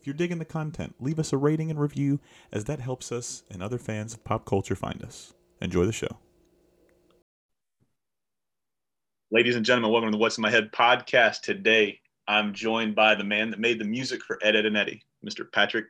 If 0.00 0.06
you're 0.06 0.14
digging 0.14 0.38
the 0.38 0.46
content, 0.46 0.94
leave 0.98 1.18
us 1.18 1.30
a 1.30 1.36
rating 1.36 1.70
and 1.70 1.78
review, 1.78 2.20
as 2.50 2.64
that 2.64 2.80
helps 2.80 3.12
us 3.12 3.42
and 3.50 3.62
other 3.62 3.76
fans 3.76 4.14
of 4.14 4.24
pop 4.24 4.46
culture 4.46 4.74
find 4.74 5.02
us. 5.02 5.34
Enjoy 5.60 5.84
the 5.84 5.92
show. 5.92 6.16
Ladies 9.30 9.56
and 9.56 9.64
gentlemen, 9.64 9.92
welcome 9.92 10.10
to 10.10 10.16
the 10.16 10.18
What's 10.18 10.38
in 10.38 10.42
My 10.42 10.48
Head 10.48 10.72
podcast. 10.72 11.42
Today, 11.42 12.00
I'm 12.26 12.54
joined 12.54 12.94
by 12.94 13.14
the 13.14 13.24
man 13.24 13.50
that 13.50 13.60
made 13.60 13.78
the 13.78 13.84
music 13.84 14.22
for 14.22 14.38
Ed, 14.42 14.56
Edd, 14.56 14.64
and 14.64 14.76
Eddy, 14.78 15.02
Mr. 15.22 15.44
Patric 15.52 15.84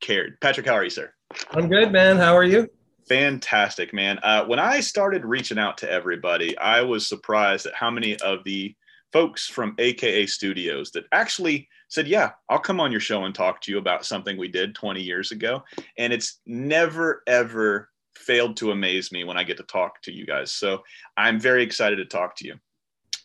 Caird. 0.00 0.40
Patric, 0.40 0.66
how 0.66 0.74
are 0.74 0.82
you, 0.82 0.90
sir? 0.90 1.12
I'm 1.52 1.68
good, 1.68 1.92
man. 1.92 2.16
How 2.16 2.36
are 2.36 2.42
you? 2.42 2.68
Fantastic, 3.08 3.94
man. 3.94 4.18
Uh, 4.24 4.44
when 4.44 4.58
I 4.58 4.80
started 4.80 5.24
reaching 5.24 5.58
out 5.60 5.78
to 5.78 5.90
everybody, 5.90 6.58
I 6.58 6.80
was 6.80 7.08
surprised 7.08 7.66
at 7.66 7.74
how 7.74 7.92
many 7.92 8.16
of 8.22 8.42
the 8.42 8.74
folks 9.12 9.46
from 9.46 9.76
AKA 9.78 10.26
Studios 10.26 10.90
that 10.92 11.04
actually 11.12 11.68
said, 11.92 12.08
Yeah, 12.08 12.30
I'll 12.48 12.58
come 12.58 12.80
on 12.80 12.90
your 12.90 13.00
show 13.00 13.24
and 13.24 13.34
talk 13.34 13.60
to 13.62 13.70
you 13.70 13.76
about 13.76 14.06
something 14.06 14.38
we 14.38 14.48
did 14.48 14.74
20 14.74 15.02
years 15.02 15.30
ago. 15.30 15.62
And 15.98 16.12
it's 16.12 16.40
never, 16.46 17.22
ever 17.26 17.90
failed 18.16 18.56
to 18.58 18.70
amaze 18.70 19.12
me 19.12 19.24
when 19.24 19.36
I 19.36 19.44
get 19.44 19.58
to 19.58 19.62
talk 19.64 20.00
to 20.02 20.12
you 20.12 20.24
guys. 20.24 20.52
So 20.52 20.82
I'm 21.18 21.38
very 21.38 21.62
excited 21.62 21.96
to 21.96 22.06
talk 22.06 22.34
to 22.36 22.46
you. 22.46 22.54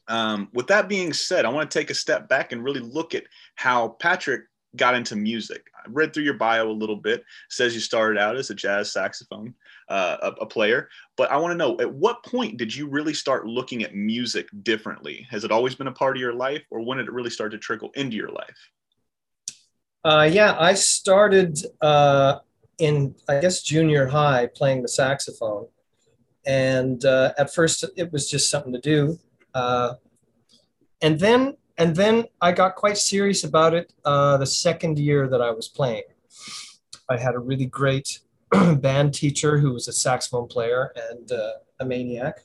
Um, 0.09 0.49
with 0.53 0.67
that 0.67 0.89
being 0.89 1.13
said, 1.13 1.45
I 1.45 1.49
want 1.49 1.71
to 1.71 1.79
take 1.79 1.89
a 1.89 1.95
step 1.95 2.27
back 2.27 2.51
and 2.51 2.63
really 2.63 2.81
look 2.81 3.15
at 3.15 3.23
how 3.55 3.89
Patric 3.99 4.41
got 4.75 4.95
into 4.95 5.15
music. 5.15 5.63
I 5.73 5.89
read 5.89 6.13
through 6.13 6.23
your 6.23 6.33
bio 6.33 6.69
a 6.69 6.71
little 6.71 6.97
bit. 6.97 7.21
It 7.21 7.25
says 7.49 7.73
you 7.73 7.79
started 7.79 8.19
out 8.19 8.35
as 8.35 8.49
a 8.49 8.55
jazz 8.55 8.91
saxophone 8.91 9.53
uh, 9.89 10.17
a, 10.21 10.27
a, 10.41 10.45
player, 10.45 10.89
but 11.15 11.31
I 11.31 11.37
want 11.37 11.51
to 11.53 11.57
know 11.57 11.79
at 11.79 11.91
what 11.91 12.23
point 12.23 12.57
did 12.57 12.75
you 12.75 12.87
really 12.89 13.13
start 13.13 13.45
looking 13.45 13.83
at 13.83 13.95
music 13.95 14.47
differently? 14.63 15.25
Has 15.29 15.43
it 15.43 15.51
always 15.51 15.75
been 15.75 15.87
a 15.87 15.91
part 15.91 16.17
of 16.17 16.21
your 16.21 16.33
life, 16.33 16.63
or 16.69 16.81
when 16.81 16.97
did 16.97 17.07
it 17.07 17.13
really 17.13 17.29
start 17.29 17.51
to 17.51 17.57
trickle 17.57 17.91
into 17.95 18.17
your 18.17 18.29
life? 18.29 18.69
Uh, 20.03 20.29
yeah, 20.31 20.55
I 20.59 20.73
started 20.73 21.59
uh, 21.81 22.39
in 22.79 23.15
I 23.27 23.39
guess 23.39 23.61
junior 23.61 24.07
high 24.07 24.47
playing 24.53 24.81
the 24.81 24.87
saxophone, 24.87 25.67
and 26.45 27.03
uh, 27.05 27.33
at 27.37 27.53
first 27.53 27.85
it 27.95 28.11
was 28.11 28.29
just 28.29 28.49
something 28.49 28.73
to 28.73 28.81
do, 28.81 29.17
uh, 29.53 29.93
and 31.01 31.19
then 31.19 31.57
and 31.77 31.95
then 31.95 32.25
I 32.41 32.51
got 32.51 32.75
quite 32.75 32.97
serious 32.97 33.43
about 33.43 33.73
it 33.73 33.93
uh, 34.03 34.37
the 34.37 34.45
second 34.45 34.99
year 34.99 35.27
that 35.27 35.41
I 35.41 35.51
was 35.51 35.67
playing. 35.67 36.03
I 37.09 37.17
had 37.17 37.35
a 37.35 37.39
really 37.39 37.65
great 37.65 38.19
band 38.79 39.13
teacher 39.13 39.57
who 39.57 39.73
was 39.73 39.87
a 39.87 39.93
saxophone 39.93 40.47
player 40.47 40.93
and 41.09 41.31
uh, 41.31 41.53
a 41.79 41.85
maniac, 41.85 42.43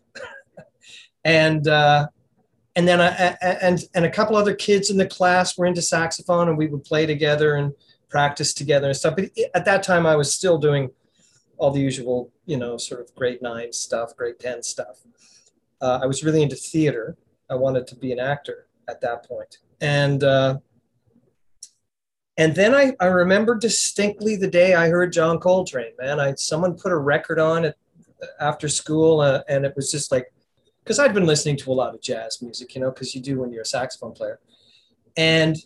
and 1.24 1.68
uh, 1.68 2.06
and 2.76 2.88
then 2.88 3.00
I, 3.00 3.36
and 3.42 3.84
and 3.94 4.04
a 4.04 4.10
couple 4.10 4.36
other 4.36 4.54
kids 4.54 4.90
in 4.90 4.96
the 4.96 5.06
class 5.06 5.56
were 5.56 5.66
into 5.66 5.82
saxophone, 5.82 6.48
and 6.48 6.58
we 6.58 6.66
would 6.66 6.84
play 6.84 7.06
together 7.06 7.54
and 7.54 7.72
practice 8.08 8.52
together 8.54 8.88
and 8.88 8.96
stuff. 8.96 9.16
But 9.16 9.30
at 9.54 9.64
that 9.64 9.82
time, 9.82 10.06
I 10.06 10.16
was 10.16 10.32
still 10.32 10.58
doing 10.58 10.90
all 11.56 11.70
the 11.70 11.80
usual, 11.80 12.32
you 12.46 12.56
know, 12.56 12.76
sort 12.76 13.00
of 13.00 13.14
grade 13.14 13.40
nine 13.42 13.72
stuff, 13.72 14.16
grade 14.16 14.38
ten 14.40 14.62
stuff. 14.62 15.00
Uh, 15.80 16.00
I 16.02 16.06
was 16.06 16.24
really 16.24 16.42
into 16.42 16.56
theater. 16.56 17.16
I 17.50 17.54
wanted 17.54 17.86
to 17.88 17.96
be 17.96 18.12
an 18.12 18.18
actor, 18.18 18.66
at 18.88 19.00
that. 19.00 19.26
And 19.80 20.22
uh, 20.24 20.58
and 22.42 22.56
then 22.56 22.74
I, 22.74 22.92
I 22.98 23.06
remember 23.06 23.54
distinctly 23.54 24.34
the 24.34 24.48
day 24.48 24.74
I 24.74 24.88
heard 24.88 25.12
John 25.12 25.38
Coltrane. 25.38 25.92
Man, 26.00 26.18
I 26.18 26.34
someone 26.34 26.74
put 26.74 26.90
a 26.90 26.98
record 26.98 27.38
on 27.38 27.64
it 27.64 27.76
after 28.40 28.68
school, 28.68 29.20
uh, 29.20 29.42
and 29.48 29.64
it 29.64 29.74
was 29.76 29.92
just 29.92 30.10
like 30.10 30.32
because 30.82 30.98
I'd 30.98 31.14
been 31.14 31.24
listening 31.24 31.56
to 31.58 31.70
a 31.70 31.74
lot 31.74 31.94
of 31.94 32.00
jazz 32.00 32.42
music, 32.42 32.74
you 32.74 32.80
know, 32.80 32.90
because 32.90 33.14
you 33.14 33.20
do 33.20 33.38
when 33.38 33.52
you're 33.52 33.62
a 33.62 33.66
saxophone 33.66 34.10
player, 34.10 34.40
and 35.16 35.56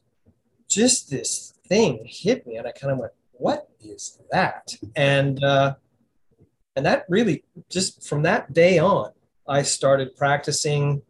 just 0.69 1.09
this 1.09 1.55
thing 1.67 2.05
hit 2.05 2.47
me, 2.47 2.57
and 2.57 2.67
I 2.67 2.73
kind 2.73 2.93
of 2.93 2.99
went, 2.99 3.13
"What 3.33 3.71
is 3.81 4.19
that?" 4.31 4.77
And 4.95 5.43
uh, 5.43 5.77
and 6.77 6.85
that 6.85 7.07
really 7.09 7.45
just 7.71 8.07
from 8.07 8.21
that 8.25 8.53
day 8.53 8.79
on, 8.79 9.13
I 9.49 9.63
started 9.63 10.15
practicing 10.15 11.01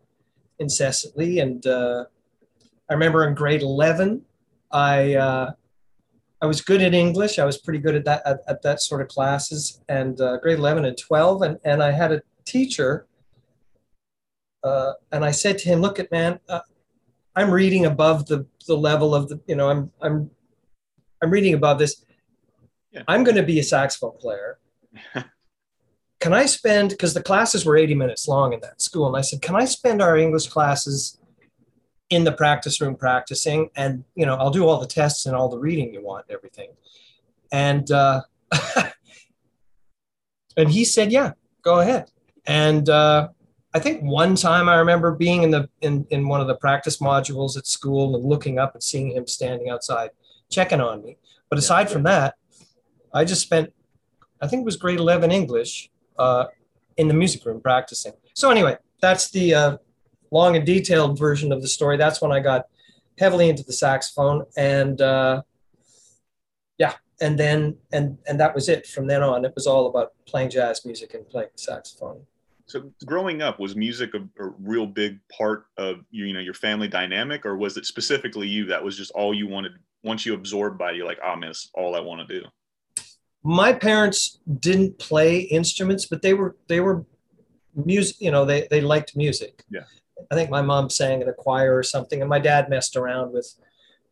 incessantly. 0.61 1.41
And 1.41 1.67
uh, 1.67 2.05
I 2.89 2.93
remember 2.93 3.27
in 3.27 3.35
grade 3.35 3.63
11, 3.63 4.23
I, 4.71 5.15
uh, 5.15 5.53
I 6.43 6.47
was 6.47 6.61
good 6.61 6.83
at 6.83 6.95
English. 6.95 7.39
I 7.39 7.45
was 7.45 7.59
pretty 7.59 7.79
good 7.79 7.95
at 7.95 8.05
that, 8.05 8.23
at, 8.27 8.41
at 8.49 8.63
that 8.63 8.83
sort 8.83 9.01
of 9.01 9.09
classes 9.09 9.81
and 9.89 10.21
uh, 10.21 10.39
grade 10.39 10.59
11 10.59 10.85
and 10.85 10.97
12. 10.97 11.43
And, 11.43 11.59
and 11.65 11.83
I 11.83 11.93
had 11.93 12.13
a 12.13 12.23
teacher 12.45 13.07
uh, 14.67 14.95
and 15.13 15.25
I 15.25 15.31
said 15.31 15.59
to 15.59 15.69
him, 15.69 15.81
look 15.81 16.01
at 16.01 16.11
man, 16.11 16.41
uh, 16.49 16.61
I'm 17.37 17.51
reading 17.51 17.87
above 17.87 18.27
the, 18.27 18.47
the 18.67 18.77
level 18.77 19.15
of 19.15 19.29
the, 19.29 19.41
you 19.47 19.55
know, 19.55 19.69
I'm, 19.69 19.93
I'm, 20.03 20.31
I'm 21.23 21.31
reading 21.31 21.55
above 21.55 21.79
this. 21.79 22.05
Yeah. 22.91 23.03
I'm 23.07 23.23
going 23.23 23.37
to 23.37 23.43
be 23.43 23.61
a 23.61 23.63
saxophone 23.63 24.17
player. 24.19 24.59
can 26.21 26.33
I 26.33 26.47
spend, 26.47 26.91
because 26.91 27.15
the 27.15 27.23
classes 27.23 27.65
were 27.65 27.77
80 27.77 27.95
minutes 27.95 28.27
long 28.27 28.55
in 28.55 28.61
that 28.61 28.83
school, 28.83 29.07
and 29.07 29.17
I 29.17 29.21
said, 29.21 29.41
can 29.41 29.55
I 29.55 29.67
spend 29.67 30.03
our 30.03 30.17
English 30.17 30.49
classes 30.49 31.21
in 32.11 32.25
the 32.25 32.33
practice 32.33 32.81
room 32.81 32.97
practicing? 32.97 33.71
And, 33.77 34.05
you 34.15 34.27
know, 34.27 34.37
I'll 34.37 34.51
do 34.51 34.67
all 34.67 34.81
the 34.81 34.87
tests 34.87 35.27
and 35.27 35.35
all 35.35 35.49
the 35.49 35.59
reading 35.59 35.93
you 35.93 36.03
want 36.03 36.27
and 36.29 36.37
everything. 36.37 36.71
And, 37.53 37.91
uh, 37.91 38.23
and 40.57 40.71
he 40.71 40.85
said, 40.85 41.13
yeah, 41.13 41.33
go 41.63 41.81
ahead. 41.81 42.11
And, 42.47 42.89
uh, 42.89 43.29
I 43.77 43.79
think 43.79 44.01
one 44.01 44.37
time 44.37 44.71
I 44.71 44.77
remember 44.77 45.13
being 45.13 45.43
in 45.43 45.51
the 45.51 45.69
in, 45.83 46.07
in 46.09 46.27
one 46.29 46.41
of 46.41 46.47
the 46.47 46.55
practice 46.55 46.97
modules 46.97 47.59
at 47.59 47.67
school 47.67 48.17
and 48.17 48.25
looking 48.25 48.59
up 48.59 48.73
and 48.73 48.83
seeing 48.83 49.11
him 49.11 49.27
standing 49.27 49.69
outside 49.69 50.11
checking 50.51 50.81
on 50.81 51.03
me. 51.03 51.19
But 51.51 51.59
aside 51.59 51.91
from 51.91 52.05
that, 52.05 52.37
I 53.13 53.27
just 53.27 53.43
spent 53.43 53.75
I 54.41 54.47
think 54.47 54.63
it 54.63 54.65
was 54.65 54.77
grade 54.77 54.99
11 54.99 55.31
English 55.31 55.91
uh, 56.19 56.47
in 56.97 57.09
the 57.09 57.13
music 57.13 57.45
room 57.45 57.61
practicing. 57.61 58.15
So 58.33 58.51
anyway, 58.51 58.79
that's 59.03 59.31
the 59.31 59.55
uh, 59.55 59.77
long 60.31 60.57
and 60.57 60.67
detailed 60.67 61.19
version 61.19 61.53
of 61.53 61.63
the 61.63 61.69
story. 61.69 61.97
That's 61.97 62.21
when 62.21 62.33
I 62.33 62.41
got 62.41 62.67
heavily 63.19 63.49
into 63.49 63.65
the 63.65 63.73
saxophone, 63.73 64.45
and 64.57 65.01
uh, 65.01 65.43
yeah, 66.79 66.95
and 67.21 67.39
then 67.39 67.77
and 67.93 68.19
and 68.27 68.39
that 68.41 68.55
was 68.55 68.69
it. 68.69 68.87
From 68.87 69.07
then 69.07 69.23
on, 69.23 69.45
it 69.45 69.53
was 69.55 69.67
all 69.67 69.87
about 69.87 70.13
playing 70.27 70.51
jazz 70.51 70.85
music 70.85 71.15
and 71.15 71.29
playing 71.29 71.51
saxophone. 71.57 72.23
So, 72.69 72.91
growing 73.05 73.43
up, 73.43 73.61
was 73.61 73.77
music 73.77 74.11
a, 74.15 74.43
a 74.43 74.49
real 74.59 74.87
big 74.87 75.21
part 75.29 75.67
of 75.77 76.01
you, 76.11 76.25
you 76.27 76.35
know 76.35 76.41
your 76.41 76.55
family 76.55 76.89
dynamic, 76.89 77.47
or 77.47 77.57
was 77.57 77.77
it 77.77 77.87
specifically 77.87 78.49
you 78.49 78.67
that 78.67 78.83
was 78.83 78.97
just 78.97 79.13
all 79.13 79.33
you 79.33 79.47
wanted? 79.47 79.73
Once 80.03 80.25
you 80.25 80.35
absorbed 80.35 80.79
by, 80.79 80.93
it, 80.93 80.97
you're 80.97 81.07
like, 81.07 81.19
ah, 81.25 81.33
oh, 81.33 81.37
man, 81.37 81.51
this 81.51 81.71
all 81.75 81.97
I 81.97 82.01
want 82.01 82.27
to 82.29 82.41
do 82.41 82.47
my 83.47 83.73
parents 83.73 84.41
didn't 84.59 84.99
play 84.99 85.39
instruments, 85.39 86.07
but 86.07 86.21
they 86.21 86.35
were 86.35 86.57
they 86.67 86.81
were 86.81 87.05
music. 87.77 88.17
You 88.19 88.33
know, 88.33 88.45
they 88.45 88.67
they 88.71 88.81
liked 88.81 89.17
music. 89.17 89.63
Yeah. 89.71 89.85
I 90.31 90.35
think 90.35 90.51
my 90.51 90.63
mom 90.63 90.91
sang 90.91 91.23
in 91.23 91.29
a 91.29 91.33
choir 91.33 91.77
or 91.77 91.83
something, 91.83 92.21
and 92.21 92.29
my 92.29 92.39
dad 92.39 92.69
messed 92.69 92.97
around 92.97 93.33
with 93.33 93.55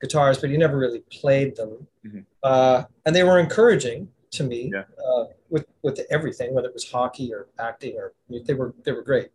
guitars, 0.00 0.38
but 0.38 0.50
he 0.50 0.56
never 0.56 0.76
really 0.76 1.03
played 1.10 1.56
them. 1.56 1.87
Mm-hmm. 2.06 2.20
Uh, 2.42 2.84
and 3.06 3.15
they 3.15 3.22
were 3.22 3.38
encouraging 3.38 4.09
to 4.33 4.45
me 4.45 4.71
yeah. 4.72 4.83
uh, 5.04 5.24
with 5.51 5.66
with 5.83 6.01
everything, 6.10 6.54
whether 6.54 6.68
it 6.68 6.74
was 6.74 6.91
hockey 6.91 7.33
or 7.33 7.48
acting 7.59 7.97
or 7.97 8.12
they 8.28 8.54
were 8.54 8.74
they 8.84 8.92
were 8.92 9.03
great. 9.03 9.28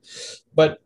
But 0.54 0.82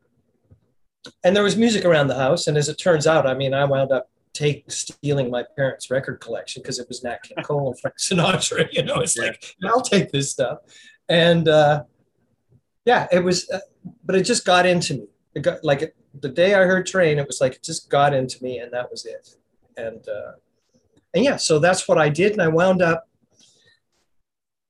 and 1.24 1.36
there 1.36 1.44
was 1.44 1.58
music 1.58 1.86
around 1.86 2.08
the 2.08 2.16
house, 2.16 2.48
and 2.48 2.58
as 2.58 2.70
it 2.70 2.78
turns 2.78 3.08
out, 3.08 3.28
I 3.28 3.34
mean, 3.34 3.54
I 3.54 3.66
wound 3.66 3.92
up 3.92 4.10
take 4.34 4.70
stealing 4.72 5.30
my 5.30 5.44
parents' 5.56 5.92
record 5.92 6.20
collection 6.20 6.62
because 6.62 6.80
it 6.80 6.88
was 6.88 7.04
Nat 7.04 7.24
King 7.24 7.38
Cole 7.44 7.68
and 7.68 7.80
Frank 7.80 7.98
Sinatra. 7.98 8.68
You 8.72 8.84
know, 8.84 8.96
it's 8.96 9.18
yeah. 9.18 9.24
like 9.24 9.56
I'll 9.66 9.82
take 9.82 10.12
this 10.12 10.32
stuff, 10.32 10.60
and 11.10 11.48
uh, 11.48 11.84
yeah, 12.86 13.08
it 13.12 13.24
was. 13.24 13.50
Uh, 13.50 13.60
but 14.06 14.16
it 14.16 14.24
just 14.24 14.46
got 14.46 14.66
into 14.66 14.94
me. 14.96 15.08
Like 15.64 15.96
the 16.20 16.30
day 16.30 16.54
I 16.54 16.64
heard 16.64 16.86
Trane, 16.86 17.18
it 17.18 17.28
was 17.28 17.42
like 17.42 17.56
it 17.56 17.64
just 17.64 17.90
got 17.90 18.14
into 18.14 18.42
me, 18.44 18.60
and 18.60 18.72
that 18.72 18.90
was 18.92 19.06
it. 19.06 19.36
And 19.78 20.08
uh, 20.08 20.34
and 21.14 21.24
yeah, 21.24 21.38
so 21.38 21.60
that's 21.60 21.88
what 21.88 21.98
I 21.98 22.10
did, 22.10 22.34
and 22.34 22.42
I 22.42 22.48
wound 22.48 22.82
up 22.82 23.08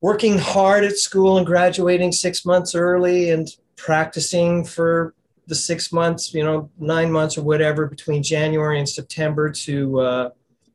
working 0.01 0.37
hard 0.37 0.83
at 0.83 0.97
school 0.97 1.37
and 1.37 1.45
graduating 1.47 2.11
six 2.11 2.45
months 2.45 2.75
early 2.75 3.31
and 3.31 3.47
practicing 3.77 4.65
for 4.65 5.13
the 5.47 5.55
six 5.55 5.91
months, 5.93 6.33
you 6.33 6.43
know, 6.43 6.69
nine 6.77 7.11
months 7.11 7.37
or 7.37 7.43
whatever 7.43 7.85
between 7.85 8.21
January 8.21 8.79
and 8.79 8.87
September 8.87 9.49
to, 9.49 9.99
uh, 9.99 10.29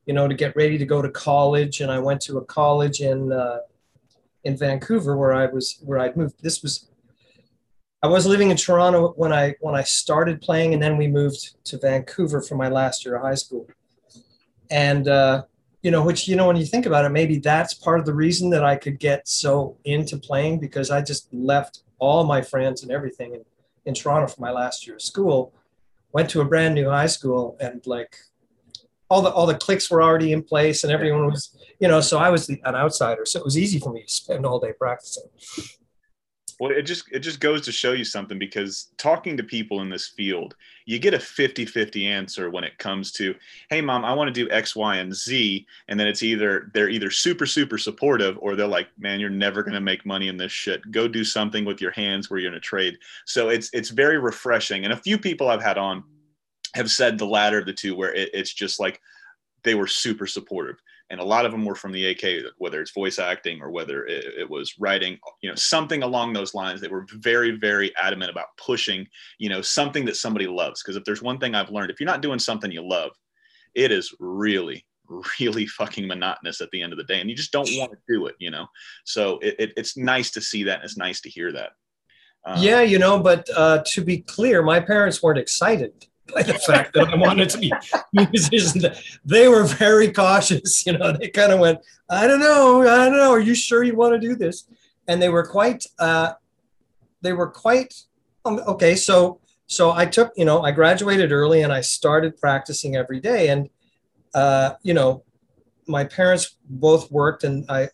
you 0.07 0.15
know, 0.15 0.29
to 0.29 0.35
get 0.35 0.57
ready 0.57 0.79
to 0.79 0.87
go 0.87 1.03
to 1.03 1.11
college. 1.11 1.81
And 1.81 1.91
I 1.91 1.99
went 1.99 2.23
to 2.23 2.39
a 2.39 2.45
college 2.45 3.01
in 3.01 3.33
uh, 3.33 3.59
in 4.45 4.57
Vancouver 4.57 5.17
where 5.17 5.35
I 5.35 5.47
was 5.47 5.79
where 5.85 5.99
I'd 5.99 6.17
moved. 6.17 6.43
This 6.43 6.63
was 6.63 6.89
I 8.01 8.07
was 8.07 8.27
living 8.27 8.51
in 8.51 8.57
Toronto 8.57 9.13
when 9.17 9.33
I 9.33 9.57
when 9.61 9.75
I 9.75 9.83
started 9.83 10.41
playing, 10.41 10.73
and 10.73 10.83
then 10.83 10.97
we 10.97 11.09
moved 11.09 11.57
to 11.65 11.79
Vancouver 11.79 12.41
for 12.41 12.55
my 12.55 12.69
last 12.69 13.05
year 13.05 13.17
of 13.17 13.23
high 13.23 13.35
school. 13.35 13.67
And 14.71 15.09
uh, 15.09 15.43
you 15.83 15.91
know, 15.91 16.05
which 16.05 16.29
you 16.29 16.37
know, 16.37 16.47
when 16.47 16.57
you 16.57 16.65
think 16.65 16.87
about 16.87 17.05
it, 17.05 17.09
maybe 17.09 17.39
that's 17.39 17.75
part 17.75 17.99
of 17.99 18.07
the 18.07 18.15
reason 18.15 18.51
that 18.51 18.65
I 18.65 18.77
could 18.77 19.01
get 19.01 19.27
so 19.27 19.77
into 19.85 20.17
playing 20.17 20.61
because 20.61 20.91
I 20.91 21.03
just 21.03 21.33
left 21.33 21.83
all 21.99 22.23
my 22.23 22.41
friends 22.41 22.85
and 22.85 22.93
everything 22.93 23.35
in, 23.35 23.45
in 23.85 23.95
Toronto 23.95 24.29
for 24.29 24.41
my 24.41 24.53
last 24.53 24.87
year 24.87 24.97
of 24.97 25.03
school. 25.03 25.53
Went 26.13 26.31
to 26.31 26.41
a 26.41 26.45
brand 26.45 26.77
new 26.77 26.89
high 26.89 27.07
school, 27.07 27.57
and 27.61 27.85
like 27.85 28.17
all 29.11 29.23
the 29.23 29.31
all 29.31 29.47
the 29.47 29.57
cliques 29.57 29.91
were 29.91 30.05
already 30.05 30.33
in 30.33 30.43
place 30.43 30.85
and 30.85 30.93
everyone 30.93 31.27
was 31.27 31.57
you 31.81 31.89
know 31.89 31.99
so 31.99 32.19
i 32.19 32.29
was 32.29 32.47
the, 32.47 32.61
an 32.65 32.75
outsider 32.75 33.25
so 33.25 33.39
it 33.39 33.45
was 33.45 33.57
easy 33.57 33.79
for 33.79 33.91
me 33.91 34.03
to 34.03 34.09
spend 34.13 34.45
all 34.45 34.61
day 34.61 34.73
practicing 34.79 35.25
well 36.61 36.71
it 36.71 36.83
just 36.83 37.05
it 37.13 37.21
just 37.21 37.41
goes 37.41 37.63
to 37.63 37.73
show 37.73 37.93
you 37.93 38.05
something 38.05 38.39
because 38.39 38.89
talking 38.97 39.37
to 39.37 39.43
people 39.43 39.81
in 39.81 39.89
this 39.89 40.09
field 40.09 40.57
you 40.87 40.99
get 40.99 41.15
a 41.15 41.19
50-50 41.19 42.07
answer 42.07 42.51
when 42.51 42.65
it 42.65 42.79
comes 42.79 43.13
to 43.13 43.35
hey 43.71 43.81
mom 43.81 44.05
i 44.05 44.13
want 44.13 44.33
to 44.33 44.45
do 44.45 44.51
x 44.51 44.77
y 44.77 44.97
and 44.97 45.15
z 45.15 45.67
and 45.89 45.99
then 45.99 46.07
it's 46.07 46.23
either 46.23 46.71
they're 46.75 46.91
either 46.91 47.11
super 47.11 47.47
super 47.47 47.79
supportive 47.79 48.37
or 48.41 48.57
they're 48.57 48.67
like 48.67 48.89
man 48.99 49.21
you're 49.21 49.31
never 49.31 49.63
going 49.63 49.75
to 49.75 49.81
make 49.81 50.05
money 50.07 50.29
in 50.29 50.37
this 50.37 50.53
shit 50.53 50.81
go 50.91 51.09
do 51.09 51.25
something 51.25 51.65
with 51.65 51.81
your 51.81 51.93
hands 51.93 52.29
where 52.29 52.39
you're 52.39 52.51
going 52.51 52.61
to 52.61 52.67
trade 52.67 52.97
so 53.27 53.49
it's 53.49 53.71
it's 53.73 53.91
very 53.91 54.19
refreshing 54.19 54.85
and 54.85 54.93
a 54.93 54.97
few 54.97 55.19
people 55.19 55.49
i've 55.49 55.63
had 55.63 55.79
on 55.79 56.03
have 56.75 56.91
said 56.91 57.19
the 57.19 57.27
latter 57.27 57.59
of 57.59 57.67
the 57.67 57.73
two, 57.73 57.95
where 57.95 58.15
it, 58.15 58.31
it's 58.33 58.53
just 58.53 58.81
like 58.81 59.01
they 59.65 59.75
were 59.75 59.87
super 59.87 60.27
supportive. 60.27 60.77
And 61.11 61.21
a 61.21 61.25
lot 61.25 61.47
of 61.47 61.53
them 61.53 61.65
were 61.65 61.75
from 61.75 61.93
the 61.93 62.07
AK, 62.07 62.53
whether 62.59 62.81
it's 62.81 62.93
voice 62.93 63.19
acting 63.19 63.63
or 63.63 63.71
whether 63.71 64.05
it, 64.07 64.25
it, 64.41 64.51
was 64.51 64.75
writing, 64.79 65.19
you 65.43 65.49
know, 65.49 65.55
something 65.55 66.03
along 66.03 66.33
those 66.33 66.55
lines. 66.55 66.81
They 66.81 66.89
were 66.89 67.07
very, 67.15 67.53
very 67.53 67.95
adamant 67.97 68.31
about 68.31 68.49
pushing, 68.59 69.07
you 69.39 69.49
know, 69.49 69.63
something 69.63 70.05
that 70.05 70.17
somebody 70.17 70.47
loves. 70.47 70.83
Because 70.83 70.97
if 70.97 71.05
there's 71.05 71.23
one 71.23 71.39
thing 71.39 71.55
I've 71.55 71.71
learned, 71.71 71.91
if 71.91 71.99
you're 71.99 72.07
not 72.09 72.21
doing 72.21 72.39
something 72.39 72.71
you 72.71 72.87
love, 72.87 73.13
it 73.75 73.91
is 73.91 74.15
really, 74.21 74.85
really 75.41 75.67
fucking 75.67 76.07
monotonous 76.07 76.61
at 76.61 76.71
the 76.73 76.83
end 76.83 76.93
of 76.93 76.99
the 76.99 77.05
day. 77.05 77.21
And 77.21 77.31
you 77.31 77.37
just 77.37 77.53
don't 77.53 77.69
want 77.73 77.93
to 77.93 77.99
do 78.07 78.27
it, 78.27 78.35
you 78.39 78.51
know? 78.51 78.67
So 79.05 79.39
it, 79.39 79.57
it, 79.59 79.73
it's 79.79 79.97
nice 79.97 80.31
to 80.33 80.43
see 80.43 80.65
that. 80.65 80.77
And 80.77 80.85
it's 80.85 80.99
nice 80.99 81.23
to 81.23 81.31
hear 81.31 81.53
that. 81.53 81.71
Um, 82.45 82.63
yeah, 82.63 82.83
you 82.83 82.99
know, 82.99 83.19
but 83.19 83.49
uh, 83.57 83.83
to 83.93 84.05
be 84.05 84.19
clear, 84.19 84.63
my 84.63 84.79
parents 84.79 85.23
weren't 85.23 85.39
excited 85.39 86.07
by 86.35 86.43
the 86.43 86.55
fact 86.55 86.95
that 86.95 87.09
I 87.09 87.17
wanted 87.17 87.49
to 87.51 87.59
be 87.59 87.73
musicians. 88.13 88.85
They 89.25 89.49
were 89.49 89.65
very 89.65 90.13
cautious. 90.13 90.87
You 90.87 90.97
know, 90.97 91.13
they 91.13 91.29
kind 91.29 91.53
of 91.53 91.61
went, 91.61 91.81
I 92.09 92.27
don't 92.27 92.41
know, 92.41 92.83
I 92.83 93.09
don't 93.09 93.17
know. 93.17 93.31
Are 93.31 93.41
you 93.41 93.55
sure 93.55 93.83
you 93.83 93.97
want 93.97 94.21
to 94.21 94.29
do 94.29 94.35
this? 94.35 94.65
And 95.07 95.21
they 95.21 95.29
were 95.29 95.47
quite, 95.47 95.87
uh, 95.99 96.33
they 97.23 97.33
were 97.33 97.49
quite, 97.49 97.95
um, 98.45 98.61
okay. 98.67 98.95
So, 98.95 99.41
so 99.67 99.93
I 99.93 100.07
took, 100.07 100.33
you 100.37 100.45
know, 100.45 100.63
I 100.63 100.71
graduated 100.71 101.33
early 101.33 101.63
and 101.63 101.73
I 101.73 101.81
started 101.81 102.39
practicing 102.39 102.97
every 102.97 103.21
day. 103.21 103.49
And, 103.49 103.69
uh, 104.35 104.75
you 104.83 104.95
know, 104.95 105.25
my 105.87 106.05
parents 106.05 106.57
both 106.69 107.11
worked 107.11 107.45
and 107.45 107.65
I, 107.71 107.89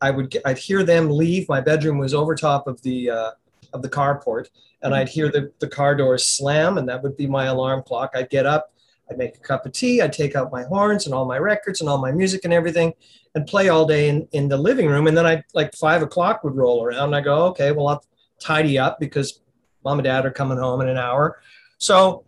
I 0.00 0.10
would, 0.10 0.36
I'd 0.44 0.58
hear 0.58 0.82
them 0.82 1.10
leave. 1.10 1.48
My 1.48 1.60
bedroom 1.60 1.98
was 1.98 2.14
over 2.14 2.34
top 2.34 2.66
of 2.66 2.80
the, 2.82 3.10
uh, 3.10 3.30
of 3.74 3.82
the 3.82 3.90
carport 3.90 4.46
and 4.84 4.94
I'd 4.94 5.08
hear 5.08 5.30
the, 5.30 5.50
the 5.60 5.66
car 5.66 5.96
doors 5.96 6.26
slam, 6.26 6.76
and 6.76 6.88
that 6.88 7.02
would 7.02 7.16
be 7.16 7.26
my 7.26 7.46
alarm 7.46 7.82
clock. 7.82 8.12
I'd 8.14 8.28
get 8.28 8.44
up, 8.44 8.72
I'd 9.10 9.16
make 9.16 9.34
a 9.34 9.40
cup 9.40 9.64
of 9.64 9.72
tea, 9.72 10.02
I'd 10.02 10.12
take 10.12 10.36
out 10.36 10.52
my 10.52 10.62
horns 10.64 11.06
and 11.06 11.14
all 11.14 11.24
my 11.24 11.38
records 11.38 11.80
and 11.80 11.88
all 11.88 11.98
my 11.98 12.12
music 12.12 12.42
and 12.44 12.52
everything, 12.52 12.92
and 13.34 13.46
play 13.46 13.70
all 13.70 13.86
day 13.86 14.10
in, 14.10 14.28
in 14.32 14.48
the 14.48 14.58
living 14.58 14.86
room. 14.86 15.06
And 15.06 15.16
then 15.16 15.24
I'd 15.24 15.44
like 15.54 15.74
five 15.74 16.02
o'clock 16.02 16.44
would 16.44 16.54
roll 16.54 16.84
around, 16.84 17.06
and 17.06 17.16
I 17.16 17.22
go, 17.22 17.46
okay, 17.46 17.72
well 17.72 17.88
I'll 17.88 18.04
tidy 18.38 18.78
up 18.78 19.00
because 19.00 19.40
mom 19.84 19.98
and 19.98 20.04
dad 20.04 20.26
are 20.26 20.30
coming 20.30 20.58
home 20.58 20.82
in 20.82 20.88
an 20.88 20.98
hour. 20.98 21.40
So 21.78 22.24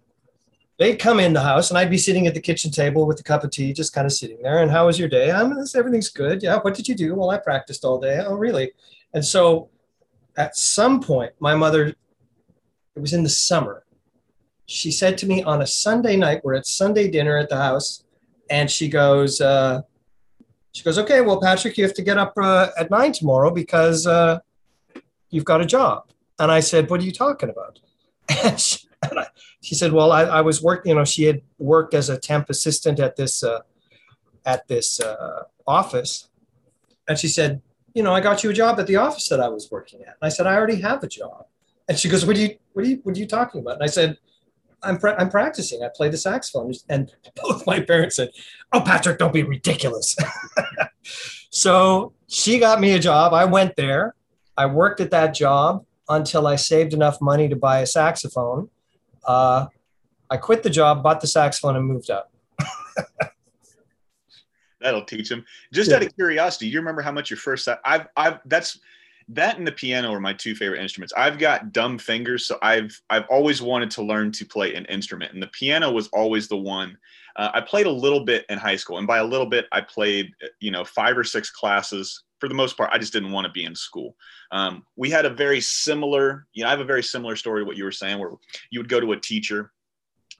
they'd 0.78 0.96
come 0.96 1.20
in 1.20 1.34
the 1.34 1.42
house, 1.42 1.69
and 1.70 1.76
I'd 1.76 1.90
be 1.90 1.99
sitting 1.99 2.26
at 2.26 2.32
the 2.32 2.40
kitchen 2.40 2.70
table 2.70 3.06
with 3.06 3.20
a 3.20 3.22
cup 3.22 3.44
of 3.44 3.50
tea, 3.50 3.75
just 3.75 3.92
kind 3.92 4.06
of 4.06 4.12
sitting 4.12 4.40
there. 4.40 4.62
And 4.62 4.70
how 4.70 4.87
was 4.87 4.99
your 4.99 5.10
day? 5.10 5.31
I'm 5.31 5.52
everything's 5.75 6.08
good. 6.08 6.42
Yeah. 6.42 6.58
What 6.58 6.72
did 6.72 6.88
you 6.88 6.94
do? 6.94 7.14
Well, 7.14 7.31
I 7.31 7.37
practiced 7.37 7.84
all 7.84 8.00
day. 8.00 8.22
Oh, 8.26 8.34
really? 8.34 8.72
And 9.12 9.25
so 9.25 9.69
at 10.36 10.56
some 10.56 11.00
point, 11.00 11.32
my 11.40 11.54
mother 11.54 11.94
it 12.96 13.00
was 13.00 13.12
in 13.12 13.22
the 13.22 13.28
summer. 13.28 13.84
She 14.64 14.90
said 14.90 15.18
to 15.18 15.26
me 15.26 15.42
on 15.42 15.62
a 15.62 15.66
Sunday 15.66 16.16
night, 16.16 16.40
we're 16.42 16.54
at 16.54 16.66
Sunday 16.66 17.10
dinner 17.10 17.36
at 17.36 17.48
the 17.48 17.56
house, 17.56 18.04
and 18.50 18.70
she 18.70 18.88
goes, 18.88 19.40
uh, 19.40 19.82
she 20.72 20.82
goes, 20.82 20.98
okay, 20.98 21.20
well, 21.20 21.40
Patric, 21.40 21.76
you 21.78 21.84
have 21.84 21.94
to 21.94 22.02
get 22.02 22.18
up 22.18 22.34
uh, 22.36 22.68
at 22.78 22.90
nine 22.90 23.12
tomorrow 23.12 23.50
because 23.50 24.06
uh, 24.06 24.40
you've 25.30 25.44
got 25.44 25.60
a 25.60 25.66
job. 25.66 26.10
And 26.38 26.50
I 26.50 26.60
said, 26.60 26.90
what 26.90 27.00
are 27.00 27.04
you 27.04 27.12
talking 27.12 27.50
about? 27.50 27.80
And 28.44 28.60
she, 28.60 28.88
and 29.08 29.20
I, 29.20 29.26
she 29.62 29.74
said, 29.74 29.92
well, 29.92 30.10
I, 30.10 30.22
I, 30.22 30.40
was 30.40 30.60
working, 30.60 30.90
you 30.90 30.96
know, 30.96 31.04
she 31.04 31.24
had 31.24 31.42
worked 31.58 31.94
as 31.94 32.08
a 32.08 32.18
temp 32.18 32.50
assistant 32.50 32.98
at 32.98 33.14
this, 33.14 33.44
uh, 33.44 33.60
at 34.44 34.66
this 34.66 35.00
uh, 35.00 35.44
office. 35.66 36.28
And 37.08 37.16
she 37.16 37.28
said, 37.28 37.62
you 37.96 38.02
know, 38.02 38.12
I 38.12 38.20
got 38.20 38.44
you 38.44 38.50
a 38.50 38.52
job 38.52 38.78
at 38.78 38.87
the 38.87 38.96
office 38.96 39.26
that 39.31 39.40
I 39.40 39.48
was 39.48 39.70
working 39.70 40.02
at. 40.02 40.08
And 40.08 40.19
I 40.20 40.28
said, 40.28 40.46
I 40.46 40.54
already 40.54 40.82
have 40.82 41.02
a 41.02 41.08
job. 41.08 41.46
And 41.88 41.98
she 41.98 42.10
goes, 42.10 42.26
"What 42.26 42.37
are 42.37 42.40
you? 42.40 42.56
What 42.75 42.84
are 42.84 42.88
you? 42.88 43.00
What 43.02 43.16
are 43.16 43.19
you 43.19 43.26
talking 43.26 43.60
about?" 43.62 43.75
And 43.75 43.84
I 43.84 43.87
said, 43.87 44.19
"I'm 44.82 44.98
pra- 44.98 45.16
I'm 45.19 45.31
practicing. 45.31 45.82
I 45.82 45.88
play 45.94 46.08
the 46.08 46.19
saxophone." 46.19 46.75
And 46.88 47.10
both 47.43 47.66
my 47.66 47.81
parents 47.81 48.16
said, 48.16 48.31
"Oh, 48.72 48.81
Patric, 48.81 49.19
don't 49.19 49.32
be 49.32 49.44
ridiculous." 49.44 50.16
so 51.50 52.12
she 52.28 52.58
got 52.58 52.81
me 52.81 52.93
a 52.94 52.98
job. 52.98 53.32
I 53.32 53.44
went 53.44 53.76
there. 53.76 54.14
I 54.58 54.66
worked 54.66 55.00
at 55.00 55.10
that 55.12 55.32
job 55.32 55.87
until 56.08 56.46
I 56.46 56.56
saved 56.56 56.92
enough 56.92 57.20
money 57.20 57.49
to 57.49 57.56
buy 57.56 57.81
a 57.81 57.87
saxophone. 57.87 58.69
Uh, 59.25 59.66
I 60.28 60.37
quit 60.38 60.64
the 60.64 60.70
job, 60.70 61.02
bought 61.02 61.20
the 61.20 61.28
saxophone, 61.28 61.76
and 61.76 61.87
moved 61.87 62.10
out. 62.10 62.28
That'll 64.86 65.04
teach 65.04 65.28
him. 65.28 65.44
Just 65.72 65.90
yeah. 65.90 65.96
out 65.96 66.04
of 66.04 66.14
curiosity, 66.14 66.68
you 66.68 66.78
remember 66.78 67.02
how 67.02 67.10
much 67.10 67.28
your 67.28 67.38
first? 67.38 67.68
I've, 67.84 68.06
I've. 68.16 68.38
That's 68.44 68.78
that 69.28 69.58
and 69.58 69.66
the 69.66 69.72
piano 69.72 70.12
are 70.12 70.20
my 70.20 70.32
two 70.32 70.54
favorite 70.54 70.80
instruments. 70.80 71.12
I've 71.16 71.40
got 71.40 71.72
dumb 71.72 71.98
fingers, 71.98 72.46
so 72.46 72.56
I've 72.62 73.00
I've 73.10 73.26
always 73.28 73.60
wanted 73.60 73.90
to 73.92 74.02
learn 74.02 74.30
to 74.30 74.44
play 74.44 74.76
an 74.76 74.84
instrument, 74.84 75.32
and 75.32 75.42
the 75.42 75.48
piano 75.48 75.90
was 75.90 76.06
always 76.12 76.46
the 76.46 76.56
one. 76.56 76.96
Uh, 77.34 77.50
I 77.52 77.62
played 77.62 77.86
a 77.86 77.90
little 77.90 78.24
bit 78.24 78.46
in 78.48 78.58
high 78.58 78.76
school, 78.76 78.98
and 78.98 79.06
by 79.08 79.18
a 79.18 79.24
little 79.24 79.46
bit, 79.46 79.66
I 79.72 79.80
played 79.80 80.30
you 80.60 80.70
know 80.70 80.84
five 80.84 81.18
or 81.18 81.24
six 81.24 81.50
classes. 81.50 82.22
For 82.38 82.48
the 82.48 82.54
most 82.54 82.76
part, 82.76 82.90
I 82.92 82.98
just 82.98 83.12
didn't 83.12 83.32
want 83.32 83.46
to 83.46 83.52
be 83.52 83.64
in 83.64 83.75
school. 83.75 84.14
Um, 84.52 84.84
we 84.94 85.11
had 85.11 85.25
a 85.25 85.30
very 85.30 85.61
similar, 85.61 86.46
you 86.52 86.62
know, 86.62 86.68
I 86.68 86.70
have 86.70 86.80
a 86.80 86.84
very 86.84 87.02
similar 87.02 87.34
story 87.34 87.62
to 87.62 87.64
what 87.64 87.78
you 87.78 87.84
were 87.84 87.90
saying, 87.90 88.18
where 88.18 88.30
you 88.70 88.78
would 88.78 88.90
go 88.90 89.00
to 89.00 89.12
a 89.12 89.20
teacher 89.20 89.72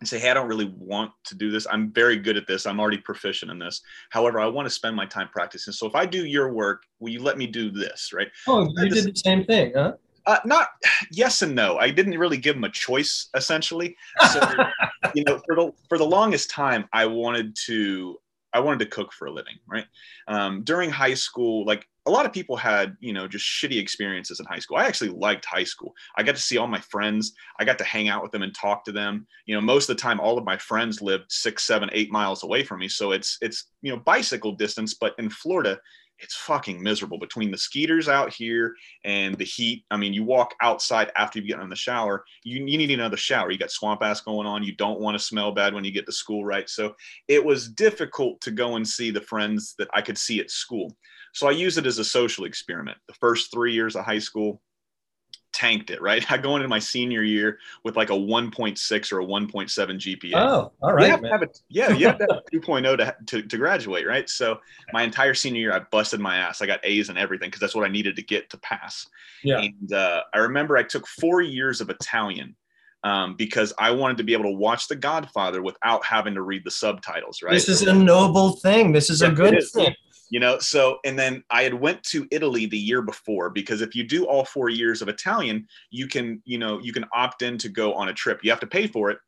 and 0.01 0.09
say, 0.09 0.19
Hey, 0.19 0.31
I 0.31 0.35
don't 0.35 0.49
really 0.49 0.73
want 0.79 1.13
to 1.25 1.35
do 1.35 1.51
this. 1.51 1.67
I'm 1.71 1.93
very 1.93 2.17
good 2.17 2.37
at 2.37 2.47
this. 2.47 2.67
I'm 2.67 2.81
already 2.81 2.99
proficient 2.99 3.51
in 3.51 3.59
this. 3.59 3.81
However, 4.11 4.41
I 4.41 4.47
want 4.47 4.67
to 4.67 4.71
spend 4.71 4.95
my 4.95 5.07
time 5.07 5.29
practicing. 5.33 5.73
So 5.73 5.87
if 5.87 5.95
I 5.95 6.07
do 6.07 6.25
your 6.27 6.53
work, 6.53 6.85
will 7.01 7.11
you 7.11 7.23
let 7.23 7.39
me 7.39 7.47
do 7.47 7.71
this? 7.71 8.13
Right. 8.13 8.29
Oh, 8.47 8.69
you 8.77 8.91
did 8.91 9.05
the 9.05 9.17
same 9.17 9.45
thing, 9.45 9.73
huh? 9.75 9.95
Uh, 10.27 10.39
not 10.45 10.69
yes 11.13 11.43
and 11.43 11.55
no. 11.55 11.79
I 11.79 11.91
didn't 11.91 12.19
really 12.19 12.37
give 12.37 12.57
them 12.57 12.65
a 12.65 12.71
choice, 12.71 13.29
essentially. 13.35 13.97
So, 14.33 14.41
you 15.15 15.25
know, 15.25 15.41
for 15.47 15.55
the 15.55 15.73
for 15.89 15.99
the 15.99 16.05
longest 16.05 16.51
time, 16.51 16.89
I 16.93 17.07
wanted 17.07 17.57
to 17.67 18.19
I 18.53 18.61
wanted 18.61 18.81
to 18.81 18.87
cook 18.87 19.13
for 19.13 19.27
a 19.27 19.33
living, 19.33 19.55
right? 19.69 19.87
Um, 20.29 20.63
during 20.65 20.91
high 20.91 21.15
school, 21.15 21.65
like 21.65 21.87
a 22.07 22.11
lot 22.11 22.25
of 22.25 22.33
people 22.33 22.57
had, 22.57 22.97
you 23.01 23.13
know, 23.13 23.27
just 23.27 23.45
shitty 23.45 23.79
experiences 23.79 24.39
in 24.39 24.47
high 24.47 24.61
school. 24.61 24.77
I 24.77 24.87
actually 24.87 25.11
liked 25.11 25.45
high 25.45 25.65
school. 25.65 25.93
I 26.17 26.23
got 26.23 26.37
to 26.37 26.41
see 26.41 26.57
all 26.57 26.69
my 26.69 26.81
friends. 26.81 27.33
I 27.59 27.65
got 27.65 27.79
to 27.79 27.85
hang 27.85 28.09
out 28.09 28.23
with 28.23 28.31
them 28.31 28.43
and 28.43 28.55
talk 28.55 28.85
to 28.85 28.93
them. 28.93 29.27
You 29.47 29.57
know, 29.57 29.61
most 29.61 29.91
of 29.91 29.97
the 29.97 30.03
time, 30.03 30.21
all 30.21 30.39
of 30.39 30.45
my 30.45 30.57
friends 30.57 31.03
lived 31.03 31.25
six, 31.29 31.65
seven, 31.65 31.91
eight 31.93 32.13
miles 32.13 32.45
away 32.45 32.63
from 32.63 32.79
me. 32.81 32.89
So 32.89 33.11
it's 33.13 33.39
it's 33.41 33.71
you 33.83 33.93
know 33.93 33.99
bicycle 33.99 34.53
distance. 34.53 34.95
But 34.95 35.15
in 35.19 35.29
Florida, 35.29 35.79
it's 36.19 36.37
fucking 36.37 36.83
miserable 36.83 37.19
between 37.19 37.51
the 37.51 37.59
skeeters 37.59 38.09
out 38.09 38.33
here 38.33 38.75
and 39.05 39.37
the 39.37 39.45
heat. 39.45 39.85
I 39.91 39.97
mean, 39.97 40.15
you 40.15 40.25
walk 40.25 40.55
outside 40.63 41.13
after 41.17 41.39
you 41.39 41.47
get 41.47 41.61
in 41.61 41.69
the 41.69 41.77
shower, 41.77 42.25
you, 42.43 42.65
you 42.65 42.79
need 42.79 42.91
another 42.91 43.17
shower. 43.17 43.51
You 43.51 43.59
got 43.59 43.71
swamp 43.71 44.03
ass 44.03 44.21
going 44.21 44.47
on. 44.47 44.63
You 44.63 44.75
don't 44.77 45.01
want 45.01 45.19
to 45.19 45.25
smell 45.25 45.53
bad 45.53 45.75
when 45.75 45.85
you 45.85 45.93
get 45.93 46.07
to 46.07 46.13
school, 46.13 46.45
right? 46.45 46.69
So 46.69 46.95
it 47.29 47.45
was 47.45 47.69
difficult 47.69 48.41
to 48.43 48.51
go 48.51 48.77
and 48.77 48.87
see 48.87 49.11
the 49.11 49.21
friends 49.21 49.75
that 49.79 49.89
I 49.93 50.01
could 50.01 50.17
see 50.17 50.41
at 50.41 50.51
school. 50.51 50.97
So 51.37 51.47
I 51.47 51.51
use 51.51 51.77
it 51.77 51.85
as 51.85 51.99
a 51.99 52.05
social 52.05 52.47
experiment. 52.47 52.97
The 53.09 53.13
first 53.13 53.53
three 53.53 53.75
years 53.75 53.95
of 53.95 54.07
high 54.07 54.21
school, 54.21 54.63
tanked 55.53 55.91
it, 55.91 56.01
right? 56.01 56.25
I 56.33 56.39
go 56.39 56.57
into 56.57 56.67
my 56.67 56.79
senior 56.79 57.23
year 57.23 57.59
with 57.85 57.95
like 57.95 58.09
a 58.09 58.15
1.6 58.15 59.13
or 59.13 59.21
a 59.21 59.25
1.7 59.25 59.51
GPA. 59.51 60.33
Oh, 60.35 60.73
all 60.81 60.95
right. 60.95 61.05
You 61.05 61.11
have 61.11 61.21
to 61.21 61.29
have 61.29 61.43
a, 61.43 61.49
yeah, 61.69 61.93
you 61.93 62.07
have 62.07 62.19
to 62.21 62.27
have 62.31 62.43
a 62.51 62.57
2.0 62.57 62.97
to, 62.97 63.17
to, 63.27 63.49
to 63.49 63.57
graduate, 63.59 64.07
right? 64.07 64.27
So 64.31 64.61
my 64.95 65.03
entire 65.03 65.35
senior 65.35 65.61
year, 65.61 65.73
I 65.75 65.81
busted 65.81 66.21
my 66.21 66.39
ass. 66.39 66.63
I 66.63 66.67
got 66.67 66.81
A's 66.85 67.11
and 67.11 67.19
everything 67.19 67.49
because 67.49 67.61
that's 67.61 67.75
what 67.75 67.85
I 67.85 67.93
needed 67.93 68.17
to 68.17 68.23
get 68.23 68.49
to 68.51 68.57
pass. 68.59 69.07
Yeah. 69.45 69.59
And 69.61 69.93
uh, 69.93 70.23
I 70.33 70.39
remember 70.39 70.79
I 70.79 70.85
took 70.85 71.07
four 71.07 71.43
years 71.43 71.83
of 71.83 71.91
Italian 71.91 72.57
um, 73.05 73.37
because 73.37 73.75
I 73.79 73.91
wanted 73.91 74.17
to 74.17 74.25
be 74.25 74.33
able 74.33 74.45
to 74.45 74.57
watch 74.57 74.89
The 74.89 74.97
Godfather 74.97 75.63
without 75.63 76.03
having 76.03 76.33
to 76.33 76.41
read 76.41 76.65
the 76.65 76.71
subtitles. 76.71 77.43
Right. 77.43 77.53
This 77.53 77.69
is 77.69 77.83
a 77.83 77.93
noble 77.93 78.53
thing. 78.57 78.93
This 78.93 79.11
is 79.11 79.21
a 79.21 79.31
good 79.31 79.63
thing. 79.75 79.95
You 80.29 80.41
know, 80.41 80.59
so 80.59 80.99
and 81.05 81.19
then 81.19 81.45
I 81.51 81.63
had 81.63 81.75
went 81.75 82.03
to 82.05 82.27
Italy 82.33 82.67
the 82.67 82.79
year 82.79 83.01
before 83.01 83.49
because 83.51 83.81
if 83.81 83.95
you 83.95 84.03
do 84.03 84.25
all 84.25 84.45
four 84.45 84.69
years 84.69 85.01
of 85.01 85.09
Italian, 85.09 85.69
you 85.91 86.09
can, 86.09 86.43
you 86.45 86.59
know, 86.59 86.81
you 86.81 86.93
can 86.93 87.05
opt 87.13 87.43
in 87.43 87.59
to 87.59 87.69
go 87.69 87.95
on 87.95 88.09
a 88.09 88.13
trip. 88.13 88.41
You 88.43 88.51
have 88.51 88.61
to 88.61 88.67
pay 88.67 88.89
for 88.89 89.11
it. 89.11 89.19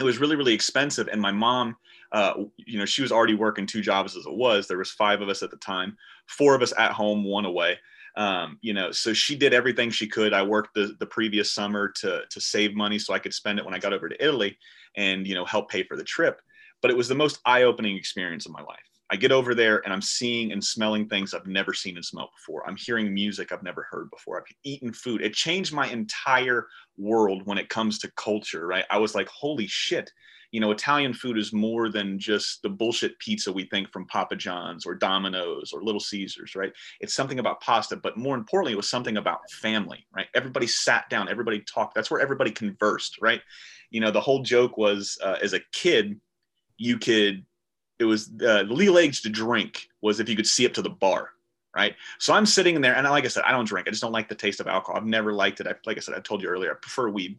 It 0.00 0.04
was 0.04 0.18
really, 0.18 0.36
really 0.36 0.54
expensive, 0.54 1.08
and 1.08 1.20
my 1.20 1.32
mom 1.32 1.76
uh, 2.12 2.34
you 2.58 2.78
know, 2.78 2.84
she 2.84 3.02
was 3.02 3.10
already 3.10 3.34
working 3.34 3.66
two 3.66 3.80
jobs 3.80 4.16
as 4.16 4.26
it 4.26 4.34
was. 4.34 4.68
There 4.68 4.78
was 4.78 4.90
five 4.90 5.22
of 5.22 5.28
us 5.28 5.42
at 5.42 5.50
the 5.50 5.56
time, 5.56 5.96
four 6.26 6.54
of 6.54 6.62
us 6.62 6.72
at 6.76 6.92
home, 6.92 7.24
one 7.24 7.46
away. 7.46 7.78
Um, 8.16 8.58
you 8.60 8.74
know, 8.74 8.92
so 8.92 9.14
she 9.14 9.34
did 9.34 9.54
everything 9.54 9.90
she 9.90 10.06
could. 10.06 10.34
I 10.34 10.42
worked 10.42 10.74
the, 10.74 10.94
the 11.00 11.06
previous 11.06 11.54
summer 11.54 11.88
to, 11.96 12.22
to 12.28 12.40
save 12.40 12.74
money 12.74 12.98
so 12.98 13.14
I 13.14 13.18
could 13.18 13.32
spend 13.32 13.58
it 13.58 13.64
when 13.64 13.72
I 13.72 13.78
got 13.78 13.94
over 13.94 14.10
to 14.10 14.22
Italy 14.22 14.58
and, 14.94 15.26
you 15.26 15.34
know, 15.34 15.46
help 15.46 15.70
pay 15.70 15.82
for 15.82 15.96
the 15.96 16.04
trip. 16.04 16.42
But 16.82 16.90
it 16.90 16.96
was 16.96 17.08
the 17.08 17.14
most 17.14 17.40
eye 17.46 17.62
opening 17.62 17.96
experience 17.96 18.44
of 18.44 18.52
my 18.52 18.60
life. 18.60 18.91
I 19.12 19.16
get 19.16 19.30
over 19.30 19.54
there 19.54 19.82
and 19.84 19.92
I'm 19.92 20.00
seeing 20.00 20.52
and 20.52 20.64
smelling 20.64 21.06
things 21.06 21.34
I've 21.34 21.46
never 21.46 21.74
seen 21.74 21.96
and 21.96 22.04
smelled 22.04 22.30
before. 22.34 22.66
I'm 22.66 22.76
hearing 22.76 23.12
music 23.12 23.52
I've 23.52 23.62
never 23.62 23.86
heard 23.90 24.08
before. 24.10 24.38
I've 24.38 24.56
eaten 24.64 24.90
food. 24.90 25.20
It 25.20 25.34
changed 25.34 25.74
my 25.74 25.86
entire 25.86 26.66
world 26.96 27.42
when 27.44 27.58
it 27.58 27.68
comes 27.68 27.98
to 27.98 28.12
culture, 28.16 28.66
right? 28.66 28.86
I 28.90 28.96
was 28.96 29.14
like, 29.14 29.28
holy 29.28 29.66
shit, 29.66 30.10
you 30.50 30.60
know, 30.60 30.70
Italian 30.70 31.12
food 31.12 31.36
is 31.36 31.52
more 31.52 31.90
than 31.90 32.18
just 32.18 32.62
the 32.62 32.70
bullshit 32.70 33.18
pizza 33.18 33.52
we 33.52 33.64
think 33.64 33.92
from 33.92 34.06
Papa 34.06 34.34
John's 34.34 34.86
or 34.86 34.94
Domino's 34.94 35.74
or 35.74 35.82
Little 35.82 36.00
Caesars, 36.00 36.56
right? 36.56 36.72
It's 37.00 37.12
something 37.12 37.38
about 37.38 37.60
pasta, 37.60 37.96
but 37.96 38.16
more 38.16 38.34
importantly, 38.34 38.72
it 38.72 38.76
was 38.76 38.88
something 38.88 39.18
about 39.18 39.50
family, 39.50 40.06
right? 40.16 40.26
Everybody 40.34 40.66
sat 40.66 41.10
down, 41.10 41.28
everybody 41.28 41.60
talked. 41.60 41.94
That's 41.94 42.10
where 42.10 42.20
everybody 42.20 42.50
conversed, 42.50 43.18
right? 43.20 43.42
You 43.90 44.00
know, 44.00 44.10
the 44.10 44.20
whole 44.22 44.42
joke 44.42 44.78
was 44.78 45.18
uh, 45.22 45.36
as 45.42 45.52
a 45.52 45.60
kid, 45.72 46.18
you 46.78 46.98
could, 46.98 47.44
it 48.02 48.06
was 48.06 48.28
uh, 48.46 48.64
the 48.64 48.74
legal 48.74 48.98
age 48.98 49.22
to 49.22 49.30
drink 49.30 49.88
was 50.00 50.20
if 50.20 50.28
you 50.28 50.36
could 50.36 50.46
see 50.46 50.66
up 50.66 50.74
to 50.74 50.82
the 50.82 50.90
bar, 50.90 51.30
right? 51.74 51.94
So 52.18 52.34
I'm 52.34 52.46
sitting 52.46 52.74
in 52.74 52.82
there, 52.82 52.94
and 52.94 53.08
like 53.08 53.24
I 53.24 53.28
said, 53.28 53.44
I 53.44 53.52
don't 53.52 53.64
drink. 53.66 53.86
I 53.86 53.90
just 53.90 54.02
don't 54.02 54.12
like 54.12 54.28
the 54.28 54.34
taste 54.34 54.60
of 54.60 54.66
alcohol. 54.66 54.96
I've 54.96 55.06
never 55.06 55.32
liked 55.32 55.60
it. 55.60 55.66
I, 55.66 55.74
like 55.86 55.96
I 55.96 56.00
said, 56.00 56.14
I 56.14 56.20
told 56.20 56.42
you 56.42 56.48
earlier, 56.48 56.72
I 56.72 56.74
prefer 56.74 57.08
weed. 57.08 57.38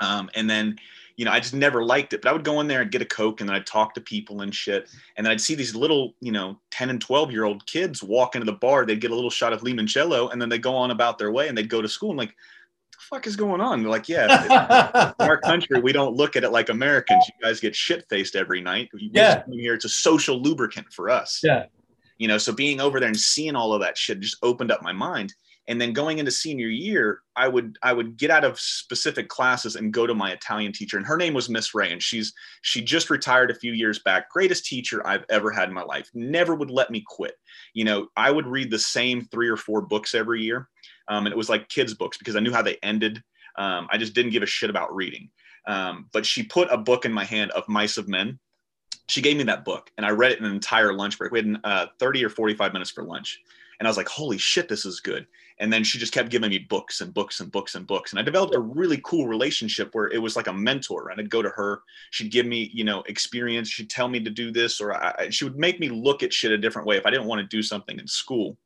Um, 0.00 0.30
and 0.34 0.48
then 0.48 0.78
you 1.20 1.26
know, 1.26 1.32
I 1.32 1.38
just 1.40 1.52
never 1.52 1.84
liked 1.84 2.14
it. 2.14 2.22
But 2.22 2.30
I 2.30 2.32
would 2.32 2.44
go 2.44 2.60
in 2.60 2.66
there 2.66 2.80
and 2.80 2.90
get 2.90 3.02
a 3.02 3.04
Coke 3.04 3.40
and 3.40 3.48
then 3.48 3.54
I'd 3.54 3.66
talk 3.66 3.92
to 3.92 4.00
people 4.00 4.40
and 4.40 4.54
shit. 4.54 4.88
And 5.18 5.26
then 5.26 5.32
I'd 5.32 5.40
see 5.40 5.54
these 5.54 5.74
little, 5.74 6.14
you 6.22 6.32
know, 6.32 6.58
10 6.70 6.88
and 6.88 6.98
12 6.98 7.30
year 7.30 7.44
old 7.44 7.66
kids 7.66 8.02
walk 8.02 8.36
into 8.36 8.46
the 8.46 8.56
bar. 8.56 8.86
They'd 8.86 9.02
get 9.02 9.10
a 9.10 9.14
little 9.14 9.28
shot 9.28 9.52
of 9.52 9.60
limoncello 9.60 10.32
and 10.32 10.40
then 10.40 10.48
they'd 10.48 10.62
go 10.62 10.74
on 10.74 10.92
about 10.92 11.18
their 11.18 11.30
way 11.30 11.48
and 11.48 11.58
they'd 11.58 11.68
go 11.68 11.82
to 11.82 11.88
school. 11.90 12.08
And 12.08 12.18
like, 12.18 12.34
fuck 13.10 13.26
is 13.26 13.36
going 13.36 13.60
on? 13.60 13.82
They're 13.82 13.90
like, 13.90 14.08
yeah, 14.08 15.12
in 15.20 15.26
our 15.26 15.38
country, 15.38 15.80
we 15.80 15.92
don't 15.92 16.14
look 16.14 16.36
at 16.36 16.44
it 16.44 16.50
like 16.50 16.68
Americans. 16.68 17.26
You 17.28 17.46
guys 17.46 17.60
get 17.60 17.74
shit 17.74 18.06
faced 18.08 18.36
every 18.36 18.60
night. 18.60 18.88
yeah. 18.94 19.42
Here, 19.50 19.74
it's 19.74 19.84
a 19.84 19.90
social 19.90 20.40
lubricant 20.40 20.92
for 20.92 21.10
us. 21.10 21.40
Yeah. 21.42 21.66
You 22.18 22.28
know, 22.28 22.38
so 22.38 22.52
being 22.52 22.80
over 22.80 23.00
there 23.00 23.08
and 23.08 23.18
seeing 23.18 23.56
all 23.56 23.72
of 23.72 23.80
that 23.80 23.98
shit 23.98 24.20
just 24.20 24.36
opened 24.42 24.70
up 24.70 24.82
my 24.82 24.92
mind 24.92 25.34
and 25.70 25.80
then 25.80 25.92
going 25.92 26.18
into 26.18 26.30
senior 26.30 26.66
year 26.66 27.20
i 27.36 27.46
would 27.46 27.78
i 27.82 27.92
would 27.92 28.16
get 28.16 28.30
out 28.30 28.44
of 28.44 28.58
specific 28.58 29.28
classes 29.28 29.76
and 29.76 29.92
go 29.92 30.06
to 30.06 30.14
my 30.14 30.32
italian 30.32 30.72
teacher 30.72 30.96
and 30.96 31.06
her 31.06 31.16
name 31.16 31.32
was 31.32 31.48
miss 31.48 31.74
ray 31.74 31.92
and 31.92 32.02
she's 32.02 32.32
she 32.62 32.82
just 32.82 33.08
retired 33.08 33.50
a 33.50 33.54
few 33.54 33.72
years 33.72 34.00
back 34.00 34.28
greatest 34.30 34.64
teacher 34.64 35.06
i've 35.06 35.24
ever 35.30 35.50
had 35.50 35.68
in 35.68 35.74
my 35.74 35.82
life 35.82 36.10
never 36.12 36.54
would 36.54 36.70
let 36.70 36.90
me 36.90 37.02
quit 37.06 37.34
you 37.72 37.84
know 37.84 38.08
i 38.16 38.30
would 38.30 38.46
read 38.46 38.70
the 38.70 38.78
same 38.78 39.22
three 39.26 39.48
or 39.48 39.56
four 39.56 39.80
books 39.80 40.14
every 40.14 40.42
year 40.42 40.68
um, 41.10 41.26
and 41.26 41.32
it 41.32 41.36
was 41.36 41.50
like 41.50 41.68
kids 41.68 41.92
books 41.92 42.16
because 42.16 42.36
i 42.36 42.40
knew 42.40 42.52
how 42.52 42.62
they 42.62 42.78
ended 42.82 43.22
um, 43.56 43.86
i 43.90 43.98
just 43.98 44.14
didn't 44.14 44.32
give 44.32 44.42
a 44.42 44.46
shit 44.46 44.70
about 44.70 44.94
reading 44.94 45.28
um, 45.66 46.06
but 46.12 46.24
she 46.24 46.42
put 46.42 46.68
a 46.70 46.78
book 46.78 47.04
in 47.04 47.12
my 47.12 47.24
hand 47.24 47.50
of 47.50 47.68
mice 47.68 47.98
of 47.98 48.08
men 48.08 48.38
she 49.08 49.20
gave 49.20 49.36
me 49.36 49.42
that 49.42 49.64
book 49.64 49.90
and 49.98 50.06
i 50.06 50.10
read 50.10 50.32
it 50.32 50.38
in 50.38 50.46
an 50.46 50.52
entire 50.52 50.94
lunch 50.94 51.18
break 51.18 51.30
we 51.30 51.40
had 51.40 51.60
uh, 51.64 51.86
30 51.98 52.24
or 52.24 52.30
45 52.30 52.72
minutes 52.72 52.90
for 52.90 53.04
lunch 53.04 53.40
and 53.80 53.86
I 53.86 53.90
was 53.90 53.96
like, 53.96 54.08
holy 54.08 54.36
shit, 54.36 54.68
this 54.68 54.84
is 54.84 55.00
good. 55.00 55.26
And 55.58 55.72
then 55.72 55.82
she 55.84 55.98
just 55.98 56.12
kept 56.12 56.28
giving 56.28 56.50
me 56.50 56.58
books 56.58 57.00
and 57.00 57.14
books 57.14 57.40
and 57.40 57.50
books 57.50 57.74
and 57.74 57.86
books. 57.86 58.12
And 58.12 58.20
I 58.20 58.22
developed 58.22 58.54
a 58.54 58.60
really 58.60 59.00
cool 59.02 59.26
relationship 59.26 59.94
where 59.94 60.08
it 60.08 60.18
was 60.18 60.36
like 60.36 60.48
a 60.48 60.52
mentor. 60.52 61.08
And 61.08 61.18
I'd 61.18 61.30
go 61.30 61.40
to 61.40 61.48
her, 61.48 61.80
she'd 62.10 62.30
give 62.30 62.44
me, 62.44 62.70
you 62.74 62.84
know, 62.84 63.02
experience. 63.08 63.70
She'd 63.70 63.88
tell 63.88 64.08
me 64.08 64.20
to 64.20 64.30
do 64.30 64.52
this, 64.52 64.82
or 64.82 64.92
I, 64.92 65.30
she 65.30 65.44
would 65.44 65.56
make 65.56 65.80
me 65.80 65.88
look 65.88 66.22
at 66.22 66.32
shit 66.32 66.52
a 66.52 66.58
different 66.58 66.86
way. 66.86 66.98
If 66.98 67.06
I 67.06 67.10
didn't 67.10 67.26
want 67.26 67.40
to 67.40 67.56
do 67.56 67.62
something 67.62 67.98
in 67.98 68.06
school, 68.06 68.58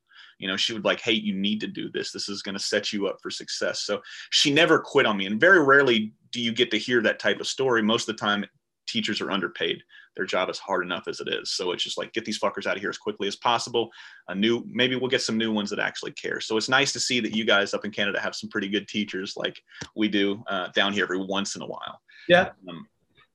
you 0.45 0.51
know, 0.51 0.57
she 0.57 0.75
would 0.75 0.85
like, 0.85 1.01
hey, 1.01 1.13
you 1.13 1.35
need 1.35 1.61
to 1.61 1.67
do 1.67 1.91
this. 1.91 2.13
This 2.13 2.29
is 2.29 2.43
going 2.43 2.55
to 2.55 2.63
set 2.63 2.93
you 2.93 3.07
up 3.07 3.17
for 3.23 3.31
success. 3.31 3.81
So 3.81 4.03
she 4.31 4.53
never 4.53 4.79
quit 4.79 5.07
on 5.07 5.17
me. 5.17 5.27
And 5.27 5.41
very 5.41 5.65
rarely 5.65 6.13
do 6.33 6.41
you 6.41 6.53
get 6.53 6.71
to 6.73 6.79
hear 6.79 7.01
that 7.03 7.19
type 7.19 7.41
of 7.41 7.47
story. 7.47 7.83
Most 7.83 8.09
of 8.09 8.17
the 8.17 8.21
time, 8.21 8.45
teachers 8.87 9.23
are 9.23 9.31
underpaid 9.31 9.83
their 10.17 10.27
job 10.27 10.49
is 10.49 10.59
hard 10.59 10.85
enough 10.85 11.09
as 11.09 11.21
it 11.21 11.29
is. 11.29 11.51
So 11.51 11.73
it's 11.73 11.83
just 11.83 11.99
like 11.99 12.13
get 12.13 12.25
these 12.25 12.39
fuckers 12.39 12.67
out 12.67 12.77
of 12.77 12.81
here 12.81 12.91
as 12.91 12.99
quickly 12.99 13.27
as 13.27 13.37
possible. 13.37 13.91
A 14.29 14.35
new, 14.35 14.65
maybe 14.71 14.97
we'll 14.97 15.11
get 15.11 15.23
some 15.23 15.37
new 15.37 15.53
ones 15.53 15.71
that 15.71 15.79
actually 15.79 16.13
care. 16.13 16.41
So 16.41 16.57
it's 16.57 16.69
nice 16.69 16.93
to 16.93 17.01
see 17.01 17.21
that 17.21 17.35
you 17.35 17.45
guys 17.45 17.75
up 17.75 17.85
in 17.85 17.91
Canada 17.91 18.21
have 18.21 18.35
some 18.35 18.49
pretty 18.51 18.69
good 18.69 18.87
teachers 18.87 19.35
like 19.37 19.61
we 19.97 20.09
do 20.09 20.43
uh, 20.47 20.69
down 20.69 20.93
here 20.93 21.05
every 21.05 21.25
once 21.25 21.57
in 21.57 21.63
a 21.63 21.67
while. 21.67 22.01
Yeah. 22.29 22.51
Um, 22.69 22.87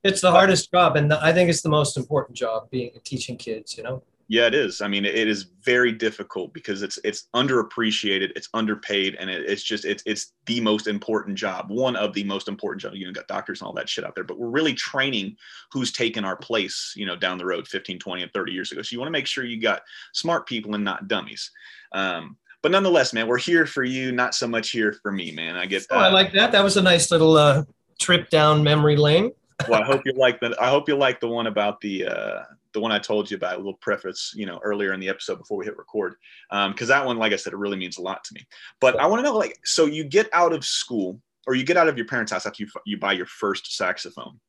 it's 0.03 0.21
the 0.21 0.31
hardest 0.31 0.71
job, 0.71 0.95
and 0.95 1.11
I 1.13 1.33
think 1.33 1.49
it's 1.49 1.61
the 1.61 1.67
most 1.67 1.97
important 1.97 2.37
job 2.37 2.69
being 2.69 2.91
teaching 3.03 3.35
kids. 3.35 3.77
You 3.77 3.83
know. 3.83 4.03
Yeah, 4.31 4.45
it 4.45 4.53
is. 4.53 4.81
I 4.81 4.87
mean, 4.87 5.05
it 5.05 5.27
is 5.27 5.47
very 5.63 5.91
difficult 5.91 6.53
because 6.53 6.83
it's 6.83 6.99
it's 7.03 7.27
underappreciated, 7.35 8.31
it's 8.35 8.47
underpaid, 8.53 9.15
and 9.19 9.27
it, 9.27 9.49
it's 9.49 9.63
just 9.63 9.85
it's 9.85 10.03
it's 10.05 10.33
the 10.45 10.61
most 10.61 10.85
important 10.85 11.35
job, 11.35 11.71
one 11.71 11.95
of 11.95 12.13
the 12.13 12.23
most 12.23 12.47
important 12.47 12.79
jobs. 12.79 12.95
You 12.95 13.07
know, 13.07 13.11
got 13.11 13.27
doctors 13.27 13.59
and 13.59 13.67
all 13.67 13.73
that 13.73 13.89
shit 13.89 14.05
out 14.05 14.13
there, 14.13 14.23
but 14.23 14.37
we're 14.37 14.49
really 14.49 14.75
training 14.75 15.35
who's 15.71 15.91
taken 15.91 16.23
our 16.25 16.35
place, 16.35 16.93
you 16.95 17.07
know, 17.07 17.15
down 17.15 17.39
the 17.39 17.45
road 17.45 17.67
15, 17.67 17.97
20, 17.97 18.21
and 18.21 18.31
30 18.31 18.51
years 18.51 18.71
ago. 18.71 18.83
So 18.83 18.93
you 18.93 18.99
want 18.99 19.07
to 19.07 19.11
make 19.11 19.25
sure 19.25 19.43
you 19.43 19.59
got 19.59 19.81
smart 20.13 20.47
people 20.47 20.75
and 20.75 20.83
not 20.83 21.07
dummies. 21.07 21.49
Um, 21.91 22.37
but 22.61 22.71
nonetheless, 22.71 23.13
man, 23.13 23.25
we're 23.25 23.39
here 23.39 23.65
for 23.65 23.83
you, 23.83 24.11
not 24.11 24.35
so 24.35 24.47
much 24.47 24.69
here 24.69 24.93
for 25.01 25.11
me, 25.11 25.31
man. 25.31 25.55
I 25.55 25.65
get. 25.65 25.87
Oh, 25.89 25.97
I 25.97 26.09
like 26.09 26.33
that. 26.33 26.51
That 26.51 26.63
was 26.63 26.77
a 26.77 26.83
nice 26.83 27.09
little 27.09 27.35
uh, 27.35 27.63
trip 27.99 28.29
down 28.29 28.61
memory 28.61 28.95
lane. 28.95 29.31
well, 29.67 29.81
I 29.81 29.85
hope 29.85 30.03
you 30.05 30.13
like 30.13 30.39
the. 30.39 30.55
I 30.61 30.69
hope 30.69 30.87
you 30.87 30.95
like 30.95 31.19
the 31.19 31.27
one 31.27 31.47
about 31.47 31.81
the 31.81 32.05
uh, 32.05 32.43
the 32.73 32.79
one 32.79 32.91
I 32.91 32.99
told 32.99 33.29
you 33.29 33.37
about, 33.37 33.55
a 33.55 33.57
little 33.57 33.73
preface, 33.73 34.33
you 34.35 34.45
know, 34.45 34.59
earlier 34.63 34.93
in 34.93 34.99
the 34.99 35.09
episode 35.09 35.37
before 35.37 35.57
we 35.57 35.65
hit 35.65 35.77
record, 35.77 36.15
because 36.49 36.81
um, 36.81 36.87
that 36.87 37.05
one, 37.05 37.17
like 37.17 37.33
I 37.33 37.35
said, 37.35 37.53
it 37.53 37.57
really 37.57 37.77
means 37.77 37.97
a 37.97 38.01
lot 38.01 38.23
to 38.25 38.33
me. 38.33 38.45
But 38.79 38.99
I 38.99 39.07
want 39.07 39.19
to 39.19 39.23
know, 39.23 39.37
like, 39.37 39.57
so 39.65 39.85
you 39.85 40.03
get 40.03 40.29
out 40.33 40.53
of 40.53 40.63
school 40.63 41.19
or 41.47 41.55
you 41.55 41.63
get 41.63 41.77
out 41.77 41.87
of 41.87 41.97
your 41.97 42.05
parents' 42.05 42.31
house 42.31 42.45
after 42.45 42.63
you 42.63 42.69
you 42.85 42.97
buy 42.97 43.13
your 43.13 43.25
first 43.25 43.75
saxophone. 43.75 44.39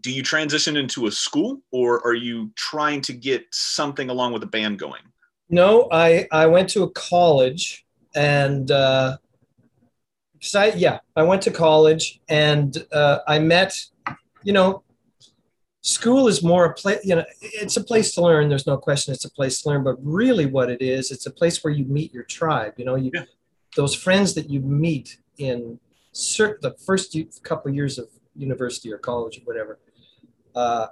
Do 0.00 0.10
you 0.12 0.22
transition 0.22 0.76
into 0.76 1.06
a 1.06 1.12
school, 1.12 1.62
or 1.70 2.04
are 2.06 2.14
you 2.14 2.50
trying 2.56 3.00
to 3.02 3.12
get 3.12 3.46
something 3.52 4.10
along 4.10 4.32
with 4.32 4.42
a 4.42 4.46
band 4.46 4.78
going? 4.78 5.02
No, 5.48 5.88
I 5.92 6.26
I 6.32 6.46
went 6.46 6.68
to 6.70 6.82
a 6.82 6.90
college, 6.90 7.86
and 8.14 8.70
uh, 8.70 9.16
I 10.54 10.72
yeah, 10.72 10.98
I 11.16 11.22
went 11.22 11.42
to 11.42 11.50
college, 11.50 12.20
and 12.28 12.84
uh, 12.92 13.20
I 13.26 13.38
met, 13.38 13.80
you 14.42 14.52
know, 14.52 14.82
school 15.88 16.28
is 16.28 16.42
more 16.42 16.66
a 16.66 16.74
place 16.74 17.00
you 17.02 17.14
know 17.14 17.24
it's 17.40 17.78
a 17.78 17.82
place 17.82 18.14
to 18.14 18.20
learn 18.20 18.50
there's 18.50 18.66
no 18.66 18.76
question 18.76 19.14
it's 19.14 19.24
a 19.24 19.30
place 19.30 19.62
to 19.62 19.70
learn 19.70 19.82
but 19.82 19.96
really 20.02 20.44
what 20.44 20.68
it 20.70 20.82
is 20.82 21.10
it's 21.10 21.24
a 21.24 21.30
place 21.30 21.64
where 21.64 21.72
you 21.72 21.86
meet 21.86 22.12
your 22.12 22.24
tribe 22.24 22.74
you 22.76 22.84
know 22.84 22.94
you 22.94 23.10
yeah. 23.14 23.24
those 23.74 23.94
friends 23.94 24.34
that 24.34 24.50
you 24.50 24.60
meet 24.60 25.18
in 25.38 25.80
certain 26.12 26.58
the 26.60 26.76
first 26.84 27.16
couple 27.42 27.72
years 27.72 27.96
of 27.96 28.06
university 28.36 28.92
or 28.92 28.98
college 28.98 29.38
or 29.38 29.44
whatever 29.44 29.78
uh, 30.54 30.88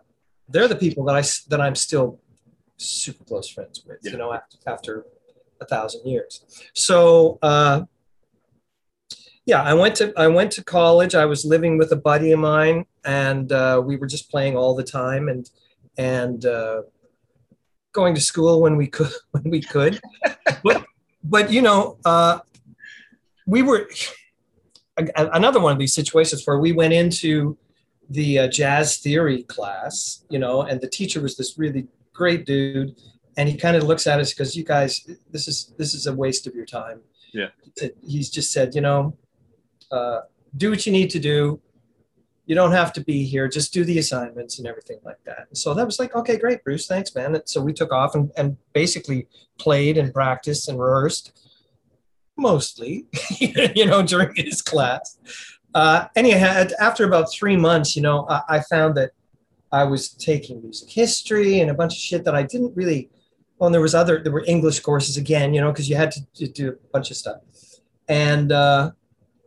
they're 0.48 0.68
the 0.68 0.82
people 0.86 1.04
that 1.04 1.14
i 1.14 1.22
that 1.50 1.60
i'm 1.60 1.74
still 1.74 2.18
super 2.78 3.24
close 3.24 3.50
friends 3.50 3.84
with 3.86 3.98
yeah. 4.02 4.12
you 4.12 4.16
know 4.16 4.32
after, 4.32 4.56
after 4.66 5.06
a 5.60 5.66
thousand 5.66 6.06
years 6.06 6.42
so 6.72 7.38
uh, 7.42 7.82
yeah, 9.46 9.62
I 9.62 9.74
went 9.74 9.94
to 9.96 10.12
I 10.16 10.26
went 10.26 10.50
to 10.52 10.64
college. 10.64 11.14
I 11.14 11.24
was 11.24 11.44
living 11.44 11.78
with 11.78 11.92
a 11.92 11.96
buddy 11.96 12.32
of 12.32 12.40
mine, 12.40 12.84
and 13.06 13.50
uh, 13.52 13.82
we 13.84 13.96
were 13.96 14.06
just 14.06 14.30
playing 14.30 14.56
all 14.56 14.74
the 14.74 14.84
time 14.84 15.28
and 15.28 15.50
and 15.98 16.44
uh, 16.44 16.82
going 17.92 18.14
to 18.14 18.20
school 18.20 18.60
when 18.60 18.76
we 18.76 18.86
could 18.86 19.10
when 19.30 19.44
we 19.44 19.60
could. 19.60 20.00
but 20.62 20.84
but 21.24 21.50
you 21.50 21.62
know, 21.62 21.98
uh, 22.04 22.40
we 23.46 23.62
were 23.62 23.88
another 25.16 25.60
one 25.60 25.72
of 25.72 25.78
these 25.78 25.94
situations 25.94 26.46
where 26.46 26.58
we 26.58 26.72
went 26.72 26.92
into 26.92 27.56
the 28.08 28.38
uh, 28.38 28.48
jazz 28.48 28.98
theory 28.98 29.42
class, 29.42 30.24
you 30.30 30.38
know, 30.38 30.62
and 30.62 30.80
the 30.80 30.88
teacher 30.88 31.20
was 31.20 31.36
this 31.36 31.58
really 31.58 31.86
great 32.12 32.46
dude, 32.46 32.96
and 33.36 33.48
he 33.48 33.56
kind 33.56 33.76
of 33.76 33.82
looks 33.82 34.06
at 34.06 34.20
us 34.20 34.32
because 34.32 34.56
you 34.56 34.64
guys, 34.64 35.08
this 35.30 35.48
is 35.48 35.74
this 35.78 35.94
is 35.94 36.06
a 36.06 36.14
waste 36.14 36.46
of 36.46 36.54
your 36.54 36.66
time. 36.66 37.00
Yeah, 37.32 37.48
he's 38.06 38.30
just 38.30 38.52
said, 38.52 38.74
you 38.74 38.80
know 38.80 39.16
uh, 39.90 40.20
do 40.56 40.70
what 40.70 40.86
you 40.86 40.92
need 40.92 41.10
to 41.10 41.18
do. 41.18 41.60
You 42.46 42.54
don't 42.54 42.72
have 42.72 42.92
to 42.94 43.00
be 43.00 43.24
here. 43.24 43.48
Just 43.48 43.72
do 43.72 43.84
the 43.84 43.98
assignments 43.98 44.58
and 44.58 44.66
everything 44.66 44.98
like 45.04 45.22
that. 45.24 45.46
And 45.48 45.58
so 45.58 45.74
that 45.74 45.84
was 45.84 45.98
like, 45.98 46.14
okay, 46.14 46.36
great, 46.36 46.62
Bruce, 46.62 46.86
thanks, 46.86 47.14
man. 47.14 47.34
And 47.34 47.42
so 47.46 47.60
we 47.60 47.72
took 47.72 47.92
off 47.92 48.14
and, 48.14 48.30
and 48.36 48.56
basically 48.72 49.26
played 49.58 49.98
and 49.98 50.14
practiced 50.14 50.68
and 50.68 50.78
rehearsed 50.78 51.38
mostly, 52.36 53.06
you 53.38 53.86
know, 53.86 54.02
during 54.02 54.34
his 54.36 54.62
class. 54.62 55.18
Uh, 55.74 56.06
anyhow, 56.14 56.66
after 56.80 57.04
about 57.04 57.32
three 57.32 57.56
months, 57.56 57.96
you 57.96 58.02
know, 58.02 58.26
I, 58.28 58.42
I 58.48 58.60
found 58.60 58.96
that 58.96 59.10
I 59.72 59.84
was 59.84 60.10
taking 60.10 60.62
music 60.62 60.88
history 60.88 61.60
and 61.60 61.70
a 61.70 61.74
bunch 61.74 61.94
of 61.94 61.98
shit 61.98 62.24
that 62.24 62.34
I 62.34 62.42
didn't 62.42 62.74
really. 62.76 63.10
Well, 63.58 63.68
and 63.68 63.74
there 63.74 63.82
was 63.82 63.94
other. 63.94 64.22
There 64.22 64.32
were 64.32 64.44
English 64.46 64.80
courses 64.80 65.16
again, 65.16 65.54
you 65.54 65.60
know, 65.60 65.72
because 65.72 65.88
you 65.88 65.96
had 65.96 66.10
to, 66.12 66.20
to, 66.34 66.46
do 66.46 66.68
a 66.70 66.88
bunch 66.92 67.10
of 67.10 67.16
stuff, 67.16 67.40
and 68.06 68.52
uh, 68.52 68.92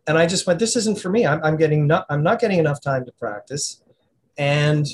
and 0.10 0.18
I 0.18 0.25
just 0.25 0.48
went, 0.48 0.58
this 0.58 0.75
isn't 0.75 1.00
for 1.00 1.10
me. 1.10 1.28
I'm, 1.28 1.39
I'm 1.44 1.56
getting 1.56 1.86
not. 1.86 2.08
I'm 2.10 2.24
not 2.24 2.39
getting 2.39 2.58
enough 2.58 2.82
time 2.82 3.06
to 3.06 3.12
practice, 3.12 3.84
and 4.39 4.88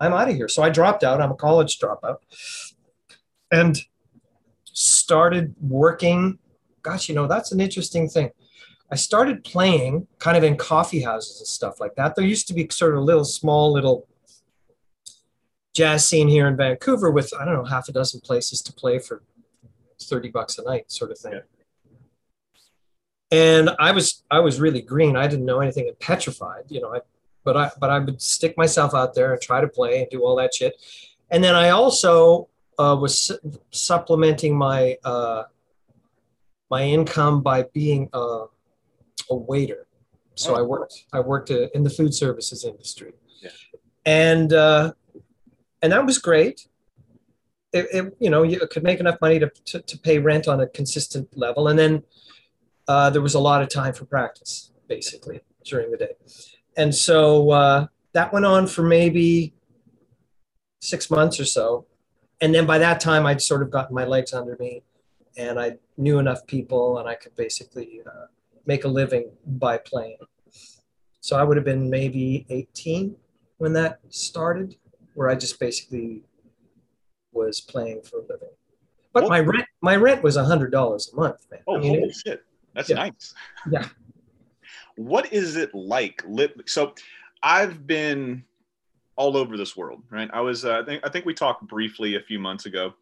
I'm 0.00 0.14
out 0.14 0.30
of 0.30 0.34
here. 0.34 0.48
So 0.48 0.62
I 0.62 0.70
dropped 0.70 1.04
out. 1.04 1.20
I'm 1.20 1.30
a 1.30 1.36
college 1.36 1.78
dropout, 1.78 2.16
and 3.52 3.78
started 4.64 5.54
working. 5.60 6.38
Gosh, 6.80 7.10
you 7.10 7.14
know, 7.14 7.26
that's 7.26 7.52
an 7.52 7.60
interesting 7.60 8.08
thing. 8.08 8.30
I 8.90 8.96
started 8.96 9.44
playing 9.44 10.06
kind 10.18 10.38
of 10.38 10.42
in 10.42 10.56
coffee 10.56 11.02
houses 11.02 11.40
and 11.40 11.46
stuff 11.46 11.78
like 11.78 11.94
that. 11.96 12.16
There 12.16 12.24
used 12.24 12.48
to 12.48 12.54
be 12.54 12.66
sort 12.70 12.94
of 12.94 13.00
a 13.00 13.02
little 13.02 13.26
small 13.26 13.70
little 13.70 14.08
jazz 15.74 16.08
scene 16.08 16.28
here 16.28 16.48
in 16.48 16.56
Vancouver 16.56 17.10
with, 17.10 17.30
I 17.38 17.44
don't 17.44 17.52
know, 17.52 17.64
half 17.64 17.90
a 17.90 17.92
dozen 17.92 18.20
places 18.20 18.62
to 18.62 18.72
play 18.72 19.00
for 19.00 19.22
30 20.00 20.30
bucks 20.30 20.56
a 20.56 20.62
night 20.62 20.90
sort 20.90 21.10
of 21.10 21.18
thing. 21.18 21.32
Yeah. 21.34 21.57
And 23.30 23.70
I 23.78 23.92
was 23.92 24.24
I 24.30 24.40
was 24.40 24.60
really 24.60 24.80
green. 24.80 25.16
I 25.16 25.26
didn't 25.26 25.44
know 25.44 25.60
anything 25.60 25.86
and 25.86 25.98
petrified, 25.98 26.64
you 26.68 26.80
know, 26.80 26.94
I, 26.94 27.00
but 27.44 27.56
I 27.56 27.70
but 27.78 27.90
I 27.90 27.98
would 27.98 28.22
stick 28.22 28.56
myself 28.56 28.94
out 28.94 29.14
there 29.14 29.32
and 29.32 29.40
try 29.40 29.60
to 29.60 29.68
play 29.68 30.00
and 30.00 30.10
do 30.10 30.24
all 30.24 30.36
that 30.36 30.54
shit. 30.54 30.74
And 31.30 31.44
then 31.44 31.54
I 31.54 31.70
also 31.70 32.48
uh, 32.78 32.96
was 32.98 33.18
su- 33.18 33.38
supplementing 33.70 34.56
my 34.56 34.96
uh, 35.04 35.44
my 36.70 36.82
income 36.82 37.42
by 37.42 37.64
being 37.74 38.08
a, 38.12 38.44
a 39.30 39.34
waiter. 39.34 39.86
So 40.34 40.54
oh. 40.54 40.58
I 40.58 40.62
worked 40.62 41.04
I 41.12 41.20
worked 41.20 41.50
uh, 41.50 41.68
in 41.74 41.82
the 41.82 41.90
food 41.90 42.14
services 42.14 42.64
industry, 42.64 43.12
yeah. 43.42 43.50
and 44.06 44.52
uh, 44.52 44.92
and 45.82 45.92
that 45.92 46.06
was 46.06 46.18
great. 46.18 46.68
It, 47.72 47.86
it, 47.92 48.16
you 48.20 48.30
know 48.30 48.44
you 48.44 48.60
could 48.70 48.82
make 48.82 49.00
enough 49.00 49.20
money 49.20 49.38
to, 49.40 49.50
to, 49.66 49.80
to 49.80 49.98
pay 49.98 50.18
rent 50.18 50.48
on 50.48 50.60
a 50.60 50.66
consistent 50.66 51.36
level, 51.36 51.68
and 51.68 51.78
then 51.78 52.04
uh, 52.88 53.10
there 53.10 53.22
was 53.22 53.34
a 53.34 53.38
lot 53.38 53.62
of 53.62 53.68
time 53.68 53.92
for 53.92 54.04
practice 54.04 54.72
basically 54.88 55.40
during 55.64 55.90
the 55.90 55.96
day, 55.96 56.12
and 56.76 56.94
so 56.94 57.50
uh, 57.50 57.86
that 58.12 58.32
went 58.32 58.46
on 58.46 58.66
for 58.66 58.82
maybe 58.82 59.54
six 60.80 61.10
months 61.10 61.38
or 61.38 61.44
so, 61.44 61.86
and 62.40 62.54
then 62.54 62.66
by 62.66 62.78
that 62.78 63.00
time 63.00 63.26
I'd 63.26 63.42
sort 63.42 63.62
of 63.62 63.70
gotten 63.70 63.94
my 63.94 64.04
legs 64.04 64.32
under 64.32 64.56
me, 64.58 64.82
and 65.36 65.60
I 65.60 65.76
knew 65.96 66.18
enough 66.18 66.46
people, 66.46 66.98
and 66.98 67.08
I 67.08 67.14
could 67.14 67.36
basically 67.36 68.00
uh, 68.06 68.26
make 68.66 68.84
a 68.84 68.88
living 68.88 69.30
by 69.46 69.78
playing. 69.78 70.18
So 71.20 71.36
I 71.36 71.42
would 71.42 71.56
have 71.56 71.64
been 71.64 71.90
maybe 71.90 72.46
18 72.48 73.14
when 73.58 73.72
that 73.74 74.00
started, 74.08 74.76
where 75.14 75.28
I 75.28 75.34
just 75.34 75.60
basically 75.60 76.22
was 77.32 77.60
playing 77.60 78.02
for 78.02 78.18
a 78.18 78.22
living. 78.22 78.48
But 79.12 79.24
what? 79.24 79.30
my 79.30 79.40
rent, 79.40 79.66
my 79.80 79.96
rent 79.96 80.22
was 80.22 80.36
a 80.36 80.44
hundred 80.44 80.70
dollars 80.70 81.10
a 81.12 81.16
month, 81.16 81.46
man. 81.50 81.60
Oh, 81.66 81.76
I 81.76 81.80
mean, 81.80 81.94
holy 81.94 82.08
it, 82.08 82.14
shit, 82.14 82.44
that's 82.78 82.90
yeah. 82.90 82.96
nice. 82.96 83.34
Yeah. 83.70 83.88
What 84.96 85.32
is 85.32 85.56
it 85.56 85.74
like? 85.74 86.24
So, 86.66 86.94
I've 87.42 87.86
been 87.86 88.44
all 89.16 89.36
over 89.36 89.56
this 89.56 89.76
world, 89.76 90.02
right? 90.10 90.30
I 90.32 90.40
was, 90.40 90.64
uh, 90.64 90.80
I 90.80 90.84
think, 90.84 91.04
I 91.04 91.08
think 91.08 91.24
we 91.24 91.34
talked 91.34 91.66
briefly 91.66 92.14
a 92.14 92.20
few 92.20 92.38
months 92.38 92.66
ago. 92.66 92.94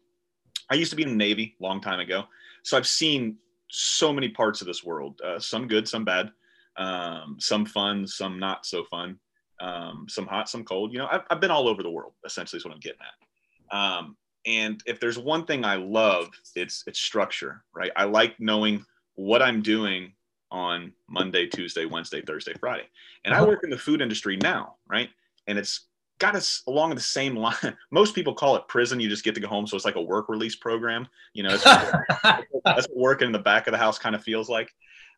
I 0.69 0.75
used 0.75 0.89
to 0.89 0.95
be 0.95 1.03
in 1.03 1.09
the 1.09 1.15
Navy 1.15 1.55
a 1.59 1.63
long 1.63 1.79
time 1.79 1.99
ago, 1.99 2.23
so 2.63 2.75
I've 2.75 2.87
seen 2.87 3.37
so 3.69 4.11
many 4.11 4.29
parts 4.29 4.61
of 4.61 4.67
this 4.67 4.83
world. 4.83 5.21
Uh, 5.23 5.39
some 5.39 5.67
good, 5.67 5.87
some 5.87 6.03
bad, 6.03 6.31
um, 6.77 7.37
some 7.39 7.65
fun, 7.65 8.07
some 8.07 8.39
not 8.39 8.65
so 8.65 8.83
fun, 8.85 9.19
um, 9.61 10.07
some 10.09 10.25
hot, 10.25 10.49
some 10.49 10.63
cold. 10.63 10.91
You 10.91 10.99
know, 10.99 11.07
I've, 11.11 11.21
I've, 11.29 11.39
been 11.39 11.51
all 11.51 11.67
over 11.67 11.83
the 11.83 11.89
world. 11.89 12.13
Essentially, 12.25 12.57
is 12.57 12.65
what 12.65 12.73
I'm 12.73 12.79
getting 12.79 12.99
at. 13.01 13.77
Um, 13.77 14.17
and 14.45 14.81
if 14.85 14.99
there's 14.99 15.19
one 15.19 15.45
thing 15.45 15.65
I 15.65 15.75
love, 15.75 16.29
it's 16.55 16.83
it's 16.87 16.99
structure, 16.99 17.63
right? 17.75 17.91
I 17.95 18.05
like 18.05 18.39
knowing 18.39 18.85
what 19.17 19.41
I'm 19.41 19.61
doing 19.61 20.13
on 20.51 20.93
Monday, 21.09 21.47
Tuesday, 21.47 21.85
Wednesday, 21.85 22.21
Thursday, 22.21 22.53
Friday. 22.59 22.87
And 23.25 23.33
I 23.33 23.39
uh-huh. 23.39 23.47
work 23.47 23.63
in 23.63 23.69
the 23.69 23.77
food 23.77 24.01
industry 24.01 24.37
now, 24.37 24.75
right? 24.87 25.09
And 25.47 25.57
it's 25.57 25.87
got 26.19 26.35
us 26.35 26.63
along 26.67 26.95
the 26.95 27.01
same 27.01 27.35
line. 27.35 27.75
Most 27.91 28.15
people 28.15 28.33
call 28.33 28.55
it 28.55 28.67
prison. 28.67 28.99
You 28.99 29.09
just 29.09 29.23
get 29.23 29.35
to 29.35 29.41
go 29.41 29.47
home. 29.47 29.67
So 29.67 29.75
it's 29.75 29.85
like 29.85 29.95
a 29.95 30.01
work 30.01 30.29
release 30.29 30.55
program. 30.55 31.07
You 31.33 31.43
know, 31.43 31.57
that's 31.57 32.87
what 32.87 32.95
working 32.95 33.25
in 33.25 33.31
the 33.31 33.39
back 33.39 33.67
of 33.67 33.71
the 33.71 33.77
house 33.77 33.99
kind 33.99 34.15
of 34.15 34.23
feels 34.23 34.49
like. 34.49 34.73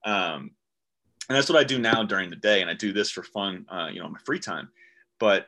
Um, 0.05 0.51
and 1.27 1.37
that's 1.37 1.49
what 1.49 1.59
I 1.59 1.63
do 1.63 1.77
now 1.77 2.03
during 2.03 2.29
the 2.29 2.35
day. 2.37 2.61
And 2.61 2.69
I 2.69 2.73
do 2.73 2.91
this 2.91 3.11
for 3.11 3.21
fun, 3.21 3.65
uh, 3.69 3.89
you 3.91 3.99
know, 4.01 4.09
my 4.09 4.19
free 4.25 4.39
time. 4.39 4.69
But 5.19 5.47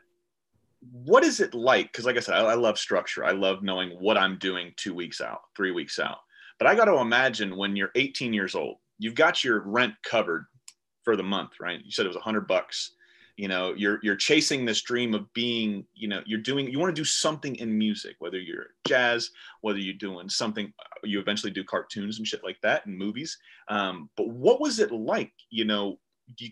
what 0.91 1.23
is 1.23 1.39
it 1.39 1.53
like? 1.53 1.91
Because, 1.91 2.05
like 2.05 2.17
I 2.17 2.19
said, 2.19 2.35
I, 2.35 2.51
I 2.51 2.53
love 2.55 2.77
structure. 2.77 3.23
I 3.23 3.31
love 3.31 3.63
knowing 3.63 3.91
what 3.91 4.17
I'm 4.17 4.37
doing 4.37 4.73
two 4.75 4.93
weeks 4.93 5.21
out, 5.21 5.41
three 5.55 5.71
weeks 5.71 5.99
out. 5.99 6.17
But 6.61 6.69
I 6.69 6.75
got 6.75 6.85
to 6.85 6.97
imagine 6.97 7.57
when 7.57 7.75
you're 7.75 7.89
18 7.95 8.33
years 8.33 8.53
old, 8.53 8.77
you've 8.99 9.15
got 9.15 9.43
your 9.43 9.61
rent 9.61 9.95
covered 10.03 10.45
for 11.03 11.15
the 11.15 11.23
month, 11.23 11.53
right? 11.59 11.83
You 11.83 11.91
said 11.91 12.05
it 12.05 12.09
was 12.09 12.17
100 12.17 12.41
bucks. 12.41 12.91
You 13.35 13.47
know 13.47 13.73
you're 13.75 13.97
you're 14.03 14.15
chasing 14.15 14.63
this 14.63 14.83
dream 14.83 15.15
of 15.15 15.33
being 15.33 15.85
you 15.95 16.07
know 16.07 16.21
you're 16.27 16.41
doing 16.41 16.69
you 16.69 16.77
want 16.77 16.95
to 16.95 17.01
do 17.01 17.05
something 17.05 17.55
in 17.55 17.75
music 17.75 18.17
whether 18.19 18.37
you're 18.37 18.67
jazz 18.85 19.31
whether 19.61 19.79
you're 19.79 19.95
doing 19.95 20.29
something 20.29 20.71
uh, 20.79 21.07
you 21.07 21.19
eventually 21.19 21.51
do 21.51 21.63
cartoons 21.63 22.19
and 22.19 22.27
shit 22.27 22.43
like 22.43 22.57
that 22.61 22.85
and 22.85 22.95
movies. 22.95 23.39
Um, 23.67 24.11
but 24.15 24.27
what 24.29 24.61
was 24.61 24.77
it 24.77 24.91
like 24.91 25.31
you 25.49 25.65
know 25.65 25.97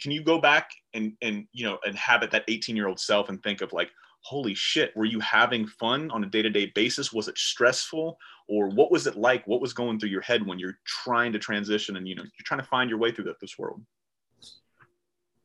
can 0.02 0.12
you 0.12 0.24
go 0.24 0.41
back 0.41 0.72
and 0.95 1.13
and 1.22 1.45
you 1.52 1.65
know 1.65 1.78
inhabit 1.86 2.32
that 2.32 2.45
18 2.48 2.76
year 2.76 2.88
old 2.88 3.00
self 3.00 3.30
and 3.30 3.43
think 3.43 3.62
of 3.62 3.72
like 3.74 3.91
holy 4.22 4.56
shit 4.56 4.95
were 4.95 5.06
you 5.06 5.19
having 5.19 5.67
fun 5.67 6.10
on 6.12 6.24
a 6.24 6.28
day-to-day 6.28 6.72
basis? 6.74 7.13
Was 7.13 7.28
it 7.28 7.38
stressful 7.38 8.17
or 8.50 8.68
what 8.68 8.92
was 8.92 9.08
it 9.08 9.16
like 9.16 9.46
what 9.48 9.62
was 9.62 9.74
going 9.74 10.00
through 10.00 10.10
your 10.10 10.22
head 10.22 10.46
when 10.46 10.60
you're 10.60 10.78
trying 10.86 11.32
to 11.32 11.40
transition 11.40 11.96
and 11.96 12.08
you 12.08 12.16
know 12.16 12.24
you're 12.24 12.46
trying 12.46 12.60
to 12.60 12.66
find 12.66 12.90
your 12.90 13.00
way 13.00 13.12
through 13.12 13.34
this 13.40 13.58
world 13.58 13.82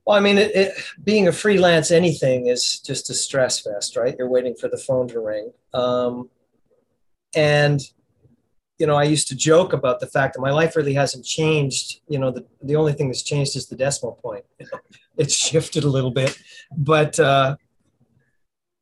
well, 0.07 0.17
I 0.17 0.21
mean, 0.21 0.37
it, 0.37 0.55
it, 0.55 0.75
being 1.03 1.29
a 1.29 1.33
freelance 1.33 1.91
anything 1.91 2.47
is 2.47 2.79
just 2.79 3.09
a 3.09 3.15
stress 3.15 3.61
fest, 3.61 3.97
right? 3.97 4.15
You're 4.19 4.29
waiting 4.29 4.55
for 4.55 4.69
the 4.69 4.77
phone 4.77 5.09
to 5.09 5.21
ring. 5.21 5.53
Um, 5.73 6.29
and, 7.35 7.81
you 8.79 8.87
know, 8.87 8.97
I 8.97 9.05
used 9.05 9.29
to 9.29 9.35
joke 9.35 9.73
about 9.73 10.01
the 10.01 10.07
fact 10.07 10.35
that 10.35 10.43
my 10.43 10.51
life 10.51 10.77
really 10.77 10.93
hasn't 10.93 11.25
changed. 11.25 12.01
You 12.07 12.19
know, 12.19 12.31
the, 12.31 12.45
the 12.63 12.77
only 12.77 12.93
thing 12.93 13.09
that's 13.09 13.23
changed 13.23 13.57
is 13.57 13.67
the 13.67 13.77
decimal 13.77 14.19
point. 14.23 14.45
it's 15.17 15.35
shifted 15.35 15.85
a 15.85 15.89
little 15.89 16.11
bit. 16.11 16.39
But 16.77 17.19
uh, 17.19 17.57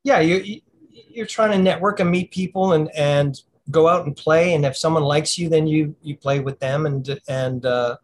yeah, 0.03 0.19
you, 0.19 0.61
you're 0.91 1.27
trying 1.27 1.53
to 1.53 1.59
network 1.59 2.01
and 2.01 2.11
meet 2.11 2.33
people 2.33 2.73
and, 2.73 2.91
and 2.97 3.41
go 3.73 3.89
out 3.89 4.07
and 4.07 4.17
play. 4.17 4.55
And 4.55 4.65
if 4.65 4.77
someone 4.77 5.03
likes 5.03 5.37
you, 5.37 5.49
then 5.49 5.67
you, 5.67 5.97
you 6.03 6.17
play 6.17 6.41
with 6.41 6.61
them. 6.61 6.87
And, 6.87 7.21
and 7.29 7.67
uh, 7.67 7.97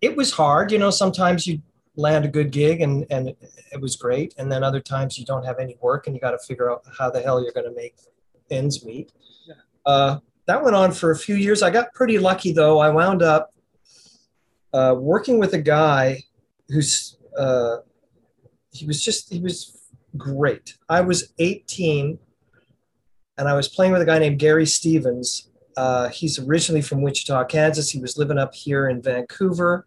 it 0.00 0.16
was 0.16 0.32
hard. 0.32 0.70
You 0.70 0.78
know, 0.78 0.90
sometimes 0.90 1.46
you, 1.46 1.60
land 1.96 2.24
a 2.24 2.28
good 2.28 2.50
gig 2.50 2.82
and 2.82 3.06
and 3.10 3.28
it 3.72 3.80
was 3.80 3.96
great 3.96 4.34
and 4.38 4.52
then 4.52 4.62
other 4.62 4.80
times 4.80 5.18
you 5.18 5.24
don't 5.24 5.44
have 5.44 5.58
any 5.58 5.76
work 5.80 6.06
and 6.06 6.14
you 6.14 6.20
got 6.20 6.32
to 6.32 6.38
figure 6.38 6.70
out 6.70 6.82
how 6.98 7.10
the 7.10 7.20
hell 7.20 7.42
you're 7.42 7.52
going 7.52 7.66
to 7.66 7.74
make 7.74 7.96
ends 8.50 8.84
meet 8.84 9.12
yeah. 9.46 9.54
uh, 9.86 10.18
that 10.46 10.62
went 10.62 10.76
on 10.76 10.92
for 10.92 11.10
a 11.10 11.16
few 11.16 11.34
years 11.34 11.62
i 11.62 11.70
got 11.70 11.92
pretty 11.94 12.18
lucky 12.18 12.52
though 12.52 12.78
i 12.78 12.88
wound 12.88 13.22
up 13.22 13.54
uh, 14.74 14.94
working 14.96 15.38
with 15.38 15.54
a 15.54 15.58
guy 15.58 16.22
who's 16.68 17.16
uh, 17.38 17.78
he 18.72 18.86
was 18.86 19.02
just 19.02 19.32
he 19.32 19.40
was 19.40 19.88
great 20.18 20.76
i 20.88 21.00
was 21.00 21.32
18 21.38 22.18
and 23.38 23.48
i 23.48 23.54
was 23.54 23.68
playing 23.68 23.92
with 23.92 24.02
a 24.02 24.06
guy 24.06 24.18
named 24.18 24.38
gary 24.38 24.66
stevens 24.66 25.48
uh, 25.76 26.08
he's 26.08 26.38
originally 26.38 26.80
from 26.80 27.02
wichita 27.02 27.44
kansas 27.44 27.90
he 27.90 28.00
was 28.00 28.16
living 28.16 28.38
up 28.38 28.54
here 28.54 28.88
in 28.88 29.02
vancouver 29.02 29.86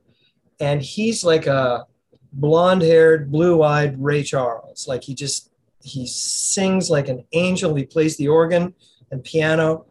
and 0.59 0.81
he's 0.81 1.23
like 1.23 1.47
a 1.47 1.85
blonde 2.33 2.81
haired, 2.81 3.31
blue 3.31 3.63
eyed 3.63 4.01
Ray 4.01 4.23
Charles. 4.23 4.87
Like 4.87 5.03
he 5.03 5.13
just, 5.13 5.51
he 5.81 6.05
sings 6.05 6.89
like 6.89 7.07
an 7.07 7.25
angel. 7.31 7.75
He 7.75 7.85
plays 7.85 8.17
the 8.17 8.27
organ 8.27 8.73
and 9.11 9.23
piano. 9.23 9.85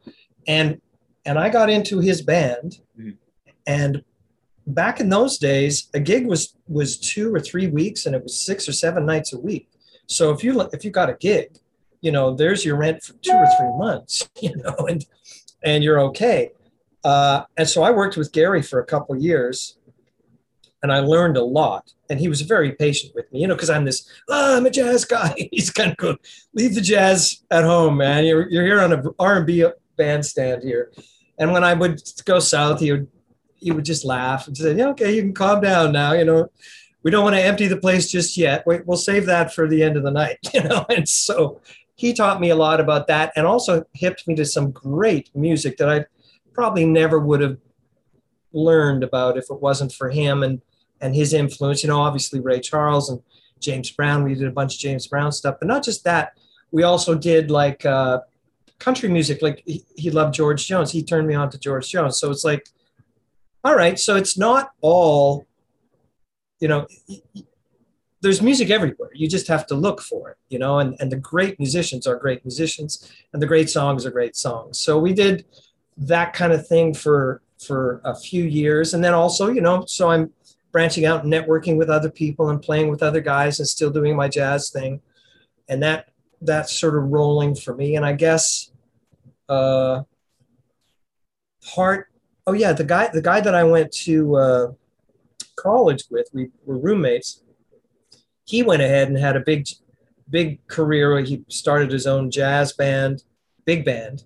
And, 0.47 0.81
and 1.25 1.39
I 1.39 1.49
got 1.49 1.71
into 1.71 1.99
his 1.99 2.23
band. 2.23 2.81
Mm-hmm. 2.99 3.11
And 3.67 4.05
back 4.67 5.01
in 5.01 5.09
those 5.09 5.39
days, 5.39 5.89
a 5.95 6.01
gig 6.01 6.27
was, 6.27 6.55
was 6.67 6.99
two 6.99 7.35
or 7.35 7.41
three 7.41 7.69
weeks 7.69 8.07
and 8.07 8.15
it 8.15 8.23
was 8.23 8.39
six 8.39 8.69
or 8.69 8.73
seven 8.73 9.07
nights 9.07 9.33
a 9.33 9.41
week. 9.41 9.71
So 10.07 10.31
if 10.33 10.43
you, 10.43 10.61
if 10.73 10.85
you 10.85 10.91
got 10.91 11.11
a 11.11 11.15
gig, 11.15 11.59
you 12.01 12.13
know, 12.13 12.35
there's 12.35 12.65
your 12.65 12.77
rent 12.77 13.03
for 13.03 13.15
two 13.15 13.33
or 13.33 13.47
three 13.59 13.77
months, 13.77 14.29
you 14.41 14.57
know, 14.57 14.75
and, 14.89 15.05
and 15.63 15.83
you're 15.83 16.01
okay. 16.01 16.53
Uh, 17.05 17.45
and 17.57 17.69
so 17.69 17.83
I 17.83 17.91
worked 17.91 18.17
with 18.17 18.33
Gary 18.33 18.63
for 18.63 18.81
a 18.81 18.85
couple 18.85 19.17
years 19.17 19.79
and 20.83 20.93
I 20.93 21.01
learned 21.01 21.37
a 21.37 21.45
lot. 21.45 21.93
And 22.11 22.19
he 22.19 22.29
was 22.29 22.41
very 22.43 22.73
patient 22.73 23.15
with 23.15 23.31
me, 23.33 23.41
you 23.41 23.47
know, 23.47 23.55
because 23.55 23.71
I'm 23.71 23.85
this, 23.85 24.09
oh, 24.29 24.57
I'm 24.57 24.67
a 24.67 24.71
jazz 24.71 25.05
guy. 25.05 25.49
He's 25.53 25.71
kind 25.71 25.91
of 25.91 25.97
going, 25.97 26.19
leave 26.55 26.75
the 26.75 26.81
jazz 26.81 27.43
at 27.51 27.65
home, 27.65 27.97
man. 27.97 28.25
You're, 28.25 28.49
you're 28.49 28.65
here 28.65 28.81
on 28.81 28.93
a 28.93 29.03
R&B 29.19 29.67
bandstand 29.97 30.63
here. 30.63 30.93
And 31.39 31.53
when 31.53 31.65
I 31.65 31.75
would 31.75 32.01
go 32.25 32.39
south, 32.39 32.81
he 32.81 32.93
would, 32.93 33.09
he 33.57 33.73
would 33.73 33.85
just 33.85 34.05
laugh 34.05 34.47
and 34.47 34.57
say, 34.57 34.75
yeah, 34.75 34.89
okay, 34.89 35.15
you 35.15 35.23
can 35.23 35.35
calm 35.35 35.61
down 35.61 35.93
now, 35.93 36.13
you 36.13 36.25
know. 36.25 36.49
we 37.03 37.11
don't 37.11 37.25
want 37.25 37.37
to 37.37 37.43
empty 37.43 37.67
the 37.67 37.77
place 37.77 38.11
just 38.11 38.37
yet. 38.37 38.67
Wait, 38.67 38.87
we'll 38.87 38.97
save 38.97 39.27
that 39.27 39.53
for 39.53 39.69
the 39.69 39.83
end 39.83 39.97
of 39.97 40.03
the 40.03 40.11
night, 40.11 40.39
you 40.55 40.63
know. 40.63 40.87
And 40.89 41.09
so 41.09 41.61
he 41.99 42.13
taught 42.15 42.41
me 42.41 42.51
a 42.51 42.55
lot 42.55 42.79
about 42.79 43.09
that, 43.09 43.33
and 43.35 43.45
also 43.45 43.85
hipped 43.93 44.29
me 44.29 44.37
to 44.37 44.45
some 44.45 44.71
great 44.71 45.35
music 45.35 45.79
that 45.79 45.89
I 45.89 46.05
probably 46.53 46.87
never 46.87 47.19
would 47.19 47.41
have 47.41 47.59
learned 48.53 49.03
about 49.03 49.37
if 49.37 49.47
it 49.51 49.61
wasn't 49.61 49.93
for 49.93 50.09
him 50.09 50.45
and 50.45 50.63
and 51.01 51.17
his 51.17 51.33
influence. 51.33 51.83
You 51.83 51.89
know, 51.89 52.01
obviously 52.01 52.39
Ray 52.39 52.61
Charles 52.61 53.11
and 53.11 53.21
James 53.59 53.91
Brown. 53.91 54.23
We 54.23 54.37
did 54.37 54.47
a 54.47 54.53
bunch 54.53 54.77
of 54.77 54.81
James 54.81 55.09
Brown 55.09 55.33
stuff, 55.33 55.57
but 55.59 55.67
not 55.67 55.83
just 55.85 56.05
that. 56.05 56.39
We 56.71 56.85
also 56.85 57.17
did 57.17 57.51
like 57.51 57.85
uh, 57.85 58.21
country 58.79 59.09
music. 59.09 59.43
Like 59.43 59.65
he, 59.67 59.85
he 59.97 60.13
loved 60.13 60.35
George 60.35 60.69
Jones. 60.69 60.93
He 60.93 61.03
turned 61.03 61.27
me 61.27 61.35
on 61.35 61.51
to 61.51 61.59
George 61.59 61.89
Jones. 61.91 62.21
So 62.21 62.31
it's 62.31 62.45
like, 62.45 62.69
all 63.65 63.75
right. 63.75 63.99
So 63.99 64.15
it's 64.15 64.39
not 64.39 64.71
all, 64.83 65.47
you 66.61 66.69
know, 66.69 66.87
there's 68.21 68.43
music 68.43 68.71
everywhere. 68.71 69.11
You 69.15 69.29
just 69.29 69.47
have 69.49 69.67
to 69.69 69.75
look 69.75 70.01
for 70.01 70.31
it, 70.31 70.37
you 70.49 70.59
know, 70.59 70.81
and, 70.81 70.97
and 71.01 71.11
the 71.11 71.17
great 71.17 71.59
musicians 71.59 72.07
are 72.07 72.17
great 72.17 72.45
musicians 72.45 73.11
and 73.33 73.41
the 73.41 73.47
great 73.47 73.71
songs 73.71 74.05
are 74.05 74.11
great 74.11 74.37
songs. 74.37 74.81
So 74.81 74.99
we 74.99 75.13
did 75.13 75.45
that 75.99 76.33
kind 76.33 76.53
of 76.53 76.67
thing 76.67 76.95
for 76.95 77.43
for 77.59 78.01
a 78.05 78.15
few 78.15 78.45
years. 78.45 78.95
And 78.95 79.03
then 79.03 79.15
also, 79.15 79.51
you 79.51 79.61
know, 79.61 79.85
so 79.87 80.11
I'm 80.11 80.33
branching 80.71 81.07
out 81.07 81.25
and 81.25 81.33
networking 81.33 81.77
with 81.77 81.91
other 81.91 82.11
people 82.11 82.51
and 82.51 82.63
playing 82.63 82.89
with 82.89 83.03
other 83.03 83.21
guys 83.21 83.59
and 83.59 83.69
still 83.69 83.91
doing 83.91 84.15
my 84.17 84.29
jazz 84.29 84.71
thing. 84.71 85.01
And 85.69 85.83
that 85.83 86.11
that's 86.41 86.79
sort 86.79 86.97
of 86.97 87.05
rolling 87.05 87.55
for 87.55 87.75
me. 87.75 87.97
And 87.97 88.05
I 88.05 88.13
guess 88.13 88.71
uh, 89.49 90.03
part. 91.75 92.09
Oh 92.47 92.53
yeah, 92.53 92.73
the 92.73 92.85
guy 92.85 93.11
the 93.13 93.23
guy 93.23 93.41
that 93.41 93.55
I 93.55 93.65
went 93.65 93.93
to 94.05 94.37
uh, 94.37 94.67
college 95.57 96.05
with, 96.11 96.29
we 96.33 96.51
were 96.65 96.79
roommates. 96.79 97.43
He 98.49 98.63
went 98.63 98.81
ahead 98.81 99.09
and 99.09 99.19
had 99.19 99.37
a 99.37 99.41
big 99.41 99.69
big 100.31 100.67
career. 100.69 101.21
He 101.21 101.45
started 101.49 101.93
his 101.93 102.07
own 102.07 102.31
jazz 102.31 102.73
band, 102.73 103.23
big 103.67 103.85
band, 103.85 104.25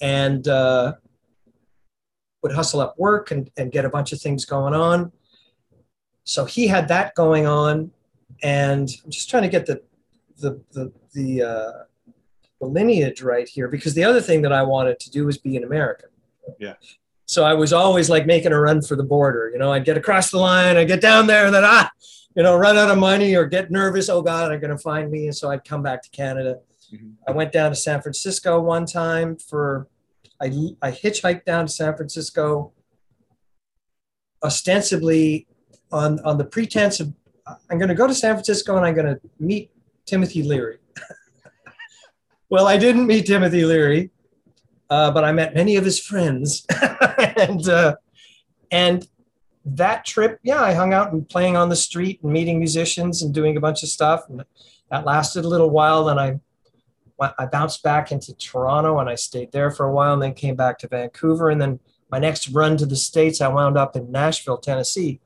and 0.00 0.46
uh, 0.48 0.94
would 2.42 2.52
hustle 2.52 2.80
up 2.80 2.98
work 2.98 3.30
and, 3.30 3.48
and 3.56 3.70
get 3.70 3.84
a 3.84 3.88
bunch 3.88 4.12
of 4.12 4.20
things 4.20 4.44
going 4.44 4.74
on. 4.74 5.12
So 6.24 6.44
he 6.44 6.66
had 6.66 6.88
that 6.88 7.14
going 7.14 7.46
on, 7.46 7.92
and 8.42 8.90
I'm 9.04 9.10
just 9.10 9.30
trying 9.30 9.44
to 9.44 9.48
get 9.48 9.66
the 9.66 9.82
the 10.38 10.60
the 10.72 10.92
the, 11.14 11.42
uh, 11.42 11.72
the 12.60 12.66
lineage 12.66 13.22
right 13.22 13.48
here 13.48 13.68
because 13.68 13.94
the 13.94 14.04
other 14.04 14.20
thing 14.20 14.42
that 14.42 14.52
I 14.52 14.62
wanted 14.62 14.98
to 15.00 15.10
do 15.10 15.26
was 15.26 15.38
be 15.38 15.56
an 15.56 15.64
American. 15.64 16.08
Yeah. 16.58 16.74
So 17.26 17.44
I 17.44 17.54
was 17.54 17.72
always 17.72 18.10
like 18.10 18.26
making 18.26 18.52
a 18.52 18.60
run 18.60 18.82
for 18.82 18.96
the 18.96 19.04
border. 19.04 19.50
You 19.52 19.58
know, 19.58 19.72
I'd 19.72 19.84
get 19.84 19.96
across 19.96 20.32
the 20.32 20.38
line, 20.38 20.76
I'd 20.76 20.88
get 20.88 21.00
down 21.00 21.28
there, 21.28 21.46
and 21.46 21.54
then 21.54 21.62
ah, 21.64 21.88
you 22.36 22.42
know, 22.42 22.56
run 22.56 22.76
out 22.76 22.90
of 22.90 22.98
money 22.98 23.34
or 23.34 23.46
get 23.46 23.70
nervous. 23.70 24.08
Oh 24.08 24.22
God, 24.22 24.50
they're 24.50 24.58
going 24.58 24.76
to 24.76 24.78
find 24.78 25.10
me, 25.10 25.26
and 25.26 25.36
so 25.36 25.50
I'd 25.50 25.64
come 25.64 25.82
back 25.82 26.02
to 26.02 26.10
Canada. 26.10 26.58
Mm-hmm. 26.92 27.10
I 27.28 27.32
went 27.32 27.52
down 27.52 27.70
to 27.70 27.76
San 27.76 28.00
Francisco 28.02 28.60
one 28.60 28.86
time 28.86 29.36
for. 29.36 29.88
I, 30.42 30.46
I 30.80 30.90
hitchhiked 30.90 31.44
down 31.44 31.66
to 31.66 31.72
San 31.72 31.94
Francisco 31.94 32.72
ostensibly 34.42 35.46
on, 35.92 36.18
on 36.20 36.38
the 36.38 36.44
pretense 36.44 36.98
of 37.00 37.12
I'm 37.68 37.78
going 37.78 37.88
to 37.88 37.94
go 37.94 38.06
to 38.06 38.14
San 38.14 38.34
Francisco 38.34 38.76
and 38.76 38.86
I'm 38.86 38.94
going 38.94 39.06
to 39.06 39.20
meet 39.38 39.70
Timothy 40.06 40.42
Leary. 40.42 40.78
well, 42.48 42.66
I 42.66 42.76
didn't 42.76 43.06
meet 43.06 43.26
Timothy 43.26 43.64
Leary, 43.64 44.10
uh, 44.88 45.10
but 45.10 45.24
I 45.24 45.32
met 45.32 45.54
many 45.54 45.76
of 45.76 45.84
his 45.84 45.98
friends, 45.98 46.66
and 47.36 47.68
uh, 47.68 47.96
and 48.70 49.06
that 49.64 50.04
trip, 50.04 50.38
yeah, 50.42 50.62
I 50.62 50.72
hung 50.72 50.92
out 50.92 51.12
and 51.12 51.28
playing 51.28 51.56
on 51.56 51.68
the 51.68 51.76
street 51.76 52.20
and 52.22 52.32
meeting 52.32 52.58
musicians 52.58 53.22
and 53.22 53.34
doing 53.34 53.56
a 53.56 53.60
bunch 53.60 53.82
of 53.82 53.88
stuff, 53.88 54.28
and 54.28 54.44
that 54.90 55.04
lasted 55.04 55.44
a 55.44 55.48
little 55.48 55.70
while. 55.70 56.04
Then 56.04 56.18
I 56.18 56.40
I 57.38 57.44
bounced 57.46 57.82
back 57.82 58.12
into 58.12 58.34
Toronto 58.34 58.98
and 58.98 59.10
I 59.10 59.14
stayed 59.14 59.52
there 59.52 59.70
for 59.70 59.86
a 59.86 59.92
while, 59.92 60.14
and 60.14 60.22
then 60.22 60.34
came 60.34 60.56
back 60.56 60.78
to 60.78 60.88
Vancouver, 60.88 61.50
and 61.50 61.60
then 61.60 61.80
my 62.10 62.18
next 62.18 62.48
run 62.48 62.76
to 62.78 62.86
the 62.86 62.96
states, 62.96 63.40
I 63.40 63.48
wound 63.48 63.76
up 63.76 63.94
in 63.94 64.10
Nashville, 64.10 64.58
Tennessee. 64.58 65.20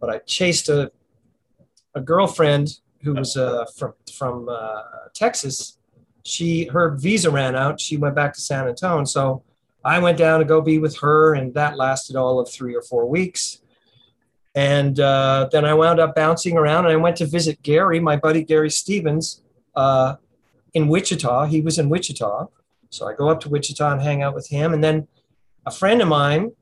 But 0.00 0.10
I 0.10 0.18
chased 0.18 0.68
a 0.68 0.90
a 1.94 2.00
girlfriend 2.00 2.78
who 3.02 3.14
was 3.14 3.36
uh, 3.36 3.64
from 3.76 3.94
from 4.12 4.48
uh, 4.48 4.82
Texas, 5.14 5.78
she 6.26 6.64
her 6.66 6.96
visa 6.96 7.30
ran 7.30 7.54
out. 7.54 7.80
She 7.80 7.96
went 7.96 8.14
back 8.14 8.34
to 8.34 8.40
San 8.40 8.66
Antonio, 8.68 9.04
so 9.04 9.42
I 9.84 9.98
went 9.98 10.18
down 10.18 10.40
to 10.40 10.44
go 10.44 10.60
be 10.60 10.78
with 10.78 10.98
her, 10.98 11.34
and 11.34 11.54
that 11.54 11.76
lasted 11.76 12.16
all 12.16 12.40
of 12.40 12.50
three 12.50 12.74
or 12.74 12.82
four 12.82 13.06
weeks. 13.06 13.62
And 14.56 14.98
uh, 14.98 15.48
then 15.52 15.64
I 15.64 15.74
wound 15.74 16.00
up 16.00 16.14
bouncing 16.14 16.56
around, 16.56 16.86
and 16.86 16.92
I 16.92 16.96
went 16.96 17.16
to 17.18 17.26
visit 17.26 17.62
Gary, 17.62 18.00
my 18.00 18.16
buddy 18.16 18.42
Gary 18.42 18.70
Stevens, 18.70 19.42
uh, 19.76 20.16
in 20.72 20.88
Wichita. 20.88 21.44
He 21.44 21.60
was 21.60 21.78
in 21.78 21.88
Wichita, 21.90 22.46
so 22.90 23.06
I 23.06 23.14
go 23.14 23.28
up 23.28 23.40
to 23.40 23.50
Wichita 23.50 23.92
and 23.92 24.00
hang 24.00 24.22
out 24.22 24.34
with 24.34 24.48
him. 24.48 24.72
And 24.72 24.82
then 24.82 25.06
a 25.66 25.70
friend 25.70 26.00
of 26.00 26.08
mine 26.08 26.52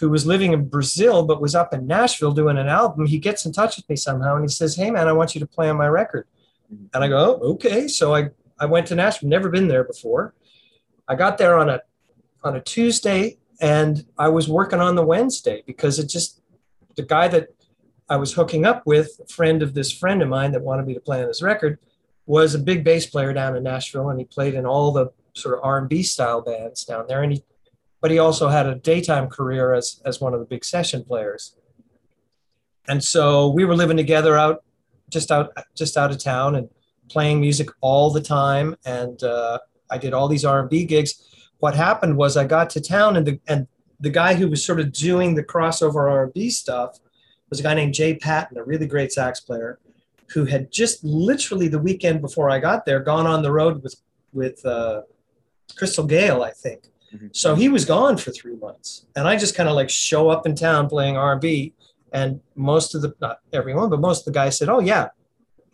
who 0.00 0.10
was 0.10 0.26
living 0.26 0.52
in 0.52 0.68
Brazil 0.68 1.24
but 1.24 1.40
was 1.40 1.54
up 1.54 1.72
in 1.72 1.86
Nashville 1.86 2.32
doing 2.32 2.58
an 2.58 2.66
album, 2.66 3.06
he 3.06 3.18
gets 3.18 3.46
in 3.46 3.52
touch 3.52 3.76
with 3.76 3.88
me 3.88 3.94
somehow 3.94 4.34
and 4.34 4.44
he 4.44 4.48
says, 4.48 4.74
Hey 4.74 4.90
man, 4.90 5.06
I 5.06 5.12
want 5.12 5.34
you 5.34 5.40
to 5.40 5.46
play 5.46 5.70
on 5.70 5.76
my 5.76 5.86
record. 5.86 6.26
Mm-hmm. 6.72 6.86
And 6.92 7.04
I 7.04 7.08
go, 7.08 7.38
oh, 7.40 7.52
okay. 7.52 7.86
So 7.86 8.14
I, 8.14 8.30
I 8.58 8.66
went 8.66 8.88
to 8.88 8.96
Nashville, 8.96 9.28
never 9.28 9.48
been 9.48 9.68
there 9.68 9.84
before. 9.84 10.34
I 11.06 11.14
got 11.14 11.38
there 11.38 11.56
on 11.56 11.68
a 11.68 11.82
on 12.42 12.56
a 12.56 12.60
Tuesday 12.60 13.38
and 13.60 14.04
I 14.18 14.28
was 14.28 14.48
working 14.48 14.80
on 14.80 14.96
the 14.96 15.04
Wednesday 15.04 15.62
because 15.66 16.00
it 16.00 16.08
just 16.08 16.41
the 16.96 17.02
guy 17.02 17.28
that 17.28 17.48
I 18.08 18.16
was 18.16 18.34
hooking 18.34 18.66
up 18.66 18.86
with, 18.86 19.20
a 19.22 19.26
friend 19.26 19.62
of 19.62 19.74
this 19.74 19.92
friend 19.92 20.22
of 20.22 20.28
mine 20.28 20.52
that 20.52 20.62
wanted 20.62 20.86
me 20.86 20.94
to 20.94 21.00
play 21.00 21.22
on 21.22 21.28
his 21.28 21.42
record, 21.42 21.78
was 22.26 22.54
a 22.54 22.58
big 22.58 22.84
bass 22.84 23.06
player 23.06 23.32
down 23.32 23.56
in 23.56 23.62
Nashville 23.62 24.10
and 24.10 24.18
he 24.18 24.24
played 24.24 24.54
in 24.54 24.66
all 24.66 24.92
the 24.92 25.10
sort 25.34 25.56
of 25.56 25.64
R&B 25.64 26.02
style 26.02 26.40
bands 26.42 26.84
down 26.84 27.06
there 27.08 27.22
and 27.22 27.32
he 27.32 27.42
but 28.02 28.10
he 28.10 28.18
also 28.18 28.48
had 28.48 28.66
a 28.66 28.74
daytime 28.74 29.28
career 29.28 29.72
as, 29.72 30.02
as 30.04 30.20
one 30.20 30.34
of 30.34 30.40
the 30.40 30.46
big 30.46 30.64
session 30.64 31.04
players. 31.04 31.54
And 32.88 33.02
so 33.02 33.48
we 33.48 33.64
were 33.64 33.76
living 33.76 33.96
together 33.96 34.36
out 34.36 34.64
just 35.08 35.30
out 35.30 35.52
just 35.76 35.96
out 35.96 36.10
of 36.10 36.18
town 36.18 36.56
and 36.56 36.68
playing 37.08 37.40
music 37.40 37.68
all 37.80 38.10
the 38.10 38.20
time. 38.20 38.74
And 38.84 39.22
uh, 39.22 39.60
I 39.88 39.98
did 39.98 40.12
all 40.12 40.26
these 40.26 40.44
R&B 40.44 40.84
gigs. 40.86 41.28
What 41.60 41.76
happened 41.76 42.16
was 42.16 42.36
I 42.36 42.44
got 42.44 42.70
to 42.70 42.80
town 42.80 43.16
and 43.16 43.24
the 43.24 43.40
and 43.46 43.68
the 44.02 44.10
guy 44.10 44.34
who 44.34 44.48
was 44.48 44.64
sort 44.64 44.80
of 44.80 44.92
doing 44.92 45.34
the 45.34 45.44
crossover 45.44 46.10
R&B 46.10 46.50
stuff 46.50 46.98
was 47.48 47.60
a 47.60 47.62
guy 47.62 47.72
named 47.72 47.94
Jay 47.94 48.14
Patten, 48.14 48.58
a 48.58 48.64
really 48.64 48.86
great 48.86 49.12
sax 49.12 49.40
player, 49.40 49.78
who 50.32 50.44
had 50.44 50.72
just 50.72 51.04
literally 51.04 51.68
the 51.68 51.78
weekend 51.78 52.20
before 52.20 52.50
I 52.50 52.58
got 52.58 52.84
there 52.84 53.00
gone 53.00 53.26
on 53.26 53.42
the 53.42 53.52
road 53.52 53.82
with 53.82 53.96
with 54.32 54.64
uh, 54.64 55.02
Crystal 55.76 56.04
Gayle, 56.04 56.42
I 56.42 56.50
think. 56.50 56.88
Mm-hmm. 57.14 57.28
So 57.32 57.54
he 57.54 57.68
was 57.68 57.84
gone 57.84 58.16
for 58.16 58.32
three 58.32 58.56
months, 58.56 59.06
and 59.14 59.28
I 59.28 59.36
just 59.36 59.54
kind 59.54 59.68
of 59.68 59.76
like 59.76 59.90
show 59.90 60.30
up 60.30 60.46
in 60.46 60.56
town 60.56 60.88
playing 60.88 61.16
R&B, 61.16 61.74
and 62.12 62.40
most 62.56 62.94
of 62.94 63.02
the 63.02 63.14
not 63.20 63.38
everyone, 63.52 63.88
but 63.88 64.00
most 64.00 64.20
of 64.20 64.24
the 64.24 64.32
guys 64.32 64.58
said, 64.58 64.68
"Oh 64.68 64.80
yeah, 64.80 65.08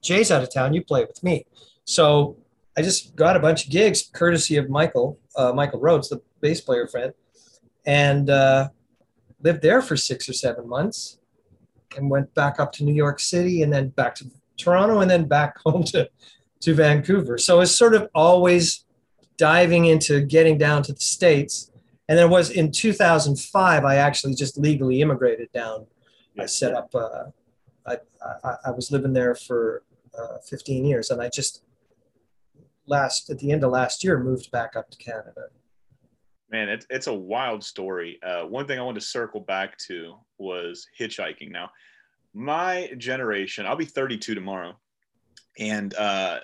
Jay's 0.03 0.31
out 0.31 0.43
of 0.43 0.53
town. 0.53 0.75
You 0.75 0.85
play 0.85 1.05
with 1.05 1.23
me." 1.23 1.47
So 1.85 2.37
I 2.77 2.83
just 2.83 3.17
got 3.17 3.37
a 3.37 3.41
bunch 3.41 3.65
of 3.65 3.71
gigs 3.71 4.03
courtesy 4.13 4.57
of 4.57 4.69
Michael 4.69 5.19
uh, 5.37 5.53
Michael 5.53 5.81
Rhodes, 5.81 6.09
the 6.11 6.21
bass 6.41 6.61
player 6.61 6.87
friend, 6.87 7.15
and 7.87 8.31
uh, 8.31 8.69
lived 9.43 9.63
there 9.63 9.83
for 9.83 9.97
six 9.97 10.29
or 10.29 10.33
seven 10.33 10.69
months, 10.69 11.19
and 11.97 12.11
went 12.11 12.35
back 12.35 12.61
up 12.61 12.73
to 12.73 12.85
New 12.85 12.95
York 12.95 13.21
City, 13.21 13.63
and 13.63 13.73
then 13.73 13.89
back 13.89 14.15
to 14.17 14.27
Toronto, 14.57 15.01
and 15.01 15.11
then 15.11 15.27
back 15.27 15.59
home 15.65 15.85
to 15.85 16.11
to 16.61 16.75
Vancouver. 16.75 17.39
So 17.39 17.61
it's 17.61 17.75
sort 17.75 17.95
of 17.95 18.09
always 18.15 18.85
diving 19.37 19.87
into 19.87 20.21
getting 20.21 20.59
down 20.59 20.83
to 20.85 20.93
the 20.93 21.01
States. 21.01 21.71
And 22.09 22.19
then 22.19 22.27
it 22.27 22.31
was 22.31 22.51
in 22.51 22.73
2005, 22.73 23.85
I 23.85 23.97
actually 23.97 24.35
just 24.35 24.59
legally 24.59 25.01
immigrated 25.01 25.51
down. 25.53 25.87
I 26.39 26.47
set 26.47 26.75
up, 26.75 26.95
uh, 26.95 27.25
I, 27.87 27.99
I, 28.45 28.55
I, 28.67 28.71
was 28.71 28.93
living 28.93 29.13
there 29.13 29.35
for 29.35 29.83
uh, 30.17 30.39
15 30.49 30.85
years 30.85 31.11
and 31.11 31.21
I 31.21 31.29
just 31.29 31.63
last, 32.87 33.29
at 33.29 33.39
the 33.39 33.51
end 33.51 33.65
of 33.65 33.71
last 33.71 34.05
year, 34.05 34.19
moved 34.19 34.51
back 34.51 34.77
up 34.77 34.91
to 34.91 34.99
Canada. 34.99 35.49
Man, 36.51 36.69
it's, 36.69 36.87
it's 36.89 37.07
a 37.07 37.15
wild 37.15 37.63
story. 37.63 38.19
Uh, 38.23 38.45
one 38.45 38.67
thing 38.67 38.79
I 38.79 38.83
wanted 38.83 39.01
to 39.01 39.07
circle 39.07 39.41
back 39.41 39.77
to 39.89 40.15
was 40.39 40.87
hitchhiking. 40.99 41.51
Now, 41.51 41.71
my 42.33 42.91
generation, 42.97 43.67
I'll 43.67 43.77
be 43.77 43.85
32 43.85 44.35
tomorrow. 44.35 44.77
And 45.59 45.95
uh, 45.95 46.41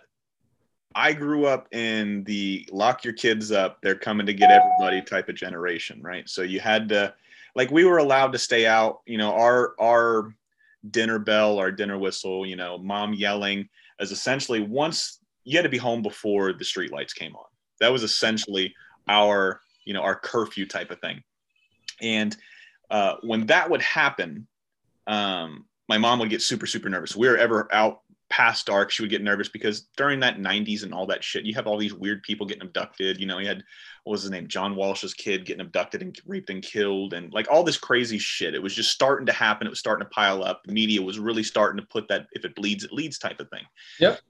I 0.95 1.13
grew 1.13 1.47
up 1.47 1.69
in 1.73 2.25
the 2.25 2.69
lock 2.71 3.05
your 3.05 3.15
kids 3.15 3.51
up, 3.51 3.79
they're 3.83 3.95
coming 3.95 4.27
to 4.27 4.35
get 4.35 4.51
everybody 4.51 5.03
type 5.03 5.29
of 5.29 5.37
generation, 5.37 6.01
right? 6.03 6.29
So 6.29 6.43
you 6.43 6.61
had 6.61 6.89
to 6.91 7.15
like 7.57 7.71
we 7.71 7.85
were 7.85 7.99
allowed 7.99 8.33
to 8.33 8.39
stay 8.39 8.67
out, 8.67 9.01
you 9.07 9.19
know, 9.19 9.33
our 9.33 9.75
our 9.81 10.35
dinner 10.91 11.19
bell, 11.19 11.59
our 11.59 11.73
dinner 11.73 11.99
whistle, 11.99 12.45
you 12.45 12.57
know, 12.57 12.79
mom 12.79 13.15
yelling 13.15 13.69
as 14.01 14.11
essentially 14.11 14.61
once 14.61 15.21
you 15.45 15.57
had 15.57 15.63
to 15.63 15.69
be 15.69 15.79
home 15.79 16.03
before 16.03 16.53
the 16.53 16.65
street 16.65 16.93
lights 16.93 17.13
came 17.13 17.35
on. 17.37 17.45
That 17.81 17.93
was 17.93 18.03
essentially 18.03 18.75
our, 19.09 19.61
you 19.85 19.95
know, 19.95 20.03
our 20.03 20.17
curfew 20.17 20.67
type 20.67 20.91
of 20.91 21.01
thing. 21.01 21.23
And 22.01 22.37
uh, 22.91 23.17
when 23.23 23.47
that 23.47 23.71
would 23.71 23.83
happen, 23.83 24.47
um, 25.07 25.67
my 25.89 25.99
mom 25.99 26.19
would 26.19 26.31
get 26.31 26.43
super 26.43 26.67
super 26.67 26.89
nervous. 26.89 27.17
We 27.17 27.29
were 27.29 27.37
ever 27.37 27.69
out 27.73 28.01
past 28.31 28.67
dark, 28.67 28.91
she 28.91 29.03
would 29.03 29.11
get 29.11 29.23
nervous 29.23 29.49
because 29.49 29.83
during 29.97 30.19
that 30.21 30.39
90s 30.39 30.83
and 30.83 30.93
all 30.93 31.07
that 31.07 31.23
shit, 31.23 31.45
you 31.45 31.55
have 31.55 31.67
all 31.67 31.79
these 31.79 31.95
weird 31.95 32.23
people 32.23 32.47
getting 32.47 32.65
abducted. 32.65 33.21
You 33.21 33.27
know, 33.27 33.39
you 33.39 33.47
had 33.47 33.63
what 34.03 34.13
was 34.13 34.23
his 34.23 34.31
name, 34.31 34.49
John 34.49 34.75
Walsh's 34.75 35.15
kid 35.15 35.45
getting 35.45 35.61
abducted 35.61 36.03
and 36.03 36.19
raped 36.27 36.51
and 36.51 36.63
killed, 36.63 37.15
and 37.15 37.33
like 37.33 37.47
all 37.51 37.63
this 37.63 37.77
crazy 37.77 38.19
shit. 38.19 38.55
It 38.55 38.63
was 38.63 38.75
just 38.75 38.91
starting 38.91 39.27
to 39.27 39.33
happen. 39.33 39.67
It 39.67 39.71
was 39.71 39.79
starting 39.79 40.05
to 40.05 40.11
pile 40.11 40.43
up. 40.43 40.65
The 40.65 40.73
media 40.73 41.01
was 41.01 41.19
really 41.19 41.45
starting 41.45 41.81
to 41.81 41.87
put 41.87 42.09
that 42.09 42.27
if 42.33 42.45
it 42.45 42.55
bleeds, 42.55 42.85
it 42.85 42.93
leads 42.93 43.19
type 43.19 43.41
of 43.41 43.49
thing. 43.51 43.63
Yep. 44.01 44.21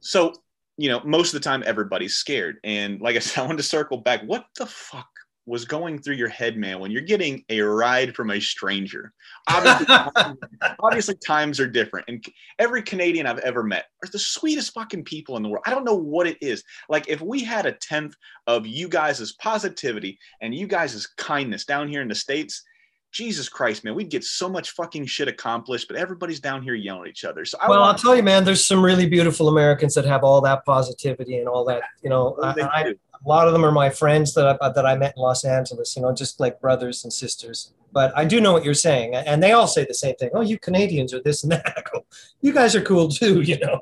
So 0.00 0.34
you 0.76 0.88
know, 0.88 1.00
most 1.04 1.34
of 1.34 1.40
the 1.40 1.44
time 1.44 1.62
everybody's 1.66 2.14
scared. 2.14 2.58
And 2.64 3.00
like 3.00 3.16
I 3.16 3.20
said, 3.20 3.40
I 3.42 3.46
wanted 3.46 3.58
to 3.58 3.64
circle 3.64 3.98
back. 3.98 4.22
What 4.24 4.46
the 4.58 4.66
fuck 4.66 5.08
was 5.44 5.64
going 5.64 5.98
through 5.98 6.14
your 6.14 6.28
head, 6.28 6.56
man, 6.56 6.78
when 6.78 6.92
you're 6.92 7.02
getting 7.02 7.44
a 7.48 7.60
ride 7.60 8.14
from 8.14 8.30
a 8.30 8.40
stranger? 8.40 9.12
Obviously, 9.48 9.86
obviously 10.80 11.14
times 11.16 11.58
are 11.58 11.66
different. 11.66 12.06
And 12.08 12.24
every 12.58 12.82
Canadian 12.82 13.26
I've 13.26 13.38
ever 13.40 13.62
met 13.62 13.86
are 14.04 14.08
the 14.08 14.18
sweetest 14.18 14.72
fucking 14.72 15.04
people 15.04 15.36
in 15.36 15.42
the 15.42 15.48
world. 15.48 15.64
I 15.66 15.70
don't 15.70 15.84
know 15.84 15.96
what 15.96 16.26
it 16.26 16.38
is. 16.40 16.62
Like 16.88 17.08
if 17.08 17.20
we 17.20 17.42
had 17.42 17.66
a 17.66 17.72
tenth 17.72 18.14
of 18.46 18.66
you 18.66 18.88
guys' 18.88 19.34
positivity 19.40 20.18
and 20.40 20.54
you 20.54 20.66
guys' 20.66 21.08
kindness 21.16 21.64
down 21.64 21.88
here 21.88 22.02
in 22.02 22.08
the 22.08 22.14
States, 22.14 22.62
Jesus 23.12 23.48
Christ, 23.48 23.84
man, 23.84 23.94
we'd 23.94 24.08
get 24.08 24.24
so 24.24 24.48
much 24.48 24.70
fucking 24.70 25.04
shit 25.06 25.28
accomplished, 25.28 25.86
but 25.86 25.96
everybody's 25.96 26.40
down 26.40 26.62
here 26.62 26.74
yelling 26.74 27.02
at 27.02 27.08
each 27.08 27.24
other. 27.24 27.44
So 27.44 27.58
I 27.60 27.68
well, 27.68 27.80
want- 27.80 27.92
I'll 27.98 28.02
tell 28.02 28.16
you, 28.16 28.22
man, 28.22 28.42
there's 28.44 28.64
some 28.64 28.82
really 28.82 29.06
beautiful 29.06 29.48
Americans 29.48 29.94
that 29.94 30.06
have 30.06 30.24
all 30.24 30.40
that 30.40 30.64
positivity 30.64 31.36
and 31.36 31.46
all 31.48 31.64
that. 31.66 31.82
You 32.02 32.08
know, 32.10 32.30
What 32.38 32.56
do 32.56 32.62
they 32.62 32.66
I, 32.68 32.80
I, 32.80 32.82
do? 32.84 32.94
a 33.24 33.28
lot 33.28 33.46
of 33.46 33.52
them 33.52 33.64
are 33.64 33.70
my 33.72 33.90
friends 33.90 34.32
that 34.34 34.56
I, 34.60 34.68
that 34.70 34.86
I 34.86 34.96
met 34.96 35.12
in 35.16 35.22
Los 35.22 35.44
Angeles. 35.44 35.94
You 35.94 36.02
know, 36.02 36.14
just 36.14 36.40
like 36.40 36.60
brothers 36.60 37.04
and 37.04 37.12
sisters. 37.12 37.72
But 37.92 38.16
I 38.16 38.24
do 38.24 38.40
know 38.40 38.54
what 38.54 38.64
you're 38.64 38.72
saying, 38.72 39.14
and 39.14 39.42
they 39.42 39.52
all 39.52 39.66
say 39.66 39.84
the 39.84 39.92
same 39.92 40.14
thing. 40.14 40.30
Oh, 40.32 40.40
you 40.40 40.58
Canadians 40.58 41.12
are 41.12 41.20
this 41.22 41.42
and 41.42 41.52
that. 41.52 41.84
Go, 41.92 42.06
you 42.40 42.54
guys 42.54 42.74
are 42.74 42.80
cool 42.80 43.08
too, 43.08 43.42
you 43.42 43.58
know. 43.58 43.80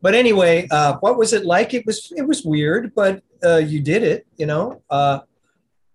But 0.00 0.16
anyway, 0.16 0.66
uh, 0.72 0.96
what 0.98 1.16
was 1.16 1.32
it 1.32 1.46
like? 1.46 1.72
It 1.72 1.86
was 1.86 2.12
it 2.16 2.26
was 2.26 2.44
weird, 2.44 2.92
but 2.96 3.22
uh, 3.44 3.58
you 3.58 3.80
did 3.80 4.02
it. 4.02 4.26
You 4.36 4.46
know, 4.46 4.82
uh, 4.90 5.20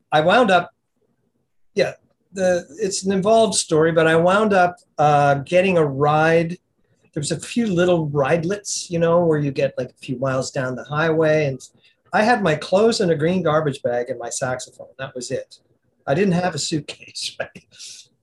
I 0.10 0.22
wound 0.22 0.50
up. 0.50 0.72
Yeah, 1.76 1.94
the 2.34 2.66
it's 2.80 3.04
an 3.04 3.12
involved 3.12 3.56
story, 3.56 3.92
but 3.92 4.08
I 4.08 4.16
wound 4.16 4.54
up 4.54 4.78
uh, 4.98 5.36
getting 5.36 5.78
a 5.78 5.86
ride. 5.86 6.58
There 7.14 7.22
was 7.22 7.32
a 7.32 7.40
few 7.40 7.68
little 7.68 8.10
ridelets, 8.10 8.90
you 8.92 9.00
know, 9.00 9.26
where 9.26 9.40
you 9.40 9.52
get 9.52 9.74
like 9.78 9.90
a 9.90 9.98
few 10.06 10.20
miles 10.20 10.52
down 10.52 10.76
the 10.76 10.84
highway, 10.84 11.46
and 11.46 11.60
I 12.14 12.24
had 12.24 12.44
my 12.44 12.56
clothes 12.56 13.02
in 13.02 13.10
a 13.10 13.16
green 13.16 13.42
garbage 13.42 13.82
bag 13.82 14.10
and 14.10 14.20
my 14.20 14.30
saxophone. 14.30 14.88
That 14.98 15.16
was 15.16 15.32
it. 15.32 15.60
I 16.06 16.14
didn't 16.14 16.34
have 16.34 16.56
a 16.56 16.60
suitcase, 16.60 17.36
right? 17.40 17.66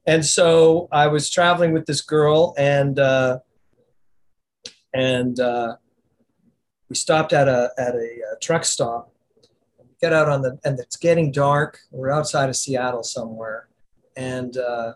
And 0.07 0.25
so 0.25 0.88
I 0.93 1.07
was 1.07 1.31
traveling 1.31 1.73
with 1.73 1.87
this 1.87 2.01
girl, 2.01 2.55
and 2.59 2.99
uh, 2.99 3.38
and 4.93 5.38
uh, 5.40 5.77
we 6.88 6.97
stopped 6.97 7.33
at 7.33 7.49
a 7.49 7.71
at 7.79 7.95
a, 7.95 8.19
uh 8.33 8.37
truck 8.40 8.64
stop. 8.64 9.11
Get 10.01 10.12
out 10.12 10.29
on 10.29 10.43
the 10.43 10.59
and 10.64 10.79
it's 10.79 10.97
getting 10.97 11.33
dark. 11.33 11.79
We're 11.90 12.11
outside 12.11 12.49
of 12.49 12.57
Seattle 12.57 13.03
somewhere, 13.03 13.69
and 14.16 14.57
uh, 14.57 14.94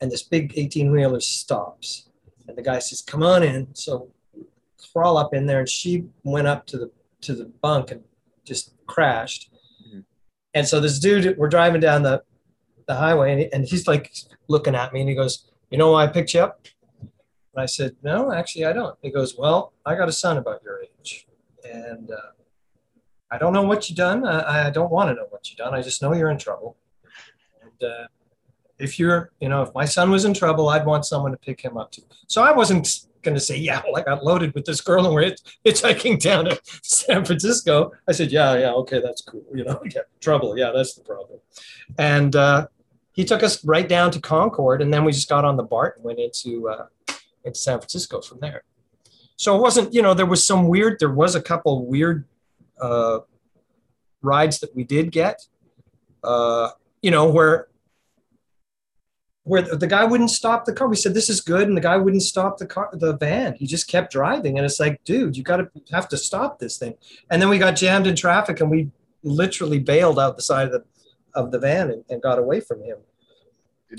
and 0.00 0.10
this 0.10 0.22
big 0.22 0.52
eighteen 0.56 0.90
wheeler 0.90 1.20
stops, 1.20 2.08
and 2.46 2.56
the 2.56 2.62
guy 2.62 2.78
says, 2.78 3.00
"Come 3.02 3.22
on 3.22 3.42
in." 3.42 3.74
So 3.74 4.10
crawl 4.92 5.16
up 5.18 5.34
in 5.34 5.46
there, 5.46 5.60
and 5.60 5.68
she 5.68 6.04
went 6.24 6.46
up 6.46 6.66
to 6.66 6.78
the 6.78 6.90
to 7.22 7.34
the 7.34 7.46
bunk 7.46 7.90
and 7.90 8.02
just 8.44 8.72
crashed. 8.86 9.50
Mhm. 9.88 10.04
And 10.54 10.66
so 10.66 10.80
this 10.80 10.98
dude, 10.98 11.36
we're 11.36 11.48
driving 11.48 11.80
down 11.80 12.02
the 12.02 12.22
the 12.86 12.94
highway, 12.94 13.32
and, 13.32 13.40
he- 13.40 13.52
and 13.52 13.64
he's 13.66 13.86
like 13.86 14.12
looking 14.48 14.74
at 14.74 14.92
me, 14.92 15.00
and 15.00 15.08
he 15.08 15.14
goes, 15.14 15.50
"You 15.70 15.78
know 15.78 15.92
why 15.92 16.04
I 16.04 16.06
picked 16.06 16.32
you 16.34 16.40
up?" 16.40 16.66
And 17.00 17.62
I 17.62 17.66
said, 17.66 17.96
"No, 18.02 18.32
actually, 18.32 18.64
I 18.64 18.72
don't." 18.72 18.96
He 19.02 19.10
goes, 19.10 19.36
"Well, 19.36 19.72
I 19.84 19.94
got 19.94 20.08
a 20.08 20.12
son 20.12 20.36
about 20.38 20.62
your 20.62 20.80
age, 20.82 21.26
and 21.64 22.10
uh, 22.10 22.30
I 23.30 23.36
don't 23.36 23.52
know 23.52 23.62
what 23.62 23.90
you 23.90 23.96
done. 23.96 24.24
I, 24.26 24.68
I 24.68 24.70
don't 24.70 24.90
want 24.90 25.10
to 25.10 25.14
know 25.14 25.26
what 25.28 25.50
you 25.50 25.56
done. 25.56 25.74
I 25.74 25.82
just 25.82 26.00
know 26.00 26.14
you're 26.14 26.30
in 26.30 26.38
trouble. 26.38 26.76
Uh, 27.82 28.06
if 28.78 28.98
you're, 28.98 29.32
you 29.40 29.48
know, 29.48 29.62
if 29.62 29.74
my 29.74 29.84
son 29.84 30.10
was 30.10 30.24
in 30.24 30.34
trouble, 30.34 30.68
I'd 30.68 30.86
want 30.86 31.04
someone 31.04 31.32
to 31.32 31.38
pick 31.38 31.60
him 31.60 31.76
up 31.76 31.90
too." 31.90 32.02
So 32.26 32.42
I 32.42 32.52
wasn't 32.52 32.88
going 33.22 33.34
to 33.34 33.40
say, 33.40 33.56
"Yeah, 33.56 33.82
well, 33.84 33.96
I 33.96 34.02
got 34.02 34.24
loaded 34.24 34.54
with 34.54 34.64
this 34.64 34.80
girl 34.80 35.04
and 35.04 35.14
we're 35.14 35.24
hitch- 35.24 35.60
hitchhiking 35.64 36.20
down 36.20 36.46
to 36.46 36.60
San 36.82 37.24
Francisco." 37.24 37.92
I 38.06 38.12
said, 38.12 38.30
"Yeah, 38.30 38.56
yeah, 38.56 38.72
okay, 38.72 39.00
that's 39.00 39.22
cool. 39.22 39.44
You 39.54 39.64
know, 39.64 39.80
yeah, 39.94 40.02
trouble. 40.20 40.56
Yeah, 40.56 40.70
that's 40.74 40.94
the 40.94 41.02
problem." 41.02 41.40
And 41.98 42.36
uh, 42.36 42.68
he 43.12 43.24
took 43.24 43.42
us 43.42 43.64
right 43.64 43.88
down 43.88 44.12
to 44.12 44.20
Concord, 44.20 44.80
and 44.80 44.92
then 44.92 45.04
we 45.04 45.12
just 45.12 45.28
got 45.28 45.44
on 45.44 45.56
the 45.56 45.64
BART 45.64 45.96
and 45.96 46.04
went 46.04 46.20
into 46.20 46.68
uh, 46.68 46.86
into 47.44 47.58
San 47.58 47.78
Francisco 47.78 48.20
from 48.20 48.40
there. 48.40 48.62
So 49.36 49.56
it 49.56 49.62
wasn't, 49.62 49.94
you 49.94 50.02
know, 50.02 50.14
there 50.14 50.26
was 50.26 50.44
some 50.44 50.68
weird. 50.68 50.98
There 50.98 51.10
was 51.10 51.34
a 51.34 51.40
couple 51.40 51.86
weird 51.86 52.24
uh, 52.80 53.20
rides 54.20 54.58
that 54.60 54.74
we 54.74 54.84
did 54.84 55.12
get, 55.12 55.40
uh, 56.24 56.70
you 57.02 57.10
know, 57.10 57.30
where 57.30 57.67
where 59.48 59.62
the, 59.62 59.86
guy 59.86 60.04
wouldn't 60.04 60.30
stop 60.30 60.64
the 60.64 60.72
car. 60.72 60.88
We 60.88 60.96
said 60.96 61.14
this 61.14 61.30
is 61.30 61.40
good, 61.40 61.66
and 61.66 61.76
the 61.76 61.80
guy 61.80 61.96
wouldn't 61.96 62.22
stop 62.22 62.58
the 62.58 62.66
car, 62.66 62.90
the 62.92 63.16
van. 63.16 63.54
He 63.54 63.66
just 63.66 63.88
kept 63.88 64.12
driving, 64.12 64.58
and 64.58 64.64
it's 64.64 64.78
like, 64.78 65.02
dude, 65.04 65.36
you 65.36 65.42
got 65.42 65.56
to 65.56 65.70
have 65.90 66.08
to 66.10 66.16
stop 66.18 66.58
this 66.58 66.76
thing. 66.76 66.94
And 67.30 67.40
then 67.40 67.48
we 67.48 67.58
got 67.58 67.74
jammed 67.76 68.06
in 68.06 68.14
traffic, 68.14 68.60
and 68.60 68.70
we 68.70 68.90
literally 69.22 69.78
bailed 69.78 70.18
out 70.18 70.36
the 70.36 70.42
side 70.42 70.66
of 70.66 70.72
the 70.72 70.84
of 71.34 71.50
the 71.50 71.58
van 71.58 71.90
and, 71.90 72.04
and 72.08 72.22
got 72.22 72.38
away 72.38 72.60
from 72.60 72.82
him. 72.82 72.98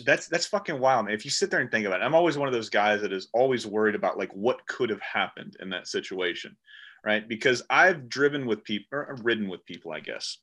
that's 0.05 0.27
that's 0.27 0.45
fucking 0.45 0.79
wild 0.79 1.05
man 1.05 1.13
if 1.13 1.23
you 1.23 1.31
sit 1.31 1.49
there 1.49 1.59
and 1.59 1.71
think 1.71 1.85
about 1.85 2.01
it 2.01 2.03
i'm 2.03 2.15
always 2.15 2.37
one 2.37 2.47
of 2.47 2.53
those 2.53 2.69
guys 2.69 3.01
that 3.01 3.13
is 3.13 3.27
always 3.33 3.65
worried 3.65 3.95
about 3.95 4.17
like 4.17 4.31
what 4.33 4.65
could 4.67 4.89
have 4.89 5.01
happened 5.01 5.55
in 5.61 5.69
that 5.69 5.87
situation 5.87 6.55
right 7.05 7.27
because 7.27 7.61
i've 7.69 8.09
driven 8.09 8.45
with 8.45 8.63
people 8.63 8.87
or 8.91 9.15
ridden 9.21 9.47
with 9.47 9.63
people 9.65 9.91
i 9.91 9.99
guess 9.99 10.37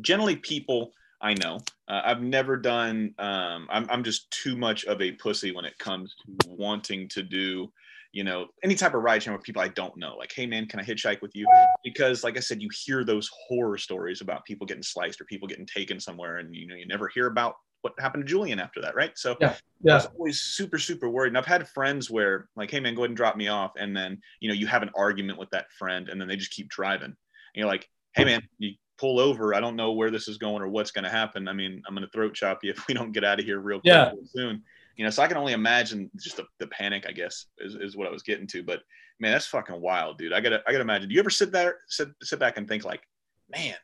generally 0.00 0.36
people 0.36 0.92
i 1.24 1.34
know 1.34 1.58
uh, 1.88 2.02
i've 2.04 2.22
never 2.22 2.56
done 2.56 3.14
um, 3.18 3.66
I'm, 3.70 3.86
I'm 3.90 4.04
just 4.04 4.30
too 4.30 4.56
much 4.56 4.84
of 4.84 5.00
a 5.02 5.12
pussy 5.12 5.52
when 5.52 5.64
it 5.64 5.78
comes 5.78 6.14
to 6.24 6.48
wanting 6.48 7.08
to 7.10 7.22
do 7.22 7.72
you 8.12 8.22
know 8.22 8.46
any 8.62 8.76
type 8.76 8.94
of 8.94 9.02
ride 9.02 9.22
sharing 9.22 9.36
with 9.36 9.44
people 9.44 9.62
i 9.62 9.68
don't 9.68 9.96
know 9.96 10.16
like 10.16 10.32
hey 10.34 10.46
man 10.46 10.66
can 10.66 10.78
i 10.78 10.84
hitchhike 10.84 11.20
with 11.20 11.34
you 11.34 11.46
because 11.82 12.22
like 12.22 12.36
i 12.36 12.40
said 12.40 12.62
you 12.62 12.68
hear 12.72 13.04
those 13.04 13.28
horror 13.48 13.78
stories 13.78 14.20
about 14.20 14.44
people 14.44 14.66
getting 14.66 14.82
sliced 14.82 15.20
or 15.20 15.24
people 15.24 15.48
getting 15.48 15.66
taken 15.66 15.98
somewhere 15.98 16.36
and 16.36 16.54
you 16.54 16.66
know 16.68 16.76
you 16.76 16.86
never 16.86 17.08
hear 17.08 17.26
about 17.26 17.56
what 17.84 17.92
happened 18.00 18.24
to 18.24 18.28
Julian 18.28 18.58
after 18.58 18.80
that, 18.80 18.94
right? 18.94 19.12
So 19.16 19.36
Yeah, 19.40 19.50
I 19.50 19.56
yeah. 19.82 19.94
was 19.96 20.06
always 20.06 20.40
super, 20.40 20.78
super 20.78 21.10
worried. 21.10 21.28
And 21.28 21.38
I've 21.38 21.44
had 21.44 21.68
friends 21.68 22.10
where, 22.10 22.48
like, 22.56 22.70
hey 22.70 22.80
man, 22.80 22.94
go 22.94 23.02
ahead 23.02 23.10
and 23.10 23.16
drop 23.16 23.36
me 23.36 23.48
off. 23.48 23.72
And 23.76 23.94
then, 23.94 24.18
you 24.40 24.48
know, 24.48 24.54
you 24.54 24.66
have 24.66 24.82
an 24.82 24.90
argument 24.96 25.38
with 25.38 25.50
that 25.50 25.70
friend 25.78 26.08
and 26.08 26.18
then 26.18 26.26
they 26.26 26.36
just 26.36 26.50
keep 26.50 26.70
driving. 26.70 27.04
And 27.04 27.14
you're 27.54 27.68
like, 27.68 27.86
hey 28.14 28.24
man, 28.24 28.40
you 28.58 28.72
pull 28.98 29.18
over. 29.18 29.54
I 29.54 29.60
don't 29.60 29.76
know 29.76 29.92
where 29.92 30.10
this 30.10 30.28
is 30.28 30.38
going 30.38 30.62
or 30.62 30.68
what's 30.68 30.90
going 30.90 31.04
to 31.04 31.10
happen. 31.10 31.48
I 31.48 31.52
mean, 31.52 31.82
I'm 31.86 31.94
going 31.94 32.06
to 32.06 32.10
throat 32.12 32.34
chop 32.34 32.60
you 32.62 32.70
if 32.76 32.86
we 32.88 32.94
don't 32.94 33.12
get 33.12 33.24
out 33.24 33.38
of 33.40 33.44
here 33.44 33.60
real 33.60 33.78
quick 33.80 33.92
Yeah. 33.92 34.12
soon. 34.26 34.62
You 34.96 35.04
know, 35.04 35.10
so 35.10 35.22
I 35.22 35.26
can 35.26 35.36
only 35.36 35.52
imagine 35.54 36.08
just 36.22 36.36
the, 36.36 36.44
the 36.60 36.68
panic, 36.68 37.04
I 37.08 37.12
guess, 37.12 37.46
is, 37.58 37.74
is 37.74 37.96
what 37.96 38.06
I 38.06 38.12
was 38.12 38.22
getting 38.22 38.46
to. 38.48 38.62
But 38.62 38.80
man, 39.18 39.32
that's 39.32 39.46
fucking 39.46 39.80
wild, 39.80 40.18
dude. 40.18 40.32
I 40.32 40.40
gotta 40.40 40.62
I 40.68 40.70
gotta 40.72 40.82
imagine. 40.82 41.08
Do 41.08 41.14
you 41.16 41.20
ever 41.20 41.30
sit 41.30 41.50
there, 41.50 41.78
sit 41.88 42.08
sit 42.22 42.38
back 42.38 42.58
and 42.58 42.68
think 42.68 42.84
like, 42.84 43.02
man, 43.50 43.74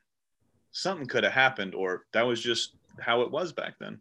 something 0.70 1.08
could 1.08 1.24
have 1.24 1.32
happened, 1.32 1.74
or 1.74 2.04
that 2.12 2.22
was 2.22 2.40
just 2.40 2.76
how 3.00 3.22
it 3.22 3.30
was 3.32 3.52
back 3.52 3.74
then? 3.80 4.00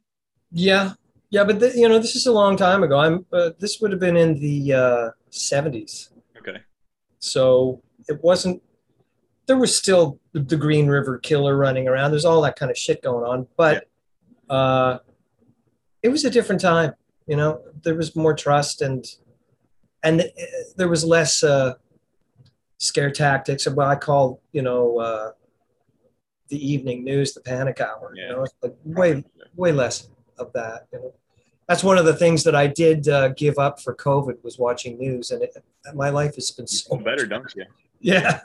Yeah, 0.51 0.93
yeah, 1.31 1.43
but 1.43 1.59
th- 1.59 1.73
you 1.73 1.89
know, 1.89 1.97
this 1.97 2.15
is 2.15 2.27
a 2.27 2.31
long 2.31 2.55
time 2.55 2.83
ago. 2.83 2.99
I'm. 2.99 3.25
Uh, 3.33 3.49
this 3.57 3.79
would 3.81 3.89
have 3.89 3.99
been 3.99 4.15
in 4.15 4.39
the 4.39 4.73
uh, 4.73 5.09
'70s, 5.31 6.09
Okay. 6.37 6.59
so 7.17 7.81
it 8.07 8.23
wasn't. 8.23 8.61
There 9.49 9.57
was 9.57 9.75
still 9.75 10.19
the- 10.33 10.55
Green 10.55 10.87
River 10.87 11.17
Killer 11.17 11.57
running 11.57 11.87
around. 11.87 12.11
There's 12.11 12.23
all 12.23 12.39
that 12.43 12.55
kind 12.55 12.69
of 12.69 12.77
shit 12.77 13.01
going 13.01 13.25
on, 13.25 13.47
but 13.57 13.87
uh, 14.47 14.99
it 16.03 16.09
was 16.09 16.23
a 16.23 16.29
different 16.29 16.61
time. 16.61 16.93
You 17.25 17.35
know, 17.35 17.61
there 17.83 17.95
was 17.95 18.15
more 18.15 18.35
trust 18.35 18.83
and 18.83 19.03
and 20.03 20.21
uh, 20.21 20.25
there 20.77 20.87
was 20.87 21.03
less 21.03 21.43
uh, 21.43 21.73
scare 22.77 23.09
tactics, 23.09 23.65
or 23.65 23.73
what 23.73 23.87
I 23.87 23.95
call, 23.95 24.39
you 24.51 24.61
know, 24.61 24.99
uh, 24.99 25.31
the 26.49 26.71
evening 26.71 27.03
news, 27.03 27.33
the 27.33 27.41
panic 27.41 27.81
hour. 27.81 28.13
Yeah. 28.15 28.29
You 28.29 28.35
know, 28.35 28.43
it's 28.43 28.53
like 28.61 28.75
way 28.85 29.23
way 29.55 29.71
less 29.71 30.09
of 30.37 30.53
that. 30.53 30.87
You 30.93 30.99
know, 30.99 31.13
that's 31.67 31.83
one 31.83 31.97
of 31.97 32.05
the 32.05 32.15
things 32.15 32.43
that 32.43 32.55
I 32.55 32.67
did 32.67 33.07
uh, 33.09 33.29
give 33.29 33.57
up 33.57 33.81
for 33.81 33.95
COVID 33.95 34.43
was 34.43 34.59
watching 34.59 34.99
news, 34.99 35.31
and 35.31 35.41
it, 35.41 35.57
my 35.95 36.09
life 36.09 36.35
has 36.35 36.51
been 36.51 36.67
so 36.67 36.95
Feel 36.95 37.03
better, 37.03 37.23
much 37.23 37.29
don't 37.29 37.55
you? 37.55 37.65
Yeah, 37.99 38.41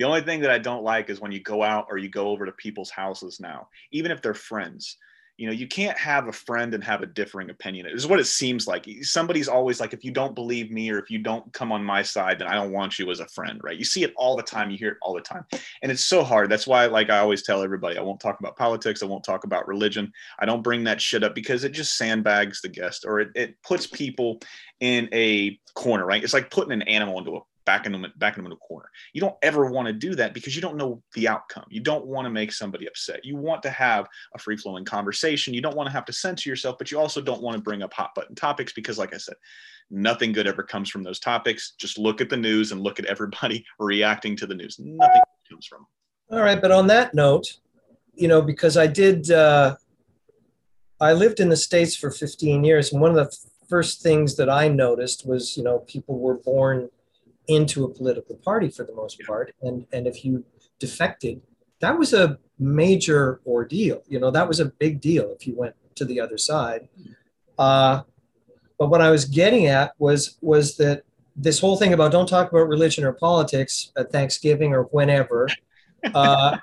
The 0.00 0.06
only 0.06 0.22
thing 0.22 0.40
that 0.40 0.50
I 0.50 0.56
don't 0.56 0.82
like 0.82 1.10
is 1.10 1.20
when 1.20 1.30
you 1.30 1.40
go 1.40 1.62
out 1.62 1.88
or 1.90 1.98
you 1.98 2.08
go 2.08 2.28
over 2.28 2.46
to 2.46 2.52
people's 2.52 2.88
houses 2.88 3.38
now, 3.38 3.68
even 3.92 4.10
if 4.10 4.22
they're 4.22 4.32
friends. 4.32 4.96
you 5.36 5.46
know 5.46 5.52
you 5.52 5.68
can't 5.68 5.98
have 5.98 6.26
a 6.26 6.32
friend 6.32 6.72
and 6.72 6.82
have 6.82 7.02
a 7.02 7.06
differing 7.06 7.50
opinion. 7.50 7.84
It 7.84 7.94
is 7.94 8.06
what 8.06 8.18
it 8.18 8.24
seems 8.24 8.66
like. 8.66 8.86
Somebody's 9.02 9.46
always 9.46 9.78
like 9.78 9.92
if 9.92 10.02
you 10.02 10.10
don't 10.10 10.34
believe 10.34 10.70
me 10.70 10.90
or 10.90 10.98
if 10.98 11.10
you 11.10 11.18
don't 11.18 11.52
come 11.52 11.70
on 11.70 11.84
my 11.84 12.02
side 12.02 12.38
then 12.38 12.48
i 12.48 12.54
don't 12.54 12.72
want 12.72 12.98
you 12.98 13.10
as 13.10 13.20
a 13.20 13.26
friend 13.28 13.60
right? 13.62 13.76
You 13.76 13.84
see 13.84 14.02
it 14.02 14.14
all 14.16 14.36
the 14.36 14.42
time. 14.42 14.70
You 14.70 14.78
hear 14.78 14.92
it 14.92 14.98
all 15.02 15.14
the 15.14 15.20
time. 15.20 15.44
And 15.82 15.92
it's 15.92 16.04
so 16.06 16.24
hard. 16.24 16.50
That's 16.50 16.66
why 16.66 16.86
like 16.86 17.10
i 17.10 17.18
always 17.18 17.42
tell 17.42 17.62
everybody 17.62 17.98
i 17.98 18.02
won't 18.02 18.20
talk 18.20 18.40
about 18.40 18.56
politics. 18.56 19.02
I 19.02 19.06
won't 19.06 19.24
talk 19.24 19.44
about 19.44 19.68
religion. 19.68 20.12
I 20.38 20.46
don't 20.46 20.62
bring 20.62 20.84
that 20.84 21.00
shit 21.02 21.24
up 21.24 21.34
because 21.34 21.64
it 21.64 21.72
just 21.72 21.98
sandbags 21.98 22.62
the 22.62 22.68
guest 22.70 23.04
or 23.06 23.20
it, 23.20 23.28
it 23.34 23.62
puts 23.62 23.86
people 23.86 24.40
in 24.80 25.10
a 25.12 25.58
corner 25.74 26.06
right? 26.06 26.24
It's 26.24 26.34
like 26.34 26.50
putting 26.50 26.72
an 26.72 26.82
animal 26.82 27.18
into 27.18 27.36
a 27.36 27.40
back 27.70 27.86
in 27.86 27.92
them 27.92 28.04
back 28.16 28.36
in 28.36 28.42
them 28.42 28.52
a 28.52 28.56
corner. 28.56 28.90
You 29.12 29.20
don't 29.20 29.36
ever 29.42 29.70
want 29.70 29.86
to 29.86 29.92
do 29.92 30.16
that 30.16 30.34
because 30.34 30.56
you 30.56 30.62
don't 30.62 30.76
know 30.76 31.00
the 31.14 31.28
outcome. 31.28 31.66
You 31.68 31.80
don't 31.80 32.04
want 32.04 32.26
to 32.26 32.30
make 32.30 32.52
somebody 32.52 32.88
upset. 32.88 33.24
You 33.24 33.36
want 33.36 33.62
to 33.62 33.70
have 33.70 34.08
a 34.34 34.40
free 34.40 34.56
flowing 34.56 34.84
conversation. 34.84 35.54
You 35.54 35.60
don't 35.60 35.76
want 35.76 35.86
to 35.86 35.92
have 35.92 36.04
to 36.06 36.12
censor 36.12 36.48
yourself, 36.50 36.78
but 36.78 36.90
you 36.90 36.98
also 36.98 37.20
don't 37.20 37.42
want 37.42 37.56
to 37.56 37.62
bring 37.62 37.84
up 37.84 37.92
hot 37.94 38.10
button 38.16 38.34
topics 38.34 38.72
because, 38.72 38.98
like 38.98 39.14
I 39.14 39.18
said, 39.18 39.36
nothing 39.88 40.32
good 40.32 40.48
ever 40.48 40.64
comes 40.64 40.90
from 40.90 41.04
those 41.04 41.20
topics. 41.20 41.74
Just 41.78 41.96
look 41.96 42.20
at 42.20 42.28
the 42.28 42.36
news 42.36 42.72
and 42.72 42.80
look 42.80 42.98
at 42.98 43.04
everybody 43.04 43.64
reacting 43.78 44.34
to 44.38 44.48
the 44.48 44.54
news. 44.56 44.80
Nothing 44.80 45.22
comes 45.48 45.66
from. 45.66 45.86
All 46.32 46.42
right, 46.42 46.60
but 46.60 46.72
on 46.72 46.88
that 46.88 47.14
note, 47.14 47.46
you 48.14 48.26
know, 48.26 48.42
because 48.42 48.76
I 48.76 48.88
did, 48.88 49.30
uh, 49.30 49.76
I 51.00 51.12
lived 51.12 51.38
in 51.38 51.48
the 51.48 51.56
states 51.56 51.94
for 51.94 52.10
15 52.10 52.64
years, 52.64 52.92
and 52.92 53.00
one 53.00 53.16
of 53.16 53.16
the 53.16 53.36
first 53.68 54.02
things 54.02 54.34
that 54.38 54.50
I 54.50 54.66
noticed 54.66 55.24
was, 55.24 55.56
you 55.56 55.62
know, 55.62 55.78
people 55.86 56.18
were 56.18 56.34
born 56.34 56.90
into 57.50 57.84
a 57.84 57.88
political 57.88 58.36
party 58.36 58.70
for 58.70 58.84
the 58.84 58.94
most 58.94 59.20
part. 59.26 59.52
And, 59.62 59.86
and 59.92 60.06
if 60.06 60.24
you 60.24 60.44
defected, 60.78 61.42
that 61.80 61.98
was 61.98 62.12
a 62.14 62.38
major 62.58 63.40
ordeal. 63.46 64.02
You 64.08 64.20
know, 64.20 64.30
that 64.30 64.46
was 64.46 64.60
a 64.60 64.66
big 64.66 65.00
deal 65.00 65.34
if 65.38 65.46
you 65.46 65.56
went 65.56 65.74
to 65.96 66.04
the 66.04 66.20
other 66.20 66.38
side. 66.38 66.88
Uh, 67.58 68.02
but 68.78 68.88
what 68.88 69.00
I 69.00 69.10
was 69.10 69.24
getting 69.24 69.66
at 69.66 69.92
was 69.98 70.38
was 70.40 70.76
that 70.76 71.02
this 71.36 71.58
whole 71.58 71.76
thing 71.76 71.92
about 71.92 72.12
don't 72.12 72.28
talk 72.28 72.50
about 72.50 72.68
religion 72.68 73.04
or 73.04 73.12
politics 73.12 73.92
at 73.96 74.10
Thanksgiving 74.12 74.72
or 74.72 74.84
whenever, 74.84 75.48
uh, 76.14 76.58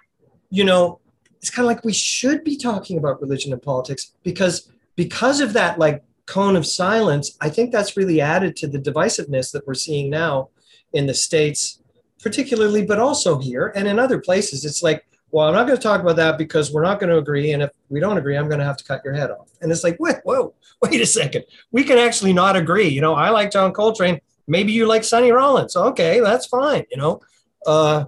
you 0.50 0.64
know, 0.64 1.00
it's 1.36 1.50
kind 1.50 1.66
of 1.66 1.68
like 1.68 1.84
we 1.84 1.94
should 1.94 2.44
be 2.44 2.58
talking 2.58 2.98
about 2.98 3.22
religion 3.22 3.54
and 3.54 3.62
politics 3.62 4.14
because 4.24 4.72
because 4.96 5.42
of 5.42 5.54
that 5.54 5.78
like 5.78 6.04
cone 6.28 6.56
of 6.56 6.66
silence. 6.66 7.36
I 7.42 7.50
think 7.50 7.72
that's 7.72 7.98
really 7.98 8.22
added 8.22 8.56
to 8.58 8.68
the 8.68 8.78
divisiveness 8.78 9.52
that 9.54 9.66
we're 9.66 9.74
seeing 9.74 10.10
now 10.10 10.50
in 10.94 11.06
the 11.06 11.14
States, 11.14 11.82
particularly, 12.22 12.86
but 12.86 13.00
also 13.00 13.40
here 13.40 13.72
and 13.76 13.88
in 13.88 14.00
other 14.00 14.20
places. 14.20 14.66
It's 14.66 14.84
like, 14.84 15.06
well, 15.32 15.48
I'm 15.48 15.54
not 15.54 15.68
going 15.68 15.78
to 15.78 15.84
talk 15.84 16.02
about 16.02 16.16
that 16.16 16.38
because 16.38 16.72
we're 16.72 16.84
not 16.84 17.00
going 17.00 17.10
to 17.10 17.18
agree. 17.18 17.52
And 17.52 17.64
if 17.64 17.72
we 17.90 18.00
don't 18.00 18.18
agree, 18.18 18.38
I'm 18.38 18.48
going 18.48 18.60
to 18.60 18.66
have 18.66 18.78
to 18.78 18.84
cut 18.84 19.02
your 19.04 19.14
head 19.14 19.30
off. 19.30 19.50
And 19.62 19.72
it's 19.72 19.84
like, 19.84 19.98
wait, 20.00 20.18
whoa, 20.24 20.54
wait 20.82 21.02
a 21.02 21.06
second. 21.06 21.44
We 21.72 21.84
can 21.84 21.98
actually 21.98 22.34
not 22.34 22.56
agree. 22.56 22.88
You 22.88 23.02
know, 23.02 23.14
I 23.14 23.30
like 23.30 23.52
John 23.52 23.74
Coltrane. 23.74 24.22
Maybe 24.48 24.72
you 24.72 24.88
like 24.88 25.04
Sonny 25.04 25.32
Rollins. 25.32 25.76
Okay, 25.76 26.22
that's 26.22 26.48
fine. 26.48 26.86
You 26.90 26.98
know, 26.98 27.22
uh, 27.66 28.06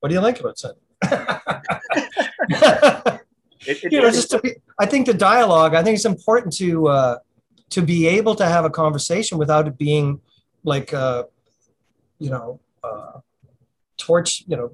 what 0.00 0.10
do 0.10 0.14
you 0.14 0.20
like 0.20 0.40
about 0.40 0.58
Sonny? 0.58 0.74
it, 1.02 1.30
it, 3.62 3.82
you 3.92 4.02
know, 4.02 4.10
just 4.10 4.30
to 4.32 4.38
be, 4.40 4.56
I 4.78 4.84
think 4.84 5.06
the 5.06 5.14
dialogue. 5.14 5.74
I 5.74 5.82
think 5.82 5.96
it's 5.96 6.04
important 6.04 6.54
to 6.56 6.88
uh, 6.88 7.16
to 7.70 7.80
be 7.80 8.06
able 8.06 8.34
to 8.34 8.44
have 8.44 8.66
a 8.66 8.70
conversation 8.70 9.38
without 9.38 9.66
it 9.66 9.78
being 9.78 10.20
like 10.62 10.92
uh, 10.92 11.22
you 12.20 12.30
know, 12.30 12.60
uh, 12.84 13.18
torch, 13.96 14.44
you 14.46 14.56
know, 14.56 14.70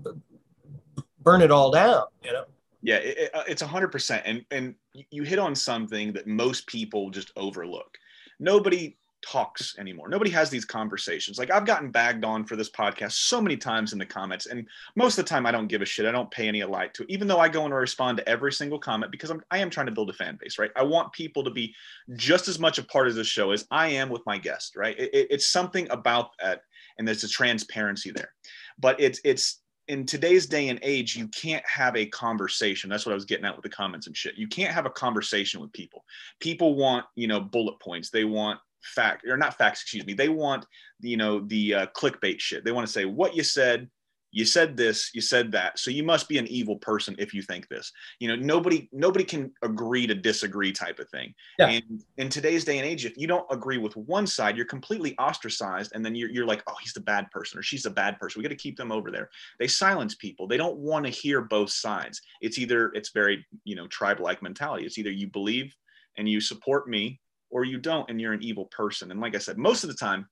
burn 1.21 1.41
it 1.41 1.51
all 1.51 1.71
down, 1.71 2.05
you 2.23 2.33
know? 2.33 2.45
Yeah, 2.83 2.97
it, 2.97 3.31
uh, 3.35 3.45
it's 3.49 3.63
a 3.63 3.67
hundred 3.67 3.89
percent. 3.89 4.23
And, 4.27 4.45
and 4.51 4.75
you 5.11 5.23
hit 5.23 5.39
on 5.39 5.55
something 5.55 6.13
that 6.13 6.27
most 6.27 6.67
people 6.67 7.11
just 7.11 7.33
overlook. 7.37 7.97
Nobody 8.39 8.97
talks 9.27 9.77
anymore. 9.79 10.09
Nobody 10.09 10.31
has 10.31 10.51
these 10.51 10.65
conversations. 10.65 11.39
Like 11.39 11.51
I've 11.51 11.65
gotten 11.65 11.91
bagged 11.91 12.25
on 12.25 12.45
for 12.45 12.55
this 12.55 12.71
podcast 12.71 13.13
so 13.13 13.41
many 13.41 13.57
times 13.57 13.93
in 13.93 13.99
the 13.99 14.07
comments, 14.07 14.47
and 14.47 14.67
most 14.95 15.19
of 15.19 15.25
the 15.25 15.29
time 15.29 15.47
I 15.47 15.51
don't 15.51 15.67
give 15.67 15.83
a 15.83 15.85
shit. 15.85 16.07
I 16.07 16.13
don't 16.13 16.31
pay 16.31 16.47
any 16.47 16.63
light 16.65 16.95
to 16.95 17.03
it, 17.03 17.11
even 17.11 17.27
though 17.27 17.41
I 17.41 17.49
go 17.49 17.65
and 17.65 17.75
respond 17.75 18.19
to 18.19 18.29
every 18.29 18.53
single 18.53 18.79
comment 18.79 19.11
because 19.11 19.31
I'm 19.31 19.43
I 19.51 19.59
am 19.59 19.71
trying 19.71 19.87
to 19.87 19.93
build 19.93 20.11
a 20.11 20.13
fan 20.13 20.39
base, 20.41 20.59
right? 20.59 20.71
I 20.77 20.85
want 20.85 21.13
people 21.13 21.43
to 21.45 21.51
be 21.51 21.75
just 22.15 22.47
as 22.47 22.59
much 22.59 22.79
a 22.79 22.85
part 22.85 23.09
of 23.09 23.15
the 23.15 23.25
show 23.25 23.51
as 23.51 23.67
I 23.71 23.89
am 23.89 24.11
with 24.11 24.25
my 24.27 24.39
guest, 24.39 24.77
right? 24.77 24.97
It, 24.99 25.13
it, 25.13 25.27
it's 25.31 25.49
something 25.49 25.89
about 25.91 26.31
that 26.41 26.63
and 26.99 27.07
there's 27.07 27.25
a 27.25 27.29
transparency 27.29 28.11
there. 28.11 28.33
But 28.79 29.01
it's 29.01 29.21
it's 29.25 29.61
in 29.89 30.05
today's 30.05 30.47
day 30.47 30.69
and 30.69 30.81
age, 30.83 31.17
you 31.17 31.29
can't 31.29 31.65
have 31.67 31.97
a 31.97 32.07
conversation. 32.07 32.91
That's 32.91 33.07
what 33.07 33.13
I 33.13 33.15
was 33.15 33.25
getting 33.25 33.45
at 33.45 33.55
with 33.55 33.63
the 33.63 33.69
comments 33.69 34.07
and 34.07 34.17
shit. 34.17 34.37
You 34.37 34.49
can't 34.49 34.75
have 34.75 34.87
a 34.87 34.91
conversation 34.91 35.61
with 35.61 35.73
people. 35.73 36.05
People 36.41 36.75
want, 36.75 37.07
you 37.15 37.29
know, 37.29 37.41
bullet 37.41 37.79
points. 37.81 38.11
They 38.11 38.25
want 38.25 38.59
fact 38.83 39.25
or 39.27 39.37
not 39.37 39.57
facts, 39.57 39.83
excuse 39.83 40.05
me. 40.05 40.15
They 40.15 40.29
want, 40.29 40.67
you 41.01 41.17
know, 41.17 41.41
the 41.41 41.75
uh, 41.75 41.87
clickbait 41.97 42.41
shit. 42.41 42.65
They 42.65 42.73
want 42.73 42.87
to 42.87 42.93
say 42.93 43.05
what 43.05 43.37
you 43.37 43.45
said, 43.45 43.89
you 44.37 44.45
said 44.45 44.77
this 44.77 45.11
you 45.15 45.23
said 45.23 45.51
that. 45.53 45.79
So 45.79 45.91
you 45.91 46.05
must 46.05 46.29
be 46.29 46.37
an 46.37 46.47
evil 46.49 46.77
person 46.77 47.17
if 47.19 47.33
you 47.33 47.41
think 47.41 47.69
this. 47.69 47.91
You 48.21 48.29
know 48.29 48.37
nobody 48.37 48.87
nobody 48.93 49.25
can 49.25 49.51
agree 49.63 50.07
to 50.07 50.15
disagree 50.15 50.73
type 50.73 50.99
of 50.99 51.09
thing. 51.09 51.33
Yeah. 51.59 51.69
and 51.71 52.05
in 52.19 52.29
today's 52.29 52.63
day 52.63 52.77
and 52.77 52.87
age 52.87 53.07
if 53.07 53.17
you 53.17 53.27
don't 53.27 53.47
agree 53.51 53.79
with 53.79 53.97
one 53.97 54.27
side 54.27 54.55
you're 54.55 54.67
completely 54.67 55.17
ostracized 55.17 55.93
and 55.95 56.05
then 56.05 56.15
you're, 56.15 56.29
you're 56.29 56.45
like 56.45 56.63
oh 56.69 56.75
he's 56.83 56.93
the 56.93 57.01
bad 57.01 57.31
person 57.31 57.59
or 57.59 57.63
she's 57.63 57.85
the 57.85 57.91
bad 57.91 58.19
person. 58.19 58.39
We 58.39 58.43
got 58.43 58.51
to 58.51 58.57
keep 58.57 58.77
them 58.77 58.93
over 58.93 59.11
there. 59.11 59.31
They 59.59 59.69
silence 59.69 60.15
people. 60.15 60.47
They 60.47 60.59
don't 60.59 60.77
want 60.77 61.07
to 61.07 61.11
hear 61.11 61.41
both 61.41 61.71
sides. 61.71 62.21
It's 62.43 62.59
either 62.59 62.91
it's 62.93 63.13
very 63.13 63.47
you 63.65 63.75
know 63.75 63.87
tribe 63.87 64.21
like 64.21 64.43
mentality. 64.43 64.85
It's 64.85 64.99
either 64.99 65.11
you 65.11 65.29
believe 65.29 65.75
and 66.19 66.29
you 66.29 66.43
support 66.43 66.91
me 66.91 67.21
or 67.49 67.65
you 67.65 67.79
don't 67.79 68.11
and 68.11 68.21
you're 68.21 68.35
an 68.35 68.43
evil 68.43 68.67
person. 68.67 69.11
And 69.11 69.19
like 69.19 69.35
i 69.35 69.39
said 69.39 69.57
most 69.57 69.83
of 69.83 69.89
the 69.89 69.97
time 69.97 70.29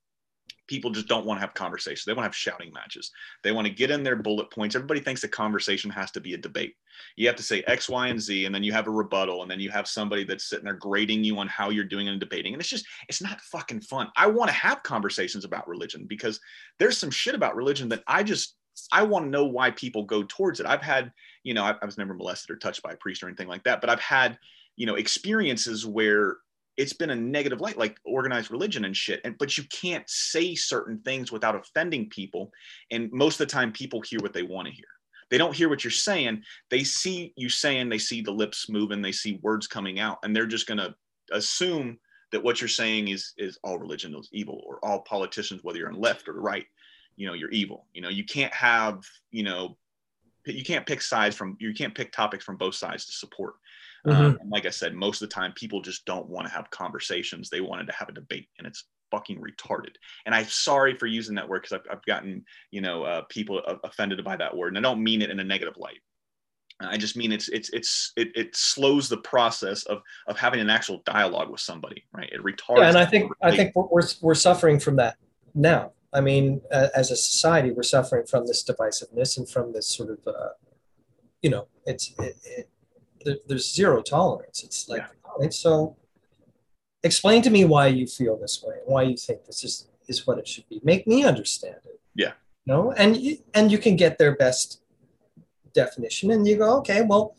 people 0.66 0.90
just 0.90 1.09
don't 1.09 1.27
want 1.27 1.38
to 1.38 1.40
have 1.42 1.55
conversations. 1.55 2.05
They 2.05 2.12
want 2.12 2.24
to 2.24 2.29
have 2.29 2.37
shouting 2.37 2.72
matches. 2.72 3.11
They 3.42 3.53
want 3.53 3.66
to 3.66 3.72
get 3.72 3.90
in 3.90 4.03
their 4.03 4.16
bullet 4.16 4.50
points. 4.50 4.74
Everybody 4.74 5.00
thinks 5.00 5.20
the 5.20 5.29
conversation 5.29 5.90
has 5.90 6.11
to 6.12 6.20
be 6.20 6.35
a 6.35 6.38
debate. 6.38 6.74
You 7.16 7.27
have 7.27 7.37
to 7.37 7.42
say 7.42 7.62
X, 7.66 7.88
Y, 7.88 8.09
and 8.09 8.20
Z, 8.20 8.46
and 8.46 8.55
then 8.55 8.62
you 8.62 8.72
have 8.72 8.87
a 8.87 8.90
rebuttal, 8.90 9.42
and 9.42 9.50
then 9.50 9.61
you 9.61 9.70
have 9.70 9.87
somebody 9.87 10.24
that's 10.24 10.48
sitting 10.48 10.64
there 10.64 10.74
grading 10.74 11.24
you 11.24 11.38
on 11.38 11.48
how 11.48 11.70
you're 11.70 11.85
doing 11.85 12.09
and 12.09 12.20
debating. 12.20 12.55
And 12.55 12.61
it's 12.61 12.70
just, 12.70 12.87
it's 13.09 13.22
not 13.22 13.40
fucking 13.40 13.81
fun. 13.83 14.09
I 14.16 14.27
want 14.27 14.48
to 14.48 14.55
have 14.55 14.83
conversations 14.83 15.44
about 15.44 15.68
religion 15.68 16.07
because 16.09 16.40
there's 16.79 16.98
some 16.98 17.11
shit 17.11 17.35
about 17.35 17.57
religion 17.57 17.88
that 17.90 18.03
I 18.07 18.22
just, 18.22 18.57
I 18.90 19.03
want 19.03 19.27
to 19.27 19.31
know 19.31 19.44
why 19.44 19.70
people 19.70 20.05
go 20.05 20.24
towards 20.24 20.61
it. 20.61 20.66
I've 20.66 20.83
had, 20.83 21.12
you 21.42 21.55
know, 21.55 21.64
I, 21.64 21.74
I 21.81 21.85
was 21.85 21.98
never 21.98 22.14
molested 22.14 22.50
or 22.50 22.57
touched 22.57 22.83
by 22.83 22.92
a 22.92 22.96
priest 22.96 23.22
or 23.22 23.29
anything 23.29 23.48
like 23.48 23.64
that, 23.64 23.81
but 23.81 23.90
I've 23.90 24.00
had, 24.00 24.38
you 24.77 24.87
know, 24.87 24.96
experiences 24.96 25.87
where 25.87 26.38
it's 26.77 26.93
been 26.93 27.11
a 27.11 27.17
negative 27.17 27.61
light 27.61 27.79
like 27.79 27.99
organized 28.05 28.51
religion 28.51 28.85
and 28.85 28.97
shit. 28.97 29.21
And 29.25 29.39
but 29.39 29.57
you 29.57 29.65
can't 29.65 30.09
say 30.09 30.55
certain 30.55 30.99
things 30.99 31.31
without 31.31 31.55
offending 31.55 32.09
people. 32.09 32.53
And 32.91 33.11
most 33.13 33.41
of 33.41 33.47
the 33.47 33.53
time 33.53 33.73
people 33.73 34.01
hear 34.01 34.21
what 34.21 34.33
they 34.33 34.43
want 34.43 34.69
to 34.69 34.75
hear. 34.75 34.87
They 35.31 35.39
don't 35.39 35.55
hear 35.55 35.69
what 35.69 35.85
you're 35.85 35.91
saying. 35.91 36.43
They 36.71 36.85
see 36.85 37.33
you 37.37 37.49
saying 37.49 37.89
they 37.89 37.99
see 37.99 38.21
the 38.21 38.33
lips 38.33 38.69
moving 38.69 39.03
they 39.03 39.13
see 39.13 39.41
words 39.43 39.67
coming 39.67 39.99
out 40.01 40.19
and 40.23 40.35
they're 40.35 40.47
just 40.47 40.67
going 40.67 40.79
to 40.79 40.95
assume 41.33 41.99
that 42.33 42.43
what 42.43 42.61
you're 42.61 42.69
saying 42.69 43.09
is 43.09 43.33
is 43.39 43.59
all 43.63 43.79
religion 43.79 44.15
is 44.15 44.29
evil 44.33 44.63
or 44.67 44.85
all 44.85 45.01
politicians 45.01 45.63
whether 45.63 45.79
you're 45.79 45.89
on 45.89 46.01
left 46.01 46.29
or 46.29 46.35
right 46.35 46.67
you 47.17 47.27
know 47.27 47.35
you're 47.35 47.51
evil. 47.51 47.87
You 47.95 48.03
know 48.03 48.09
you 48.09 48.25
can't 48.25 48.53
have 48.53 49.05
you 49.31 49.45
know 49.45 49.77
you 50.47 50.65
can't 50.65 50.87
pick 50.87 51.01
sides 51.01 51.37
from 51.37 51.57
you 51.61 51.73
can't 51.73 51.95
pick 51.95 52.13
topics 52.13 52.45
from 52.45 52.57
both 52.57 52.75
sides 52.75 53.07
to 53.07 53.13
support 53.13 53.55
Mm-hmm. 54.07 54.23
Um, 54.23 54.38
and 54.40 54.51
like 54.51 54.67
I 54.67 54.71
said, 54.71 54.95
most 54.95 55.23
of 55.23 55.29
the 55.29 55.35
time 55.35 55.53
people 55.53 55.81
just 55.81 56.05
don't 56.05 56.29
want 56.29 56.47
to 56.47 56.53
have 56.53 56.71
conversations. 56.71 57.49
They 57.49 57.61
wanted 57.61 57.87
to 57.87 57.95
have 57.95 58.09
a 58.09 58.12
debate, 58.12 58.49
and 58.59 58.67
it's 58.67 58.85
fucking 59.11 59.40
retarded. 59.40 59.95
And 60.27 60.35
I'm 60.35 60.47
sorry 60.47 60.97
for 60.97 61.07
using 61.07 61.35
that 61.37 61.49
word 61.49 61.62
because 61.62 61.79
I've, 61.79 61.97
I've, 61.97 62.05
gotten 62.05 62.45
you 62.71 62.81
know 62.81 63.05
uh, 63.05 63.23
people 63.29 63.62
offended 63.83 64.23
by 64.25 64.37
that 64.37 64.57
word, 64.57 64.69
and 64.69 64.79
I 64.79 64.88
don't 64.88 65.03
mean 65.03 65.23
it 65.23 65.31
in 65.31 65.40
a 65.40 65.45
negative 65.45 65.77
light. 65.77 66.01
I 66.81 66.97
just 66.97 67.17
mean 67.17 67.33
it's 67.33 67.49
it's 67.49 67.71
it's 67.71 68.12
it, 68.17 68.29
it 68.35 68.57
slows 68.57 69.09
the 69.09 69.19
process 69.19 69.85
of 69.85 70.03
of 70.27 70.37
having 70.37 70.61
an 70.61 70.71
actual 70.71 71.03
dialogue 71.07 71.51
with 71.51 71.61
somebody, 71.61 72.05
right? 72.12 72.31
It 72.31 72.43
retards. 72.43 72.79
Yeah, 72.79 72.88
and 72.88 72.99
I 72.99 73.07
think 73.07 73.33
I 73.43 73.57
think 73.57 73.75
we're 73.75 74.03
we're 74.21 74.35
suffering 74.35 74.79
from 74.79 74.97
that 74.97 75.17
now. 75.55 75.93
I 76.12 76.21
mean, 76.21 76.61
uh, 76.71 76.88
as 76.95 77.11
a 77.11 77.17
society, 77.17 77.73
we're 77.73 77.83
suffering 77.83 78.27
from 78.27 78.47
this 78.47 78.64
divisiveness 78.64 79.37
and 79.37 79.49
from 79.49 79.73
this 79.73 79.88
sort 79.88 80.11
of, 80.11 80.19
uh, 80.27 80.51
you 81.43 81.51
know, 81.51 81.67
it's 81.87 82.14
it, 82.21 82.37
it, 82.45 82.69
there, 83.25 83.37
there's 83.47 83.73
zero 83.73 84.03
tolerance. 84.03 84.63
It's 84.63 84.89
like, 84.89 85.05
yeah. 85.41 85.49
so 85.51 85.97
explain 87.03 87.43
to 87.43 87.51
me 87.51 87.65
why 87.65 87.87
you 87.89 88.07
feel 88.07 88.37
this 88.39 88.63
way 88.67 88.77
why 88.87 89.03
you 89.03 89.17
think 89.17 89.45
this 89.45 89.63
is, 89.63 89.89
is 90.09 90.27
what 90.27 90.39
it 90.39 90.49
should 90.49 90.69
be. 90.69 90.81
Make 90.83 91.07
me 91.07 91.25
understand 91.25 91.77
it. 91.85 92.01
Yeah. 92.14 92.33
You 92.64 92.72
know, 92.72 92.93
and 92.93 93.16
you, 93.16 93.39
and 93.53 93.70
you 93.70 93.79
can 93.79 93.97
get 93.97 94.18
their 94.18 94.37
best 94.37 94.81
definition 95.75 96.31
and 96.31 96.47
you 96.47 96.57
go, 96.57 96.79
okay, 96.79 97.03
well, 97.03 97.37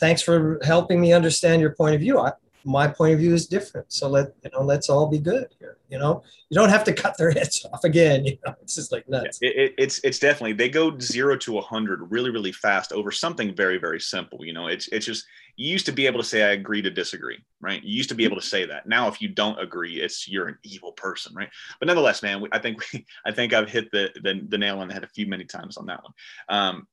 thanks 0.00 0.22
for 0.22 0.60
helping 0.64 1.00
me 1.00 1.12
understand 1.12 1.60
your 1.60 1.74
point 1.74 1.94
of 1.94 2.00
view. 2.00 2.18
I, 2.18 2.32
my 2.68 2.86
point 2.86 3.14
of 3.14 3.18
view 3.18 3.32
is 3.32 3.46
different. 3.46 3.90
So 3.90 4.08
let 4.08 4.34
you 4.44 4.50
know, 4.52 4.62
let's 4.62 4.90
all 4.90 5.06
be 5.06 5.18
good 5.18 5.48
here. 5.58 5.78
You 5.88 5.98
know, 5.98 6.22
you 6.50 6.54
don't 6.54 6.68
have 6.68 6.84
to 6.84 6.92
cut 6.92 7.16
their 7.16 7.30
heads 7.38 7.66
off 7.72 7.82
again. 7.82 8.26
You 8.26 8.36
know, 8.44 8.54
it's 8.62 8.74
just 8.74 8.92
like 8.92 9.08
nuts. 9.08 9.38
Yeah, 9.40 9.50
it, 9.50 9.74
it's 9.78 10.00
it's 10.04 10.18
definitely 10.18 10.52
they 10.52 10.68
go 10.68 10.98
zero 10.98 11.36
to 11.38 11.58
a 11.58 11.62
hundred 11.62 12.10
really 12.10 12.30
really 12.30 12.52
fast 12.52 12.92
over 12.92 13.10
something 13.10 13.54
very 13.56 13.78
very 13.78 14.00
simple. 14.00 14.44
You 14.44 14.52
know, 14.52 14.66
it's 14.66 14.86
it's 14.88 15.06
just 15.06 15.24
you 15.56 15.70
used 15.70 15.86
to 15.86 15.92
be 15.92 16.06
able 16.06 16.20
to 16.20 16.26
say 16.26 16.44
I 16.44 16.50
agree 16.50 16.82
to 16.82 16.90
disagree, 16.90 17.38
right? 17.60 17.82
You 17.82 17.96
used 17.96 18.10
to 18.10 18.14
be 18.14 18.24
able 18.24 18.36
to 18.36 18.46
say 18.46 18.66
that. 18.66 18.86
Now, 18.86 19.08
if 19.08 19.20
you 19.22 19.28
don't 19.28 19.58
agree, 19.58 20.00
it's 20.00 20.28
you're 20.28 20.48
an 20.48 20.58
evil 20.62 20.92
person, 20.92 21.34
right? 21.34 21.48
But 21.80 21.86
nonetheless, 21.86 22.22
man, 22.22 22.44
I 22.52 22.58
think 22.58 22.82
we, 22.92 23.06
I 23.26 23.32
think 23.32 23.52
I've 23.52 23.70
hit 23.70 23.90
the, 23.90 24.10
the, 24.22 24.40
the 24.46 24.58
nail 24.58 24.78
on 24.78 24.88
the 24.88 24.94
head 24.94 25.04
a 25.04 25.08
few 25.08 25.26
many 25.26 25.44
times 25.44 25.76
on 25.76 25.86
that 25.86 26.02
one. 26.02 26.12
Um, 26.48 26.86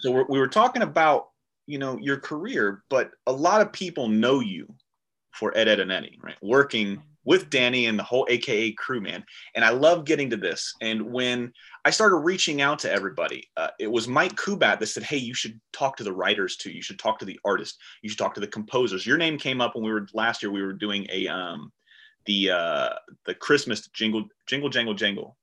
so 0.00 0.12
we're, 0.12 0.26
we 0.28 0.38
were 0.38 0.48
talking 0.48 0.82
about 0.82 1.28
you 1.66 1.78
know 1.78 1.98
your 1.98 2.18
career, 2.18 2.84
but 2.88 3.10
a 3.26 3.32
lot 3.32 3.60
of 3.60 3.72
people 3.72 4.08
know 4.08 4.40
you 4.40 4.72
for 5.34 5.56
Ed 5.56 5.68
Edd 5.68 5.80
and 5.80 5.92
Eddy, 5.92 6.18
right? 6.22 6.36
Working 6.42 7.02
with 7.24 7.50
Danny 7.50 7.86
and 7.86 7.98
the 7.98 8.02
whole 8.02 8.26
AKA 8.28 8.72
crew, 8.72 9.00
man. 9.00 9.24
And 9.54 9.64
I 9.64 9.70
love 9.70 10.04
getting 10.04 10.30
to 10.30 10.36
this. 10.36 10.74
And 10.80 11.10
when 11.12 11.52
I 11.84 11.90
started 11.90 12.16
reaching 12.16 12.60
out 12.60 12.78
to 12.80 12.92
everybody, 12.92 13.48
uh, 13.56 13.68
it 13.80 13.90
was 13.90 14.06
Mike 14.06 14.36
Kubat 14.36 14.78
that 14.78 14.86
said, 14.86 15.02
Hey, 15.02 15.16
you 15.16 15.34
should 15.34 15.58
talk 15.72 15.96
to 15.96 16.04
the 16.04 16.12
writers 16.12 16.56
too. 16.56 16.70
You 16.70 16.82
should 16.82 16.98
talk 16.98 17.18
to 17.18 17.24
the 17.24 17.40
artists. 17.44 17.78
You 18.02 18.10
should 18.10 18.18
talk 18.18 18.34
to 18.34 18.40
the 18.40 18.46
composers. 18.46 19.06
Your 19.06 19.16
name 19.16 19.38
came 19.38 19.60
up 19.60 19.74
when 19.74 19.84
we 19.84 19.92
were 19.92 20.06
last 20.12 20.42
year, 20.42 20.52
we 20.52 20.62
were 20.62 20.72
doing 20.72 21.06
a, 21.10 21.26
um, 21.28 21.72
the, 22.26 22.50
uh, 22.50 22.90
the 23.26 23.34
Christmas 23.34 23.88
jingle, 23.88 24.26
jingle, 24.46 24.68
jangle, 24.68 24.94
jangle 24.94 25.36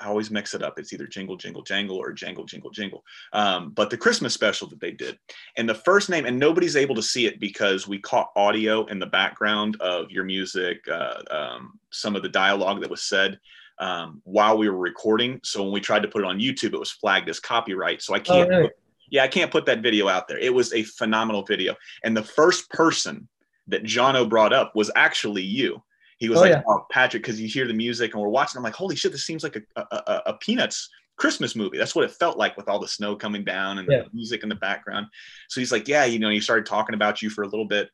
I 0.00 0.06
always 0.06 0.30
mix 0.30 0.54
it 0.54 0.62
up. 0.62 0.78
It's 0.78 0.92
either 0.92 1.06
Jingle 1.06 1.36
Jingle 1.36 1.62
Jangle 1.62 1.96
or 1.96 2.12
Jangle 2.12 2.44
Jingle 2.44 2.70
Jingle. 2.70 3.04
Um, 3.32 3.70
but 3.70 3.90
the 3.90 3.96
Christmas 3.96 4.34
special 4.34 4.68
that 4.68 4.80
they 4.80 4.92
did, 4.92 5.18
and 5.56 5.68
the 5.68 5.74
first 5.74 6.10
name, 6.10 6.26
and 6.26 6.38
nobody's 6.38 6.76
able 6.76 6.94
to 6.94 7.02
see 7.02 7.26
it 7.26 7.40
because 7.40 7.88
we 7.88 7.98
caught 7.98 8.30
audio 8.36 8.84
in 8.86 8.98
the 8.98 9.06
background 9.06 9.76
of 9.80 10.10
your 10.10 10.24
music, 10.24 10.86
uh, 10.88 11.22
um, 11.30 11.78
some 11.90 12.16
of 12.16 12.22
the 12.22 12.28
dialogue 12.28 12.80
that 12.80 12.90
was 12.90 13.02
said 13.02 13.38
um, 13.78 14.20
while 14.24 14.58
we 14.58 14.68
were 14.68 14.78
recording. 14.78 15.40
So 15.42 15.62
when 15.62 15.72
we 15.72 15.80
tried 15.80 16.02
to 16.02 16.08
put 16.08 16.22
it 16.22 16.28
on 16.28 16.38
YouTube, 16.38 16.74
it 16.74 16.80
was 16.80 16.90
flagged 16.90 17.28
as 17.28 17.40
copyright. 17.40 18.02
So 18.02 18.14
I 18.14 18.18
can't. 18.20 18.52
Oh, 18.52 18.60
right. 18.62 18.70
yeah, 19.10 19.24
I 19.24 19.28
can't 19.28 19.50
put 19.50 19.66
that 19.66 19.82
video 19.82 20.08
out 20.08 20.28
there. 20.28 20.38
It 20.38 20.52
was 20.52 20.72
a 20.72 20.82
phenomenal 20.82 21.44
video, 21.44 21.74
and 22.04 22.16
the 22.16 22.22
first 22.22 22.70
person 22.70 23.28
that 23.68 23.84
Jono 23.84 24.28
brought 24.28 24.52
up 24.52 24.74
was 24.74 24.90
actually 24.96 25.42
you 25.42 25.82
he 26.18 26.28
was 26.28 26.38
oh, 26.38 26.42
like, 26.42 26.50
yeah. 26.50 26.62
oh, 26.66 26.84
Patric, 26.90 27.22
because 27.22 27.40
you 27.40 27.48
hear 27.48 27.66
the 27.66 27.74
music 27.74 28.12
and 28.12 28.22
we're 28.22 28.28
watching. 28.28 28.58
I'm 28.58 28.64
like, 28.64 28.74
holy 28.74 28.96
shit, 28.96 29.12
this 29.12 29.24
seems 29.24 29.42
like 29.42 29.56
a, 29.76 29.80
a, 29.80 30.22
a, 30.26 30.34
Peanuts 30.34 30.90
Christmas 31.16 31.54
movie. 31.54 31.78
That's 31.78 31.94
what 31.94 32.04
it 32.04 32.10
felt 32.10 32.36
like 32.36 32.56
with 32.56 32.68
all 32.68 32.80
the 32.80 32.88
snow 32.88 33.14
coming 33.14 33.44
down 33.44 33.78
and 33.78 33.88
yeah. 33.88 34.02
the 34.02 34.10
music 34.12 34.42
in 34.42 34.48
the 34.48 34.56
background. 34.56 35.06
So 35.48 35.60
he's 35.60 35.70
like, 35.70 35.86
yeah, 35.86 36.04
you 36.04 36.18
know, 36.18 36.28
he 36.28 36.40
started 36.40 36.66
talking 36.66 36.94
about 36.94 37.22
you 37.22 37.30
for 37.30 37.42
a 37.42 37.48
little 37.48 37.66
bit. 37.66 37.88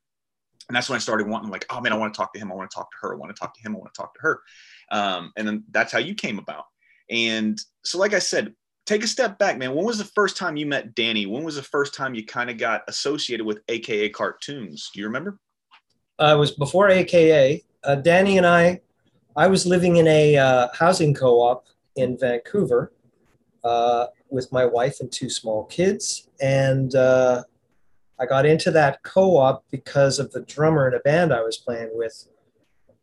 And 0.69 0.75
that's 0.75 0.89
when 0.89 0.97
I 0.97 1.01
started 1.01 1.29
wanting, 1.29 1.51
like, 1.51 1.67
oh 1.69 1.81
man, 1.83 1.93
I 1.93 1.97
want 1.97 2.15
to 2.15 2.17
talk 2.17 2.33
to 2.33 2.41
him. 2.41 2.51
I 2.51 2.55
want 2.55 2.71
to 2.71 2.75
talk 2.75 2.91
to 2.91 2.97
her. 3.03 3.15
I 3.15 3.19
want 3.19 3.35
to 3.35 3.39
talk 3.39 3.55
to 3.55 3.61
him. 3.61 3.77
I 3.77 3.79
want 3.79 3.93
to 3.93 4.01
talk 4.01 4.15
to 4.15 4.21
her. 4.23 4.41
Um, 4.91 5.33
and 5.37 5.47
then 5.47 5.65
that's 5.71 5.93
how 5.93 5.99
you 5.99 6.15
came 6.15 6.39
about. 6.39 6.65
And 7.11 7.61
so, 7.85 7.99
like 7.99 8.15
I 8.15 8.19
said, 8.19 8.55
take 8.87 9.05
a 9.05 9.07
step 9.07 9.39
back, 9.39 9.59
man. 9.59 9.75
When 9.75 9.85
was 9.85 9.99
the 9.99 10.05
first 10.05 10.39
time 10.39 10.57
you 10.57 10.65
met 10.65 10.95
Danny? 10.95 11.27
When 11.27 11.45
was 11.45 11.57
the 11.57 11.63
first 11.63 11.95
time 11.95 12.15
you 12.15 12.25
kind 12.25 12.49
of 12.49 12.57
got 12.57 12.83
associated 12.89 13.45
with 13.45 13.61
AKA 13.69 14.09
cartoons? 14.11 14.91
Do 14.95 15.01
you 15.01 15.07
remember? 15.07 15.39
Uh, 16.19 16.35
it 16.35 16.39
was 16.39 16.53
before 16.53 16.89
AKA 16.89 17.63
uh, 17.85 17.97
Danny 17.97 18.39
and 18.39 18.47
I, 18.47 18.81
I 19.37 19.47
was 19.49 19.67
living 19.67 19.97
in 19.97 20.07
a 20.07 20.37
uh, 20.37 20.69
housing 20.73 21.15
co 21.15 21.41
op 21.41 21.67
in 21.97 22.19
Vancouver 22.19 22.93
uh, 23.65 24.07
with 24.31 24.51
my 24.53 24.65
wife 24.65 25.01
and 25.01 25.11
two 25.11 25.31
small 25.31 25.65
kids. 25.65 26.29
And 26.41 26.95
uh, 26.95 27.43
I 28.19 28.27
got 28.27 28.47
into 28.47 28.71
that 28.73 29.03
co 29.03 29.37
op 29.37 29.65
because 29.71 30.19
of 30.19 30.33
the 30.33 30.41
drummer 30.43 30.89
in 30.89 30.95
a 30.95 31.01
band 31.01 31.33
I 31.33 31.43
was 31.43 31.57
playing 31.57 31.91
with, 31.93 32.29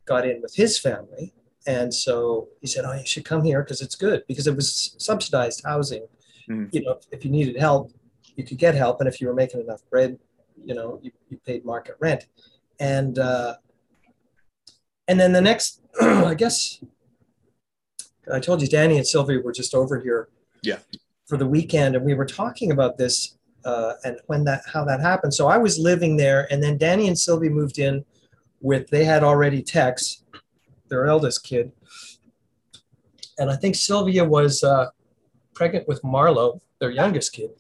got 0.06 0.28
in 0.28 0.42
with 0.42 0.56
his 0.56 0.80
family. 0.80 1.34
And 1.68 1.94
so 1.94 2.50
he 2.60 2.68
said, 2.68 2.86
Oh, 2.86 2.94
you 2.94 3.06
should 3.06 3.26
come 3.26 3.44
here 3.44 3.62
because 3.62 3.82
it's 3.82 3.96
good 3.96 4.24
because 4.28 4.48
it 4.48 4.56
was 4.56 4.96
subsidized 4.98 5.62
housing. 5.66 6.08
Mm-hmm. 6.50 6.66
You 6.72 6.84
know, 6.84 6.92
if, 6.94 7.06
if, 7.12 7.26
you 7.26 7.32
needed 7.32 7.58
help, 7.58 7.92
you 8.36 8.44
could 8.44 8.58
get 8.58 8.74
help. 8.74 9.00
And 9.00 9.08
if 9.08 9.22
you 9.22 9.28
were 9.28 9.36
making 9.36 9.62
enough 9.62 9.82
bread, 9.90 10.18
you 10.64 10.74
know, 10.74 11.00
you, 11.04 11.12
you 11.30 11.38
paid 11.46 11.64
market 11.66 11.98
rent. 12.00 12.26
And 12.80 13.20
uh, 13.20 13.56
and 15.12 15.20
then 15.20 15.34
the 15.34 15.42
next, 15.42 15.82
I 16.02 16.34
guess, 16.36 16.82
I 18.34 18.40
told 18.40 18.62
you 18.62 18.68
Danny 18.70 18.96
and 18.96 19.06
Sylvia 19.06 19.42
were 19.42 19.52
just 19.52 19.76
over 19.76 20.00
here. 20.00 20.30
Yeah. 20.64 20.78
For 21.28 21.38
the 21.38 21.46
weekend, 21.46 21.98
and 21.98 22.06
we 22.06 22.14
were 22.14 22.26
talking 22.26 22.72
about 22.72 22.98
this 22.98 23.38
uh, 23.66 23.94
and 24.04 24.18
when 24.28 24.46
that 24.46 24.64
how 24.72 24.86
that 24.86 25.02
happened. 25.02 25.34
So 25.34 25.48
I 25.48 25.58
was 25.58 25.78
living 25.78 26.16
there, 26.16 26.48
and 26.52 26.64
then 26.64 26.78
Danny 26.78 27.08
and 27.08 27.18
Sylvia 27.18 27.50
moved 27.50 27.78
in 27.80 28.06
with. 28.62 28.90
They 28.90 29.04
had 29.04 29.24
already 29.24 29.62
Tex, 29.62 30.24
their 30.90 31.06
eldest 31.08 31.44
kid, 31.44 31.72
and 33.38 33.50
I 33.50 33.56
think 33.56 33.76
Sylvia 33.76 34.26
was 34.26 34.64
uh, 34.64 34.88
pregnant 35.54 35.88
with 35.88 36.02
Marlo, 36.04 36.60
their 36.80 36.92
youngest 36.92 37.34
kid. 37.34 37.52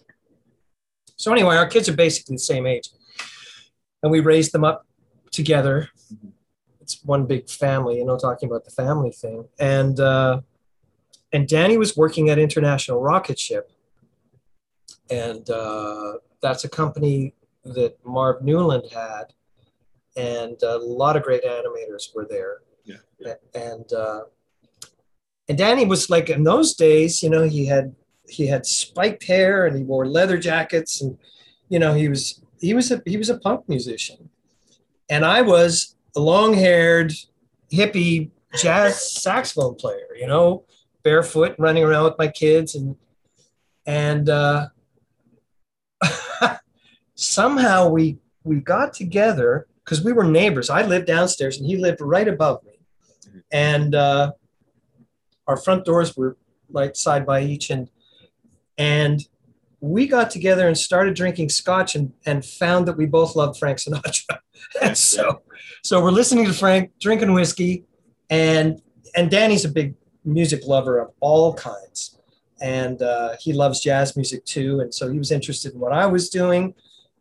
So 1.16 1.32
anyway, 1.32 1.56
our 1.56 1.68
kids 1.68 1.88
are 1.88 1.96
basically 1.96 2.36
the 2.36 2.40
same 2.40 2.66
age, 2.66 2.90
and 4.04 4.12
we 4.12 4.20
raised 4.20 4.54
them 4.54 4.64
up 4.64 4.86
together. 5.32 5.90
It's 6.94 7.04
one 7.04 7.26
big 7.26 7.50
family, 7.50 7.98
you 7.98 8.06
know, 8.06 8.18
talking 8.18 8.50
about 8.50 8.66
the 8.66 8.72
family 8.72 9.12
thing. 9.12 9.48
And 9.60 10.00
uh, 10.00 10.42
and 11.34 11.48
Danny 11.48 11.78
was 11.78 11.96
working 11.96 12.30
at 12.30 12.38
International 12.38 13.02
Rocketship, 13.02 13.72
and 15.10 15.50
uh, 15.50 16.14
that's 16.42 16.64
a 16.66 16.70
company 16.70 17.34
that 17.64 17.98
Marv 18.06 18.42
Newland 18.42 18.84
had, 18.94 19.34
and 20.16 20.62
a 20.64 20.78
lot 20.78 21.16
of 21.16 21.24
great 21.24 21.44
animators 21.44 22.14
were 22.14 22.28
there. 22.30 22.60
Yeah. 22.84 22.96
yeah. 23.20 23.34
And 23.56 23.94
uh, 23.94 24.22
and 25.48 25.58
Danny 25.58 25.86
was 25.86 26.10
like 26.10 26.30
in 26.30 26.44
those 26.44 26.74
days, 26.74 27.24
you 27.24 27.30
know, 27.30 27.44
he 27.44 27.66
had 27.66 27.96
he 28.28 28.48
had 28.48 28.66
spiked 28.66 29.24
hair 29.26 29.66
and 29.66 29.78
he 29.78 29.84
wore 29.84 30.08
leather 30.08 30.38
jackets 30.38 31.02
and 31.02 31.18
you 31.70 31.80
know 31.80 31.94
he 31.94 32.08
was 32.08 32.42
he 32.60 32.74
was 32.74 32.92
a 32.92 33.02
he 33.06 33.18
was 33.18 33.30
a 33.30 33.38
punk 33.38 33.68
musician 33.68 34.30
and 35.10 35.26
i 35.26 35.42
was 35.42 35.96
the 36.14 36.22
long 36.22 36.54
haired 36.54 37.14
hippie 37.72 38.32
jazz 38.56 39.22
saxophone 39.22 39.76
player, 39.76 40.08
you 40.20 40.28
know, 40.28 40.66
barefoot 41.04 41.56
running 41.58 41.84
around 41.84 42.06
with 42.06 42.18
my 42.18 42.28
kids 42.28 42.76
and 42.76 42.96
and 43.86 44.30
uh, 44.30 44.68
somehow 47.16 47.90
we 47.90 48.18
we 48.44 48.60
got 48.60 48.94
together 48.94 49.68
because 49.84 50.04
we 50.04 50.14
were 50.14 50.24
neighbors. 50.24 50.70
I 50.70 50.84
lived 50.84 51.08
downstairs 51.08 51.58
and 51.58 51.66
he 51.66 51.78
lived 51.78 52.02
right 52.02 52.28
above 52.28 52.64
me, 52.64 52.80
and 53.52 53.96
uh, 53.96 54.32
our 55.48 55.58
front 55.58 55.86
doors 55.86 56.16
were 56.16 56.38
like 56.70 56.96
side 56.96 57.26
by 57.26 57.42
each, 57.42 57.70
and 57.70 57.90
and 58.78 59.28
we 59.82 60.08
got 60.08 60.30
together 60.30 60.68
and 60.68 60.78
started 60.78 61.16
drinking 61.16 61.50
scotch 61.50 61.96
and, 61.96 62.14
and 62.28 62.46
found 62.46 62.88
that 62.88 62.96
we 62.96 63.08
both 63.08 63.36
loved 63.36 63.58
Frank 63.58 63.80
Sinatra. 63.80 64.38
and 64.82 64.96
so, 64.96 65.42
so 65.84 66.02
we're 66.02 66.12
listening 66.12 66.46
to 66.46 66.54
Frank, 66.54 66.92
drinking 67.00 67.34
whiskey, 67.34 67.84
and 68.30 68.82
and 69.16 69.30
Danny's 69.30 69.66
a 69.66 69.70
big 69.70 69.96
music 70.24 70.62
lover 70.66 71.00
of 71.00 71.12
all 71.20 71.54
kinds, 71.56 72.20
and 72.62 73.02
uh, 73.02 73.36
he 73.40 73.52
loves 73.52 73.82
jazz 73.82 74.16
music 74.16 74.46
too. 74.46 74.80
And 74.80 74.94
so 74.94 75.12
he 75.12 75.18
was 75.18 75.32
interested 75.32 75.74
in 75.74 75.80
what 75.80 75.92
I 75.92 76.06
was 76.06 76.30
doing, 76.30 76.76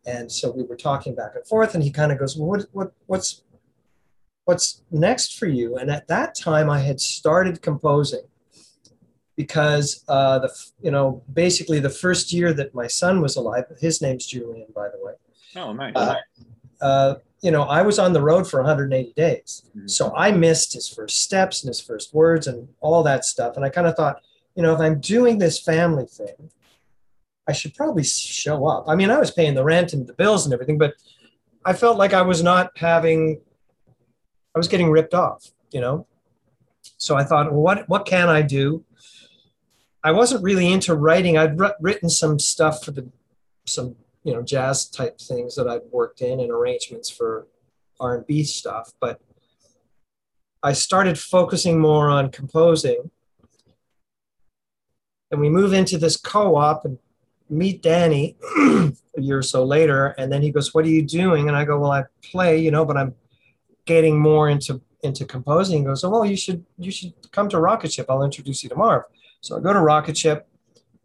and 0.05 0.31
so 0.31 0.51
we 0.51 0.63
were 0.63 0.77
talking 0.77 1.15
back 1.15 1.31
and 1.35 1.45
forth. 1.45 1.73
And 1.73 1.83
he 1.83 1.89
kind 1.89 2.11
of 2.11 2.19
goes, 2.19 2.37
"Well, 2.37 2.47
what 2.47 2.65
what 2.71 2.93
what's 3.07 3.41
what's 4.45 4.83
next 4.91 5.37
for 5.39 5.47
you?" 5.47 5.77
And 5.77 5.89
at 5.89 6.07
that 6.07 6.35
time, 6.35 6.69
I 6.69 6.79
had 6.79 7.01
started 7.01 7.63
composing 7.63 8.21
because 9.35 10.03
uh, 10.07 10.39
the 10.39 10.49
you 10.81 10.91
know 10.91 11.23
basically 11.33 11.79
the 11.79 11.89
first 11.89 12.33
year 12.33 12.53
that 12.53 12.73
my 12.75 12.87
son 12.87 13.21
was 13.21 13.35
alive, 13.35 13.65
his 13.79 14.01
name's 14.01 14.25
Julian, 14.25 14.67
by 14.75 14.87
the 14.89 15.03
way. 15.03 15.13
Oh, 15.55 15.73
nice. 15.73 15.93
Uh, 15.95 16.15
uh, 16.81 17.15
you 17.41 17.51
know, 17.51 17.63
I 17.63 17.81
was 17.81 17.97
on 17.97 18.13
the 18.13 18.21
road 18.21 18.47
for 18.47 18.59
180 18.59 19.13
days, 19.13 19.63
mm-hmm. 19.75 19.87
so 19.87 20.13
I 20.15 20.31
missed 20.31 20.73
his 20.73 20.87
first 20.87 21.21
steps 21.21 21.63
and 21.63 21.69
his 21.69 21.81
first 21.81 22.13
words 22.13 22.47
and 22.47 22.67
all 22.79 23.03
that 23.03 23.25
stuff. 23.25 23.55
And 23.55 23.65
I 23.65 23.69
kind 23.69 23.87
of 23.87 23.95
thought, 23.95 24.21
you 24.55 24.63
know, 24.63 24.73
if 24.73 24.79
I'm 24.79 24.99
doing 24.99 25.39
this 25.39 25.59
family 25.59 26.05
thing, 26.05 26.51
I 27.47 27.53
should 27.53 27.73
probably 27.73 28.03
show 28.03 28.67
up. 28.67 28.85
I 28.87 28.95
mean, 28.95 29.09
I 29.09 29.17
was 29.17 29.31
paying 29.31 29.55
the 29.55 29.63
rent 29.63 29.93
and 29.93 30.05
the 30.05 30.13
bills 30.13 30.45
and 30.45 30.53
everything, 30.53 30.77
but 30.77 30.93
I 31.65 31.73
felt 31.73 31.97
like 31.97 32.13
I 32.13 32.21
was 32.21 32.43
not 32.43 32.71
having. 32.77 33.41
I 34.55 34.59
was 34.59 34.67
getting 34.67 34.91
ripped 34.91 35.13
off, 35.13 35.51
you 35.71 35.81
know. 35.81 36.05
So 36.97 37.15
I 37.15 37.23
thought, 37.23 37.51
well, 37.51 37.61
what 37.61 37.89
what 37.89 38.05
can 38.05 38.29
I 38.29 38.41
do? 38.41 38.83
I 40.03 40.11
wasn't 40.11 40.43
really 40.43 40.71
into 40.71 40.95
writing. 40.95 41.37
I'd 41.37 41.59
written 41.79 42.09
some 42.09 42.39
stuff 42.39 42.83
for 42.83 42.91
the 42.91 43.07
some 43.65 43.95
you 44.23 44.33
know 44.33 44.41
jazz 44.41 44.89
type 44.89 45.19
things 45.19 45.55
that 45.55 45.67
I'd 45.67 45.81
worked 45.91 46.21
in 46.21 46.39
and 46.39 46.51
arrangements 46.51 47.09
for 47.09 47.47
R 47.99 48.15
and 48.17 48.27
B 48.27 48.43
stuff, 48.43 48.93
but 48.99 49.21
I 50.63 50.73
started 50.73 51.19
focusing 51.19 51.79
more 51.79 52.09
on 52.09 52.31
composing. 52.31 53.11
And 55.31 55.39
we 55.39 55.49
move 55.49 55.71
into 55.71 55.97
this 55.97 56.17
co-op, 56.17 56.83
and 56.83 56.97
meet 57.49 57.81
Danny 57.81 58.35
a 58.57 58.91
year 59.17 59.37
or 59.37 59.43
so 59.43 59.63
later, 59.63 60.07
and 60.17 60.31
then 60.31 60.41
he 60.41 60.51
goes, 60.51 60.73
"What 60.73 60.85
are 60.85 60.89
you 60.89 61.03
doing?" 61.03 61.47
And 61.47 61.55
I 61.55 61.63
go, 61.63 61.79
"Well, 61.79 61.91
I 61.91 62.03
play, 62.23 62.57
you 62.57 62.71
know, 62.71 62.85
but 62.85 62.97
I'm 62.97 63.13
getting 63.85 64.19
more 64.19 64.49
into 64.49 64.81
into 65.03 65.25
composing." 65.25 65.79
He 65.79 65.85
goes, 65.85 66.03
"Oh, 66.03 66.09
well, 66.09 66.25
you 66.25 66.35
should 66.35 66.65
you 66.77 66.91
should 66.91 67.13
come 67.31 67.49
to 67.49 67.59
Rocketship. 67.59 68.07
I'll 68.09 68.23
introduce 68.23 68.63
you 68.63 68.69
to 68.69 68.75
Marv." 68.75 69.03
So 69.41 69.57
I 69.57 69.59
go 69.59 69.73
to 69.73 69.79
Rocketship. 69.79 70.47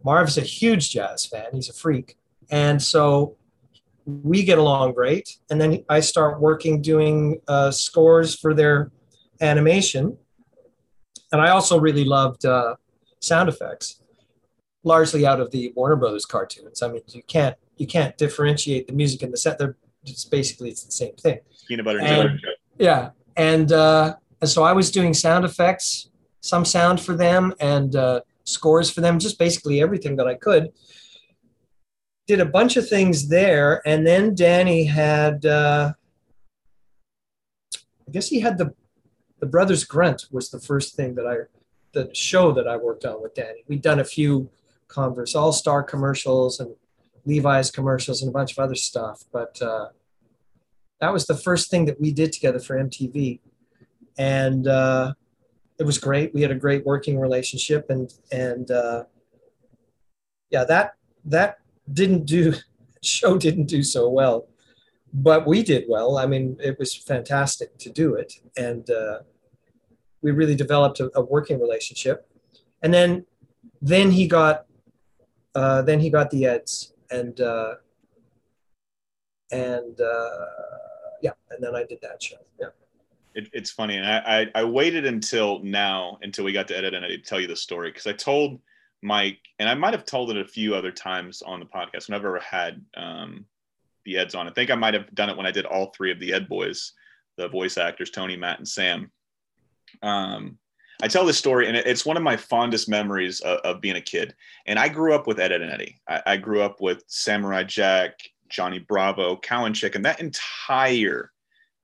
Marv's 0.04 0.38
a 0.38 0.42
huge 0.42 0.90
jazz 0.90 1.26
fan. 1.26 1.46
He's 1.52 1.68
a 1.68 1.72
freak, 1.72 2.16
and 2.50 2.80
so 2.80 3.36
we 4.04 4.44
get 4.44 4.58
along 4.58 4.92
great. 4.92 5.38
And 5.50 5.60
then 5.60 5.84
I 5.88 6.00
start 6.00 6.40
working 6.40 6.80
doing 6.80 7.40
uh, 7.48 7.70
scores 7.72 8.38
for 8.38 8.54
their 8.54 8.92
animation, 9.40 10.16
and 11.32 11.40
I 11.40 11.48
also 11.50 11.80
really 11.80 12.04
loved 12.04 12.44
uh, 12.44 12.76
sound 13.20 13.48
effects 13.48 14.00
largely 14.84 15.26
out 15.26 15.40
of 15.40 15.50
the 15.50 15.72
Warner 15.74 15.96
Brothers 15.96 16.24
cartoons. 16.24 16.80
I 16.80 16.88
mean, 16.88 17.02
you 17.08 17.22
can't 17.26 17.56
you 17.76 17.86
can't 17.86 18.16
differentiate 18.16 18.86
the 18.86 18.92
music 18.92 19.22
and 19.22 19.32
the 19.32 19.36
set. 19.36 19.58
They're 19.58 19.76
just 20.04 20.30
basically 20.30 20.70
it's 20.70 20.84
the 20.84 20.92
same 20.92 21.14
thing. 21.16 21.40
Peanut 21.68 21.84
butter 21.84 22.00
and, 22.00 22.30
and 22.30 22.40
Yeah, 22.78 23.10
and 23.36 23.72
uh, 23.72 24.14
and 24.40 24.48
so 24.48 24.62
I 24.62 24.72
was 24.72 24.90
doing 24.90 25.12
sound 25.12 25.44
effects, 25.44 26.10
some 26.46 26.64
sound 26.64 27.00
for 27.00 27.14
them, 27.14 27.54
and 27.60 27.94
uh, 27.96 28.20
scores 28.44 28.90
for 28.90 29.00
them, 29.00 29.18
just 29.18 29.38
basically 29.38 29.82
everything 29.82 30.16
that 30.16 30.26
I 30.26 30.34
could. 30.34 30.72
Did 32.26 32.40
a 32.40 32.46
bunch 32.46 32.76
of 32.76 32.88
things 32.88 33.28
there, 33.28 33.82
and 33.86 34.06
then 34.06 34.34
Danny 34.34 34.84
had. 34.84 35.44
Uh, 35.46 35.92
I 37.74 38.12
guess 38.12 38.28
he 38.28 38.40
had 38.40 38.58
the 38.58 38.74
the 39.40 39.46
Brothers 39.46 39.84
Grunt 39.84 40.26
was 40.30 40.50
the 40.50 40.60
first 40.60 40.96
thing 40.96 41.14
that 41.16 41.26
I 41.26 41.36
the 41.92 42.14
show 42.14 42.52
that 42.52 42.68
I 42.68 42.76
worked 42.76 43.04
on 43.04 43.22
with 43.22 43.34
Danny. 43.34 43.64
We'd 43.68 43.82
done 43.82 44.00
a 44.00 44.04
few 44.04 44.50
Converse 44.88 45.34
All 45.34 45.52
Star 45.52 45.82
commercials 45.82 46.60
and 46.60 46.74
Levi's 47.24 47.70
commercials 47.70 48.22
and 48.22 48.28
a 48.28 48.32
bunch 48.32 48.52
of 48.52 48.58
other 48.58 48.74
stuff. 48.74 49.24
But 49.32 49.60
uh, 49.60 49.88
that 51.00 51.12
was 51.12 51.26
the 51.26 51.36
first 51.36 51.70
thing 51.70 51.86
that 51.86 52.00
we 52.00 52.12
did 52.12 52.32
together 52.32 52.58
for 52.58 52.76
MTV, 52.76 53.40
and 54.18 54.66
uh, 54.66 55.14
it 55.78 55.84
was 55.84 55.98
great. 55.98 56.32
We 56.34 56.42
had 56.42 56.50
a 56.50 56.56
great 56.56 56.84
working 56.84 57.18
relationship, 57.18 57.90
and 57.90 58.12
and 58.32 58.70
uh, 58.70 59.04
yeah, 60.50 60.64
that 60.64 60.94
that 61.24 61.58
didn't 61.92 62.26
do 62.26 62.54
show 63.02 63.36
didn't 63.38 63.66
do 63.66 63.82
so 63.82 64.08
well, 64.08 64.48
but 65.12 65.46
we 65.46 65.62
did 65.62 65.84
well. 65.88 66.18
I 66.18 66.26
mean, 66.26 66.56
it 66.60 66.78
was 66.78 66.94
fantastic 66.94 67.76
to 67.78 67.90
do 67.90 68.14
it, 68.14 68.34
and 68.56 68.88
uh, 68.90 69.18
we 70.22 70.30
really 70.30 70.54
developed 70.54 71.00
a, 71.00 71.10
a 71.14 71.22
working 71.22 71.60
relationship. 71.60 72.28
And 72.82 72.92
then 72.92 73.26
then 73.80 74.10
he 74.10 74.26
got 74.26 74.66
uh, 75.54 75.82
then 75.82 76.00
he 76.00 76.10
got 76.10 76.30
the 76.30 76.46
eds 76.46 76.92
and 77.10 77.40
uh, 77.40 77.74
and 79.50 80.00
uh, 80.00 80.46
yeah, 81.22 81.32
and 81.50 81.62
then 81.62 81.74
I 81.74 81.84
did 81.84 82.00
that 82.02 82.22
show. 82.22 82.36
Yeah. 82.60 82.68
It, 83.36 83.48
it's 83.52 83.70
funny, 83.70 83.96
and 83.96 84.06
I, 84.06 84.50
I, 84.54 84.60
I 84.62 84.64
waited 84.64 85.06
until 85.06 85.60
now 85.62 86.18
until 86.22 86.44
we 86.44 86.52
got 86.52 86.66
to 86.68 86.76
edit 86.76 86.94
and 86.94 87.04
I 87.04 87.16
tell 87.24 87.38
you 87.38 87.46
the 87.46 87.54
story 87.54 87.90
because 87.90 88.06
I 88.06 88.12
told 88.12 88.60
Mike, 89.02 89.38
and 89.58 89.68
I 89.68 89.74
might 89.74 89.94
have 89.94 90.04
told 90.04 90.30
it 90.30 90.36
a 90.36 90.44
few 90.44 90.74
other 90.74 90.90
times 90.90 91.42
on 91.42 91.60
the 91.60 91.66
podcast 91.66 92.10
I've 92.10 92.24
ever 92.24 92.40
had 92.40 92.82
um, 92.96 93.44
the 94.04 94.16
Eds 94.16 94.34
on. 94.34 94.48
I 94.48 94.52
think 94.52 94.70
I 94.70 94.74
might 94.74 94.94
have 94.94 95.14
done 95.14 95.28
it 95.28 95.36
when 95.36 95.46
I 95.46 95.50
did 95.50 95.66
all 95.66 95.92
three 95.92 96.10
of 96.10 96.18
the 96.18 96.32
Ed 96.32 96.48
boys, 96.48 96.92
the 97.36 97.48
voice 97.48 97.76
actors 97.76 98.10
Tony, 98.10 98.36
Matt, 98.36 98.58
and 98.58 98.68
Sam. 98.68 99.10
Um, 100.02 100.58
I 101.02 101.08
tell 101.08 101.26
this 101.26 101.36
story, 101.36 101.68
and 101.68 101.76
it's 101.76 102.06
one 102.06 102.16
of 102.16 102.22
my 102.22 102.36
fondest 102.36 102.88
memories 102.88 103.40
of, 103.40 103.58
of 103.58 103.80
being 103.82 103.96
a 103.96 104.00
kid. 104.00 104.34
And 104.66 104.78
I 104.78 104.88
grew 104.88 105.14
up 105.14 105.26
with 105.26 105.38
Ed, 105.38 105.52
Edd 105.52 105.60
and 105.60 105.70
Eddy. 105.72 106.00
I, 106.08 106.22
I, 106.26 106.36
grew 106.38 106.62
up 106.62 106.80
with 106.80 107.04
Samurai 107.06 107.64
Jack, 107.64 108.18
Johnny 108.48 108.78
Bravo, 108.78 109.36
Cow 109.36 109.66
and 109.66 109.74
Chicken. 109.74 110.02
That 110.02 110.20
entire 110.20 111.32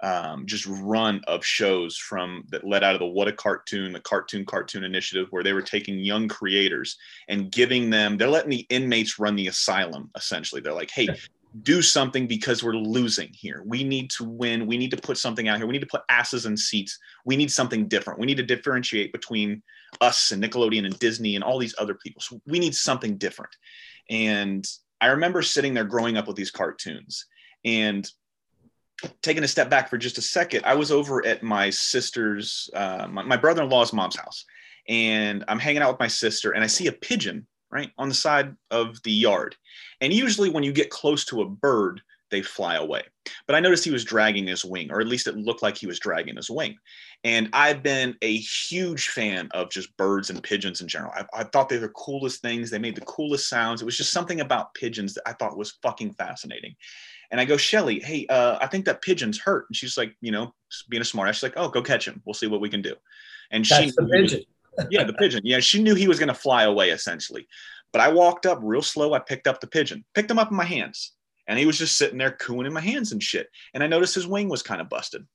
um, 0.03 0.47
just 0.47 0.67
run 0.67 1.21
of 1.27 1.45
shows 1.45 1.97
from 1.97 2.45
that 2.51 2.67
led 2.67 2.83
out 2.83 2.95
of 2.95 3.01
the 3.01 3.07
What 3.07 3.29
a 3.29 3.33
Cartoon, 3.33 3.93
the 3.93 4.01
Cartoon 4.01 4.45
Cartoon 4.45 4.85
Initiative, 4.85 5.29
where 5.31 5.45
they 5.45 5.53
were 5.53 5.63
taking 5.63 5.99
young 5.99 6.29
creators 6.29 6.97
and 7.29 7.51
giving 7.51 7.89
them. 7.89 8.17
They're 8.17 8.29
letting 8.29 8.51
the 8.51 8.67
inmates 8.69 9.19
run 9.19 9.37
the 9.37 9.47
asylum. 9.47 10.11
Essentially, 10.17 10.61
they're 10.61 10.73
like, 10.73 10.91
"Hey, 10.91 11.09
do 11.63 11.83
something 11.83 12.27
because 12.27 12.65
we're 12.65 12.75
losing 12.75 13.31
here. 13.35 13.63
We 13.67 13.85
need 13.85 14.11
to 14.13 14.25
win. 14.25 14.67
We 14.67 14.79
need 14.79 14.91
to 14.93 14.97
put 14.97 15.19
something 15.19 15.49
out 15.49 15.59
here. 15.59 15.67
We 15.67 15.73
need 15.73 15.81
to 15.81 15.87
put 15.87 16.03
asses 16.09 16.47
in 16.47 16.57
seats. 16.57 16.99
We 17.25 17.37
need 17.37 17.51
something 17.51 17.89
different. 17.89 18.19
We 18.19 18.27
need 18.27 18.39
to 18.39 18.43
differentiate 18.43 19.13
between 19.13 19.63
us 20.01 20.33
and 20.33 20.43
Nickelodeon 20.43 20.87
and 20.87 20.99
Disney 20.99 21.35
and 21.35 21.45
all 21.45 21.59
these 21.59 21.75
other 21.79 21.95
people. 21.95 22.23
So 22.23 22.41
we 22.47 22.59
need 22.59 22.75
something 22.75 23.19
different. 23.19 23.55
And 24.09 24.67
I 25.01 25.09
remember 25.09 25.43
sitting 25.43 25.75
there 25.75 25.85
growing 25.85 26.17
up 26.17 26.27
with 26.27 26.37
these 26.37 26.51
cartoons 26.51 27.27
and 27.65 28.09
taking 29.23 29.45
a 29.45 29.49
step 29.49 29.71
back 29.71 29.89
for 29.89 29.99
just 29.99 30.19
a 30.19 30.23
second. 30.23 30.65
I 30.65 30.75
was 30.75 30.91
over 30.91 31.25
at 31.27 31.43
my 31.43 31.71
sister's, 31.71 32.71
uh, 32.75 33.07
my, 33.11 33.23
my 33.23 33.37
brother 33.37 33.63
in 33.63 33.69
law's 33.69 33.93
mom's 33.93 34.17
house, 34.17 34.45
and 34.89 35.45
I'm 35.49 35.59
hanging 35.59 35.83
out 35.83 35.93
with 35.93 36.01
my 36.01 36.09
sister, 36.09 36.53
and 36.53 36.65
I 36.65 36.67
see 36.67 36.87
a 36.87 36.93
pigeon 36.93 37.47
right 37.71 37.91
on 37.99 38.09
the 38.09 38.15
side 38.15 38.55
of 38.71 39.03
the 39.03 39.13
yard. 39.13 39.57
And 40.01 40.13
usually, 40.13 40.51
when 40.51 40.63
you 40.63 40.73
get 40.73 40.91
close 40.91 41.25
to 41.27 41.43
a 41.43 41.49
bird, 41.49 42.03
they 42.33 42.43
fly 42.43 42.77
away. 42.77 43.03
But 43.47 43.55
I 43.55 43.61
noticed 43.61 43.85
he 43.85 43.93
was 43.93 44.05
dragging 44.05 44.49
his 44.49 44.65
wing, 44.65 44.91
or 44.91 45.01
at 45.01 45.07
least 45.07 45.29
it 45.29 45.37
looked 45.37 45.63
like 45.63 45.77
he 45.77 45.87
was 45.87 46.01
dragging 46.01 46.37
his 46.37 46.51
wing. 46.51 46.77
And 47.23 47.49
I've 47.53 47.83
been 47.83 48.17
a 48.23 48.37
huge 48.39 49.09
fan 49.09 49.49
of 49.53 49.71
just 49.71 49.97
birds 49.97 50.31
and 50.31 50.43
pigeons 50.43 50.81
in 50.81 50.89
general. 50.89 51.13
I, 51.15 51.25
I 51.33 51.45
thought 51.45 51.69
they 51.69 51.77
were 51.77 51.87
the 51.87 51.91
coolest 51.91 52.43
things. 52.43 52.71
They 52.71 52.79
made 52.79 52.97
the 52.97 53.03
coolest 53.03 53.49
sounds. 53.49 53.81
It 53.81 53.85
was 53.85 53.97
just 53.97 54.13
something 54.13 54.41
about 54.41 54.75
pigeons 54.75 55.15
that 55.15 55.29
I 55.29 55.35
thought 55.35 55.57
was 55.57 55.79
fucking 55.83 56.15
fascinating. 56.15 56.75
And 57.33 57.41
I 57.41 57.45
go, 57.45 57.57
Shelly, 57.57 57.99
hey, 57.99 58.27
uh, 58.29 58.59
I 58.61 58.69
think 58.69 58.85
that 58.85 59.03
pigeon's 59.03 59.41
hurt. 59.41 59.65
And 59.69 59.75
she's 59.75 59.97
like, 59.97 60.15
you 60.21 60.31
know, 60.31 60.55
being 60.89 61.01
a 61.01 61.05
smart 61.05 61.29
ass, 61.29 61.37
she's 61.37 61.43
like, 61.43 61.55
oh, 61.57 61.69
go 61.69 61.83
catch 61.83 62.07
him. 62.07 62.23
We'll 62.25 62.35
see 62.35 62.47
what 62.47 62.61
we 62.61 62.69
can 62.69 62.83
do. 62.83 62.95
And 63.51 63.65
That's 63.65 63.85
she, 63.85 63.91
the 63.91 64.07
pigeon 64.07 64.45
yeah, 64.91 65.05
the 65.05 65.13
pigeon. 65.15 65.43
Yeah, 65.45 65.61
she 65.61 65.83
knew 65.83 65.95
he 65.95 66.09
was 66.09 66.19
going 66.19 66.29
to 66.29 66.35
fly 66.35 66.65
away 66.65 66.91
essentially. 66.91 67.47
But 67.93 68.01
I 68.01 68.09
walked 68.09 68.47
up 68.47 68.59
real 68.63 68.83
slow. 68.83 69.13
I 69.13 69.19
picked 69.19 69.47
up 69.47 69.61
the 69.61 69.67
pigeon, 69.67 70.05
picked 70.15 70.31
him 70.31 70.39
up 70.39 70.51
in 70.51 70.57
my 70.57 70.65
hands, 70.65 71.13
and 71.47 71.59
he 71.59 71.67
was 71.67 71.79
just 71.79 71.97
sitting 71.97 72.19
there 72.19 72.33
cooing 72.33 72.67
in 72.67 72.73
my 72.73 72.81
hands 72.81 73.13
and 73.13 73.23
shit. 73.23 73.49
And 73.75 73.83
I 73.83 73.87
noticed 73.87 74.15
his 74.15 74.27
wing 74.27 74.49
was 74.49 74.63
kind 74.63 74.81
of 74.81 74.89
busted. 74.89 75.27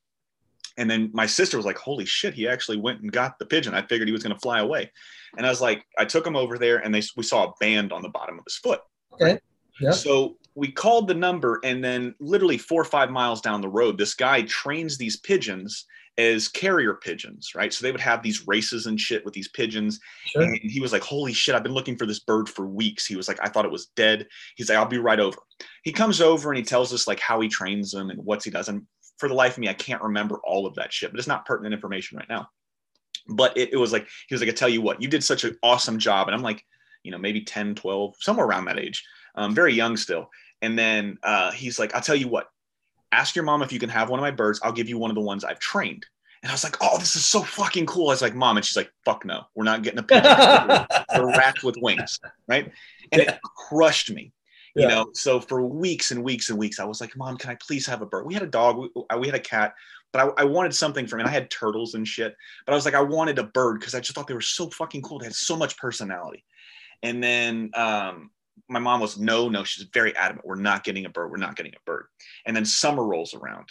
And 0.79 0.89
then 0.89 1.09
my 1.13 1.25
sister 1.25 1.57
was 1.57 1.65
like, 1.65 1.77
"Holy 1.77 2.05
shit!" 2.05 2.33
He 2.33 2.47
actually 2.47 2.77
went 2.77 3.01
and 3.01 3.11
got 3.11 3.39
the 3.39 3.45
pigeon. 3.45 3.73
I 3.73 3.81
figured 3.81 4.07
he 4.07 4.11
was 4.11 4.23
going 4.23 4.35
to 4.35 4.39
fly 4.39 4.59
away. 4.59 4.91
And 5.35 5.45
I 5.45 5.49
was 5.49 5.61
like, 5.61 5.83
I 5.97 6.05
took 6.05 6.25
him 6.25 6.35
over 6.35 6.57
there, 6.57 6.77
and 6.77 6.93
they 6.93 7.01
we 7.15 7.23
saw 7.23 7.45
a 7.45 7.53
band 7.59 7.91
on 7.91 8.01
the 8.03 8.09
bottom 8.09 8.37
of 8.37 8.45
his 8.45 8.57
foot. 8.57 8.81
Okay. 9.13 9.39
Yeah. 9.79 9.91
So 9.91 10.37
we 10.57 10.71
called 10.71 11.07
the 11.07 11.13
number, 11.13 11.59
and 11.63 11.83
then 11.83 12.15
literally 12.19 12.57
four 12.57 12.81
or 12.81 12.85
five 12.85 13.11
miles 13.11 13.41
down 13.41 13.61
the 13.61 13.69
road, 13.69 13.95
this 13.95 14.15
guy 14.15 14.41
trains 14.41 14.97
these 14.97 15.17
pigeons 15.17 15.85
as 16.17 16.47
carrier 16.47 16.95
pigeons, 16.95 17.51
right? 17.53 17.71
So 17.71 17.83
they 17.83 17.91
would 17.91 18.01
have 18.01 18.23
these 18.23 18.47
races 18.47 18.87
and 18.87 18.99
shit 18.99 19.23
with 19.23 19.35
these 19.35 19.49
pigeons. 19.49 19.99
Sure. 20.25 20.41
And 20.41 20.59
he 20.63 20.79
was 20.79 20.91
like, 20.91 21.03
Holy 21.03 21.31
shit, 21.31 21.53
I've 21.53 21.61
been 21.61 21.75
looking 21.75 21.95
for 21.95 22.07
this 22.07 22.21
bird 22.21 22.49
for 22.49 22.65
weeks. 22.65 23.05
He 23.05 23.15
was 23.15 23.27
like, 23.27 23.37
I 23.39 23.49
thought 23.49 23.65
it 23.65 23.71
was 23.71 23.91
dead. 23.95 24.25
He's 24.55 24.67
like, 24.67 24.79
I'll 24.79 24.87
be 24.87 24.97
right 24.97 25.19
over. 25.19 25.37
He 25.83 25.91
comes 25.91 26.21
over 26.21 26.49
and 26.49 26.57
he 26.57 26.63
tells 26.63 26.91
us 26.91 27.07
like 27.07 27.19
how 27.19 27.39
he 27.39 27.47
trains 27.47 27.91
them 27.91 28.09
and 28.09 28.25
what 28.25 28.43
he 28.43 28.49
does. 28.49 28.67
And 28.67 28.81
for 29.19 29.29
the 29.29 29.35
life 29.35 29.53
of 29.53 29.57
me, 29.59 29.69
I 29.69 29.73
can't 29.73 30.01
remember 30.01 30.39
all 30.43 30.65
of 30.65 30.73
that 30.73 30.91
shit, 30.91 31.11
but 31.11 31.19
it's 31.19 31.27
not 31.27 31.45
pertinent 31.45 31.75
information 31.75 32.17
right 32.17 32.29
now. 32.29 32.49
But 33.27 33.55
it, 33.55 33.73
it 33.73 33.77
was 33.77 33.93
like, 33.93 34.07
he 34.27 34.33
was 34.33 34.41
like, 34.41 34.49
I 34.49 34.53
tell 34.53 34.69
you 34.69 34.81
what, 34.81 35.03
you 35.03 35.07
did 35.07 35.23
such 35.23 35.43
an 35.43 35.55
awesome 35.61 35.99
job. 35.99 36.27
And 36.27 36.33
I'm 36.35 36.41
like, 36.41 36.65
you 37.03 37.11
know, 37.11 37.19
maybe 37.19 37.41
10, 37.41 37.75
12, 37.75 38.15
somewhere 38.19 38.47
around 38.47 38.65
that 38.65 38.79
age, 38.79 39.03
um, 39.35 39.53
very 39.53 39.73
young 39.73 39.95
still. 39.95 40.29
And 40.61 40.77
then 40.77 41.17
uh, 41.23 41.51
he's 41.51 41.79
like, 41.79 41.93
I'll 41.95 42.01
tell 42.01 42.15
you 42.15 42.27
what, 42.27 42.49
ask 43.11 43.35
your 43.35 43.45
mom 43.45 43.61
if 43.61 43.71
you 43.71 43.79
can 43.79 43.89
have 43.89 44.09
one 44.09 44.19
of 44.19 44.23
my 44.23 44.31
birds. 44.31 44.59
I'll 44.63 44.71
give 44.71 44.89
you 44.89 44.97
one 44.97 45.11
of 45.11 45.15
the 45.15 45.21
ones 45.21 45.43
I've 45.43 45.59
trained. 45.59 46.05
And 46.43 46.51
I 46.51 46.53
was 46.53 46.63
like, 46.63 46.77
oh, 46.81 46.97
this 46.97 47.15
is 47.15 47.25
so 47.25 47.41
fucking 47.41 47.87
cool. 47.87 48.09
I 48.09 48.13
was 48.13 48.21
like, 48.21 48.35
mom, 48.35 48.57
and 48.57 48.65
she's 48.65 48.77
like, 48.77 48.91
fuck 49.05 49.25
no, 49.25 49.43
we're 49.55 49.63
not 49.63 49.81
getting 49.81 49.99
a 49.99 50.03
pigeon. 50.03 50.23
They're 51.09 51.25
rats 51.25 51.63
with 51.63 51.75
wings, 51.81 52.19
right? 52.47 52.71
And 53.11 53.21
yeah. 53.21 53.31
it 53.31 53.41
crushed 53.41 54.11
me. 54.11 54.31
You 54.75 54.83
yeah. 54.83 54.89
know, 54.89 55.09
so 55.13 55.39
for 55.39 55.65
weeks 55.65 56.11
and 56.11 56.23
weeks 56.23 56.49
and 56.49 56.59
weeks, 56.59 56.79
I 56.79 56.85
was 56.85 57.01
like, 57.01 57.17
Mom, 57.17 57.35
can 57.37 57.49
I 57.49 57.55
please 57.55 57.87
have 57.87 58.03
a 58.03 58.05
bird? 58.05 58.27
We 58.27 58.35
had 58.35 58.43
a 58.43 58.47
dog, 58.47 58.77
we, 58.77 58.89
we 59.17 59.25
had 59.25 59.35
a 59.35 59.39
cat, 59.39 59.73
but 60.13 60.21
I, 60.37 60.43
I, 60.43 60.45
wanted 60.45 60.75
something 60.75 61.07
from 61.07 61.19
it. 61.19 61.25
I 61.25 61.31
had 61.31 61.49
turtles 61.49 61.95
and 61.95 62.07
shit, 62.07 62.35
but 62.63 62.73
I 62.73 62.75
was 62.75 62.85
like, 62.85 62.93
I 62.93 63.01
wanted 63.01 63.39
a 63.39 63.43
bird 63.43 63.79
because 63.79 63.95
I 63.95 63.99
just 64.01 64.13
thought 64.13 64.27
they 64.27 64.35
were 64.35 64.41
so 64.41 64.69
fucking 64.69 65.01
cool. 65.01 65.17
They 65.17 65.25
had 65.25 65.33
so 65.33 65.55
much 65.55 65.77
personality. 65.77 66.45
And 67.01 67.23
then 67.23 67.71
um, 67.73 68.29
my 68.69 68.79
mom 68.79 68.99
was 68.99 69.17
no, 69.17 69.49
no. 69.49 69.63
She's 69.63 69.87
very 69.93 70.15
adamant. 70.15 70.45
We're 70.45 70.55
not 70.55 70.83
getting 70.83 71.05
a 71.05 71.09
bird. 71.09 71.31
We're 71.31 71.37
not 71.37 71.55
getting 71.55 71.73
a 71.73 71.83
bird. 71.85 72.05
And 72.45 72.55
then 72.55 72.65
summer 72.65 73.03
rolls 73.03 73.33
around, 73.33 73.69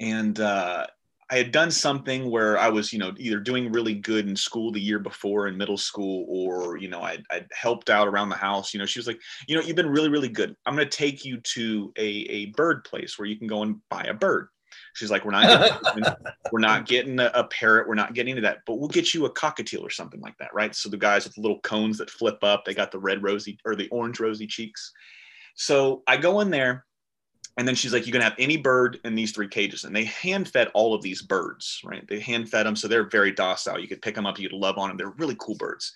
and 0.00 0.38
uh, 0.40 0.86
I 1.32 1.36
had 1.36 1.50
done 1.50 1.70
something 1.70 2.30
where 2.30 2.58
I 2.58 2.68
was, 2.68 2.92
you 2.92 2.98
know, 2.98 3.14
either 3.16 3.40
doing 3.40 3.72
really 3.72 3.94
good 3.94 4.28
in 4.28 4.36
school 4.36 4.70
the 4.70 4.80
year 4.80 4.98
before 4.98 5.48
in 5.48 5.56
middle 5.56 5.78
school, 5.78 6.26
or 6.28 6.76
you 6.76 6.88
know, 6.88 7.00
I'd, 7.00 7.24
I'd 7.30 7.46
helped 7.52 7.88
out 7.88 8.06
around 8.06 8.28
the 8.28 8.36
house. 8.36 8.74
You 8.74 8.80
know, 8.80 8.86
she 8.86 8.98
was 8.98 9.06
like, 9.06 9.18
you 9.48 9.56
know, 9.56 9.62
you've 9.62 9.76
been 9.76 9.88
really, 9.88 10.10
really 10.10 10.28
good. 10.28 10.54
I'm 10.66 10.76
going 10.76 10.86
to 10.86 10.96
take 10.96 11.24
you 11.24 11.40
to 11.54 11.92
a 11.96 12.02
a 12.02 12.46
bird 12.46 12.84
place 12.84 13.18
where 13.18 13.26
you 13.26 13.38
can 13.38 13.46
go 13.46 13.62
and 13.62 13.80
buy 13.88 14.02
a 14.02 14.14
bird. 14.14 14.48
She's 14.94 15.10
like, 15.10 15.24
we're 15.24 15.32
not 15.32 15.74
getting, 15.94 16.04
we're 16.52 16.60
not 16.60 16.86
getting 16.86 17.18
a, 17.20 17.30
a, 17.34 17.44
parrot, 17.44 17.88
we're 17.88 17.94
not 17.94 18.14
getting 18.14 18.30
into 18.36 18.42
that, 18.42 18.58
but 18.66 18.78
we'll 18.78 18.88
get 18.88 19.14
you 19.14 19.26
a 19.26 19.32
cockatiel 19.32 19.82
or 19.82 19.90
something 19.90 20.20
like 20.20 20.36
that, 20.38 20.54
right? 20.54 20.74
So 20.74 20.88
the 20.88 20.96
guys 20.96 21.24
with 21.24 21.34
the 21.34 21.40
little 21.40 21.60
cones 21.60 21.98
that 21.98 22.10
flip 22.10 22.38
up, 22.42 22.64
they 22.64 22.74
got 22.74 22.92
the 22.92 22.98
red 22.98 23.22
rosy 23.22 23.58
or 23.64 23.74
the 23.74 23.88
orange 23.88 24.20
rosy 24.20 24.46
cheeks. 24.46 24.92
So 25.54 26.02
I 26.06 26.16
go 26.16 26.40
in 26.40 26.50
there 26.50 26.84
and 27.58 27.68
then 27.68 27.74
she's 27.74 27.92
like, 27.92 28.06
you 28.06 28.12
can 28.12 28.22
have 28.22 28.34
any 28.38 28.56
bird 28.56 28.98
in 29.04 29.14
these 29.14 29.32
three 29.32 29.48
cages. 29.48 29.84
And 29.84 29.94
they 29.94 30.04
hand 30.04 30.48
fed 30.48 30.68
all 30.74 30.94
of 30.94 31.02
these 31.02 31.20
birds, 31.20 31.80
right? 31.84 32.06
They 32.08 32.20
hand 32.20 32.48
fed 32.48 32.66
them. 32.66 32.76
So 32.76 32.88
they're 32.88 33.08
very 33.08 33.32
docile. 33.32 33.78
You 33.78 33.88
could 33.88 34.02
pick 34.02 34.14
them 34.14 34.26
up, 34.26 34.38
you 34.38 34.48
could 34.48 34.58
love 34.58 34.78
on 34.78 34.88
them. 34.88 34.96
They're 34.96 35.10
really 35.10 35.36
cool 35.38 35.56
birds. 35.56 35.92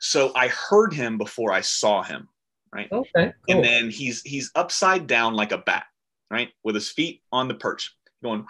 So 0.00 0.32
I 0.34 0.48
heard 0.48 0.92
him 0.92 1.18
before 1.18 1.52
I 1.52 1.60
saw 1.60 2.02
him, 2.02 2.28
right? 2.72 2.90
Okay. 2.90 3.10
Cool. 3.14 3.32
And 3.48 3.64
then 3.64 3.90
he's 3.90 4.22
he's 4.22 4.50
upside 4.54 5.06
down 5.06 5.34
like 5.34 5.52
a 5.52 5.58
bat, 5.58 5.86
right? 6.30 6.50
With 6.64 6.74
his 6.74 6.90
feet 6.90 7.22
on 7.32 7.48
the 7.48 7.54
perch, 7.54 7.96
going 8.22 8.44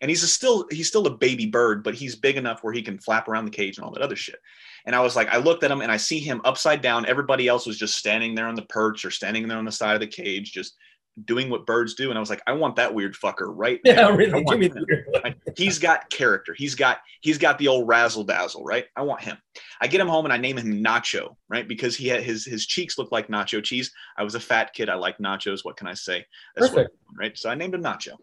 and 0.00 0.10
he's 0.10 0.30
still 0.30 0.66
he's 0.70 0.88
still 0.88 1.06
a 1.06 1.16
baby 1.16 1.46
bird, 1.46 1.82
but 1.82 1.94
he's 1.94 2.16
big 2.16 2.36
enough 2.36 2.62
where 2.62 2.72
he 2.72 2.82
can 2.82 2.98
flap 2.98 3.28
around 3.28 3.44
the 3.44 3.50
cage 3.50 3.78
and 3.78 3.84
all 3.84 3.92
that 3.92 4.02
other 4.02 4.16
shit. 4.16 4.38
And 4.84 4.94
I 4.94 5.00
was 5.00 5.16
like, 5.16 5.28
I 5.28 5.38
looked 5.38 5.64
at 5.64 5.70
him 5.70 5.80
and 5.80 5.90
I 5.90 5.96
see 5.96 6.18
him 6.18 6.40
upside 6.44 6.82
down. 6.82 7.06
Everybody 7.06 7.48
else 7.48 7.66
was 7.66 7.78
just 7.78 7.96
standing 7.96 8.34
there 8.34 8.46
on 8.46 8.54
the 8.54 8.62
perch 8.62 9.04
or 9.04 9.10
standing 9.10 9.48
there 9.48 9.58
on 9.58 9.64
the 9.64 9.72
side 9.72 9.94
of 9.94 10.00
the 10.00 10.06
cage, 10.06 10.52
just 10.52 10.76
doing 11.24 11.48
what 11.48 11.66
birds 11.66 11.94
do. 11.94 12.10
And 12.10 12.18
I 12.18 12.20
was 12.20 12.30
like, 12.30 12.42
I 12.46 12.52
want 12.52 12.76
that 12.76 12.92
weird 12.92 13.14
fucker 13.14 13.46
right 13.48 13.80
now. 13.84 13.92
yeah. 13.92 14.16
Really, 14.16 14.44
give 14.44 14.58
me 14.58 14.68
the 14.68 15.34
He's 15.56 15.78
got 15.78 16.08
character. 16.10 16.54
He's 16.54 16.74
got 16.74 16.98
he's 17.20 17.38
got 17.38 17.58
the 17.58 17.68
old 17.68 17.88
razzle 17.88 18.24
dazzle, 18.24 18.64
right? 18.64 18.86
I 18.96 19.02
want 19.02 19.22
him. 19.22 19.36
I 19.80 19.86
get 19.86 20.00
him 20.00 20.08
home 20.08 20.26
and 20.26 20.32
I 20.32 20.36
name 20.36 20.58
him 20.58 20.82
Nacho, 20.82 21.36
right? 21.48 21.66
Because 21.66 21.96
he 21.96 22.08
had 22.08 22.22
his 22.22 22.44
his 22.44 22.66
cheeks 22.66 22.98
look 22.98 23.12
like 23.12 23.28
nacho 23.28 23.62
cheese. 23.62 23.92
I 24.16 24.22
was 24.22 24.34
a 24.34 24.40
fat 24.40 24.74
kid. 24.74 24.88
I 24.88 24.94
like 24.94 25.18
nachos. 25.18 25.64
What 25.64 25.76
can 25.76 25.86
I 25.86 25.94
say? 25.94 26.24
That's 26.54 26.68
Perfect. 26.68 26.90
What, 27.06 27.18
right. 27.18 27.38
So 27.38 27.50
I 27.50 27.54
named 27.54 27.74
him 27.74 27.82
Nacho. 27.82 28.16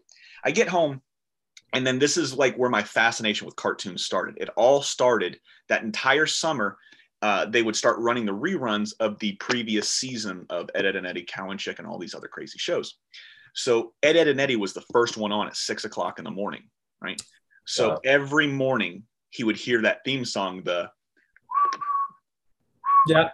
I 0.44 0.50
get 0.50 0.68
home 0.68 1.00
and 1.74 1.84
then 1.84 1.98
this 1.98 2.16
is 2.16 2.34
like 2.34 2.56
where 2.56 2.70
my 2.70 2.82
fascination 2.82 3.46
with 3.46 3.56
cartoons 3.56 4.04
started. 4.04 4.36
It 4.38 4.48
all 4.56 4.80
started 4.80 5.40
that 5.68 5.82
entire 5.82 6.26
summer. 6.26 6.78
Uh, 7.24 7.46
they 7.46 7.62
would 7.62 7.74
start 7.74 7.98
running 8.00 8.26
the 8.26 8.32
reruns 8.32 8.92
of 9.00 9.18
the 9.18 9.32
previous 9.36 9.88
season 9.88 10.44
of 10.50 10.68
Ed, 10.74 10.84
Edd 10.84 10.96
and 10.96 11.06
Eddy, 11.06 11.24
Cow 11.26 11.48
and 11.48 11.58
Chick, 11.58 11.78
and 11.78 11.88
all 11.88 11.98
these 11.98 12.14
other 12.14 12.28
crazy 12.28 12.58
shows. 12.58 12.98
So 13.54 13.94
Ed, 14.02 14.14
Edd 14.14 14.28
and 14.28 14.38
Eddy 14.38 14.56
was 14.56 14.74
the 14.74 14.84
first 14.92 15.16
one 15.16 15.32
on 15.32 15.46
at 15.46 15.56
six 15.56 15.86
o'clock 15.86 16.18
in 16.18 16.26
the 16.26 16.30
morning, 16.30 16.64
right? 17.00 17.18
So 17.64 17.92
wow. 17.92 18.00
every 18.04 18.46
morning 18.46 19.04
he 19.30 19.42
would 19.42 19.56
hear 19.56 19.80
that 19.80 20.04
theme 20.04 20.26
song, 20.26 20.64
the 20.64 20.90
yeah. 23.06 23.30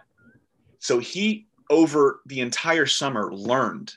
So 0.79 0.99
he 0.99 1.47
over 1.69 2.21
the 2.27 2.39
entire 2.39 2.85
summer 2.85 3.33
learned, 3.33 3.93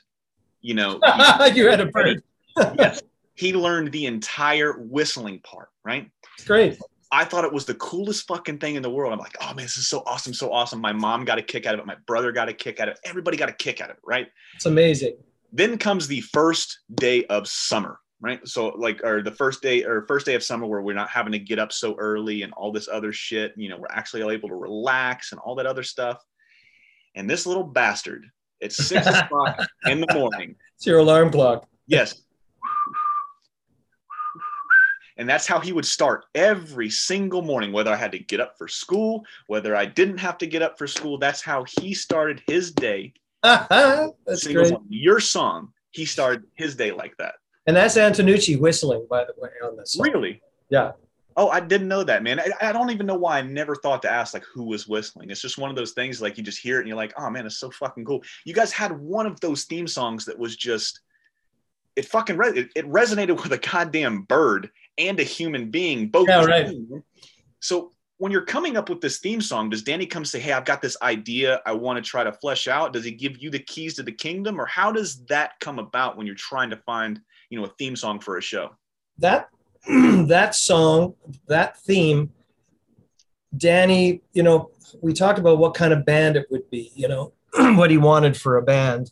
you 0.59 0.73
know, 0.73 0.99
you 1.53 1.69
had 1.69 1.79
a 1.79 1.85
bird. 1.85 2.21
yes, 2.57 3.01
he 3.35 3.53
learned 3.53 3.93
the 3.93 4.07
entire 4.07 4.73
whistling 4.73 5.39
part, 5.39 5.69
right? 5.85 6.11
It's 6.37 6.45
great. 6.45 6.79
I 7.15 7.23
thought 7.23 7.45
it 7.45 7.53
was 7.53 7.63
the 7.63 7.75
coolest 7.75 8.27
fucking 8.27 8.57
thing 8.57 8.75
in 8.75 8.81
the 8.81 8.89
world. 8.89 9.13
I'm 9.13 9.19
like, 9.19 9.37
oh 9.39 9.53
man, 9.53 9.63
this 9.63 9.77
is 9.77 9.87
so 9.87 10.03
awesome, 10.05 10.33
so 10.33 10.51
awesome. 10.51 10.81
My 10.81 10.91
mom 10.91 11.23
got 11.23 11.37
a 11.37 11.41
kick 11.41 11.65
out 11.65 11.73
of 11.73 11.79
it. 11.79 11.85
My 11.85 11.95
brother 12.07 12.33
got 12.33 12.49
a 12.49 12.53
kick 12.53 12.81
out 12.81 12.89
of 12.89 12.95
it. 12.95 12.99
Everybody 13.05 13.37
got 13.37 13.47
a 13.47 13.53
kick 13.53 13.79
out 13.79 13.89
of 13.89 13.95
it, 13.95 14.01
right? 14.05 14.27
It's 14.55 14.65
amazing. 14.65 15.15
Then 15.53 15.77
comes 15.77 16.09
the 16.09 16.19
first 16.19 16.79
day 16.93 17.23
of 17.27 17.47
summer, 17.47 17.99
right? 18.19 18.45
So 18.45 18.67
like, 18.67 19.01
or 19.05 19.23
the 19.23 19.31
first 19.31 19.61
day 19.61 19.85
or 19.85 20.05
first 20.07 20.25
day 20.25 20.35
of 20.35 20.43
summer 20.43 20.67
where 20.67 20.81
we're 20.81 20.93
not 20.93 21.09
having 21.09 21.31
to 21.31 21.39
get 21.39 21.57
up 21.57 21.71
so 21.71 21.95
early 21.95 22.41
and 22.41 22.51
all 22.51 22.73
this 22.73 22.89
other 22.89 23.13
shit. 23.13 23.53
You 23.55 23.69
know, 23.69 23.77
we're 23.77 23.87
actually 23.89 24.33
able 24.33 24.49
to 24.49 24.55
relax 24.55 25.31
and 25.31 25.39
all 25.39 25.55
that 25.55 25.65
other 25.65 25.83
stuff. 25.83 26.21
And 27.15 27.29
this 27.29 27.45
little 27.45 27.63
bastard, 27.63 28.25
it's 28.59 28.75
six 28.75 29.07
o'clock 29.07 29.65
in 29.85 30.01
the 30.01 30.13
morning. 30.13 30.57
It's 30.75 30.85
your 30.85 30.99
alarm 30.99 31.31
clock. 31.31 31.65
Yes, 31.87 32.24
and 35.17 35.29
that's 35.29 35.47
how 35.47 35.59
he 35.59 35.71
would 35.71 35.85
start 35.85 36.25
every 36.35 36.89
single 36.89 37.41
morning, 37.41 37.71
whether 37.71 37.91
I 37.91 37.95
had 37.95 38.11
to 38.11 38.19
get 38.19 38.39
up 38.39 38.57
for 38.57 38.67
school, 38.67 39.25
whether 39.47 39.75
I 39.75 39.85
didn't 39.85 40.17
have 40.17 40.37
to 40.39 40.47
get 40.47 40.61
up 40.61 40.77
for 40.77 40.87
school. 40.87 41.17
That's 41.17 41.41
how 41.41 41.65
he 41.79 41.93
started 41.93 42.41
his 42.47 42.71
day. 42.71 43.13
that's 43.43 44.47
great. 44.47 44.73
Your 44.89 45.19
song, 45.19 45.71
he 45.91 46.05
started 46.05 46.43
his 46.55 46.75
day 46.75 46.91
like 46.91 47.15
that. 47.17 47.35
And 47.67 47.75
that's 47.75 47.97
Antonucci 47.97 48.59
whistling, 48.59 49.07
by 49.09 49.23
the 49.23 49.33
way, 49.37 49.49
on 49.63 49.77
this. 49.77 49.93
Song. 49.93 50.07
Really? 50.07 50.41
Yeah. 50.69 50.91
Oh, 51.37 51.49
I 51.49 51.59
didn't 51.59 51.89
know 51.89 52.03
that, 52.03 52.23
man. 52.23 52.39
I, 52.39 52.69
I, 52.69 52.71
don't 52.71 52.91
even 52.91 53.05
know 53.05 53.17
why 53.17 53.39
I 53.39 53.41
never 53.41 53.75
thought 53.75 54.01
to 54.03 54.09
ask 54.09 54.33
like 54.33 54.45
who 54.45 54.63
was 54.63 54.87
whistling. 54.87 55.29
It's 55.29 55.41
just 55.41 55.57
one 55.57 55.69
of 55.69 55.75
those 55.75 55.91
things 55.91 56.21
like 56.21 56.37
you 56.37 56.43
just 56.43 56.61
hear 56.61 56.77
it 56.77 56.81
and 56.81 56.87
you're 56.87 56.95
like, 56.95 57.13
oh 57.17 57.29
man, 57.29 57.45
it's 57.45 57.57
so 57.57 57.69
fucking 57.71 58.05
cool. 58.05 58.23
You 58.45 58.53
guys 58.53 58.71
had 58.71 58.97
one 58.97 59.25
of 59.25 59.39
those 59.41 59.65
theme 59.65 59.87
songs 59.87 60.23
that 60.25 60.39
was 60.39 60.55
just 60.55 61.01
it 61.95 62.05
fucking 62.05 62.37
re- 62.37 62.57
it, 62.57 62.69
it 62.75 62.85
resonated 62.89 63.35
with 63.43 63.51
a 63.51 63.57
goddamn 63.57 64.23
bird 64.23 64.69
and 64.97 65.19
a 65.19 65.23
human 65.23 65.71
being, 65.71 66.09
both. 66.09 66.27
Yeah, 66.27 66.45
right. 66.45 66.73
So 67.59 67.91
when 68.17 68.31
you're 68.31 68.45
coming 68.45 68.77
up 68.77 68.89
with 68.89 69.01
this 69.01 69.19
theme 69.19 69.41
song, 69.41 69.69
does 69.69 69.83
Danny 69.83 70.05
come 70.05 70.25
say, 70.25 70.39
"Hey, 70.39 70.53
I've 70.53 70.65
got 70.65 70.81
this 70.81 70.97
idea. 71.01 71.61
I 71.65 71.73
want 71.73 72.03
to 72.03 72.07
try 72.07 72.23
to 72.23 72.31
flesh 72.31 72.67
out"? 72.67 72.93
Does 72.93 73.03
he 73.03 73.11
give 73.11 73.41
you 73.41 73.49
the 73.49 73.59
keys 73.59 73.95
to 73.95 74.03
the 74.03 74.11
kingdom, 74.11 74.59
or 74.59 74.65
how 74.65 74.91
does 74.91 75.25
that 75.25 75.59
come 75.59 75.79
about 75.79 76.17
when 76.17 76.25
you're 76.25 76.35
trying 76.35 76.69
to 76.69 76.77
find, 76.77 77.19
you 77.49 77.59
know, 77.59 77.65
a 77.65 77.73
theme 77.77 77.95
song 77.95 78.19
for 78.19 78.37
a 78.37 78.41
show? 78.41 78.75
That 79.17 79.49
that 79.87 80.55
song, 80.55 81.15
that 81.47 81.77
theme, 81.81 82.31
Danny, 83.57 84.21
you 84.33 84.43
know, 84.43 84.71
we 85.01 85.13
talked 85.13 85.39
about 85.39 85.57
what 85.57 85.73
kind 85.73 85.93
of 85.93 86.05
band 86.05 86.37
it 86.37 86.47
would 86.49 86.69
be, 86.69 86.91
you 86.95 87.07
know, 87.07 87.33
what 87.53 87.91
he 87.91 87.97
wanted 87.97 88.37
for 88.37 88.57
a 88.57 88.61
band, 88.61 89.11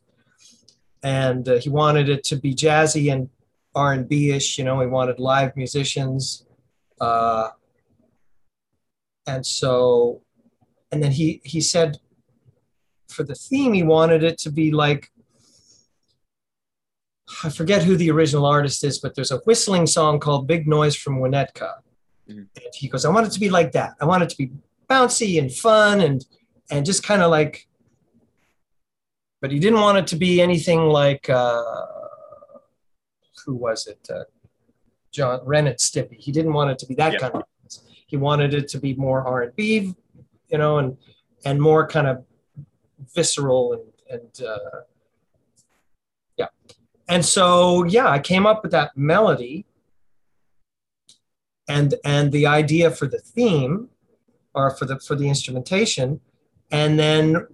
and 1.04 1.48
uh, 1.48 1.56
he 1.58 1.70
wanted 1.70 2.10
it 2.10 2.24
to 2.24 2.38
be 2.38 2.56
jazzy 2.56 3.12
and 3.12 3.30
R&B-ish, 3.76 4.58
you 4.58 4.64
know, 4.64 4.80
he 4.80 4.88
wanted 4.88 5.20
live 5.20 5.56
musicians. 5.56 6.46
Uh, 7.02 7.50
and 9.28 9.46
so, 9.46 10.22
and 10.92 11.04
then 11.04 11.12
he, 11.12 11.42
he 11.44 11.60
said 11.60 11.98
for 13.10 13.24
the 13.24 13.36
theme, 13.36 13.74
he 13.74 13.84
wanted 13.84 14.24
it 14.24 14.38
to 14.40 14.52
be 14.52 14.72
like, 14.72 15.10
I 17.44 17.50
forget 17.50 17.84
who 17.84 17.98
the 17.98 18.12
original 18.12 18.46
artist 18.46 18.84
is, 18.84 19.00
but 19.00 19.16
there's 19.16 19.32
a 19.32 19.38
whistling 19.40 19.88
song 19.88 20.20
called 20.20 20.48
Big 20.48 20.68
Noise 20.68 20.96
from 20.96 21.20
Winnetka. 21.20 21.74
Mm-hmm. 22.30 22.38
And 22.38 22.74
he 22.74 22.88
goes, 22.88 23.06
I 23.06 23.10
want 23.10 23.28
it 23.28 23.32
to 23.34 23.40
be 23.40 23.50
like 23.50 23.72
that. 23.74 23.94
I 24.00 24.06
want 24.06 24.24
it 24.24 24.30
to 24.30 24.38
be 24.38 24.52
bouncy 24.90 25.40
and 25.40 25.52
fun 25.52 26.02
and, 26.02 26.24
and 26.70 26.86
just 26.86 27.04
kind 27.04 27.22
of 27.22 27.32
like, 27.32 27.68
but 29.44 29.52
he 29.52 29.60
didn't 29.60 29.82
want 29.82 29.98
it 29.98 30.08
to 30.08 30.16
be 30.16 30.42
anything 30.42 30.88
like, 30.88 31.30
uh, 31.30 31.62
who 33.46 33.54
was 33.54 33.88
it? 33.88 34.00
Uh, 34.10 34.24
John 35.12 35.42
Rennet 35.44 35.80
Stippy. 35.80 36.18
He 36.18 36.32
didn't 36.32 36.54
want 36.54 36.72
it 36.72 36.80
to 36.80 36.86
be 36.86 36.96
that 36.96 37.12
yeah. 37.12 37.20
kind 37.20 37.36
of. 37.36 37.44
He 38.08 38.16
wanted 38.16 38.54
it 38.54 38.70
to 38.70 38.80
be 38.80 38.94
more 38.94 39.28
R 39.28 39.42
and 39.42 39.56
B, 39.58 39.94
you 40.48 40.58
know, 40.58 40.78
and 40.78 40.98
and 41.44 41.62
more 41.62 41.86
kind 41.86 42.08
of 42.08 42.24
visceral 43.14 43.74
and 43.74 43.84
and 44.10 44.48
uh, 44.48 44.80
yeah. 46.38 46.48
And 47.10 47.26
so 47.26 47.84
yeah, 47.84 48.08
I 48.08 48.20
came 48.20 48.46
up 48.46 48.64
with 48.64 48.72
that 48.72 48.96
melody 48.96 49.66
and 51.68 51.96
and 52.06 52.32
the 52.32 52.48
idea 52.48 52.92
for 52.92 53.08
the 53.08 53.20
theme 53.20 53.90
or 54.54 54.72
for 54.72 54.86
the 54.86 55.02
for 55.02 55.16
the 55.16 55.28
instrumentation, 55.28 56.22
and 56.72 56.98
then 56.98 57.46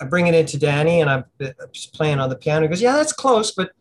I 0.00 0.04
bring 0.04 0.26
it 0.26 0.34
into 0.34 0.58
Danny 0.58 1.00
and 1.00 1.10
I'm 1.10 1.24
uh, 1.40 1.48
just 1.72 1.92
playing 1.94 2.20
on 2.20 2.28
the 2.28 2.36
piano. 2.36 2.62
He 2.62 2.68
goes, 2.68 2.80
"Yeah, 2.82 2.96
that's 2.96 3.12
close, 3.12 3.50
but 3.52 3.72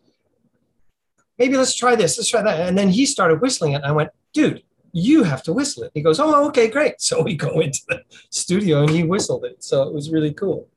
maybe 1.38 1.58
let's 1.58 1.76
try 1.76 1.96
this, 1.96 2.18
let's 2.18 2.30
try 2.30 2.42
that. 2.42 2.68
And 2.68 2.78
then 2.78 2.90
he 2.90 3.06
started 3.06 3.42
whistling 3.42 3.74
it. 3.74 3.78
And 3.78 3.86
I 3.86 3.92
went, 3.92 4.10
dude, 4.34 4.64
you 4.94 5.24
have 5.24 5.44
to 5.44 5.54
whistle 5.54 5.84
it. 5.84 5.92
He 5.94 6.02
goes, 6.02 6.20
oh, 6.20 6.48
okay, 6.48 6.68
great. 6.70 6.96
So 7.00 7.22
we 7.22 7.36
go 7.36 7.60
into 7.60 7.82
the 7.88 8.02
studio 8.30 8.82
and 8.82 8.90
he 8.90 9.04
whistled 9.04 9.46
it. 9.46 9.64
So 9.64 9.84
it 9.84 9.94
was 9.94 10.12
really 10.12 10.34
cool. 10.34 10.68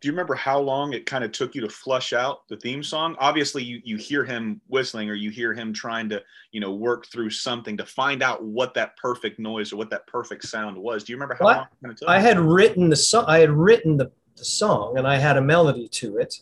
Do 0.00 0.08
you 0.08 0.12
remember 0.12 0.34
how 0.34 0.58
long 0.58 0.92
it 0.92 1.06
kind 1.06 1.24
of 1.24 1.32
took 1.32 1.54
you 1.54 1.62
to 1.62 1.68
flush 1.70 2.12
out 2.12 2.46
the 2.48 2.58
theme 2.58 2.82
song? 2.82 3.16
Obviously, 3.18 3.64
you 3.64 3.80
you 3.84 3.96
hear 3.96 4.22
him 4.22 4.60
whistling 4.68 5.08
or 5.08 5.14
you 5.14 5.30
hear 5.30 5.54
him 5.54 5.72
trying 5.72 6.10
to, 6.10 6.22
you 6.52 6.60
know, 6.60 6.74
work 6.74 7.06
through 7.06 7.30
something 7.30 7.74
to 7.78 7.86
find 7.86 8.22
out 8.22 8.44
what 8.44 8.74
that 8.74 8.98
perfect 8.98 9.38
noise 9.38 9.72
or 9.72 9.76
what 9.76 9.88
that 9.88 10.06
perfect 10.06 10.44
sound 10.44 10.76
was. 10.76 11.04
Do 11.04 11.12
you 11.12 11.16
remember 11.16 11.36
how 11.36 11.46
well, 11.46 11.68
long 11.82 11.92
it 11.92 11.96
took? 11.96 12.08
I 12.10 12.20
had 12.20 12.38
written 12.38 12.90
the 12.90 12.96
song. 12.96 13.24
I 13.26 13.38
had 13.38 13.50
written 13.50 13.96
the, 13.96 14.12
the 14.36 14.44
song 14.44 14.98
and 14.98 15.06
I 15.06 15.16
had 15.16 15.36
a 15.36 15.42
melody 15.42 15.88
to 15.88 16.18
it 16.18 16.40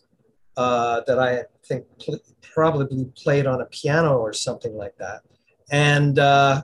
uh, 0.57 1.01
that 1.07 1.18
I 1.18 1.45
think 1.64 1.86
pl- 1.99 2.20
probably 2.40 3.07
played 3.16 3.47
on 3.47 3.61
a 3.61 3.66
piano 3.66 4.18
or 4.18 4.32
something 4.32 4.74
like 4.74 4.97
that. 4.99 5.22
And 5.70 6.18
uh, 6.18 6.62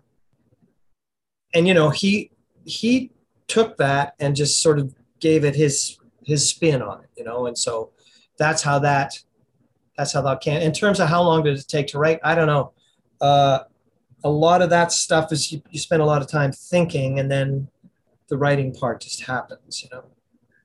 and 1.54 1.66
you 1.66 1.74
know 1.74 1.90
he 1.90 2.30
he 2.64 3.10
took 3.46 3.76
that 3.78 4.14
and 4.20 4.36
just 4.36 4.62
sort 4.62 4.78
of 4.78 4.94
gave 5.20 5.44
it 5.44 5.56
his 5.56 5.98
his 6.24 6.48
spin 6.48 6.82
on 6.82 7.02
it, 7.02 7.10
you 7.16 7.24
know. 7.24 7.46
And 7.46 7.56
so 7.56 7.90
that's 8.38 8.62
how 8.62 8.78
that 8.80 9.18
that's 9.96 10.12
how 10.12 10.22
that 10.22 10.40
can. 10.40 10.62
In 10.62 10.72
terms 10.72 11.00
of 11.00 11.08
how 11.08 11.22
long 11.22 11.42
does 11.42 11.62
it 11.62 11.68
take 11.68 11.86
to 11.88 11.98
write, 11.98 12.20
I 12.22 12.34
don't 12.34 12.46
know. 12.46 12.72
Uh, 13.20 13.60
a 14.24 14.30
lot 14.30 14.62
of 14.62 14.70
that 14.70 14.92
stuff 14.92 15.32
is 15.32 15.50
you, 15.50 15.62
you 15.70 15.78
spend 15.78 16.02
a 16.02 16.04
lot 16.04 16.22
of 16.22 16.28
time 16.28 16.52
thinking, 16.52 17.18
and 17.18 17.30
then 17.30 17.68
the 18.28 18.36
writing 18.36 18.74
part 18.74 19.00
just 19.00 19.22
happens, 19.22 19.82
you 19.82 19.88
know. 19.90 20.04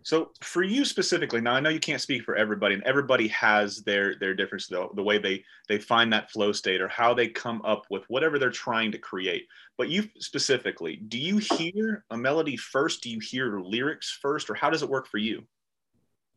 So 0.04 0.32
for 0.41 0.64
you 0.64 0.84
specifically, 0.84 1.39
now 1.39 1.54
I 1.54 1.60
know 1.62 1.70
you 1.70 1.80
can't 1.80 2.01
speak 2.01 2.24
for 2.24 2.36
everybody, 2.36 2.76
and 2.76 2.84
everybody 2.84 3.30
has 3.30 3.78
their 3.84 4.16
their 4.20 4.34
difference, 4.34 4.68
though 4.68 4.91
the 4.95 5.04
way 5.04 5.18
they 5.18 5.43
they 5.70 5.80
find 5.80 6.12
that 6.12 6.30
flow 6.30 6.51
state 6.51 6.82
or 6.82 6.89
how 6.89 7.14
they 7.14 7.28
come 7.30 7.62
up 7.64 7.86
with 7.89 8.04
whatever 8.10 8.38
they're 8.38 8.51
trying 8.51 8.91
to 8.91 8.97
create. 8.97 9.47
But 9.78 9.89
you 9.89 10.10
specifically, 10.20 10.97
do 10.97 11.18
you 11.18 11.38
hear 11.38 12.04
a 12.12 12.18
melody 12.18 12.58
first? 12.58 13.01
Do 13.01 13.10
you 13.10 13.20
hear 13.20 13.60
lyrics 13.60 14.18
first, 14.22 14.49
or 14.49 14.56
how 14.56 14.70
does 14.70 14.84
it 14.84 14.89
work 14.89 15.08
for 15.08 15.18
you? 15.20 15.43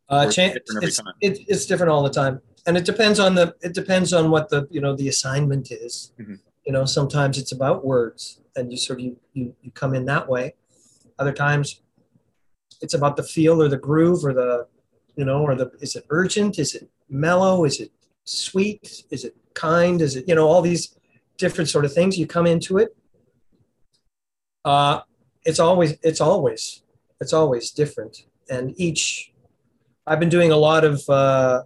Uh, 0.09 0.31
cha- 0.31 0.55
it's, 0.83 1.01
it, 1.21 1.41
it's 1.49 1.67
different 1.67 1.91
all 1.91 2.05
the 2.05 2.11
time, 2.11 2.41
and 2.67 2.77
it 2.77 2.85
depends 2.85 3.19
on 3.19 3.35
the 3.35 3.55
it 3.62 3.75
depends 3.75 4.12
on 4.12 4.31
what 4.31 4.49
the 4.49 4.69
you 4.71 4.81
know 4.81 4.95
the 4.95 5.09
assignment 5.09 5.73
is. 5.73 6.12
Mm-hmm. 6.21 6.35
You 6.64 6.73
know, 6.73 6.85
sometimes 6.85 7.37
it's 7.37 7.53
about 7.53 7.85
words, 7.85 8.41
and 8.55 8.71
you 8.71 8.79
sort 8.79 9.01
of 9.01 9.05
you, 9.05 9.17
you 9.33 9.57
you 9.61 9.71
come 9.73 9.95
in 9.95 10.05
that 10.05 10.29
way. 10.29 10.55
Other 11.19 11.33
times 11.33 11.81
it's 12.81 12.95
about 12.95 13.16
the 13.16 13.22
feel 13.22 13.62
or 13.62 13.68
the 13.68 13.77
groove 13.77 14.24
or 14.24 14.33
the 14.33 14.66
you 15.16 15.24
know 15.24 15.43
or 15.43 15.55
the 15.55 15.70
is 15.81 15.97
it 15.97 16.05
urgent? 16.11 16.59
Is 16.59 16.74
it 16.74 16.89
mellow? 17.09 17.64
Is 17.64 17.81
it 17.81 17.91
sweet? 18.24 19.05
Is 19.11 19.24
it 19.24 19.37
kind? 19.55 20.01
Is 20.01 20.16
it 20.16 20.24
you 20.29 20.35
know 20.35 20.49
all 20.49 20.62
these 20.62 20.97
different 21.39 21.68
sort 21.68 21.85
of 21.85 21.93
things. 21.93 22.18
You 22.18 22.27
come 22.27 22.47
into 22.47 22.79
it 22.79 22.97
uh, 24.66 25.01
it's 25.45 25.61
always 25.61 25.95
it's 26.03 26.20
always 26.20 26.83
it's 27.20 27.33
always 27.33 27.70
different. 27.70 28.18
And 28.51 28.74
each 28.77 29.33
i've 30.09 30.20
been 30.20 30.29
doing 30.29 30.53
a 30.53 30.57
lot 30.57 30.85
of 30.85 31.09
uh, 31.09 31.62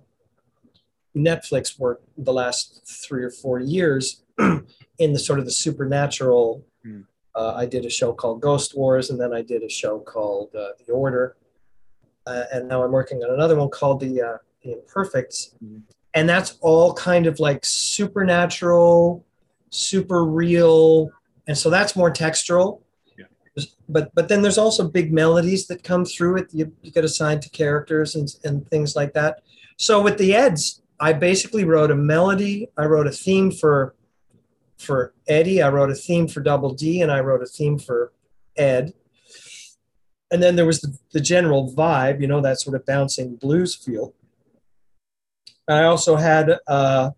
netflix 1.15 1.79
work 1.79 2.01
the 2.17 2.33
last 2.33 2.81
three 3.05 3.23
or 3.23 3.31
four 3.31 3.59
years 3.59 4.23
in 4.39 5.13
the 5.13 5.19
sort 5.19 5.39
of 5.39 5.45
the 5.45 5.51
supernatural 5.51 6.65
mm. 6.87 7.05
Uh, 7.35 7.55
I 7.57 7.67
did 7.67 7.85
a 7.87 7.91
show 7.91 8.13
called 8.13 8.41
Ghost 8.41 8.77
Wars, 8.77 9.11
and 9.11 9.21
then 9.21 9.33
I 9.33 9.43
did 9.43 9.63
a 9.63 9.69
show 9.69 10.01
called 10.01 10.55
uh, 10.55 10.71
The 10.85 10.93
Order, 10.93 11.37
uh, 12.27 12.45
and 12.53 12.69
now 12.69 12.83
I'm 12.83 12.93
working 12.93 13.23
on 13.23 13.33
another 13.33 13.57
one 13.57 13.71
called 13.71 14.01
The 14.01 14.21
uh, 14.21 14.37
The 14.65 14.73
Imperfects, 14.73 15.55
mm-hmm. 15.63 15.79
and 16.15 16.29
that's 16.29 16.59
all 16.61 16.93
kind 16.95 17.27
of 17.27 17.39
like 17.39 17.65
supernatural, 17.65 19.25
super 19.71 20.25
real, 20.25 21.11
and 21.47 21.57
so 21.57 21.71
that's 21.71 21.95
more 21.95 22.11
textural. 22.11 22.81
Yeah. 23.17 23.27
But 23.89 24.13
but 24.15 24.29
then 24.29 24.43
there's 24.43 24.59
also 24.59 24.89
big 24.89 25.13
melodies 25.13 25.67
that 25.69 25.85
come 25.85 26.05
through 26.05 26.39
it. 26.39 26.49
You, 26.53 26.73
you 26.83 26.91
get 26.91 27.05
assigned 27.05 27.43
to 27.43 27.51
characters 27.51 28.17
and 28.17 28.29
and 28.45 28.69
things 28.69 28.97
like 28.97 29.13
that. 29.15 29.43
So 29.77 30.03
with 30.03 30.19
the 30.19 30.35
Eds, 30.35 30.83
I 30.99 31.13
basically 31.15 31.65
wrote 31.65 31.91
a 31.91 31.97
melody. 31.97 32.69
I 32.77 32.85
wrote 32.85 33.07
a 33.07 33.13
theme 33.13 33.51
for 33.51 33.95
for 34.81 35.15
Eddie. 35.29 35.63
I 35.63 35.69
wrote 35.69 35.91
a 35.91 35.95
theme 35.95 36.27
for 36.27 36.41
Double 36.41 36.73
D, 36.75 37.03
and 37.03 37.13
I 37.13 37.21
wrote 37.21 37.43
a 37.43 37.47
theme 37.47 37.79
for 37.79 38.13
Ed. 38.57 38.95
And 40.33 40.43
then 40.43 40.57
there 40.57 40.67
was 40.67 40.81
the, 40.81 40.97
the 41.13 41.21
general 41.21 41.73
vibe, 41.73 42.21
you 42.21 42.27
know, 42.27 42.41
that 42.41 42.61
sort 42.61 42.77
of 42.77 42.87
bouncing 42.87 43.37
blues 43.37 43.75
feel. 43.75 44.15
I 45.69 45.85
also 45.85 46.17
had 46.17 46.59
uh, 46.67 47.11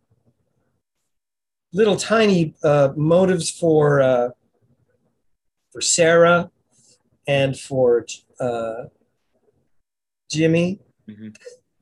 little 1.72 1.96
tiny 1.96 2.54
uh, 2.62 2.90
motives 2.96 3.50
for 3.50 4.00
uh, 4.00 4.28
for 5.72 5.80
Sarah 5.80 6.50
and 7.26 7.58
for 7.58 8.06
uh, 8.38 8.84
Jimmy. 10.30 10.80
Mm-hmm. 11.08 11.28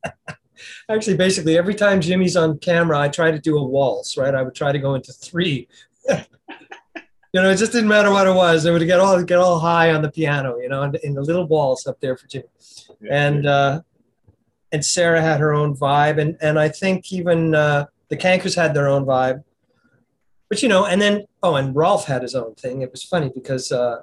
actually 0.89 1.17
basically 1.17 1.57
every 1.57 1.75
time 1.75 2.01
Jimmy's 2.01 2.37
on 2.37 2.59
camera, 2.59 2.99
I 2.99 3.09
try 3.09 3.31
to 3.31 3.39
do 3.39 3.59
a 3.59 3.63
waltz, 3.63 4.17
right? 4.17 4.35
I 4.35 4.43
would 4.43 4.55
try 4.55 4.73
to 4.73 4.79
go 4.79 4.95
into 4.95 5.13
three. 5.13 5.69
you 6.09 6.17
know, 7.35 7.51
it 7.51 7.57
just 7.57 7.73
didn't 7.73 7.89
matter 7.89 8.11
what 8.11 8.27
it 8.27 8.35
was. 8.35 8.65
It 8.65 8.73
would 8.73 8.85
get 8.87 9.01
all 9.01 9.23
get 9.23 9.39
all 9.39 9.59
high 9.59 9.93
on 9.93 10.03
the 10.03 10.11
piano, 10.11 10.59
you 10.59 10.69
know, 10.69 10.83
in, 10.83 10.95
in 11.03 11.15
the 11.15 11.23
little 11.23 11.47
waltz 11.47 11.87
up 11.87 12.01
there 12.01 12.17
for 12.17 12.27
Jimmy. 12.27 12.47
Yeah, 13.01 13.27
and 13.27 13.47
uh, 13.47 13.81
and 14.73 14.85
Sarah 14.85 15.23
had 15.23 15.41
her 15.41 15.53
own 15.53 15.77
vibe, 15.77 16.21
and 16.21 16.37
and 16.41 16.59
I 16.59 16.69
think 16.69 17.13
even 17.13 17.55
uh, 17.55 17.87
the 18.09 18.17
Kankers 18.17 18.55
had 18.55 18.75
their 18.75 18.89
own 18.89 19.05
vibe. 19.05 19.45
But 20.49 20.63
you 20.63 20.69
know, 20.69 20.87
and 20.87 21.01
then 21.01 21.25
oh, 21.43 21.55
and 21.55 21.75
Rolf 21.75 22.07
had 22.07 22.23
his 22.23 22.35
own 22.35 22.55
thing. 22.55 22.83
It 22.83 22.91
was 22.91 23.05
funny 23.05 23.31
because 23.33 23.71
uh, 23.71 23.99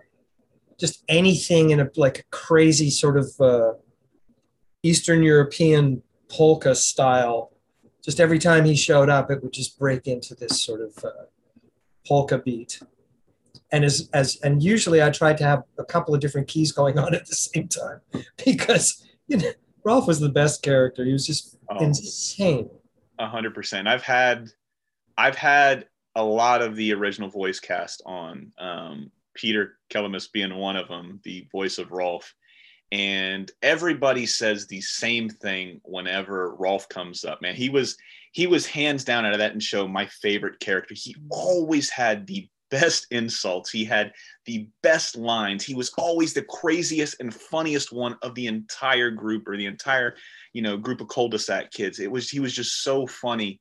just 0.80 1.04
anything 1.10 1.72
in 1.72 1.82
a 1.82 1.90
like 1.96 2.20
a 2.20 2.24
crazy 2.32 2.90
sort 2.90 3.18
of 3.18 3.30
uh, 3.42 3.74
Eastern 4.84 5.24
European 5.24 6.02
polka 6.30 6.76
style. 6.76 7.52
Just 8.04 8.20
every 8.20 8.40
time 8.40 8.66
he 8.66 8.76
showed 8.76 9.10
up, 9.10 9.30
it 9.32 9.44
would 9.44 9.54
just 9.54 9.78
break 9.78 10.08
into 10.08 10.34
this 10.36 10.64
sort 10.64 10.82
of 10.82 10.98
uh, 11.04 11.26
polka 12.08 12.38
beat. 12.38 12.82
And 13.72 13.84
as, 13.84 14.10
as 14.14 14.38
and 14.44 14.64
usually 14.64 15.04
I 15.04 15.10
tried 15.10 15.38
to 15.40 15.44
have 15.44 15.64
a 15.78 15.84
couple 15.84 16.16
of 16.16 16.22
different 16.22 16.48
keys 16.48 16.72
going 16.72 16.98
on 17.04 17.14
at 17.14 17.26
the 17.26 17.36
same 17.36 17.68
time 17.68 18.02
because 18.46 19.06
you 19.28 19.38
know 19.38 19.52
Rolf 19.84 20.08
was 20.08 20.20
the 20.20 20.30
best 20.30 20.62
character. 20.62 21.06
He 21.06 21.14
was 21.14 21.26
just 21.26 21.58
oh, 21.70 21.84
insane. 21.84 22.70
A 23.20 23.28
hundred 23.28 23.54
percent. 23.54 23.88
I've 23.88 24.04
had 24.04 24.50
I've 25.18 25.36
had 25.36 25.88
a 26.16 26.24
lot 26.24 26.62
of 26.62 26.76
the 26.76 26.94
original 26.94 27.30
voice 27.30 27.60
cast 27.60 28.02
on. 28.06 28.52
Um, 28.58 29.12
Peter 29.34 29.78
Kelamis 29.92 30.32
being 30.32 30.56
one 30.56 30.76
of 30.76 30.88
them, 30.88 31.20
the 31.24 31.48
voice 31.52 31.78
of 31.78 31.92
Rolf 31.92 32.34
and 32.92 33.52
everybody 33.62 34.26
says 34.26 34.68
the 34.68 34.82
same 34.82 35.30
thing 35.30 35.82
whenever 35.84 36.56
Rolf 36.56 36.88
comes 36.90 37.26
up. 37.26 37.42
Man, 37.42 37.56
he 37.56 37.70
was 37.70 37.98
he 38.32 38.48
was 38.48 38.66
hands 38.66 39.04
down 39.04 39.26
out 39.26 39.34
of 39.34 39.40
that 39.40 39.54
and 39.54 39.64
show 39.64 39.88
my 39.88 40.06
favorite 40.06 40.60
character. 40.60 40.94
He 40.96 41.16
always 41.30 41.90
had 41.90 42.28
the 42.28 42.48
best 42.70 43.08
insults. 43.12 43.72
He 43.72 43.86
had 43.86 44.14
the 44.46 44.68
best 44.84 45.16
lines. 45.16 45.64
He 45.64 45.74
was 45.74 45.92
always 45.98 46.34
the 46.34 46.44
craziest 46.44 47.16
and 47.20 47.34
funniest 47.34 47.92
one 47.92 48.18
of 48.22 48.36
the 48.36 48.48
entire 48.48 49.10
group 49.10 49.48
or 49.48 49.58
the 49.58 49.66
entire, 49.66 50.16
you 50.54 50.62
know, 50.62 50.78
group 50.78 51.02
of 51.02 51.08
cul-de-sac 51.08 51.72
kids. 51.72 52.00
It 52.00 52.12
was 52.12 52.30
he 52.30 52.40
was 52.40 52.54
just 52.54 52.84
so 52.84 53.08
funny 53.08 53.60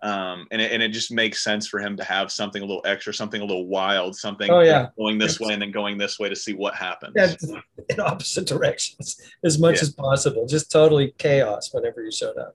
um, 0.00 0.46
and 0.50 0.62
it, 0.62 0.70
and 0.70 0.82
it 0.82 0.90
just 0.90 1.10
makes 1.10 1.42
sense 1.42 1.66
for 1.66 1.80
him 1.80 1.96
to 1.96 2.04
have 2.04 2.30
something 2.30 2.62
a 2.62 2.64
little 2.64 2.82
extra, 2.84 3.12
something 3.12 3.40
a 3.40 3.44
little 3.44 3.66
wild, 3.66 4.14
something 4.16 4.50
oh, 4.50 4.60
yeah. 4.60 4.88
going 4.96 5.18
this 5.18 5.40
way 5.40 5.52
and 5.52 5.60
then 5.60 5.72
going 5.72 5.98
this 5.98 6.18
way 6.18 6.28
to 6.28 6.36
see 6.36 6.54
what 6.54 6.74
happens. 6.74 7.14
Yeah, 7.16 7.60
in 7.90 8.00
opposite 8.00 8.46
directions 8.46 9.20
as 9.44 9.58
much 9.58 9.76
yeah. 9.76 9.82
as 9.82 9.90
possible. 9.90 10.46
Just 10.46 10.70
totally 10.70 11.14
chaos 11.18 11.72
whenever 11.72 12.02
you 12.02 12.12
showed 12.12 12.36
up. 12.36 12.54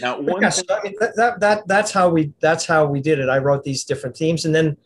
Now, 0.00 0.18
one 0.20 0.44
I 0.44 0.50
mean, 0.82 0.94
that, 0.98 1.12
that, 1.16 1.40
that 1.40 1.68
that's 1.68 1.92
how 1.92 2.08
we 2.08 2.32
that's 2.40 2.64
how 2.64 2.86
we 2.86 3.00
did 3.00 3.18
it. 3.18 3.28
I 3.28 3.38
wrote 3.38 3.64
these 3.64 3.84
different 3.84 4.16
themes, 4.16 4.44
and 4.44 4.54
then, 4.54 4.76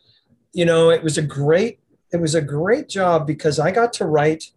you 0.52 0.66
know, 0.66 0.90
it 0.90 1.02
was 1.02 1.18
a 1.18 1.22
great 1.22 1.78
it 2.12 2.20
was 2.20 2.34
a 2.34 2.42
great 2.42 2.88
job 2.88 3.26
because 3.26 3.58
I 3.58 3.70
got 3.70 3.92
to 3.94 4.06
write 4.06 4.50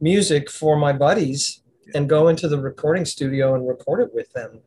music 0.00 0.50
for 0.50 0.76
my 0.76 0.92
buddies 0.92 1.62
and 1.94 2.08
go 2.08 2.28
into 2.28 2.48
the 2.48 2.58
recording 2.58 3.04
studio 3.04 3.54
and 3.54 3.68
record 3.68 4.00
it 4.00 4.14
with 4.14 4.32
them 4.32 4.60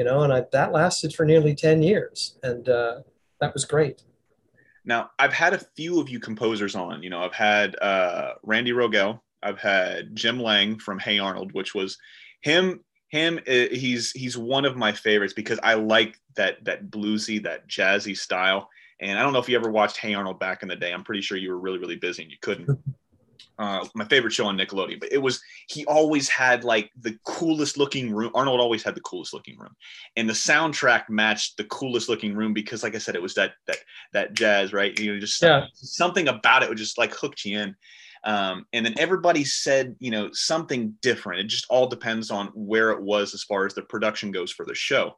you 0.00 0.04
know, 0.04 0.22
and 0.22 0.32
I, 0.32 0.46
that 0.52 0.72
lasted 0.72 1.14
for 1.14 1.26
nearly 1.26 1.54
10 1.54 1.82
years. 1.82 2.38
And 2.42 2.66
uh, 2.70 3.00
that 3.38 3.52
was 3.52 3.66
great. 3.66 4.02
Now, 4.82 5.10
I've 5.18 5.34
had 5.34 5.52
a 5.52 5.58
few 5.58 6.00
of 6.00 6.08
you 6.08 6.18
composers 6.18 6.74
on. 6.74 7.02
You 7.02 7.10
know, 7.10 7.22
I've 7.22 7.34
had 7.34 7.76
uh, 7.82 8.32
Randy 8.42 8.72
Rogel, 8.72 9.20
I've 9.42 9.58
had 9.58 10.16
Jim 10.16 10.40
Lang 10.40 10.78
from 10.78 10.98
Hey 10.98 11.18
Arnold, 11.18 11.52
which 11.52 11.74
was 11.74 11.98
him. 12.40 12.80
Him, 13.08 13.40
uh, 13.46 13.68
he's 13.72 14.12
he's 14.12 14.38
one 14.38 14.64
of 14.64 14.74
my 14.74 14.92
favorites 14.92 15.34
because 15.34 15.60
I 15.62 15.74
like 15.74 16.16
that 16.36 16.64
that 16.64 16.90
bluesy, 16.90 17.42
that 17.42 17.68
jazzy 17.68 18.16
style. 18.16 18.70
And 19.00 19.18
I 19.18 19.22
don't 19.22 19.34
know 19.34 19.38
if 19.38 19.50
you 19.50 19.56
ever 19.56 19.70
watched 19.70 19.98
Hey 19.98 20.14
Arnold 20.14 20.40
back 20.40 20.62
in 20.62 20.68
the 20.68 20.76
day. 20.76 20.92
I'm 20.94 21.04
pretty 21.04 21.20
sure 21.20 21.36
you 21.36 21.50
were 21.50 21.60
really 21.60 21.78
really 21.78 21.96
busy 21.96 22.22
and 22.22 22.32
you 22.32 22.38
couldn't. 22.40 22.70
uh, 23.58 23.86
my 23.94 24.04
favorite 24.06 24.32
show 24.32 24.46
on 24.46 24.56
Nickelodeon, 24.56 25.00
but 25.00 25.12
it 25.12 25.18
was 25.18 25.40
he 25.68 25.84
always 25.86 26.28
had 26.28 26.64
like 26.64 26.90
the 27.00 27.18
coolest 27.24 27.76
looking 27.76 28.12
room. 28.12 28.30
Arnold 28.34 28.60
always 28.60 28.82
had 28.82 28.94
the 28.94 29.00
coolest 29.02 29.34
looking 29.34 29.58
room, 29.58 29.74
and 30.16 30.28
the 30.28 30.34
soundtrack 30.34 31.08
matched 31.08 31.56
the 31.56 31.64
coolest 31.64 32.08
looking 32.08 32.34
room 32.34 32.52
because, 32.52 32.82
like 32.82 32.94
I 32.94 32.98
said, 32.98 33.14
it 33.14 33.22
was 33.22 33.34
that 33.34 33.52
that 33.66 33.78
that 34.12 34.32
jazz, 34.32 34.72
right? 34.72 34.98
You 34.98 35.14
know, 35.14 35.20
just 35.20 35.42
yeah. 35.42 35.66
something 35.74 36.28
about 36.28 36.62
it 36.62 36.68
would 36.68 36.78
just 36.78 36.98
like 36.98 37.14
hooked 37.14 37.44
you 37.44 37.58
in. 37.58 37.76
Um, 38.24 38.66
and 38.72 38.84
then 38.84 38.94
everybody 38.98 39.44
said, 39.44 39.96
you 39.98 40.10
know, 40.10 40.28
something 40.32 40.94
different. 41.00 41.40
It 41.40 41.46
just 41.46 41.66
all 41.70 41.86
depends 41.86 42.30
on 42.30 42.48
where 42.48 42.90
it 42.90 43.00
was 43.00 43.32
as 43.32 43.44
far 43.44 43.64
as 43.64 43.74
the 43.74 43.82
production 43.82 44.30
goes 44.30 44.52
for 44.52 44.66
the 44.66 44.74
show 44.74 45.16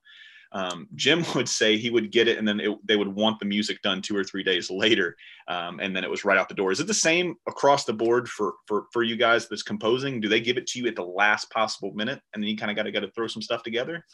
um, 0.52 0.86
Jim 0.94 1.24
would 1.34 1.48
say 1.48 1.76
he 1.76 1.90
would 1.90 2.12
get 2.12 2.28
it 2.28 2.38
and 2.38 2.46
then 2.46 2.60
it, 2.60 2.78
they 2.86 2.96
would 2.96 3.08
want 3.08 3.38
the 3.38 3.46
music 3.46 3.80
done 3.82 4.02
two 4.02 4.16
or 4.16 4.24
three 4.24 4.42
days 4.42 4.70
later. 4.70 5.16
Um, 5.48 5.80
and 5.80 5.94
then 5.96 6.04
it 6.04 6.10
was 6.10 6.24
right 6.24 6.38
out 6.38 6.48
the 6.48 6.54
door. 6.54 6.72
Is 6.72 6.80
it 6.80 6.86
the 6.86 6.94
same 6.94 7.34
across 7.48 7.84
the 7.84 7.92
board 7.92 8.28
for, 8.28 8.54
for, 8.66 8.84
for 8.92 9.02
you 9.02 9.16
guys 9.16 9.48
that's 9.48 9.62
composing? 9.62 10.20
Do 10.20 10.28
they 10.28 10.40
give 10.40 10.56
it 10.56 10.66
to 10.68 10.78
you 10.78 10.86
at 10.86 10.96
the 10.96 11.04
last 11.04 11.50
possible 11.50 11.92
minute 11.94 12.20
and 12.34 12.42
then 12.42 12.48
you 12.48 12.56
kind 12.56 12.70
of 12.70 12.76
got 12.76 12.84
to, 12.84 12.92
got 12.92 13.00
to 13.00 13.10
throw 13.10 13.26
some 13.26 13.42
stuff 13.42 13.62
together? 13.62 14.04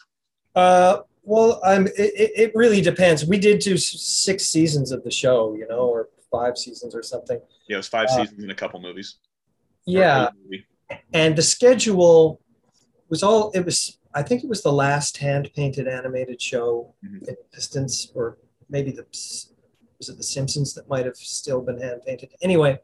Uh, 0.55 0.99
well, 1.23 1.61
I'm, 1.63 1.87
it, 1.87 2.31
it 2.35 2.51
really 2.55 2.81
depends. 2.81 3.25
We 3.25 3.37
did 3.37 3.59
do 3.59 3.77
six 3.77 4.47
seasons 4.47 4.91
of 4.91 5.03
the 5.03 5.11
show, 5.11 5.55
you 5.55 5.67
know, 5.67 5.81
or 5.81 6.09
five 6.31 6.57
seasons 6.57 6.95
or 6.95 7.03
something. 7.03 7.39
Yeah, 7.67 7.75
it 7.75 7.77
was 7.77 7.87
five 7.87 8.07
uh, 8.07 8.17
seasons 8.17 8.41
and 8.41 8.51
a 8.51 8.55
couple 8.55 8.81
movies. 8.81 9.17
Yeah. 9.85 10.29
Movie. 10.43 10.65
And 11.13 11.35
the 11.35 11.41
schedule 11.43 12.41
was 13.09 13.21
all, 13.21 13.51
it 13.51 13.63
was 13.63 13.98
I 14.13 14.23
think 14.23 14.43
it 14.43 14.49
was 14.49 14.63
the 14.63 14.71
last 14.71 15.17
hand 15.17 15.49
painted 15.55 15.87
animated 15.87 16.41
show 16.41 16.93
mm-hmm. 17.05 17.27
in 17.27 17.35
existence, 17.47 18.11
or 18.15 18.37
maybe 18.69 18.91
the 18.91 19.05
was 19.11 20.09
it 20.09 20.17
the 20.17 20.23
Simpsons 20.23 20.73
that 20.73 20.87
might 20.89 21.05
have 21.05 21.17
still 21.17 21.61
been 21.61 21.79
hand 21.79 22.01
painted. 22.05 22.31
Anyway, 22.41 22.79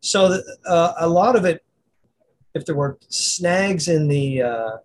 so 0.00 0.28
the, 0.28 0.58
uh, 0.66 0.92
a 0.98 1.08
lot 1.08 1.34
of 1.34 1.44
it 1.44 1.64
if 2.54 2.66
there 2.66 2.74
were 2.74 2.98
snags 3.08 3.88
in 3.88 4.08
the 4.08 4.42
uh, 4.42 4.76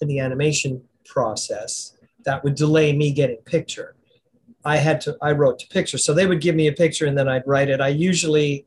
in 0.00 0.08
the 0.08 0.20
animation 0.20 0.82
process 1.06 1.96
that 2.24 2.42
would 2.44 2.54
delay 2.54 2.92
me 2.92 3.12
getting 3.12 3.36
picture, 3.38 3.96
I 4.64 4.76
had 4.76 5.00
to 5.02 5.16
I 5.22 5.32
wrote 5.32 5.58
to 5.60 5.66
picture. 5.68 5.98
So 5.98 6.12
they 6.12 6.26
would 6.26 6.40
give 6.40 6.54
me 6.54 6.68
a 6.68 6.72
picture 6.72 7.06
and 7.06 7.16
then 7.16 7.28
I'd 7.28 7.46
write 7.46 7.68
it. 7.68 7.80
I 7.80 7.88
usually 7.88 8.66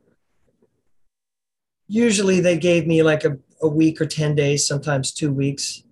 usually 1.88 2.40
they 2.40 2.58
gave 2.58 2.88
me 2.88 3.04
like 3.04 3.24
a, 3.24 3.38
a 3.62 3.68
week 3.68 4.02
or 4.02 4.06
10 4.06 4.36
days, 4.36 4.68
sometimes 4.68 5.12
two 5.12 5.32
weeks. 5.32 5.84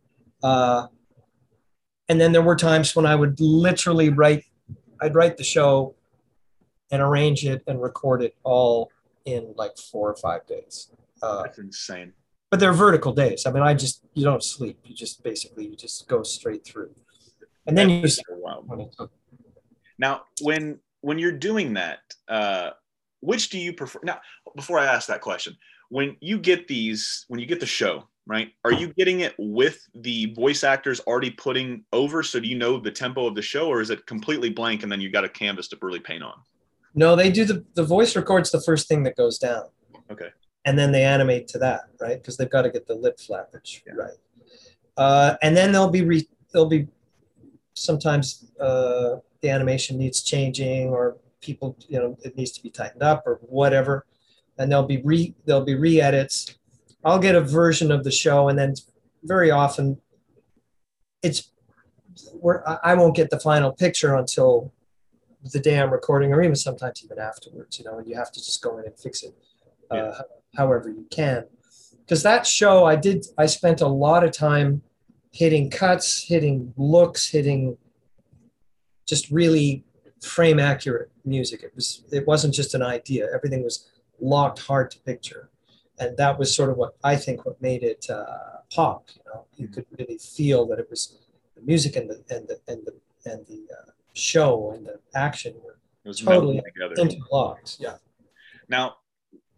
Uh, 0.43 0.87
and 2.07 2.19
then 2.21 2.31
there 2.31 2.41
were 2.41 2.55
times 2.55 2.95
when 2.95 3.05
I 3.05 3.15
would 3.15 3.39
literally 3.39 4.09
write, 4.09 4.45
I'd 5.01 5.15
write 5.15 5.37
the 5.37 5.43
show 5.43 5.95
and 6.91 7.01
arrange 7.01 7.45
it 7.45 7.63
and 7.67 7.81
record 7.81 8.21
it 8.21 8.35
all 8.43 8.91
in 9.25 9.53
like 9.55 9.77
four 9.77 10.09
or 10.09 10.15
five 10.15 10.45
days. 10.45 10.91
Uh, 11.21 11.43
That's 11.43 11.57
insane. 11.57 12.13
But 12.51 12.59
they're 12.59 12.73
vertical 12.73 13.11
days. 13.11 13.45
I 13.45 13.51
mean, 13.51 13.63
I 13.63 13.73
just, 13.73 14.01
you 14.13 14.23
don't 14.23 14.43
sleep. 14.43 14.79
You 14.85 14.95
just 14.95 15.23
basically, 15.23 15.67
you 15.67 15.75
just 15.75 16.07
go 16.07 16.21
straight 16.21 16.63
through. 16.63 16.91
And 17.65 17.75
then 17.75 18.01
That's 18.01 18.19
you, 18.19 18.23
so 18.37 18.69
now, 19.97 20.23
when, 20.41 20.79
when 21.01 21.17
you're 21.17 21.31
doing 21.31 21.73
that, 21.73 21.99
uh, 22.27 22.71
which 23.21 23.49
do 23.49 23.57
you 23.57 23.73
prefer? 23.73 23.99
Now, 24.03 24.19
before 24.55 24.77
I 24.77 24.85
ask 24.85 25.07
that 25.07 25.21
question, 25.21 25.57
when 25.89 26.17
you 26.19 26.39
get 26.39 26.67
these, 26.67 27.25
when 27.27 27.39
you 27.39 27.45
get 27.45 27.59
the 27.59 27.65
show, 27.65 28.07
right? 28.25 28.51
Are 28.63 28.73
you 28.73 28.93
getting 28.93 29.21
it 29.21 29.35
with 29.37 29.79
the 29.93 30.33
voice 30.33 30.63
actors 30.63 30.99
already 31.01 31.31
putting 31.31 31.83
over? 31.93 32.23
So 32.23 32.39
do 32.39 32.47
you 32.47 32.57
know 32.57 32.79
the 32.79 32.91
tempo 32.91 33.27
of 33.27 33.35
the 33.35 33.41
show, 33.41 33.67
or 33.67 33.81
is 33.81 33.89
it 33.89 34.05
completely 34.05 34.49
blank 34.49 34.83
and 34.83 34.91
then 34.91 35.01
you 35.01 35.09
got 35.09 35.23
a 35.23 35.29
canvas 35.29 35.67
to 35.69 35.77
really 35.81 35.99
paint 35.99 36.23
on? 36.23 36.35
No, 36.93 37.15
they 37.15 37.29
do 37.29 37.45
the 37.45 37.65
the 37.73 37.83
voice 37.83 38.15
records 38.15 38.51
the 38.51 38.61
first 38.61 38.87
thing 38.87 39.03
that 39.03 39.15
goes 39.15 39.37
down. 39.37 39.65
Okay. 40.09 40.29
And 40.65 40.79
then 40.79 40.91
they 40.91 41.03
animate 41.03 41.47
to 41.49 41.59
that, 41.59 41.81
right? 41.99 42.19
Because 42.19 42.37
they've 42.37 42.49
got 42.49 42.63
to 42.63 42.71
get 42.71 42.87
the 42.87 42.95
lip 42.95 43.17
flappage 43.19 43.81
yeah. 43.85 43.93
right. 43.93 44.17
Uh, 44.97 45.35
and 45.43 45.55
then 45.55 45.71
they'll 45.71 45.89
be 45.89 46.03
re, 46.03 46.27
they'll 46.53 46.65
be 46.65 46.87
sometimes 47.73 48.45
uh, 48.59 49.17
the 49.41 49.49
animation 49.49 49.97
needs 49.97 50.23
changing 50.23 50.89
or 50.89 51.17
people 51.41 51.77
you 51.87 51.99
know 51.99 52.17
it 52.23 52.35
needs 52.35 52.51
to 52.51 52.63
be 52.63 52.69
tightened 52.69 53.03
up 53.03 53.23
or 53.27 53.39
whatever 53.43 54.05
and 54.57 54.71
there'll 54.71 54.85
be 54.85 55.01
re 55.03 55.33
there'll 55.45 55.63
be 55.63 55.75
re-edits. 55.75 56.55
I'll 57.03 57.19
get 57.19 57.35
a 57.35 57.41
version 57.41 57.91
of 57.91 58.03
the 58.03 58.11
show 58.11 58.49
and 58.49 58.57
then 58.57 58.73
very 59.23 59.51
often 59.51 59.99
it's 61.21 61.51
where 62.39 62.63
i 62.85 62.93
won't 62.93 63.15
get 63.15 63.29
the 63.29 63.39
final 63.39 63.71
picture 63.71 64.15
until 64.15 64.71
the 65.51 65.59
day 65.59 65.79
i'm 65.79 65.91
recording 65.91 66.31
or 66.31 66.41
even 66.41 66.55
sometimes 66.55 67.03
even 67.03 67.19
afterwards 67.19 67.77
you 67.79 67.85
know 67.85 67.97
and 67.97 68.07
you 68.07 68.15
have 68.15 68.31
to 68.31 68.39
just 68.39 68.61
go 68.61 68.77
in 68.77 68.85
and 68.85 68.97
fix 68.97 69.23
it 69.23 69.35
uh, 69.91 69.95
yeah. 69.95 70.21
however 70.55 70.89
you 70.89 71.05
can. 71.11 71.45
Because 71.99 72.23
that 72.23 72.45
show 72.45 72.85
i 72.85 72.95
did 72.95 73.25
i 73.37 73.45
spent 73.45 73.81
a 73.81 73.87
lot 73.87 74.23
of 74.23 74.31
time 74.31 74.81
hitting 75.31 75.69
cuts 75.69 76.23
hitting 76.23 76.73
looks 76.77 77.29
hitting 77.29 77.77
just 79.07 79.29
really 79.29 79.83
frame 80.21 80.59
accurate 80.59 81.11
music. 81.23 81.63
It 81.63 81.73
was 81.75 82.03
it 82.11 82.27
wasn't 82.27 82.53
just 82.53 82.73
an 82.73 82.81
idea. 82.81 83.27
Everything 83.33 83.63
was 83.63 83.87
locked 84.19 84.59
hard 84.59 84.91
to 84.91 84.99
picture. 84.99 85.49
And 85.99 86.17
that 86.17 86.37
was 86.37 86.53
sort 86.53 86.69
of 86.69 86.77
what 86.77 86.95
I 87.03 87.15
think 87.15 87.45
what 87.45 87.61
made 87.61 87.83
it 87.83 88.05
uh, 88.09 88.25
pop. 88.73 89.09
You 89.15 89.21
know, 89.27 89.45
you 89.55 89.67
could 89.67 89.85
really 89.97 90.17
feel 90.17 90.65
that 90.67 90.79
it 90.79 90.89
was 90.89 91.17
the 91.55 91.61
music 91.61 91.95
and 91.95 92.09
the 92.09 92.23
and 92.29 92.47
the 92.47 92.59
and 92.67 92.85
the 92.85 92.93
and 93.29 93.45
the 93.47 93.65
uh, 93.73 93.91
show 94.13 94.71
and 94.71 94.85
the 94.85 94.99
action 95.15 95.53
were 95.63 95.77
totally 96.13 96.61
interlocked. 96.97 97.77
Yeah. 97.79 97.95
Now, 98.67 98.95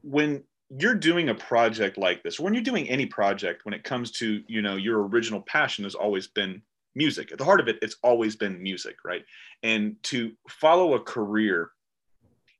when 0.03 0.43
you're 0.69 0.95
doing 0.95 1.29
a 1.29 1.35
project 1.35 1.97
like 1.97 2.23
this, 2.23 2.39
when 2.39 2.53
you're 2.53 2.63
doing 2.63 2.87
any 2.89 3.05
project, 3.05 3.65
when 3.65 3.73
it 3.73 3.83
comes 3.83 4.11
to 4.11 4.43
you 4.47 4.61
know 4.61 4.75
your 4.75 5.07
original 5.07 5.41
passion 5.41 5.83
has 5.85 5.95
always 5.95 6.27
been 6.27 6.61
music. 6.95 7.31
At 7.31 7.37
the 7.37 7.45
heart 7.45 7.59
of 7.59 7.67
it, 7.67 7.77
it's 7.81 7.95
always 8.03 8.35
been 8.35 8.61
music, 8.61 8.97
right? 9.05 9.23
And 9.63 9.95
to 10.03 10.31
follow 10.49 10.95
a 10.95 10.99
career 10.99 11.71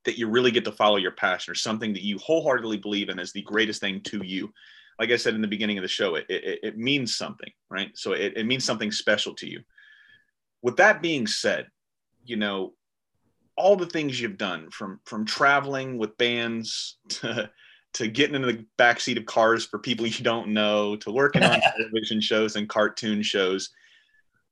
that 0.08 0.18
you 0.18 0.28
really 0.28 0.52
get 0.52 0.66
to 0.66 0.72
follow 0.72 0.98
your 0.98 1.12
passion 1.12 1.52
or 1.52 1.56
something 1.56 1.94
that 1.94 2.04
you 2.04 2.18
wholeheartedly 2.18 2.78
believe 2.78 3.10
in 3.10 3.20
as 3.20 3.32
the 3.32 3.44
greatest 3.44 3.80
thing 3.80 4.02
to 4.02 4.26
you. 4.26 4.52
Like 5.00 5.12
i 5.12 5.16
said 5.16 5.36
in 5.36 5.42
the 5.42 5.48
beginning 5.48 5.78
of 5.78 5.84
the 5.84 5.88
show 5.88 6.16
it, 6.16 6.26
it, 6.28 6.60
it 6.64 6.78
means 6.78 7.16
something 7.16 7.52
right? 7.70 7.92
So 7.96 8.14
it, 8.14 8.34
it 8.36 8.48
means 8.48 8.66
something 8.66 8.92
special 8.92 9.36
to 9.36 9.48
you. 9.48 9.62
With 10.64 10.78
that 10.78 11.04
being 11.04 11.28
said 11.28 11.68
you 12.28 12.36
know 12.36 12.74
all 13.56 13.76
the 13.76 13.88
things 13.88 14.22
you've 14.22 14.38
done 14.38 14.70
from 14.70 15.00
from 15.06 15.26
traveling 15.26 15.98
with 15.98 16.18
bands 16.18 16.98
to 17.10 17.50
to 17.94 18.08
getting 18.08 18.36
in 18.36 18.42
the 18.44 18.66
backseat 18.78 19.18
of 19.18 19.26
cars 19.26 19.66
for 19.66 19.80
people 19.80 20.06
you 20.06 20.24
don't 20.24 20.50
know 20.50 20.96
to 20.98 21.12
working 21.12 21.44
on 21.44 21.60
television 21.78 22.22
shows 22.22 22.56
and 22.56 22.70
cartoon 22.70 23.24
shows 23.24 23.72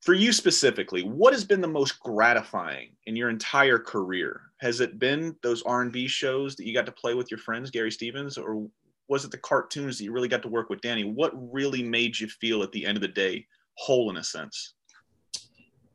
for 0.01 0.13
you 0.13 0.31
specifically 0.31 1.03
what 1.03 1.33
has 1.33 1.43
been 1.43 1.61
the 1.61 1.67
most 1.67 1.99
gratifying 1.99 2.89
in 3.05 3.15
your 3.15 3.29
entire 3.29 3.77
career 3.77 4.41
has 4.65 4.79
it 4.79 4.99
been 4.99 5.35
those 5.41 5.61
r&b 5.63 6.07
shows 6.07 6.55
that 6.55 6.65
you 6.65 6.73
got 6.73 6.85
to 6.85 6.91
play 6.91 7.13
with 7.13 7.29
your 7.31 7.37
friends 7.37 7.69
gary 7.71 7.91
stevens 7.91 8.37
or 8.37 8.67
was 9.07 9.23
it 9.23 9.31
the 9.31 9.37
cartoons 9.37 9.97
that 9.97 10.03
you 10.03 10.11
really 10.11 10.27
got 10.27 10.41
to 10.41 10.47
work 10.47 10.69
with 10.69 10.81
danny 10.81 11.03
what 11.03 11.31
really 11.53 11.83
made 11.83 12.19
you 12.19 12.27
feel 12.27 12.63
at 12.63 12.71
the 12.71 12.85
end 12.85 12.97
of 12.97 13.01
the 13.01 13.07
day 13.07 13.45
whole 13.75 14.09
in 14.09 14.17
a 14.17 14.23
sense 14.23 14.73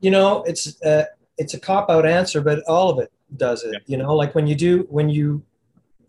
you 0.01 0.11
know 0.11 0.43
it's 0.45 0.81
a, 0.83 1.07
it's 1.39 1.55
a 1.55 1.61
cop 1.61 1.91
out 1.91 2.07
answer 2.07 2.41
but 2.41 2.63
all 2.69 2.91
of 2.91 2.99
it 2.99 3.13
does 3.37 3.65
it 3.65 3.73
yeah. 3.73 3.79
you 3.87 3.97
know 3.97 4.15
like 4.15 4.35
when 4.35 4.47
you 4.47 4.55
do 4.55 4.87
when 4.91 5.09
you 5.09 5.43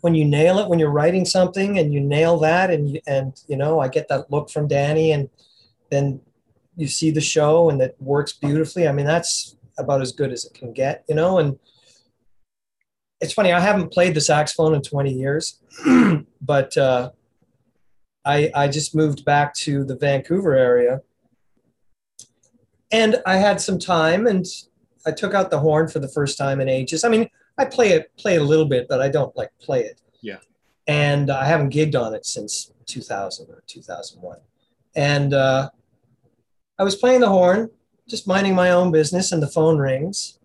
when 0.02 0.16
you 0.16 0.26
nail 0.26 0.58
it 0.58 0.68
when 0.68 0.80
you're 0.80 0.92
writing 0.92 1.26
something 1.26 1.78
and 1.78 1.94
you 1.94 2.00
nail 2.00 2.38
that 2.38 2.72
and 2.72 2.90
you 2.90 3.00
and 3.08 3.42
you 3.48 3.56
know 3.56 3.80
i 3.80 3.88
get 3.88 4.08
that 4.08 4.30
look 4.32 4.50
from 4.50 4.68
danny 4.68 5.12
and 5.12 5.30
then 5.90 6.20
you 6.76 6.88
see 6.88 7.12
the 7.12 7.22
show 7.22 7.70
and 7.70 7.82
it 7.82 7.96
works 8.00 8.34
beautifully. 8.34 8.88
I 8.88 8.92
mean, 8.92 9.06
that's 9.06 9.56
about 9.78 10.02
as 10.02 10.12
good 10.12 10.32
as 10.32 10.46
it 10.46 10.54
can 10.54 10.74
get, 10.74 11.04
you 11.08 11.16
know. 11.16 11.38
And 11.40 11.60
it's 13.22 13.34
funny, 13.34 13.54
I 13.54 13.60
haven't 13.60 13.92
played 13.92 14.16
the 14.16 14.22
saxophone 14.22 14.74
in 14.74 14.82
20 14.82 15.14
years, 15.14 15.60
but 16.42 16.76
uh, 16.76 17.12
I 18.26 18.52
I 18.54 18.68
just 18.68 18.96
moved 18.96 19.24
back 19.24 19.54
to 19.56 19.84
the 19.84 19.96
Vancouver 19.96 20.56
area, 20.56 21.02
and 22.92 23.22
I 23.26 23.38
had 23.38 23.62
some 23.62 23.78
time, 23.80 24.26
and 24.26 24.46
I 25.06 25.12
took 25.12 25.34
out 25.34 25.52
the 25.52 25.60
horn 25.60 25.88
for 25.88 26.00
the 26.00 26.08
first 26.08 26.38
time 26.38 26.60
in 26.62 26.68
ages. 26.68 27.04
I 27.04 27.10
mean, 27.10 27.30
I 27.58 27.66
play 27.66 27.90
it 27.90 28.12
play 28.18 28.36
it 28.36 28.42
a 28.42 28.46
little 28.46 28.66
bit, 28.66 28.88
but 28.90 29.02
I 29.02 29.10
don't 29.10 29.36
like 29.38 29.52
play 29.60 29.82
it. 29.84 30.02
Yeah. 30.22 30.38
And 30.88 31.30
I 31.30 31.46
haven't 31.46 31.74
gigged 31.74 31.96
on 31.96 32.14
it 32.14 32.26
since 32.26 32.72
2000 32.88 33.50
or 33.50 33.64
2001, 33.68 34.38
and 34.96 35.34
uh, 35.34 35.70
I 36.80 36.84
was 36.84 36.96
playing 36.96 37.22
the 37.22 37.30
horn, 37.30 37.70
just 38.10 38.28
minding 38.28 38.56
my 38.56 38.72
own 38.72 38.92
business, 38.92 39.32
and 39.32 39.44
the 39.44 39.48
phone 39.48 39.78
rings. 39.78 40.40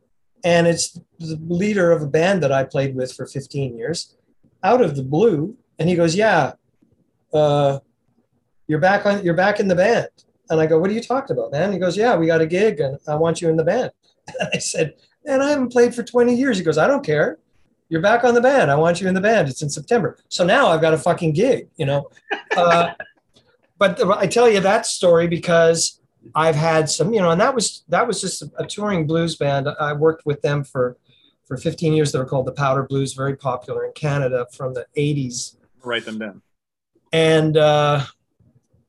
And 0.46 0.68
it's 0.68 0.92
the 1.18 1.36
leader 1.48 1.90
of 1.90 2.02
a 2.02 2.06
band 2.06 2.40
that 2.44 2.52
I 2.52 2.62
played 2.62 2.94
with 2.94 3.12
for 3.12 3.26
15 3.26 3.76
years, 3.76 4.14
out 4.62 4.80
of 4.80 4.94
the 4.94 5.02
blue. 5.02 5.56
And 5.80 5.88
he 5.88 5.96
goes, 5.96 6.14
Yeah, 6.14 6.52
uh, 7.34 7.80
you're 8.68 8.78
back 8.78 9.06
on 9.06 9.24
you're 9.24 9.34
back 9.34 9.58
in 9.58 9.66
the 9.66 9.74
band. 9.74 10.06
And 10.48 10.60
I 10.60 10.66
go, 10.66 10.78
What 10.78 10.88
are 10.88 10.92
you 10.92 11.02
talking 11.02 11.36
about, 11.36 11.50
man? 11.50 11.72
He 11.72 11.80
goes, 11.80 11.96
Yeah, 11.96 12.14
we 12.14 12.28
got 12.28 12.40
a 12.40 12.46
gig 12.46 12.78
and 12.78 12.96
I 13.08 13.16
want 13.16 13.42
you 13.42 13.48
in 13.48 13.56
the 13.56 13.64
band. 13.64 13.90
And 14.40 14.48
I 14.54 14.58
said, 14.58 14.94
Man, 15.24 15.42
I 15.42 15.50
haven't 15.50 15.72
played 15.72 15.96
for 15.96 16.04
20 16.04 16.36
years. 16.36 16.58
He 16.58 16.64
goes, 16.64 16.78
I 16.78 16.86
don't 16.86 17.04
care. 17.04 17.38
You're 17.88 18.00
back 18.00 18.22
on 18.22 18.34
the 18.34 18.40
band. 18.40 18.70
I 18.70 18.76
want 18.76 19.00
you 19.00 19.08
in 19.08 19.14
the 19.14 19.20
band. 19.20 19.48
It's 19.48 19.62
in 19.62 19.68
September. 19.68 20.16
So 20.28 20.44
now 20.44 20.68
I've 20.68 20.80
got 20.80 20.94
a 20.94 20.98
fucking 20.98 21.32
gig, 21.32 21.70
you 21.76 21.86
know. 21.86 22.08
Uh, 22.56 22.92
but 23.78 24.00
I 24.16 24.28
tell 24.28 24.48
you 24.48 24.60
that 24.60 24.86
story 24.86 25.26
because 25.26 26.00
I've 26.34 26.54
had 26.54 26.88
some, 26.88 27.12
you 27.12 27.20
know, 27.20 27.30
and 27.30 27.40
that 27.40 27.54
was 27.54 27.84
that 27.88 28.06
was 28.06 28.20
just 28.20 28.42
a, 28.58 28.66
touring 28.66 29.06
blues 29.06 29.36
band. 29.36 29.68
I 29.80 29.92
worked 29.92 30.26
with 30.26 30.42
them 30.42 30.64
for 30.64 30.96
for 31.44 31.56
15 31.56 31.92
years. 31.92 32.12
They 32.12 32.18
were 32.18 32.26
called 32.26 32.46
the 32.46 32.52
Powder 32.52 32.82
Blues, 32.82 33.12
very 33.12 33.36
popular 33.36 33.84
in 33.84 33.92
Canada 33.92 34.46
from 34.52 34.74
the 34.74 34.86
80s. 34.96 35.56
Write 35.82 36.04
them 36.04 36.18
down. 36.18 36.42
And 37.12 37.56
uh, 37.56 38.04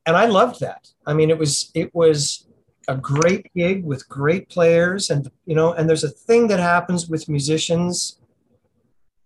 and 0.06 0.16
I 0.16 0.26
loved 0.26 0.60
that. 0.62 0.90
I 1.06 1.14
mean, 1.14 1.30
it 1.30 1.38
was 1.38 1.72
it 1.74 1.94
was 1.94 2.48
a 2.88 2.96
great 2.96 3.52
gig 3.54 3.84
with 3.84 4.08
great 4.08 4.50
players, 4.50 5.10
and 5.10 5.30
you 5.46 5.56
know, 5.56 5.74
and 5.74 5.88
there's 5.88 6.04
a 6.04 6.10
thing 6.10 6.48
that 6.48 6.60
happens 6.60 7.08
with 7.08 7.30
musicians. 7.30 8.20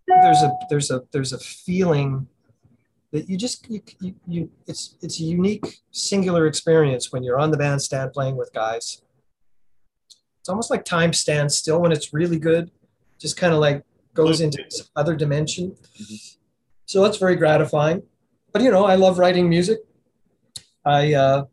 There's 0.08 0.42
a 0.42 0.52
there's 0.70 0.92
a 0.92 1.04
there's 1.12 1.34
a 1.34 1.40
feeling 1.40 2.28
that 3.12 3.30
you 3.30 3.38
just 3.38 3.70
you, 3.70 3.82
you, 4.00 4.16
you, 4.28 4.52
it's 4.68 4.96
it's 5.02 5.20
a 5.20 5.24
unique 5.24 5.82
singular 5.92 6.48
experience 6.48 7.12
when 7.12 7.24
you're 7.24 7.40
on 7.40 7.52
the 7.52 7.58
bandstand 7.58 8.14
playing 8.14 8.38
with 8.38 8.52
guys. 8.54 9.02
It's 10.40 10.50
almost 10.50 10.72
like 10.72 10.86
time 10.86 11.14
stands 11.14 11.58
still 11.58 11.82
when 11.82 11.92
it's 11.92 12.14
really 12.14 12.40
good. 12.40 12.72
Just 13.20 13.38
kind 13.38 13.54
of 13.54 13.60
like 13.60 13.84
goes 14.14 14.42
into 14.42 14.64
this 14.64 14.90
other 14.96 15.16
dimension. 15.16 15.76
Mm-hmm. 16.00 16.16
so 16.86 17.04
that's 17.04 17.18
very 17.18 17.36
gratifying. 17.36 18.04
But 18.54 18.62
you 18.62 18.72
know 18.72 18.86
i 18.86 18.96
love 18.96 19.20
writing 19.20 19.50
music. 19.50 19.80
I 20.86 21.14
uh, 21.14 21.46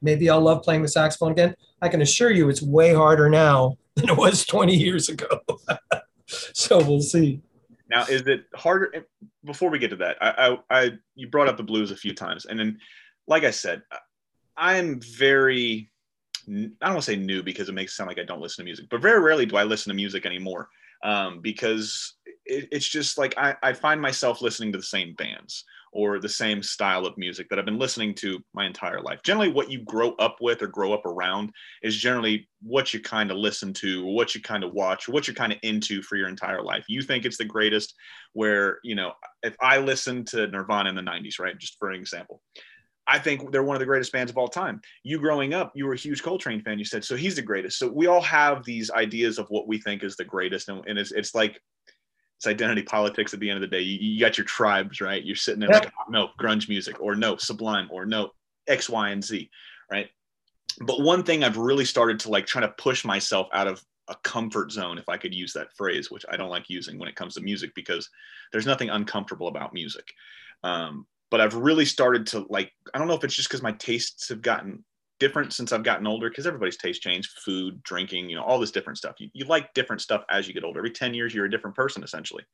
maybe 0.00 0.30
i'll 0.30 0.40
love 0.40 0.62
playing 0.62 0.82
the 0.82 0.88
saxophone 0.88 1.32
again. 1.32 1.54
I 1.82 1.88
can 1.88 2.02
assure 2.02 2.30
you 2.30 2.48
it's 2.48 2.62
way 2.62 2.94
harder 2.94 3.28
now 3.28 3.78
than 3.96 4.10
it 4.10 4.16
was 4.16 4.44
20 4.46 4.74
years 4.74 5.08
ago. 5.08 5.40
So 6.54 6.78
we'll 6.78 7.00
see 7.00 7.42
Now, 7.90 8.04
is 8.04 8.22
it 8.26 8.44
harder? 8.54 8.90
eh, 8.94 9.00
Before 9.44 9.68
we 9.70 9.78
get 9.78 9.90
to 9.90 9.96
that, 9.96 10.16
I, 10.20 10.56
I, 10.70 10.78
I, 10.78 10.90
you 11.14 11.28
brought 11.28 11.48
up 11.48 11.56
the 11.56 11.62
blues 11.62 11.90
a 11.90 11.96
few 11.96 12.14
times, 12.14 12.46
and 12.46 12.58
then, 12.58 12.78
like 13.26 13.44
I 13.44 13.50
said, 13.50 13.82
I'm 14.56 15.00
very, 15.00 15.90
I 16.48 16.52
don't 16.52 16.78
want 16.82 16.96
to 16.96 17.02
say 17.02 17.16
new 17.16 17.42
because 17.42 17.68
it 17.68 17.72
makes 17.72 17.92
it 17.92 17.96
sound 17.96 18.08
like 18.08 18.18
I 18.18 18.24
don't 18.24 18.40
listen 18.40 18.62
to 18.62 18.68
music, 18.68 18.86
but 18.90 19.02
very 19.02 19.20
rarely 19.20 19.46
do 19.46 19.56
I 19.56 19.64
listen 19.64 19.90
to 19.90 19.96
music 19.96 20.24
anymore, 20.24 20.68
um, 21.02 21.40
because 21.40 22.14
it, 22.46 22.68
it's 22.72 22.88
just 22.88 23.18
like 23.18 23.34
I, 23.36 23.56
I 23.62 23.72
find 23.72 24.00
myself 24.00 24.42
listening 24.42 24.72
to 24.72 24.78
the 24.78 24.84
same 24.84 25.14
bands 25.14 25.64
or 25.92 26.20
the 26.20 26.28
same 26.28 26.62
style 26.62 27.04
of 27.04 27.18
music 27.18 27.48
that 27.48 27.58
I've 27.58 27.64
been 27.64 27.78
listening 27.78 28.14
to 28.16 28.40
my 28.54 28.66
entire 28.66 29.00
life. 29.00 29.22
Generally, 29.24 29.52
what 29.52 29.70
you 29.70 29.80
grow 29.80 30.12
up 30.12 30.36
with 30.40 30.62
or 30.62 30.68
grow 30.68 30.92
up 30.92 31.04
around 31.04 31.50
is 31.82 31.96
generally 31.96 32.48
what 32.62 32.94
you 32.94 33.00
kind 33.00 33.30
of 33.30 33.36
listen 33.36 33.72
to, 33.74 34.04
what 34.06 34.34
you 34.34 34.40
kind 34.40 34.62
of 34.62 34.72
watch, 34.72 35.08
what 35.08 35.26
you're 35.26 35.34
kind 35.34 35.52
of 35.52 35.58
into 35.62 36.00
for 36.02 36.16
your 36.16 36.28
entire 36.28 36.62
life. 36.62 36.84
You 36.88 37.02
think 37.02 37.24
it's 37.24 37.38
the 37.38 37.44
greatest, 37.44 37.94
where, 38.34 38.78
you 38.84 38.94
know, 38.94 39.12
if 39.42 39.56
I 39.60 39.78
listened 39.78 40.28
to 40.28 40.46
Nirvana 40.46 40.90
in 40.90 40.94
the 40.94 41.02
90s, 41.02 41.40
right, 41.40 41.58
just 41.58 41.76
for 41.78 41.90
an 41.90 41.98
example, 41.98 42.40
I 43.08 43.18
think 43.18 43.50
they're 43.50 43.64
one 43.64 43.74
of 43.74 43.80
the 43.80 43.86
greatest 43.86 44.12
bands 44.12 44.30
of 44.30 44.38
all 44.38 44.46
time. 44.46 44.80
You 45.02 45.18
growing 45.18 45.54
up, 45.54 45.72
you 45.74 45.86
were 45.86 45.94
a 45.94 45.98
huge 45.98 46.22
Coltrane 46.22 46.62
fan, 46.62 46.78
you 46.78 46.84
said, 46.84 47.04
so 47.04 47.16
he's 47.16 47.34
the 47.34 47.42
greatest. 47.42 47.76
So 47.78 47.90
we 47.90 48.06
all 48.06 48.20
have 48.20 48.64
these 48.64 48.92
ideas 48.92 49.38
of 49.38 49.46
what 49.48 49.66
we 49.66 49.78
think 49.80 50.04
is 50.04 50.14
the 50.14 50.24
greatest. 50.24 50.68
And, 50.68 50.84
and 50.86 50.96
it's, 50.96 51.10
it's 51.10 51.34
like, 51.34 51.60
it's 52.40 52.46
identity 52.46 52.82
politics 52.82 53.34
at 53.34 53.40
the 53.40 53.50
end 53.50 53.62
of 53.62 53.70
the 53.70 53.76
day. 53.76 53.82
You, 53.82 53.98
you 53.98 54.18
got 54.18 54.38
your 54.38 54.46
tribes, 54.46 55.02
right? 55.02 55.22
You're 55.22 55.36
sitting 55.36 55.60
there 55.60 55.68
Yep. 55.68 55.84
like, 55.84 55.92
oh, 56.00 56.10
no, 56.10 56.28
grunge 56.40 56.70
music, 56.70 56.98
or 56.98 57.14
no, 57.14 57.36
sublime, 57.36 57.86
or 57.92 58.06
no, 58.06 58.30
X, 58.66 58.88
Y, 58.88 59.10
and 59.10 59.22
Z, 59.22 59.50
right? 59.92 60.08
But 60.80 61.02
one 61.02 61.22
thing 61.22 61.44
I've 61.44 61.58
really 61.58 61.84
started 61.84 62.18
to 62.20 62.30
like 62.30 62.46
trying 62.46 62.66
to 62.66 62.72
push 62.78 63.04
myself 63.04 63.48
out 63.52 63.66
of 63.66 63.84
a 64.08 64.14
comfort 64.22 64.72
zone, 64.72 64.96
if 64.96 65.06
I 65.10 65.18
could 65.18 65.34
use 65.34 65.52
that 65.52 65.76
phrase, 65.76 66.10
which 66.10 66.24
I 66.30 66.38
don't 66.38 66.48
like 66.48 66.70
using 66.70 66.98
when 66.98 67.10
it 67.10 67.14
comes 67.14 67.34
to 67.34 67.42
music 67.42 67.74
because 67.74 68.08
there's 68.52 68.64
nothing 68.64 68.88
uncomfortable 68.88 69.48
about 69.48 69.74
music. 69.74 70.08
Um, 70.64 71.06
but 71.30 71.42
I've 71.42 71.54
really 71.54 71.84
started 71.84 72.26
to 72.28 72.46
like, 72.48 72.72
I 72.94 72.98
don't 72.98 73.06
know 73.06 73.16
if 73.16 73.22
it's 73.22 73.36
just 73.36 73.50
because 73.50 73.62
my 73.62 73.72
tastes 73.72 74.30
have 74.30 74.40
gotten 74.40 74.82
different 75.20 75.52
since 75.52 75.70
I've 75.70 75.84
gotten 75.84 76.06
older 76.06 76.28
because 76.28 76.46
everybody's 76.46 76.76
taste 76.76 77.02
changed 77.02 77.30
food, 77.44 77.80
drinking, 77.84 78.28
you 78.28 78.36
know, 78.36 78.42
all 78.42 78.58
this 78.58 78.72
different 78.72 78.98
stuff. 78.98 79.14
You, 79.18 79.28
you 79.32 79.44
like 79.44 79.72
different 79.74 80.02
stuff 80.02 80.24
as 80.30 80.48
you 80.48 80.54
get 80.54 80.64
older. 80.64 80.80
Every 80.80 80.90
10 80.90 81.14
years, 81.14 81.32
you're 81.32 81.44
a 81.44 81.50
different 81.50 81.76
person 81.76 82.02
essentially. 82.02 82.44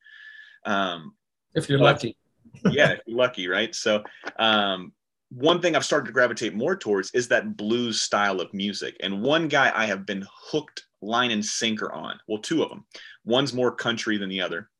Um, 0.67 1.15
If 1.55 1.69
you're 1.71 1.79
But- 1.79 1.95
lucky. 2.03 2.17
yeah, 2.71 2.93
if 2.93 3.01
you're 3.07 3.17
lucky, 3.17 3.49
right? 3.49 3.75
So, 3.75 4.05
um, 4.39 4.93
one 5.31 5.61
thing 5.61 5.75
I've 5.75 5.85
started 5.85 6.07
to 6.07 6.13
gravitate 6.13 6.55
more 6.55 6.77
towards 6.77 7.11
is 7.13 7.27
that 7.29 7.57
blues 7.57 8.01
style 8.01 8.41
of 8.41 8.55
music. 8.55 8.97
And 9.01 9.21
one 9.23 9.49
guy 9.49 9.73
I 9.75 9.87
have 9.87 10.07
been 10.07 10.25
hooked 10.33 10.85
line 11.03 11.33
and 11.33 11.45
sinker 11.45 11.93
on. 11.93 12.19
Well, 12.29 12.41
two 12.41 12.63
of 12.63 12.69
them. 12.69 12.87
One's 13.25 13.53
more 13.53 13.75
country 13.75 14.17
than 14.19 14.29
the 14.29 14.41
other, 14.41 14.71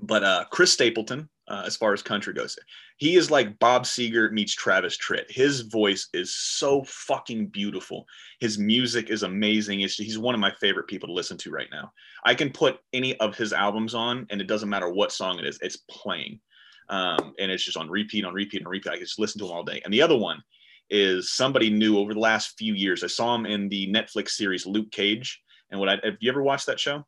but 0.00 0.24
uh, 0.24 0.44
Chris 0.50 0.72
Stapleton, 0.72 1.28
uh, 1.48 1.62
as 1.66 1.76
far 1.76 1.92
as 1.92 2.02
country 2.02 2.32
goes, 2.32 2.58
he 2.96 3.16
is 3.16 3.30
like 3.30 3.58
Bob 3.58 3.84
Seger 3.84 4.32
meets 4.32 4.54
Travis 4.54 4.98
Tritt. 4.98 5.30
His 5.30 5.62
voice 5.62 6.08
is 6.12 6.34
so 6.34 6.84
fucking 6.84 7.48
beautiful. 7.48 8.06
His 8.40 8.58
music 8.58 9.10
is 9.10 9.22
amazing. 9.22 9.80
It's, 9.80 9.96
he's 9.96 10.18
one 10.18 10.34
of 10.34 10.40
my 10.40 10.52
favorite 10.60 10.88
people 10.88 11.08
to 11.08 11.14
listen 11.14 11.36
to 11.38 11.50
right 11.50 11.68
now. 11.70 11.92
I 12.24 12.34
can 12.34 12.50
put 12.50 12.78
any 12.92 13.16
of 13.18 13.36
his 13.36 13.52
albums 13.52 13.94
on, 13.94 14.26
and 14.30 14.40
it 14.40 14.48
doesn't 14.48 14.68
matter 14.68 14.90
what 14.90 15.12
song 15.12 15.38
it 15.38 15.46
is, 15.46 15.58
it's 15.62 15.78
playing 15.88 16.40
um, 16.88 17.34
and 17.38 17.50
it's 17.50 17.64
just 17.64 17.76
on 17.76 17.90
repeat, 17.90 18.24
on 18.24 18.34
repeat, 18.34 18.60
and 18.60 18.68
repeat. 18.68 18.90
I 18.90 18.96
can 18.96 19.04
just 19.04 19.18
listen 19.18 19.38
to 19.40 19.46
them 19.46 19.56
all 19.56 19.64
day. 19.64 19.80
And 19.84 19.92
the 19.92 20.02
other 20.02 20.16
one 20.16 20.42
is 20.90 21.32
somebody 21.32 21.70
new 21.70 21.98
over 21.98 22.14
the 22.14 22.20
last 22.20 22.56
few 22.58 22.74
years. 22.74 23.02
I 23.02 23.08
saw 23.08 23.34
him 23.34 23.46
in 23.46 23.68
the 23.68 23.92
Netflix 23.92 24.30
series 24.30 24.66
Luke 24.66 24.90
Cage. 24.92 25.40
And 25.70 25.80
what 25.80 25.88
I 25.88 25.98
have 26.04 26.16
you 26.20 26.30
ever 26.30 26.42
watched 26.42 26.66
that 26.66 26.78
show? 26.78 27.04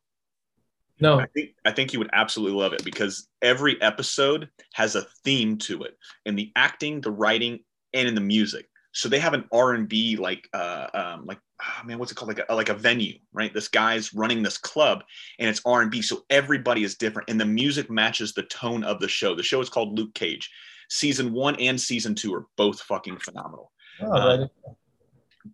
No. 0.99 1.19
I 1.19 1.25
think 1.27 1.51
I 1.65 1.71
think 1.71 1.93
you 1.93 1.99
would 1.99 2.09
absolutely 2.13 2.59
love 2.59 2.73
it 2.73 2.83
because 2.83 3.27
every 3.41 3.81
episode 3.81 4.49
has 4.73 4.95
a 4.95 5.05
theme 5.23 5.57
to 5.59 5.83
it 5.83 5.97
in 6.25 6.35
the 6.35 6.51
acting, 6.55 7.01
the 7.01 7.11
writing, 7.11 7.59
and 7.93 8.07
in 8.07 8.15
the 8.15 8.21
music. 8.21 8.67
So 8.91 9.07
they 9.07 9.19
have 9.19 9.33
an 9.33 9.45
R 9.51 9.73
and 9.73 9.87
B 9.87 10.15
like 10.15 10.47
uh, 10.53 10.87
um, 10.93 11.25
like 11.25 11.39
oh 11.61 11.85
man, 11.85 11.99
what's 11.99 12.11
it 12.11 12.15
called? 12.15 12.29
Like 12.29 12.45
a, 12.49 12.53
like 12.53 12.69
a 12.69 12.73
venue, 12.73 13.19
right? 13.33 13.53
This 13.53 13.67
guy's 13.67 14.13
running 14.13 14.43
this 14.43 14.57
club, 14.57 15.03
and 15.37 15.49
it's 15.49 15.61
R 15.65 15.81
and 15.81 15.91
B. 15.91 16.01
So 16.01 16.23
everybody 16.29 16.83
is 16.83 16.95
different, 16.95 17.29
and 17.29 17.39
the 17.39 17.45
music 17.45 17.89
matches 17.89 18.33
the 18.33 18.43
tone 18.43 18.83
of 18.83 18.99
the 18.99 19.07
show. 19.07 19.35
The 19.35 19.43
show 19.43 19.61
is 19.61 19.69
called 19.69 19.97
Luke 19.97 20.13
Cage. 20.13 20.49
Season 20.89 21.31
one 21.31 21.55
and 21.57 21.79
season 21.79 22.15
two 22.15 22.33
are 22.33 22.47
both 22.57 22.81
fucking 22.81 23.19
phenomenal 23.19 23.71
Oh, 24.01 24.11
Uh, 24.11 24.47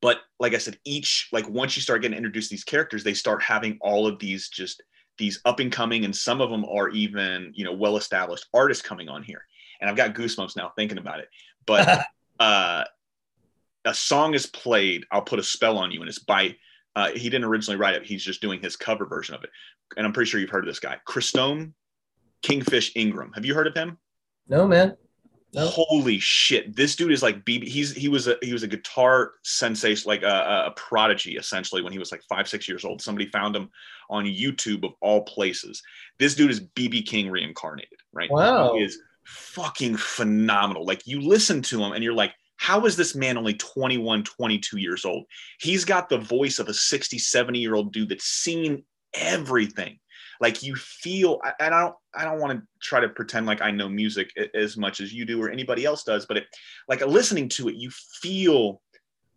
but 0.02 0.22
like 0.39 0.54
I 0.54 0.58
said, 0.58 0.80
each 0.84 1.30
like 1.32 1.48
once 1.50 1.76
you 1.76 1.82
start 1.82 2.02
getting 2.02 2.18
introduced 2.18 2.50
to 2.50 2.56
these 2.56 2.64
characters, 2.64 3.04
they 3.04 3.14
start 3.14 3.41
having 3.41 3.78
all 3.82 4.08
of 4.08 4.20
these 4.20 4.50
just 4.50 4.82
these 5.18 5.39
up 5.45 5.59
and 5.59 5.72
coming, 5.72 6.05
and 6.05 6.16
some 6.16 6.41
of 6.41 6.49
them 6.49 6.66
are 6.66 6.89
even 6.89 7.51
you 7.55 7.66
know 7.66 7.74
well 7.74 7.97
established 7.97 8.47
artists 8.53 8.86
coming 8.86 9.09
on 9.09 9.24
here. 9.24 9.45
And 9.82 9.89
I've 9.89 9.95
got 9.95 10.16
goosebumps 10.16 10.55
now 10.55 10.72
thinking 10.76 10.97
about 10.97 11.20
it. 11.20 11.30
But 11.66 12.05
uh, 12.39 12.84
a 13.86 13.93
song 13.93 14.34
is 14.34 14.45
played, 14.45 15.05
I'll 15.11 15.22
put 15.22 15.39
a 15.39 15.43
spell 15.43 15.78
on 15.78 15.91
you, 15.91 16.01
and 16.01 16.09
it's 16.09 16.20
by 16.20 16.55
uh, 16.95 17.09
he 17.09 17.30
didn't 17.30 17.45
originally 17.45 17.78
write 17.78 17.95
it. 17.95 18.05
He's 18.05 18.24
just 18.24 18.41
doing 18.41 18.61
his 18.61 18.76
cover 18.76 19.05
version 19.05 19.36
of 19.36 19.43
it. 19.43 19.49
And 19.97 20.05
I'm 20.05 20.13
pretty 20.13 20.30
sure 20.30 20.39
you've 20.39 20.49
heard 20.49 20.63
of 20.63 20.68
this 20.68 20.80
guy, 20.80 20.97
Christone 21.07 21.74
Kingfish 22.41 22.91
Ingram. 22.95 23.32
Have 23.34 23.45
you 23.45 23.53
heard 23.53 23.68
of 23.68 23.76
him? 23.76 23.97
no, 24.47 24.68
man. 24.68 24.95
No. 25.56 25.68
Holy 25.68 26.20
shit! 26.20 26.76
This 26.76 26.97
dude 26.97 27.14
is 27.14 27.24
like 27.24 27.45
BB. 27.45 27.64
He's 27.64 27.93
he 27.93 28.10
was 28.10 28.28
a 28.28 28.36
he 28.41 28.51
was 28.51 28.64
a 28.64 28.68
guitar 28.68 29.36
sensation, 29.43 30.10
like 30.10 30.22
a, 30.22 30.66
a 30.68 30.74
prodigy 30.76 31.38
essentially 31.38 31.82
when 31.82 31.93
he 31.93 31.99
was 31.99 32.12
like 32.12 32.22
five 32.28 32.49
six 32.49 32.68
years 32.68 32.84
old. 32.84 33.01
Somebody 33.01 33.30
found 33.30 33.56
him 33.56 33.70
on 34.10 34.26
YouTube 34.26 34.84
of 34.84 34.91
all 34.99 35.24
places. 35.24 35.82
This 36.20 36.36
dude 36.36 36.51
is 36.51 36.60
BB 36.60 37.06
King 37.06 37.30
reincarnated, 37.30 37.99
right? 38.12 38.30
Wow. 38.30 38.76
He 38.76 38.84
is 38.84 38.99
fucking 39.24 39.95
phenomenal. 39.95 40.86
Like 40.86 41.08
you 41.08 41.22
listen 41.22 41.62
to 41.64 41.82
him 41.82 41.93
and 41.93 42.03
you're 42.03 42.14
like, 42.14 42.34
how 42.58 42.86
is 42.86 42.97
this 42.97 43.16
man 43.16 43.38
only 43.38 43.53
21, 43.53 44.26
22 44.26 44.78
years 44.78 45.06
old? 45.06 45.24
He's 45.60 45.86
got 45.86 46.10
the 46.10 46.18
voice 46.18 46.60
of 46.60 46.68
a 46.68 46.74
60, 46.74 47.18
70 47.18 47.60
year 47.60 47.76
old 47.76 47.93
dude 47.93 48.10
that's 48.10 48.26
seen 48.26 48.84
everything. 49.14 49.99
Like 50.42 50.64
you 50.64 50.76
feel, 50.76 51.40
and 51.60 51.74
I 51.74 51.82
don't, 51.82 51.96
I 52.14 52.24
don't 52.26 52.40
want 52.40 52.60
to 52.60 52.68
try 52.82 53.00
to 53.00 53.10
pretend 53.10 53.46
like 53.46 53.62
I 53.62 53.72
know 53.72 53.90
music 53.90 54.32
as 54.54 54.78
much 54.78 55.00
as 55.00 55.14
you 55.14 55.26
do 55.26 55.42
or 55.42 55.50
anybody 55.50 55.86
else 55.86 56.04
does, 56.04 56.26
but 56.26 56.38
it, 56.38 56.46
like 56.88 57.06
listening 57.06 57.50
to 57.50 57.70
it, 57.70 57.76
you 57.76 57.90
feel 58.22 58.82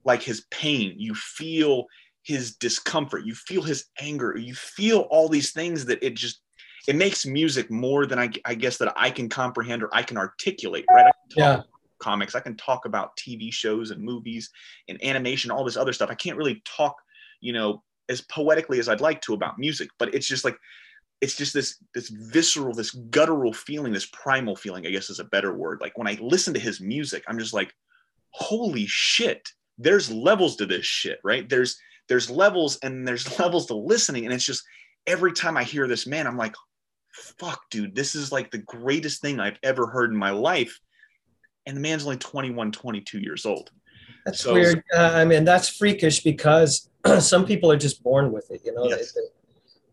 like 0.05 0.23
his 0.23 0.47
pain, 0.51 0.95
you 0.97 1.15
feel 1.15 1.87
his 2.23 2.57
discomfort, 2.57 3.25
you 3.25 3.35
feel 3.35 3.63
his 3.63 3.87
anger, 4.01 4.37
you 4.37 4.55
feel 4.55 5.01
all 5.11 5.29
these 5.29 5.53
things 5.53 5.85
that 5.87 6.03
it 6.03 6.15
just, 6.15 6.41
it 6.87 6.97
makes 6.97 7.27
music 7.27 7.71
more 7.71 8.07
than 8.07 8.19
I, 8.19 8.31
I 8.45 8.55
guess 8.55 8.79
that 8.79 8.93
I 8.97 9.11
can 9.11 9.29
comprehend 9.29 9.83
or 9.83 9.89
I 9.93 10.03
can 10.03 10.17
articulate, 10.17 10.87
right? 10.91 11.07
I 11.07 11.11
can 11.11 11.31
talk 11.31 11.59
Yeah. 11.59 11.63
comics, 12.01 12.35
I 12.35 12.41
can 12.41 12.57
talk 12.57 12.87
about 12.87 13.17
TV 13.17 13.53
shows 13.53 13.91
and 13.91 14.03
movies 14.03 14.51
and 14.89 15.03
animation, 15.05 15.51
all 15.51 15.65
this 15.65 15.77
other 15.77 15.93
stuff. 15.93 16.11
I 16.11 16.15
can't 16.15 16.37
really 16.37 16.63
talk, 16.65 16.97
you 17.41 17.53
know, 17.53 17.83
as 18.09 18.21
poetically 18.23 18.79
as 18.79 18.89
I'd 18.89 19.01
like 19.01 19.21
to 19.23 19.35
about 19.35 19.59
music, 19.59 19.91
but 19.99 20.15
it's 20.15 20.27
just 20.27 20.45
like 20.45 20.57
it's 21.21 21.37
just 21.37 21.53
this 21.53 21.83
this 21.95 22.09
visceral, 22.09 22.73
this 22.75 22.91
guttural 22.93 23.53
feeling, 23.53 23.93
this 23.93 24.07
primal 24.07 24.55
feeling, 24.57 24.87
I 24.87 24.91
guess 24.91 25.11
is 25.11 25.19
a 25.21 25.25
better 25.25 25.53
word. 25.55 25.81
Like 25.81 25.99
when 25.99 26.07
I 26.07 26.17
listen 26.21 26.55
to 26.55 26.61
his 26.61 26.81
music, 26.81 27.25
I'm 27.27 27.39
just 27.39 27.55
like, 27.55 27.73
holy 28.31 28.87
shit, 28.87 29.49
there's 29.79 30.11
levels 30.11 30.57
to 30.57 30.67
this 30.67 30.87
shit, 30.87 31.19
right? 31.25 31.49
There's 31.49 31.79
there's 32.09 32.31
levels 32.31 32.79
and 32.83 33.07
there's 33.07 33.39
levels 33.41 33.67
to 33.67 33.75
listening. 33.75 34.25
And 34.25 34.33
it's 34.33 34.45
just 34.45 34.63
every 35.07 35.33
time 35.33 35.57
I 35.57 35.65
hear 35.65 35.89
this 35.89 36.07
man, 36.07 36.27
I'm 36.27 36.37
like, 36.37 36.55
fuck, 37.13 37.61
dude, 37.71 37.95
this 37.95 38.15
is 38.15 38.31
like 38.31 38.51
the 38.51 38.59
greatest 38.59 39.21
thing 39.21 39.41
I've 39.41 39.59
ever 39.63 39.87
heard 39.87 40.11
in 40.11 40.17
my 40.17 40.31
life. 40.31 40.79
And 41.67 41.77
the 41.77 41.81
man's 41.81 42.05
only 42.05 42.17
21, 42.17 42.73
22 42.73 43.19
years 43.19 43.45
old. 43.45 43.71
That's 44.25 44.41
So- 44.41 44.55
weird. 44.55 44.83
Uh, 44.97 45.13
I 45.15 45.25
mean, 45.25 45.45
that's 45.45 45.69
freakish 45.69 46.23
because 46.23 46.89
some 47.19 47.45
people 47.45 47.71
are 47.73 47.77
just 47.77 48.03
born 48.03 48.33
with 48.33 48.51
it. 48.51 48.63
You 48.65 48.73
know, 48.75 48.85
Yes. 48.89 49.15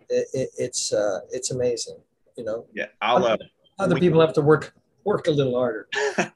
It, 0.10 0.28
it, 0.34 0.50
it's 0.58 0.94
uh, 0.94 1.22
it's 1.32 1.52
amazing. 1.52 1.98
You 2.38 2.44
know, 2.44 2.66
Yeah, 2.74 2.88
I'll 3.02 3.26
uh, 3.26 3.38
other 3.80 3.96
people 4.00 4.20
have 4.22 4.34
to 4.34 4.42
work 4.42 4.74
work 5.04 5.28
a 5.28 5.32
little 5.32 5.56
harder. 5.56 5.88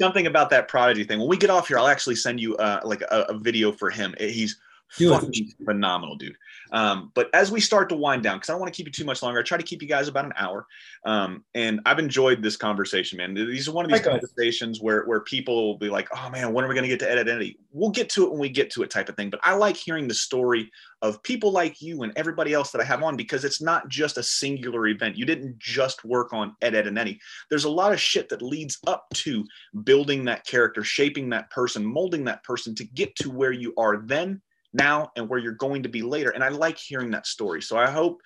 something 0.00 0.26
about 0.26 0.50
that 0.50 0.68
prodigy 0.68 1.04
thing. 1.04 1.18
When 1.18 1.28
we 1.28 1.36
get 1.36 1.50
off 1.50 1.68
here, 1.68 1.78
I'll 1.78 1.88
actually 1.88 2.16
send 2.16 2.40
you 2.40 2.56
uh, 2.56 2.80
like 2.84 3.02
a, 3.02 3.26
a 3.28 3.38
video 3.38 3.72
for 3.72 3.90
him. 3.90 4.14
He's. 4.18 4.58
Fucking 4.92 5.52
phenomenal, 5.64 6.16
dude. 6.16 6.36
Um, 6.70 7.12
but 7.14 7.30
as 7.34 7.50
we 7.50 7.60
start 7.60 7.88
to 7.88 7.96
wind 7.96 8.22
down, 8.22 8.36
because 8.36 8.50
I 8.50 8.52
don't 8.52 8.60
want 8.60 8.72
to 8.72 8.76
keep 8.76 8.86
you 8.86 8.92
too 8.92 9.04
much 9.04 9.22
longer, 9.22 9.40
I 9.40 9.42
try 9.42 9.56
to 9.56 9.64
keep 9.64 9.80
you 9.80 9.88
guys 9.88 10.08
about 10.08 10.26
an 10.26 10.32
hour. 10.36 10.66
Um, 11.04 11.44
and 11.54 11.80
I've 11.86 11.98
enjoyed 11.98 12.42
this 12.42 12.56
conversation, 12.56 13.16
man. 13.16 13.34
These 13.34 13.68
are 13.68 13.72
one 13.72 13.84
of 13.84 13.90
these 13.90 14.00
Likewise. 14.00 14.20
conversations 14.20 14.80
where 14.80 15.04
where 15.04 15.20
people 15.20 15.66
will 15.66 15.78
be 15.78 15.88
like, 15.88 16.08
"Oh 16.14 16.28
man, 16.30 16.52
when 16.52 16.64
are 16.64 16.68
we 16.68 16.74
going 16.74 16.84
to 16.84 16.88
get 16.88 17.00
to 17.00 17.10
Ed 17.10 17.18
Identity?" 17.18 17.58
We'll 17.72 17.90
get 17.90 18.10
to 18.10 18.24
it 18.24 18.30
when 18.30 18.40
we 18.40 18.50
get 18.50 18.70
to 18.72 18.82
it, 18.82 18.90
type 18.90 19.08
of 19.08 19.16
thing. 19.16 19.30
But 19.30 19.40
I 19.42 19.54
like 19.54 19.76
hearing 19.76 20.08
the 20.08 20.14
story 20.14 20.70
of 21.00 21.22
people 21.22 21.52
like 21.52 21.80
you 21.80 22.02
and 22.02 22.12
everybody 22.16 22.52
else 22.52 22.70
that 22.70 22.80
I 22.80 22.84
have 22.84 23.02
on 23.02 23.16
because 23.16 23.44
it's 23.44 23.62
not 23.62 23.88
just 23.88 24.18
a 24.18 24.22
singular 24.22 24.86
event. 24.86 25.16
You 25.16 25.24
didn't 25.24 25.58
just 25.58 26.04
work 26.04 26.32
on 26.32 26.54
Ed, 26.62 26.74
Edd, 26.74 26.86
and 26.86 26.98
Eddy. 26.98 27.18
There's 27.50 27.64
a 27.64 27.70
lot 27.70 27.92
of 27.92 28.00
shit 28.00 28.28
that 28.28 28.42
leads 28.42 28.78
up 28.86 29.06
to 29.14 29.44
building 29.84 30.24
that 30.26 30.46
character, 30.46 30.84
shaping 30.84 31.30
that 31.30 31.50
person, 31.50 31.84
molding 31.84 32.24
that 32.24 32.44
person 32.44 32.74
to 32.76 32.84
get 32.84 33.16
to 33.16 33.30
where 33.30 33.52
you 33.52 33.74
are 33.76 33.96
then, 33.96 34.40
now, 34.72 35.10
and 35.16 35.28
where 35.28 35.38
you're 35.38 35.52
going 35.52 35.82
to 35.82 35.88
be 35.88 36.02
later. 36.02 36.30
And 36.30 36.42
I 36.42 36.48
like 36.48 36.78
hearing 36.78 37.10
that 37.10 37.26
story. 37.26 37.62
So 37.62 37.76
I 37.76 37.90
hope 37.90 38.20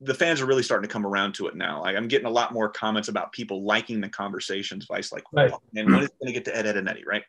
the 0.00 0.14
fans 0.14 0.40
are 0.40 0.46
really 0.46 0.62
starting 0.62 0.86
to 0.86 0.92
come 0.92 1.06
around 1.06 1.32
to 1.34 1.46
it 1.46 1.56
now. 1.56 1.80
Like 1.82 1.96
I'm 1.96 2.08
getting 2.08 2.26
a 2.26 2.30
lot 2.30 2.52
more 2.52 2.68
comments 2.68 3.08
about 3.08 3.32
people 3.32 3.64
liking 3.64 4.00
the 4.00 4.08
conversations. 4.08 4.86
Vice 4.86 5.10
like, 5.12 5.24
Right. 5.32 5.50
"Oh, 5.52 5.60
man, 5.72 5.86
when 5.86 6.02
is 6.02 6.10
going 6.20 6.26
to 6.26 6.32
get 6.32 6.44
to 6.46 6.56
Ed, 6.56 6.66
Edd, 6.66 6.76
and 6.76 6.88
Eddy, 6.88 7.04
right? 7.06 7.22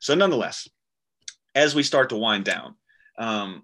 So, 0.00 0.14
nonetheless, 0.14 0.66
as 1.54 1.74
we 1.74 1.82
start 1.82 2.08
to 2.10 2.16
wind 2.16 2.44
down, 2.44 2.76
um, 3.18 3.62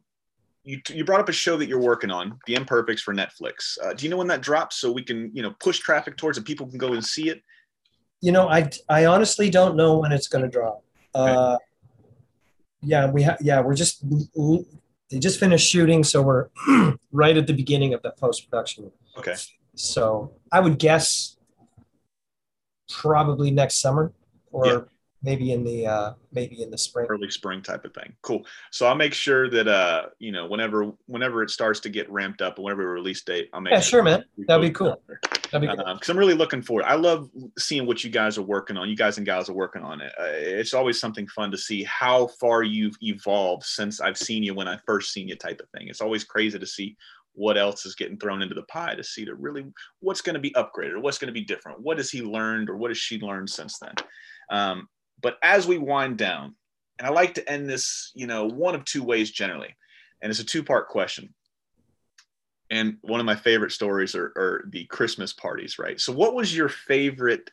you 0.63 0.81
you 0.91 1.05
brought 1.05 1.21
up 1.21 1.29
a 1.29 1.33
show 1.33 1.57
that 1.57 1.69
you're 1.69 1.81
working 1.81 2.11
on, 2.11 2.39
The 2.47 2.55
Imperfects 2.55 3.01
for 3.01 3.15
Netflix. 3.15 3.79
Uh, 3.83 3.95
do 3.95 4.05
you 4.05 4.11
know 4.11 4.19
when 4.19 4.27
that 4.27 4.43
drops 4.43 4.77
so 4.77 4.93
we 4.93 5.03
can 5.03 5.31
you 5.35 5.43
know 5.43 5.55
push 5.59 5.79
traffic 5.79 6.17
towards 6.17 6.37
it? 6.37 6.45
People 6.45 6.67
can 6.67 6.79
go 6.79 6.93
and 6.93 7.05
see 7.05 7.31
it. 7.31 7.43
You 8.21 8.33
know, 8.33 8.49
I 8.49 8.69
I 8.89 9.07
honestly 9.07 9.49
don't 9.49 9.75
know 9.75 9.99
when 9.99 10.13
it's 10.13 10.29
going 10.29 10.45
to 10.45 10.51
drop. 10.51 10.85
Uh, 11.15 11.57
yeah, 12.83 13.11
we 13.11 13.23
have. 13.23 13.39
Yeah, 13.41 13.61
we're 13.61 13.75
just 13.75 14.05
they 15.11 15.19
just 15.19 15.41
finished 15.41 15.69
shooting, 15.69 16.05
so 16.05 16.23
we're 16.23 16.49
right 17.13 17.37
at 17.37 17.47
the 17.47 17.53
beginning 17.53 17.95
of 17.95 18.03
the 18.03 18.11
post 18.13 18.49
production. 18.51 18.91
Okay. 19.19 19.35
So 19.75 20.33
I 20.53 20.61
would 20.61 20.79
guess 20.79 21.37
probably 22.91 23.51
next 23.51 23.77
summer, 23.81 24.13
or 24.53 24.67
Yeah. 24.67 24.79
maybe 25.23 25.53
in 25.53 25.65
the 25.65 25.87
uh, 25.87 26.13
maybe 26.33 26.63
in 26.63 26.71
the 26.71 26.79
spring. 26.79 27.07
early 27.09 27.31
spring 27.31 27.63
type 27.63 27.85
of 27.85 27.95
thing. 27.95 28.13
Cool. 28.23 28.45
So 28.71 28.87
I'll 28.87 28.95
make 28.95 29.15
sure 29.15 29.49
that 29.51 29.69
uh, 29.69 30.07
you 30.19 30.33
know, 30.33 30.47
whenever 30.47 30.93
whenever 31.07 31.43
it 31.43 31.51
starts 31.51 31.81
to 31.81 31.89
get 31.89 32.11
ramped 32.11 32.43
up, 32.43 32.59
whenever 32.59 32.83
a 32.83 32.93
release 32.93 33.23
date, 33.23 33.49
I'll 33.53 33.61
make 33.61 33.73
Yeah, 33.73 33.81
sure, 33.81 34.03
man. 34.03 34.25
That'd 34.39 34.63
be 34.63 34.71
cool. 34.75 35.01
Because 35.97 36.09
I'm 36.09 36.19
really 36.19 36.35
looking 36.35 36.63
forward. 36.63 36.85
I 36.85 36.95
love 36.95 37.29
seeing 37.59 37.87
what 37.87 38.05
you 38.05 38.11
guys 38.11 38.39
are 38.39 38.43
working 38.43 38.77
on. 38.77 38.89
You 38.89 38.97
guys 38.97 39.17
and 39.17 39.27
gals 39.27 39.49
are 39.49 39.55
working 39.55 39.83
on 39.83 40.01
it. 40.01 40.13
Uh, 40.19 40.25
it's 40.27 40.75
always 40.75 41.01
something 41.01 41.27
fun 41.29 41.51
to 41.51 41.59
see 41.59 41.83
how 41.85 42.27
far 42.27 42.63
you've 42.63 42.97
evolved 43.03 43.65
since 43.65 44.01
I've 44.01 44.19
seen 44.19 44.43
you 44.43 44.55
when 44.55 44.69
I 44.69 44.79
first 44.87 45.13
seen 45.13 45.29
you, 45.29 45.37
type 45.37 45.61
of 45.61 45.69
thing. 45.71 45.89
It's 45.89 46.01
always 46.01 46.25
crazy 46.25 46.59
to 46.59 46.67
see 46.67 46.97
what 47.35 47.57
else 47.57 47.87
is 47.87 47.95
getting 47.95 48.19
thrown 48.19 48.43
into 48.43 48.55
the 48.55 48.63
pie 48.65 48.95
to 48.95 49.05
see 49.05 49.25
to 49.25 49.35
really 49.35 49.65
what's 50.01 50.21
going 50.21 50.35
to 50.35 50.41
be 50.41 50.53
upgraded 50.53 50.93
or 50.93 51.01
what's 51.01 51.19
going 51.19 51.33
to 51.33 51.41
be 51.41 51.45
different. 51.45 51.81
What 51.81 51.99
has 51.99 52.11
he 52.11 52.23
learned 52.23 52.69
or 52.69 52.77
what 52.77 52.91
has 52.91 52.99
she 52.99 53.21
learned 53.21 53.51
since 53.51 53.79
then? 53.79 53.95
Um, 54.51 54.89
but 55.23 55.39
as 55.43 55.67
we 55.67 55.79
wind 55.79 56.19
down, 56.19 56.55
and 56.99 57.07
I 57.07 57.11
like 57.11 57.35
to 57.35 57.51
end 57.51 57.69
this, 57.69 58.13
you 58.15 58.27
know, 58.27 58.47
one 58.47 58.75
of 58.75 58.85
two 58.85 59.03
ways 59.03 59.31
generally, 59.31 59.75
and 60.21 60.31
it's 60.31 60.41
a 60.41 60.45
two-part 60.45 60.89
question 60.89 61.33
and 62.71 62.97
one 63.03 63.21
of 63.21 63.27
my 63.27 63.35
favorite 63.35 63.73
stories 63.73 64.15
are, 64.15 64.33
are 64.37 64.65
the 64.71 64.85
Christmas 64.87 65.33
parties, 65.33 65.79
right? 65.79 66.01
So, 66.01 66.13
what 66.13 66.35
was 66.35 66.57
your 66.57 66.69
favorite 66.69 67.51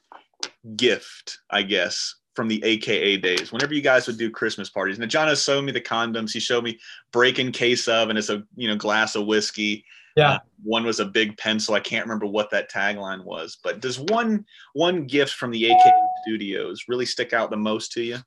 gift, 0.75 1.39
I 1.49 1.63
guess, 1.63 2.15
from 2.35 2.47
the 2.47 2.63
AKA 2.63 3.17
days? 3.17 3.51
Whenever 3.51 3.73
you 3.73 3.81
guys 3.81 4.05
would 4.07 4.19
do 4.19 4.29
Christmas 4.29 4.69
parties, 4.69 4.99
now 4.99 5.07
John 5.07 5.27
has 5.27 5.43
shown 5.43 5.65
me 5.65 5.71
the 5.71 5.81
condoms. 5.81 6.31
He 6.31 6.39
showed 6.39 6.63
me 6.63 6.79
breaking 7.11 7.51
case 7.51 7.87
of, 7.87 8.09
and 8.09 8.17
it's 8.17 8.29
a 8.29 8.43
you 8.55 8.67
know 8.67 8.75
glass 8.75 9.15
of 9.15 9.25
whiskey. 9.25 9.83
Yeah. 10.15 10.33
Uh, 10.33 10.39
one 10.63 10.83
was 10.83 10.99
a 10.99 11.05
big 11.05 11.37
pencil. 11.37 11.75
I 11.75 11.79
can't 11.79 12.05
remember 12.05 12.25
what 12.25 12.49
that 12.51 12.71
tagline 12.71 13.23
was, 13.23 13.57
but 13.63 13.79
does 13.79 13.99
one 13.99 14.45
one 14.73 15.05
gift 15.05 15.33
from 15.33 15.51
the 15.51 15.65
AKA 15.65 15.93
studios 16.23 16.85
really 16.87 17.05
stick 17.05 17.33
out 17.33 17.49
the 17.49 17.57
most 17.57 17.91
to 17.93 18.03
you? 18.03 18.17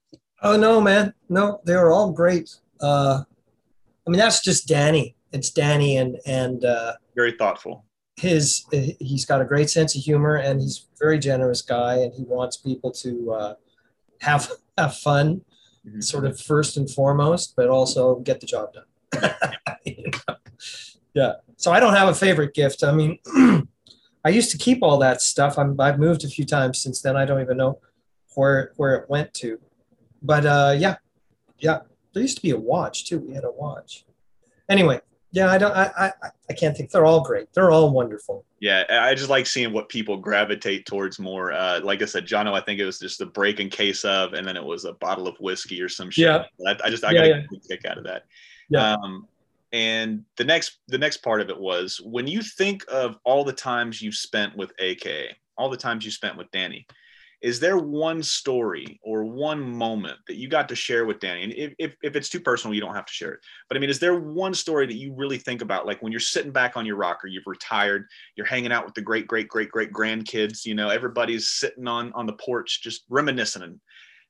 Oh 0.42 0.56
no, 0.56 0.80
man, 0.80 1.14
no, 1.28 1.60
they 1.64 1.74
were 1.74 1.92
all 1.92 2.10
great. 2.10 2.50
Uh, 2.80 3.22
I 4.06 4.10
mean, 4.10 4.18
that's 4.18 4.42
just 4.42 4.66
Danny. 4.66 5.14
It's 5.32 5.50
Danny, 5.50 5.96
and 5.96 6.18
and 6.26 6.64
uh, 6.64 6.94
Very 7.14 7.32
thoughtful. 7.32 7.84
his 8.16 8.64
he's 8.72 9.24
got 9.24 9.40
a 9.40 9.44
great 9.44 9.70
sense 9.70 9.94
of 9.96 10.02
humor, 10.02 10.36
and 10.36 10.60
he's 10.60 10.86
a 10.94 10.98
very 10.98 11.18
generous 11.18 11.62
guy, 11.62 11.96
and 11.96 12.12
he 12.12 12.24
wants 12.24 12.56
people 12.56 12.90
to 12.92 13.32
uh, 13.32 13.54
have 14.20 14.50
have 14.76 14.96
fun, 14.96 15.42
Mhm. 15.86 16.02
sort 16.04 16.26
of 16.26 16.38
first 16.38 16.76
and 16.76 16.90
foremost, 16.90 17.54
but 17.56 17.68
also 17.68 18.16
get 18.16 18.40
the 18.40 18.46
job 18.46 18.72
done. 18.74 18.84
You 19.86 20.10
know? 20.28 20.34
Yeah. 21.14 21.32
So 21.56 21.72
I 21.72 21.80
don't 21.80 21.94
have 21.94 22.08
a 22.08 22.14
favorite 22.14 22.52
gift. 22.54 22.82
I 22.84 22.92
mean, 22.92 23.18
I 24.24 24.28
used 24.28 24.50
to 24.50 24.58
keep 24.58 24.82
all 24.82 24.98
that 24.98 25.22
stuff. 25.22 25.56
I'm, 25.58 25.80
I've 25.80 25.98
moved 25.98 26.22
a 26.24 26.28
few 26.28 26.44
times 26.44 26.82
since 26.82 27.00
then. 27.00 27.16
I 27.16 27.24
don't 27.24 27.40
even 27.40 27.56
know 27.56 27.78
where 28.34 28.72
where 28.76 28.94
it 28.96 29.08
went 29.08 29.32
to. 29.34 29.58
But 30.22 30.44
uh, 30.44 30.74
yeah, 30.78 30.96
yeah. 31.58 31.80
There 32.12 32.22
used 32.22 32.36
to 32.36 32.42
be 32.42 32.50
a 32.50 32.58
watch 32.58 33.06
too. 33.08 33.18
We 33.20 33.34
had 33.34 33.44
a 33.44 33.50
watch. 33.50 34.04
Anyway, 34.68 35.00
yeah. 35.32 35.50
I 35.50 35.58
don't. 35.58 35.72
I 35.72 35.90
I, 35.96 36.12
I 36.48 36.52
can't 36.52 36.76
think. 36.76 36.90
They're 36.90 37.04
all 37.06 37.22
great. 37.22 37.52
They're 37.52 37.70
all 37.70 37.90
wonderful. 37.90 38.44
Yeah, 38.60 38.84
I 38.90 39.14
just 39.14 39.30
like 39.30 39.46
seeing 39.46 39.72
what 39.72 39.88
people 39.88 40.16
gravitate 40.16 40.86
towards 40.86 41.18
more. 41.18 41.52
Uh, 41.52 41.80
like 41.82 42.02
I 42.02 42.04
said, 42.04 42.26
Jono, 42.26 42.52
I 42.52 42.60
think 42.60 42.78
it 42.78 42.84
was 42.84 42.98
just 42.98 43.18
the 43.18 43.26
break 43.26 43.58
in 43.58 43.70
case 43.70 44.04
of, 44.04 44.34
and 44.34 44.46
then 44.46 44.56
it 44.56 44.64
was 44.64 44.84
a 44.84 44.92
bottle 44.94 45.26
of 45.26 45.36
whiskey 45.40 45.80
or 45.80 45.88
some 45.88 46.10
shit. 46.10 46.24
Yeah. 46.24 46.44
I, 46.66 46.76
I 46.84 46.90
just 46.90 47.04
I 47.04 47.12
Yeah, 47.12 47.18
got 47.20 47.26
yeah. 47.28 47.42
a 47.56 47.68
kick 47.68 47.84
out 47.86 47.98
of 47.98 48.04
that. 48.04 48.24
Yeah. 48.68 48.92
Um, 48.92 49.26
and 49.72 50.24
the 50.36 50.44
next 50.44 50.78
the 50.88 50.98
next 50.98 51.18
part 51.18 51.40
of 51.40 51.48
it 51.48 51.58
was 51.58 52.00
when 52.04 52.26
you 52.26 52.42
think 52.42 52.84
of 52.90 53.16
all 53.24 53.44
the 53.44 53.52
times 53.52 54.02
you've 54.02 54.14
spent 54.16 54.56
with 54.56 54.72
AK, 54.80 55.36
all 55.56 55.70
the 55.70 55.76
times 55.76 56.04
you 56.04 56.10
spent 56.10 56.36
with 56.36 56.50
Danny, 56.50 56.86
is 57.42 57.58
there 57.58 57.78
one 57.78 58.22
story 58.22 59.00
or 59.02 59.24
one 59.24 59.60
moment 59.60 60.18
that 60.26 60.36
you 60.36 60.48
got 60.48 60.68
to 60.68 60.74
share 60.76 61.06
with 61.06 61.20
Danny? 61.20 61.44
And 61.44 61.52
if, 61.52 61.72
if, 61.78 61.94
if 62.02 62.16
it's 62.16 62.28
too 62.28 62.40
personal, 62.40 62.74
you 62.74 62.80
don't 62.80 62.94
have 62.94 63.06
to 63.06 63.12
share 63.12 63.32
it. 63.32 63.40
But 63.68 63.76
I 63.76 63.80
mean, 63.80 63.88
is 63.88 63.98
there 63.98 64.18
one 64.18 64.52
story 64.52 64.86
that 64.86 64.96
you 64.96 65.14
really 65.14 65.38
think 65.38 65.62
about, 65.62 65.86
like 65.86 66.02
when 66.02 66.12
you're 66.12 66.20
sitting 66.20 66.52
back 66.52 66.76
on 66.76 66.84
your 66.84 66.96
rocker, 66.96 67.28
you've 67.28 67.46
retired, 67.46 68.06
you're 68.36 68.46
hanging 68.46 68.72
out 68.72 68.84
with 68.84 68.94
the 68.94 69.00
great, 69.00 69.26
great, 69.26 69.48
great, 69.48 69.70
great 69.70 69.92
grandkids, 69.92 70.66
you 70.66 70.74
know, 70.74 70.90
everybody's 70.90 71.48
sitting 71.48 71.88
on 71.88 72.12
on 72.12 72.26
the 72.26 72.34
porch 72.34 72.82
just 72.82 73.04
reminiscing. 73.08 73.80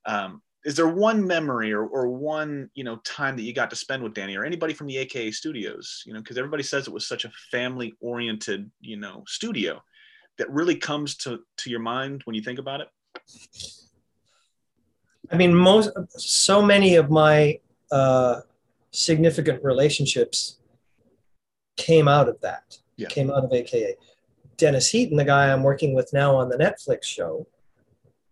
Um, 0.07 0.43
is 0.65 0.77
there 0.77 0.89
one 0.89 1.27
memory 1.27 1.73
or, 1.73 1.87
or 1.87 2.09
one 2.09 2.69
you 2.75 2.85
know 2.85 2.97
time 2.97 3.37
that 3.37 3.43
you 3.43 3.55
got 3.55 3.71
to 3.71 3.77
spend 3.77 4.03
with 4.03 4.15
Danny 4.15 4.37
or 4.37 4.45
anybody 4.45 4.75
from 4.75 4.87
the 4.87 4.99
AKA 4.99 5.33
studios? 5.33 6.03
You 6.07 6.13
know, 6.13 6.21
because 6.21 6.39
everybody 6.39 6.63
says 6.63 6.87
it 6.87 6.93
was 6.93 7.09
such 7.09 7.25
a 7.25 7.33
family 7.51 7.95
oriented, 8.01 8.71
you 8.81 8.99
know, 8.99 9.25
studio 9.27 9.83
that 10.39 10.51
really 10.51 10.77
comes 10.77 11.17
to 11.17 11.41
to 11.59 11.71
your 11.71 11.81
mind 11.81 12.23
when 12.25 12.35
you 12.35 12.43
think 12.43 12.59
about 12.59 12.81
it. 12.81 12.89
I 15.33 15.37
mean, 15.37 15.55
most 15.55 15.91
so 16.17 16.61
many 16.63 16.97
of 16.97 17.11
my 17.11 17.59
uh, 17.93 18.41
significant 18.91 19.63
relationships 19.63 20.59
came 21.77 22.09
out 22.09 22.29
of 22.29 22.41
that. 22.41 22.79
Yeah. 22.97 23.09
Came 23.09 23.31
out 23.31 23.45
of 23.45 23.53
AKA. 23.53 23.95
Dennis 24.57 24.91
Heaton, 24.91 25.17
the 25.17 25.25
guy 25.25 25.51
I'm 25.53 25.63
working 25.63 25.95
with 25.95 26.13
now 26.13 26.37
on 26.37 26.49
the 26.49 26.57
Netflix 26.57 27.05
show, 27.05 27.47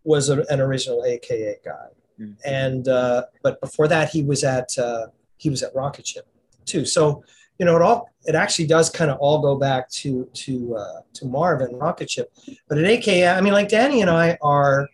was 0.05 0.29
a, 0.29 0.45
an 0.51 0.61
original 0.61 1.05
AKA 1.05 1.57
guy, 1.64 1.89
Mm. 2.20 2.35
and 2.45 2.89
uh, 2.89 3.26
but 3.45 3.61
before 3.61 3.87
that 3.87 4.11
he 4.11 4.24
was 4.24 4.43
at 4.43 4.76
uh, 4.76 5.07
he 5.37 5.51
was 5.51 5.62
at 5.62 5.72
Rocketship 5.72 6.26
too. 6.64 6.85
So 6.85 7.22
you 7.59 7.66
know 7.66 7.76
it 7.76 7.82
all 7.82 8.11
it 8.24 8.34
actually 8.34 8.66
does 8.66 8.90
kind 8.90 9.11
of 9.11 9.18
all 9.18 9.40
go 9.40 9.56
back 9.56 9.90
to 9.90 10.28
to 10.34 10.76
uh, 10.76 11.00
to 11.14 11.26
Marvin 11.26 11.74
Rocketship, 11.76 12.32
but 12.68 12.78
at 12.78 12.84
AKA 12.84 13.28
I 13.28 13.40
mean 13.40 13.52
like 13.52 13.68
Danny 13.68 14.00
and 14.00 14.11
I 14.11 14.38
are. 14.42 14.88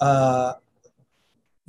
Uh, 0.00 0.54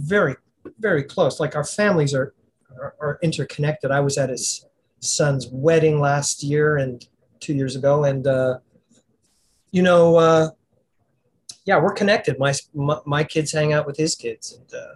very 0.02 0.36
very 0.80 1.04
close. 1.04 1.40
Like 1.40 1.56
our 1.56 1.64
families 1.64 2.14
are, 2.14 2.34
are 2.80 2.96
are 3.00 3.20
interconnected. 3.22 3.92
I 3.92 4.00
was 4.00 4.18
at 4.18 4.30
his 4.30 4.66
son's 5.00 5.48
wedding 5.48 6.00
last 6.00 6.44
year 6.44 6.78
and 6.78 7.06
two 7.40 7.56
years 7.56 7.76
ago 7.76 8.04
and 8.04 8.28
uh 8.28 8.60
you 9.72 9.82
know 9.82 10.16
uh 10.16 10.50
yeah 11.66 11.80
we're 11.80 11.94
connected. 11.94 12.38
My 12.40 12.54
my, 12.74 13.00
my 13.06 13.24
kids 13.24 13.52
hang 13.52 13.74
out 13.74 13.88
with 13.88 13.98
his 13.98 14.16
kids 14.16 14.54
and 14.54 14.74
uh 14.74 14.96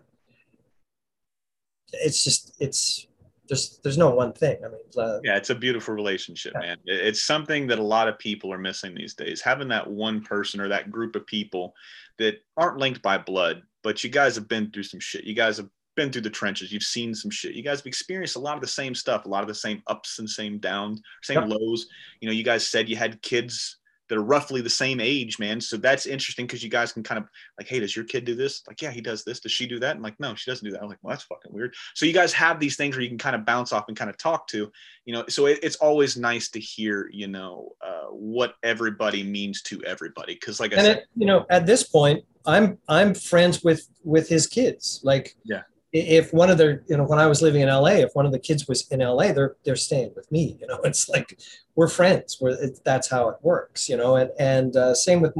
it's 1.93 2.23
just 2.23 2.55
it's 2.59 3.07
there's 3.47 3.79
there's 3.83 3.97
no 3.97 4.09
one 4.09 4.33
thing 4.33 4.57
i 4.65 4.67
mean 4.67 4.79
uh, 4.97 5.19
Yeah, 5.23 5.35
it's 5.37 5.49
a 5.49 5.55
beautiful 5.55 5.93
relationship, 5.93 6.53
Yeah. 6.55 6.61
man. 6.61 6.77
It's 6.85 7.21
something 7.21 7.67
that 7.67 7.79
a 7.79 7.83
lot 7.83 8.07
of 8.07 8.17
people 8.19 8.51
are 8.53 8.57
missing 8.57 8.95
these 8.95 9.13
days. 9.13 9.41
Having 9.41 9.67
that 9.69 9.87
one 9.89 10.21
person 10.23 10.59
or 10.61 10.67
that 10.69 10.89
group 10.91 11.15
of 11.15 11.25
people 11.27 11.73
that 12.17 12.35
aren't 12.57 12.77
linked 12.77 13.01
by 13.01 13.17
blood, 13.17 13.61
but 13.83 14.03
you 14.03 14.09
guys 14.09 14.35
have 14.35 14.47
been 14.47 14.71
through 14.71 14.83
some 14.83 14.99
shit. 14.99 15.25
You 15.25 15.35
guys 15.35 15.57
have 15.57 15.69
been 15.95 16.11
through 16.11 16.21
the 16.23 16.29
trenches. 16.29 16.71
You've 16.71 16.83
seen 16.83 17.13
some 17.15 17.31
shit. 17.31 17.53
You 17.55 17.63
guys 17.63 17.79
have 17.79 17.85
experienced 17.87 18.35
a 18.35 18.39
lot 18.39 18.55
of 18.55 18.61
the 18.61 18.67
same 18.67 18.93
stuff, 18.95 19.25
a 19.25 19.29
lot 19.29 19.41
of 19.43 19.47
the 19.47 19.55
same 19.55 19.81
ups 19.87 20.19
and 20.19 20.29
same 20.29 20.57
downs, 20.59 21.01
same 21.23 21.41
Yep. 21.41 21.49
lows. 21.59 21.87
You 22.21 22.27
know, 22.27 22.33
you 22.33 22.43
guys 22.43 22.67
said 22.67 22.89
you 22.89 22.95
had 22.95 23.21
kids 23.21 23.77
that 24.09 24.17
are 24.17 24.23
roughly 24.23 24.61
the 24.61 24.69
same 24.69 24.99
age, 24.99 25.39
man. 25.39 25.59
So 25.59 25.77
that's 25.77 26.05
interesting 26.05 26.45
because 26.45 26.63
you 26.63 26.69
guys 26.69 26.91
can 26.91 27.03
kind 27.03 27.17
of 27.17 27.25
like, 27.57 27.67
hey, 27.67 27.79
does 27.79 27.95
your 27.95 28.05
kid 28.05 28.25
do 28.25 28.35
this? 28.35 28.61
Like, 28.67 28.81
yeah, 28.81 28.91
he 28.91 29.01
does 29.01 29.23
this. 29.23 29.39
Does 29.39 29.51
she 29.51 29.67
do 29.67 29.79
that? 29.79 29.95
I'm 29.95 30.01
like, 30.01 30.19
no, 30.19 30.35
she 30.35 30.49
doesn't 30.49 30.65
do 30.65 30.71
that. 30.71 30.81
I'm 30.81 30.89
like, 30.89 30.99
well, 31.01 31.11
that's 31.11 31.23
fucking 31.23 31.53
weird. 31.53 31.73
So 31.93 32.05
you 32.05 32.13
guys 32.13 32.33
have 32.33 32.59
these 32.59 32.75
things 32.75 32.95
where 32.95 33.03
you 33.03 33.09
can 33.09 33.17
kind 33.17 33.35
of 33.35 33.45
bounce 33.45 33.73
off 33.73 33.85
and 33.87 33.97
kind 33.97 34.09
of 34.09 34.17
talk 34.17 34.47
to 34.49 34.71
you 35.05 35.13
know 35.13 35.23
so 35.29 35.45
it, 35.45 35.59
it's 35.63 35.75
always 35.77 36.17
nice 36.17 36.49
to 36.49 36.59
hear 36.59 37.09
you 37.13 37.27
know 37.27 37.73
uh, 37.81 38.07
what 38.09 38.55
everybody 38.63 39.23
means 39.23 39.61
to 39.61 39.81
everybody 39.83 40.33
because 40.33 40.59
like 40.59 40.73
i 40.73 40.77
and 40.77 40.85
said 40.85 40.97
it, 40.97 41.05
you 41.15 41.25
know 41.25 41.45
at 41.49 41.65
this 41.65 41.83
point 41.83 42.23
i'm 42.45 42.77
i'm 42.89 43.13
friends 43.13 43.63
with 43.63 43.87
with 44.03 44.27
his 44.27 44.47
kids 44.47 44.99
like 45.03 45.35
Yeah. 45.43 45.61
If 45.95 46.33
one 46.33 46.49
of 46.49 46.57
their 46.57 46.83
you 46.87 46.97
know 46.97 47.03
when 47.03 47.19
i 47.19 47.27
was 47.27 47.41
living 47.41 47.61
in 47.61 47.69
la 47.69 47.87
if 47.87 48.11
one 48.13 48.25
of 48.25 48.31
the 48.31 48.39
kids 48.39 48.67
was 48.67 48.87
in 48.89 48.99
la 48.99 49.31
they're 49.33 49.55
they're 49.63 49.75
staying 49.75 50.11
with 50.15 50.31
me 50.31 50.57
you 50.59 50.67
know 50.67 50.79
it's 50.83 51.09
like 51.09 51.39
we're 51.75 51.87
friends 51.87 52.37
we're 52.41 52.49
it, 52.49 52.79
that's 52.83 53.09
how 53.09 53.29
it 53.29 53.37
works 53.41 53.89
you 53.89 53.97
know 53.97 54.15
and 54.15 54.29
and 54.39 54.75
uh, 54.75 54.93
same 54.93 55.21
with 55.21 55.33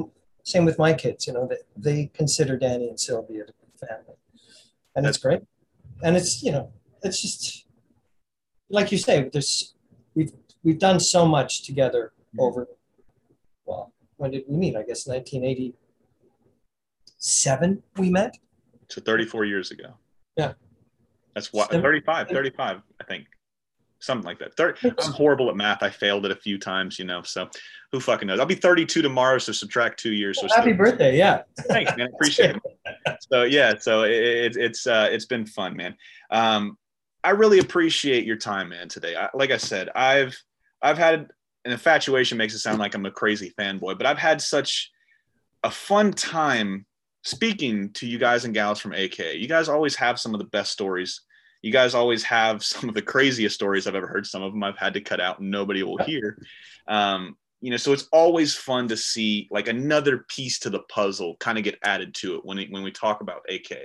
same 0.44 0.66
with 0.66 0.80
my 0.80 0.94
kids 0.94 1.28
you 1.28 1.34
know 1.34 1.48
they, 1.48 1.58
they 1.78 2.12
consider 2.14 2.58
danny 2.58 2.90
and 2.90 3.00
sylvia 3.00 3.44
family 3.80 4.16
and 4.96 5.06
it's 5.06 5.18
great 5.18 5.42
and 6.04 6.16
it's 6.16 6.44
you 6.44 6.52
know 6.52 6.72
it's 7.04 7.22
just 7.22 7.66
like 8.70 8.92
you 8.92 8.98
say 8.98 9.30
there's 9.32 9.76
we've 10.16 10.32
we've 10.64 10.80
done 10.80 11.00
so 11.00 11.26
much 11.26 11.64
together 11.64 12.12
over. 12.40 12.68
Well, 13.66 13.94
when 14.18 14.32
did 14.32 14.44
we 14.48 14.58
meet? 14.58 14.76
I 14.76 14.84
guess 14.84 15.08
1987 15.08 17.84
we 17.98 18.10
met. 18.10 18.38
So 18.90 19.00
34 19.02 19.46
years 19.46 19.72
ago. 19.72 19.94
Yeah. 20.38 20.54
That's 21.34 21.52
what 21.54 21.70
Seven- 21.70 21.82
35, 21.82 22.30
35, 22.30 22.82
I 23.00 23.04
think. 23.06 23.26
Something 24.00 24.26
like 24.26 24.40
that. 24.40 24.56
30, 24.56 24.92
I'm 25.00 25.12
horrible 25.14 25.50
at 25.50 25.56
math. 25.56 25.82
I 25.82 25.90
failed 25.90 26.26
it 26.26 26.32
a 26.32 26.36
few 26.36 26.60
times, 26.60 27.00
you 27.00 27.06
know. 27.06 27.22
So 27.24 27.50
who 27.92 28.00
fucking 28.00 28.28
knows? 28.28 28.40
I'll 28.40 28.46
be 28.46 28.54
32 28.56 29.02
tomorrow, 29.02 29.38
so 29.40 29.52
subtract 29.52 30.00
two 30.00 30.14
years. 30.14 30.40
So 30.40 30.48
Happy 30.48 30.74
still- 30.74 30.78
birthday! 30.78 31.18
Yeah. 31.18 31.42
Thanks, 31.62 31.96
man. 31.98 32.10
Appreciate 32.14 32.56
it. 32.58 33.18
So 33.32 33.44
yeah, 33.44 33.74
so 33.80 34.04
it, 34.04 34.12
it, 34.12 34.58
it's 34.58 34.86
uh, 34.86 35.08
it's 35.12 35.26
been 35.26 35.46
fun, 35.46 35.76
man. 35.76 35.96
Um, 36.30 36.78
I 37.24 37.32
really 37.32 37.58
appreciate 37.60 38.26
your 38.26 38.36
time, 38.36 38.70
man. 38.70 38.90
Today, 38.90 39.16
I, 39.16 39.30
like 39.34 39.50
I 39.50 39.58
said, 39.58 39.90
I've 39.96 40.38
I've 40.82 40.98
had 41.00 41.30
an 41.64 41.72
infatuation 41.72 42.38
makes 42.38 42.54
it 42.54 42.60
sound 42.60 42.78
like 42.78 42.94
I'm 42.94 43.06
a 43.08 43.12
crazy 43.12 43.54
fanboy, 43.58 43.98
but 43.98 44.06
I've 44.06 44.20
had 44.20 44.40
such 44.42 44.92
a 45.64 45.72
fun 45.72 46.12
time 46.14 46.86
speaking 47.26 47.90
to 47.90 48.08
you 48.08 48.20
guys 48.20 48.46
and 48.46 48.54
gals 48.54 48.80
from 48.80 48.94
AK. 48.94 49.18
You 49.36 49.48
guys 49.48 49.68
always 49.68 49.96
have 49.96 50.20
some 50.20 50.34
of 50.34 50.40
the 50.40 50.46
best 50.46 50.72
stories. 50.72 51.22
You 51.64 51.72
guys 51.72 51.96
always 51.96 52.24
have 52.24 52.64
some 52.64 52.88
of 52.88 52.96
the 52.96 53.02
craziest 53.02 53.56
stories 53.56 53.88
I've 53.88 53.96
ever 53.96 54.08
heard. 54.08 54.26
Some 54.26 54.44
of 54.44 54.54
them 54.54 54.64
I've 54.64 54.78
had 54.78 54.94
to 54.94 55.02
cut 55.02 55.20
out 55.20 55.40
and 55.40 55.52
nobody 55.52 55.84
will 55.84 55.98
hear. 55.98 56.38
Um, 56.88 57.36
you 57.62 57.72
know, 57.72 57.78
so 57.78 57.94
it's 57.94 58.08
always 58.14 58.56
fun 58.56 58.88
to 58.90 58.98
see 58.98 59.48
like 59.50 59.68
another 59.68 60.26
piece 60.30 60.60
to 60.60 60.70
the 60.70 60.82
puzzle 60.82 61.36
kind 61.40 61.58
of 61.58 61.64
get 61.64 61.80
added 61.84 62.14
to 62.16 62.36
it 62.36 62.46
when 62.46 62.60
it, 62.60 62.72
when 62.72 62.84
we 62.84 62.92
talk 62.92 63.22
about 63.22 63.42
AK. 63.50 63.76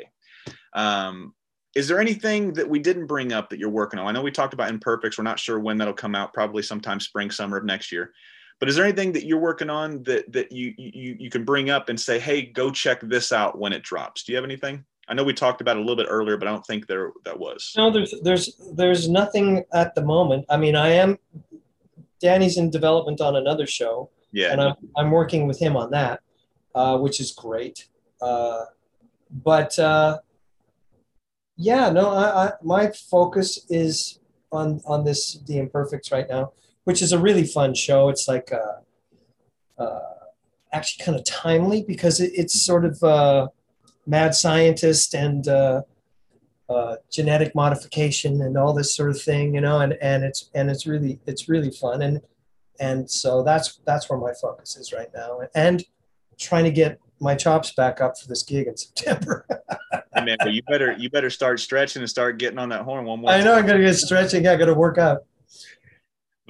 Um, 0.75 1.35
is 1.75 1.89
there 1.89 2.01
anything 2.01 2.53
that 2.55 2.69
we 2.69 2.79
didn't 2.79 3.07
bring 3.07 3.33
up 3.33 3.49
that 3.49 3.59
you're 3.59 3.71
working 3.71 3.99
on? 3.99 4.07
I 4.07 4.13
know 4.13 4.23
we 4.23 4.33
talked 4.33 4.53
about 4.53 4.69
Imperfects. 4.69 5.17
We're 5.17 5.25
not 5.25 5.39
sure 5.39 5.59
when 5.59 5.79
that'll 5.79 5.95
come 5.95 6.15
out. 6.15 6.35
Probably 6.35 6.63
sometime 6.63 7.01
spring, 7.01 7.31
summer 7.31 7.57
of 7.57 7.65
next 7.65 7.91
year. 7.91 8.13
But 8.61 8.69
is 8.69 8.77
there 8.77 8.85
anything 8.85 9.13
that 9.13 9.25
you're 9.27 9.39
working 9.41 9.71
on 9.71 10.03
that 10.05 10.31
that 10.33 10.53
you 10.53 10.75
you 10.77 11.17
you 11.19 11.31
can 11.31 11.45
bring 11.45 11.71
up 11.71 11.89
and 11.89 11.99
say, 11.99 12.19
hey, 12.21 12.43
go 12.43 12.71
check 12.71 13.01
this 13.01 13.33
out 13.33 13.59
when 13.59 13.73
it 13.73 13.83
drops? 13.83 14.23
Do 14.23 14.33
you 14.33 14.37
have 14.37 14.45
anything? 14.45 14.85
I 15.09 15.15
know 15.15 15.25
we 15.25 15.33
talked 15.33 15.61
about 15.61 15.77
it 15.77 15.79
a 15.79 15.83
little 15.83 15.97
bit 15.97 16.07
earlier, 16.09 16.37
but 16.37 16.47
I 16.47 16.53
don't 16.53 16.65
think 16.67 16.87
there 16.87 17.11
that 17.25 17.39
was. 17.39 17.73
No, 17.77 17.91
there's 17.91 18.15
there's 18.23 18.55
there's 18.75 19.09
nothing 19.09 19.65
at 19.73 19.95
the 19.95 20.03
moment. 20.03 20.45
I 20.51 20.57
mean, 20.59 20.77
I 20.77 20.91
am. 20.91 21.19
Danny's 22.21 22.59
in 22.59 22.71
development 22.71 23.21
on 23.23 23.37
another 23.37 23.67
show, 23.67 24.11
Yeah. 24.31 24.53
and 24.53 24.61
I'm 24.61 24.75
I'm 24.97 25.11
working 25.11 25.49
with 25.49 25.59
him 25.59 25.75
on 25.77 25.91
that, 25.93 26.21
uh, 26.75 26.99
which 26.99 27.19
is 27.19 27.33
great. 27.33 27.89
Uh, 28.21 28.67
but 29.31 29.79
uh, 29.79 30.19
yeah, 31.57 31.89
no, 31.91 32.11
I, 32.11 32.47
I 32.49 32.53
my 32.63 32.93
focus 33.11 33.67
is 33.71 34.21
on 34.53 34.81
on 34.85 35.03
this 35.05 35.39
the 35.47 35.59
Imperfects 35.59 36.13
right 36.13 36.29
now, 36.29 36.53
which 36.91 37.03
is 37.03 37.13
a 37.13 37.19
really 37.21 37.45
fun 37.45 37.73
show. 37.73 38.09
It's 38.09 38.27
like 38.27 38.53
uh, 38.53 39.81
uh, 39.81 40.01
actually 40.73 41.05
kind 41.05 41.17
of 41.17 41.25
timely 41.25 41.85
because 41.87 42.19
it, 42.19 42.33
it's 42.35 42.61
sort 42.61 42.85
of 42.85 43.01
uh, 43.05 43.47
mad 44.09 44.35
scientist 44.35 45.15
and 45.15 45.47
uh, 45.47 45.83
uh, 46.69 46.97
genetic 47.09 47.55
modification 47.55 48.43
and 48.43 48.59
all 48.59 48.75
this 48.75 48.97
sort 48.97 49.11
of 49.11 49.23
thing, 49.23 49.55
you 49.55 49.61
know, 49.61 49.79
and, 49.79 49.93
and 50.03 50.25
it's 50.25 50.51
and 50.53 50.69
it's 50.69 50.85
really 50.85 51.21
it's 51.27 51.49
really 51.49 51.71
fun 51.71 52.03
and 52.03 52.21
and 52.81 53.09
so 53.09 53.45
that's 53.45 53.79
that's 53.87 54.11
where 54.11 54.19
my 54.19 54.33
focus 54.43 54.77
is 54.77 54.93
right 54.93 55.11
now 55.15 55.39
and 55.55 55.85
trying 56.41 56.65
to 56.65 56.73
get 56.73 56.99
my 57.21 57.37
chops 57.37 57.73
back 57.75 58.01
up 58.01 58.19
for 58.19 58.27
this 58.27 58.43
gig 58.43 58.67
in 58.67 58.77
September. 58.77 59.47
Hey, 60.13 60.25
man, 60.25 60.39
you 60.49 60.61
better 60.69 60.93
you 60.99 61.09
better 61.09 61.31
start 61.31 61.61
stretching 61.61 62.03
and 62.03 62.11
start 62.11 62.39
getting 62.39 62.59
on 62.59 62.69
that 62.71 62.83
horn 62.83 63.05
one 63.05 63.21
more. 63.21 63.31
I 63.31 63.39
know 63.39 63.53
time. 63.55 63.61
I'm 63.61 63.67
gonna 63.67 63.85
get 63.85 63.95
stretching. 63.95 64.47
I 64.49 64.57
got 64.57 64.65
to 64.65 64.75
work 64.75 64.99
out. 64.99 65.23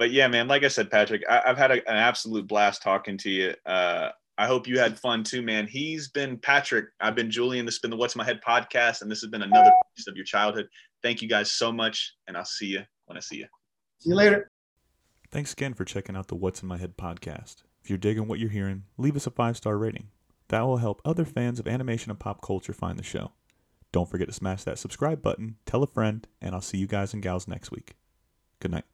But 0.01 0.09
yeah, 0.09 0.27
man, 0.27 0.47
like 0.47 0.63
I 0.63 0.67
said, 0.67 0.89
Patric, 0.89 1.21
I, 1.29 1.43
I've 1.45 1.59
had 1.59 1.69
a, 1.69 1.87
an 1.87 1.95
absolute 1.95 2.47
blast 2.47 2.81
talking 2.81 3.19
to 3.19 3.29
you. 3.29 3.53
Uh, 3.67 4.09
I 4.35 4.47
hope 4.47 4.67
you 4.67 4.79
had 4.79 4.97
fun 4.97 5.23
too, 5.23 5.43
man. 5.43 5.67
He's 5.67 6.07
been 6.07 6.39
Patric. 6.39 6.87
I've 6.99 7.13
been 7.13 7.29
Julian. 7.29 7.67
This 7.67 7.75
has 7.75 7.81
been 7.81 7.91
the 7.91 7.97
What's 7.97 8.15
My 8.15 8.23
Head 8.23 8.41
podcast, 8.43 9.03
and 9.03 9.11
this 9.11 9.21
has 9.21 9.29
been 9.29 9.43
another 9.43 9.69
piece 9.95 10.07
of 10.07 10.15
your 10.15 10.25
childhood. 10.25 10.65
Thank 11.03 11.21
you 11.21 11.29
guys 11.29 11.51
so 11.51 11.71
much, 11.71 12.15
and 12.27 12.35
I'll 12.35 12.45
see 12.45 12.65
you 12.65 12.81
when 13.05 13.15
I 13.15 13.19
see 13.19 13.35
you. 13.35 13.45
See 13.99 14.09
you 14.09 14.15
later. 14.15 14.49
Thanks 15.29 15.53
again 15.53 15.75
for 15.75 15.85
checking 15.85 16.15
out 16.15 16.29
the 16.29 16.35
What's 16.35 16.63
in 16.63 16.67
My 16.67 16.77
Head 16.77 16.97
podcast. 16.97 17.57
If 17.83 17.91
you're 17.91 17.99
digging 17.99 18.27
what 18.27 18.39
you're 18.39 18.49
hearing, 18.49 18.85
leave 18.97 19.15
us 19.15 19.27
a 19.27 19.29
five 19.29 19.55
star 19.55 19.77
rating. 19.77 20.07
That 20.47 20.61
will 20.61 20.77
help 20.77 21.03
other 21.05 21.25
fans 21.25 21.59
of 21.59 21.67
animation 21.67 22.09
and 22.09 22.19
pop 22.19 22.41
culture 22.41 22.73
find 22.73 22.97
the 22.97 23.03
show. 23.03 23.33
Don't 23.91 24.09
forget 24.09 24.29
to 24.29 24.33
smash 24.33 24.63
that 24.63 24.79
subscribe 24.79 25.21
button, 25.21 25.57
tell 25.67 25.83
a 25.83 25.87
friend, 25.87 26.27
and 26.41 26.55
I'll 26.55 26.61
see 26.61 26.79
you 26.79 26.87
guys 26.87 27.13
and 27.13 27.21
gals 27.21 27.47
next 27.47 27.69
week. 27.69 27.97
Good 28.59 28.71
night. 28.71 28.85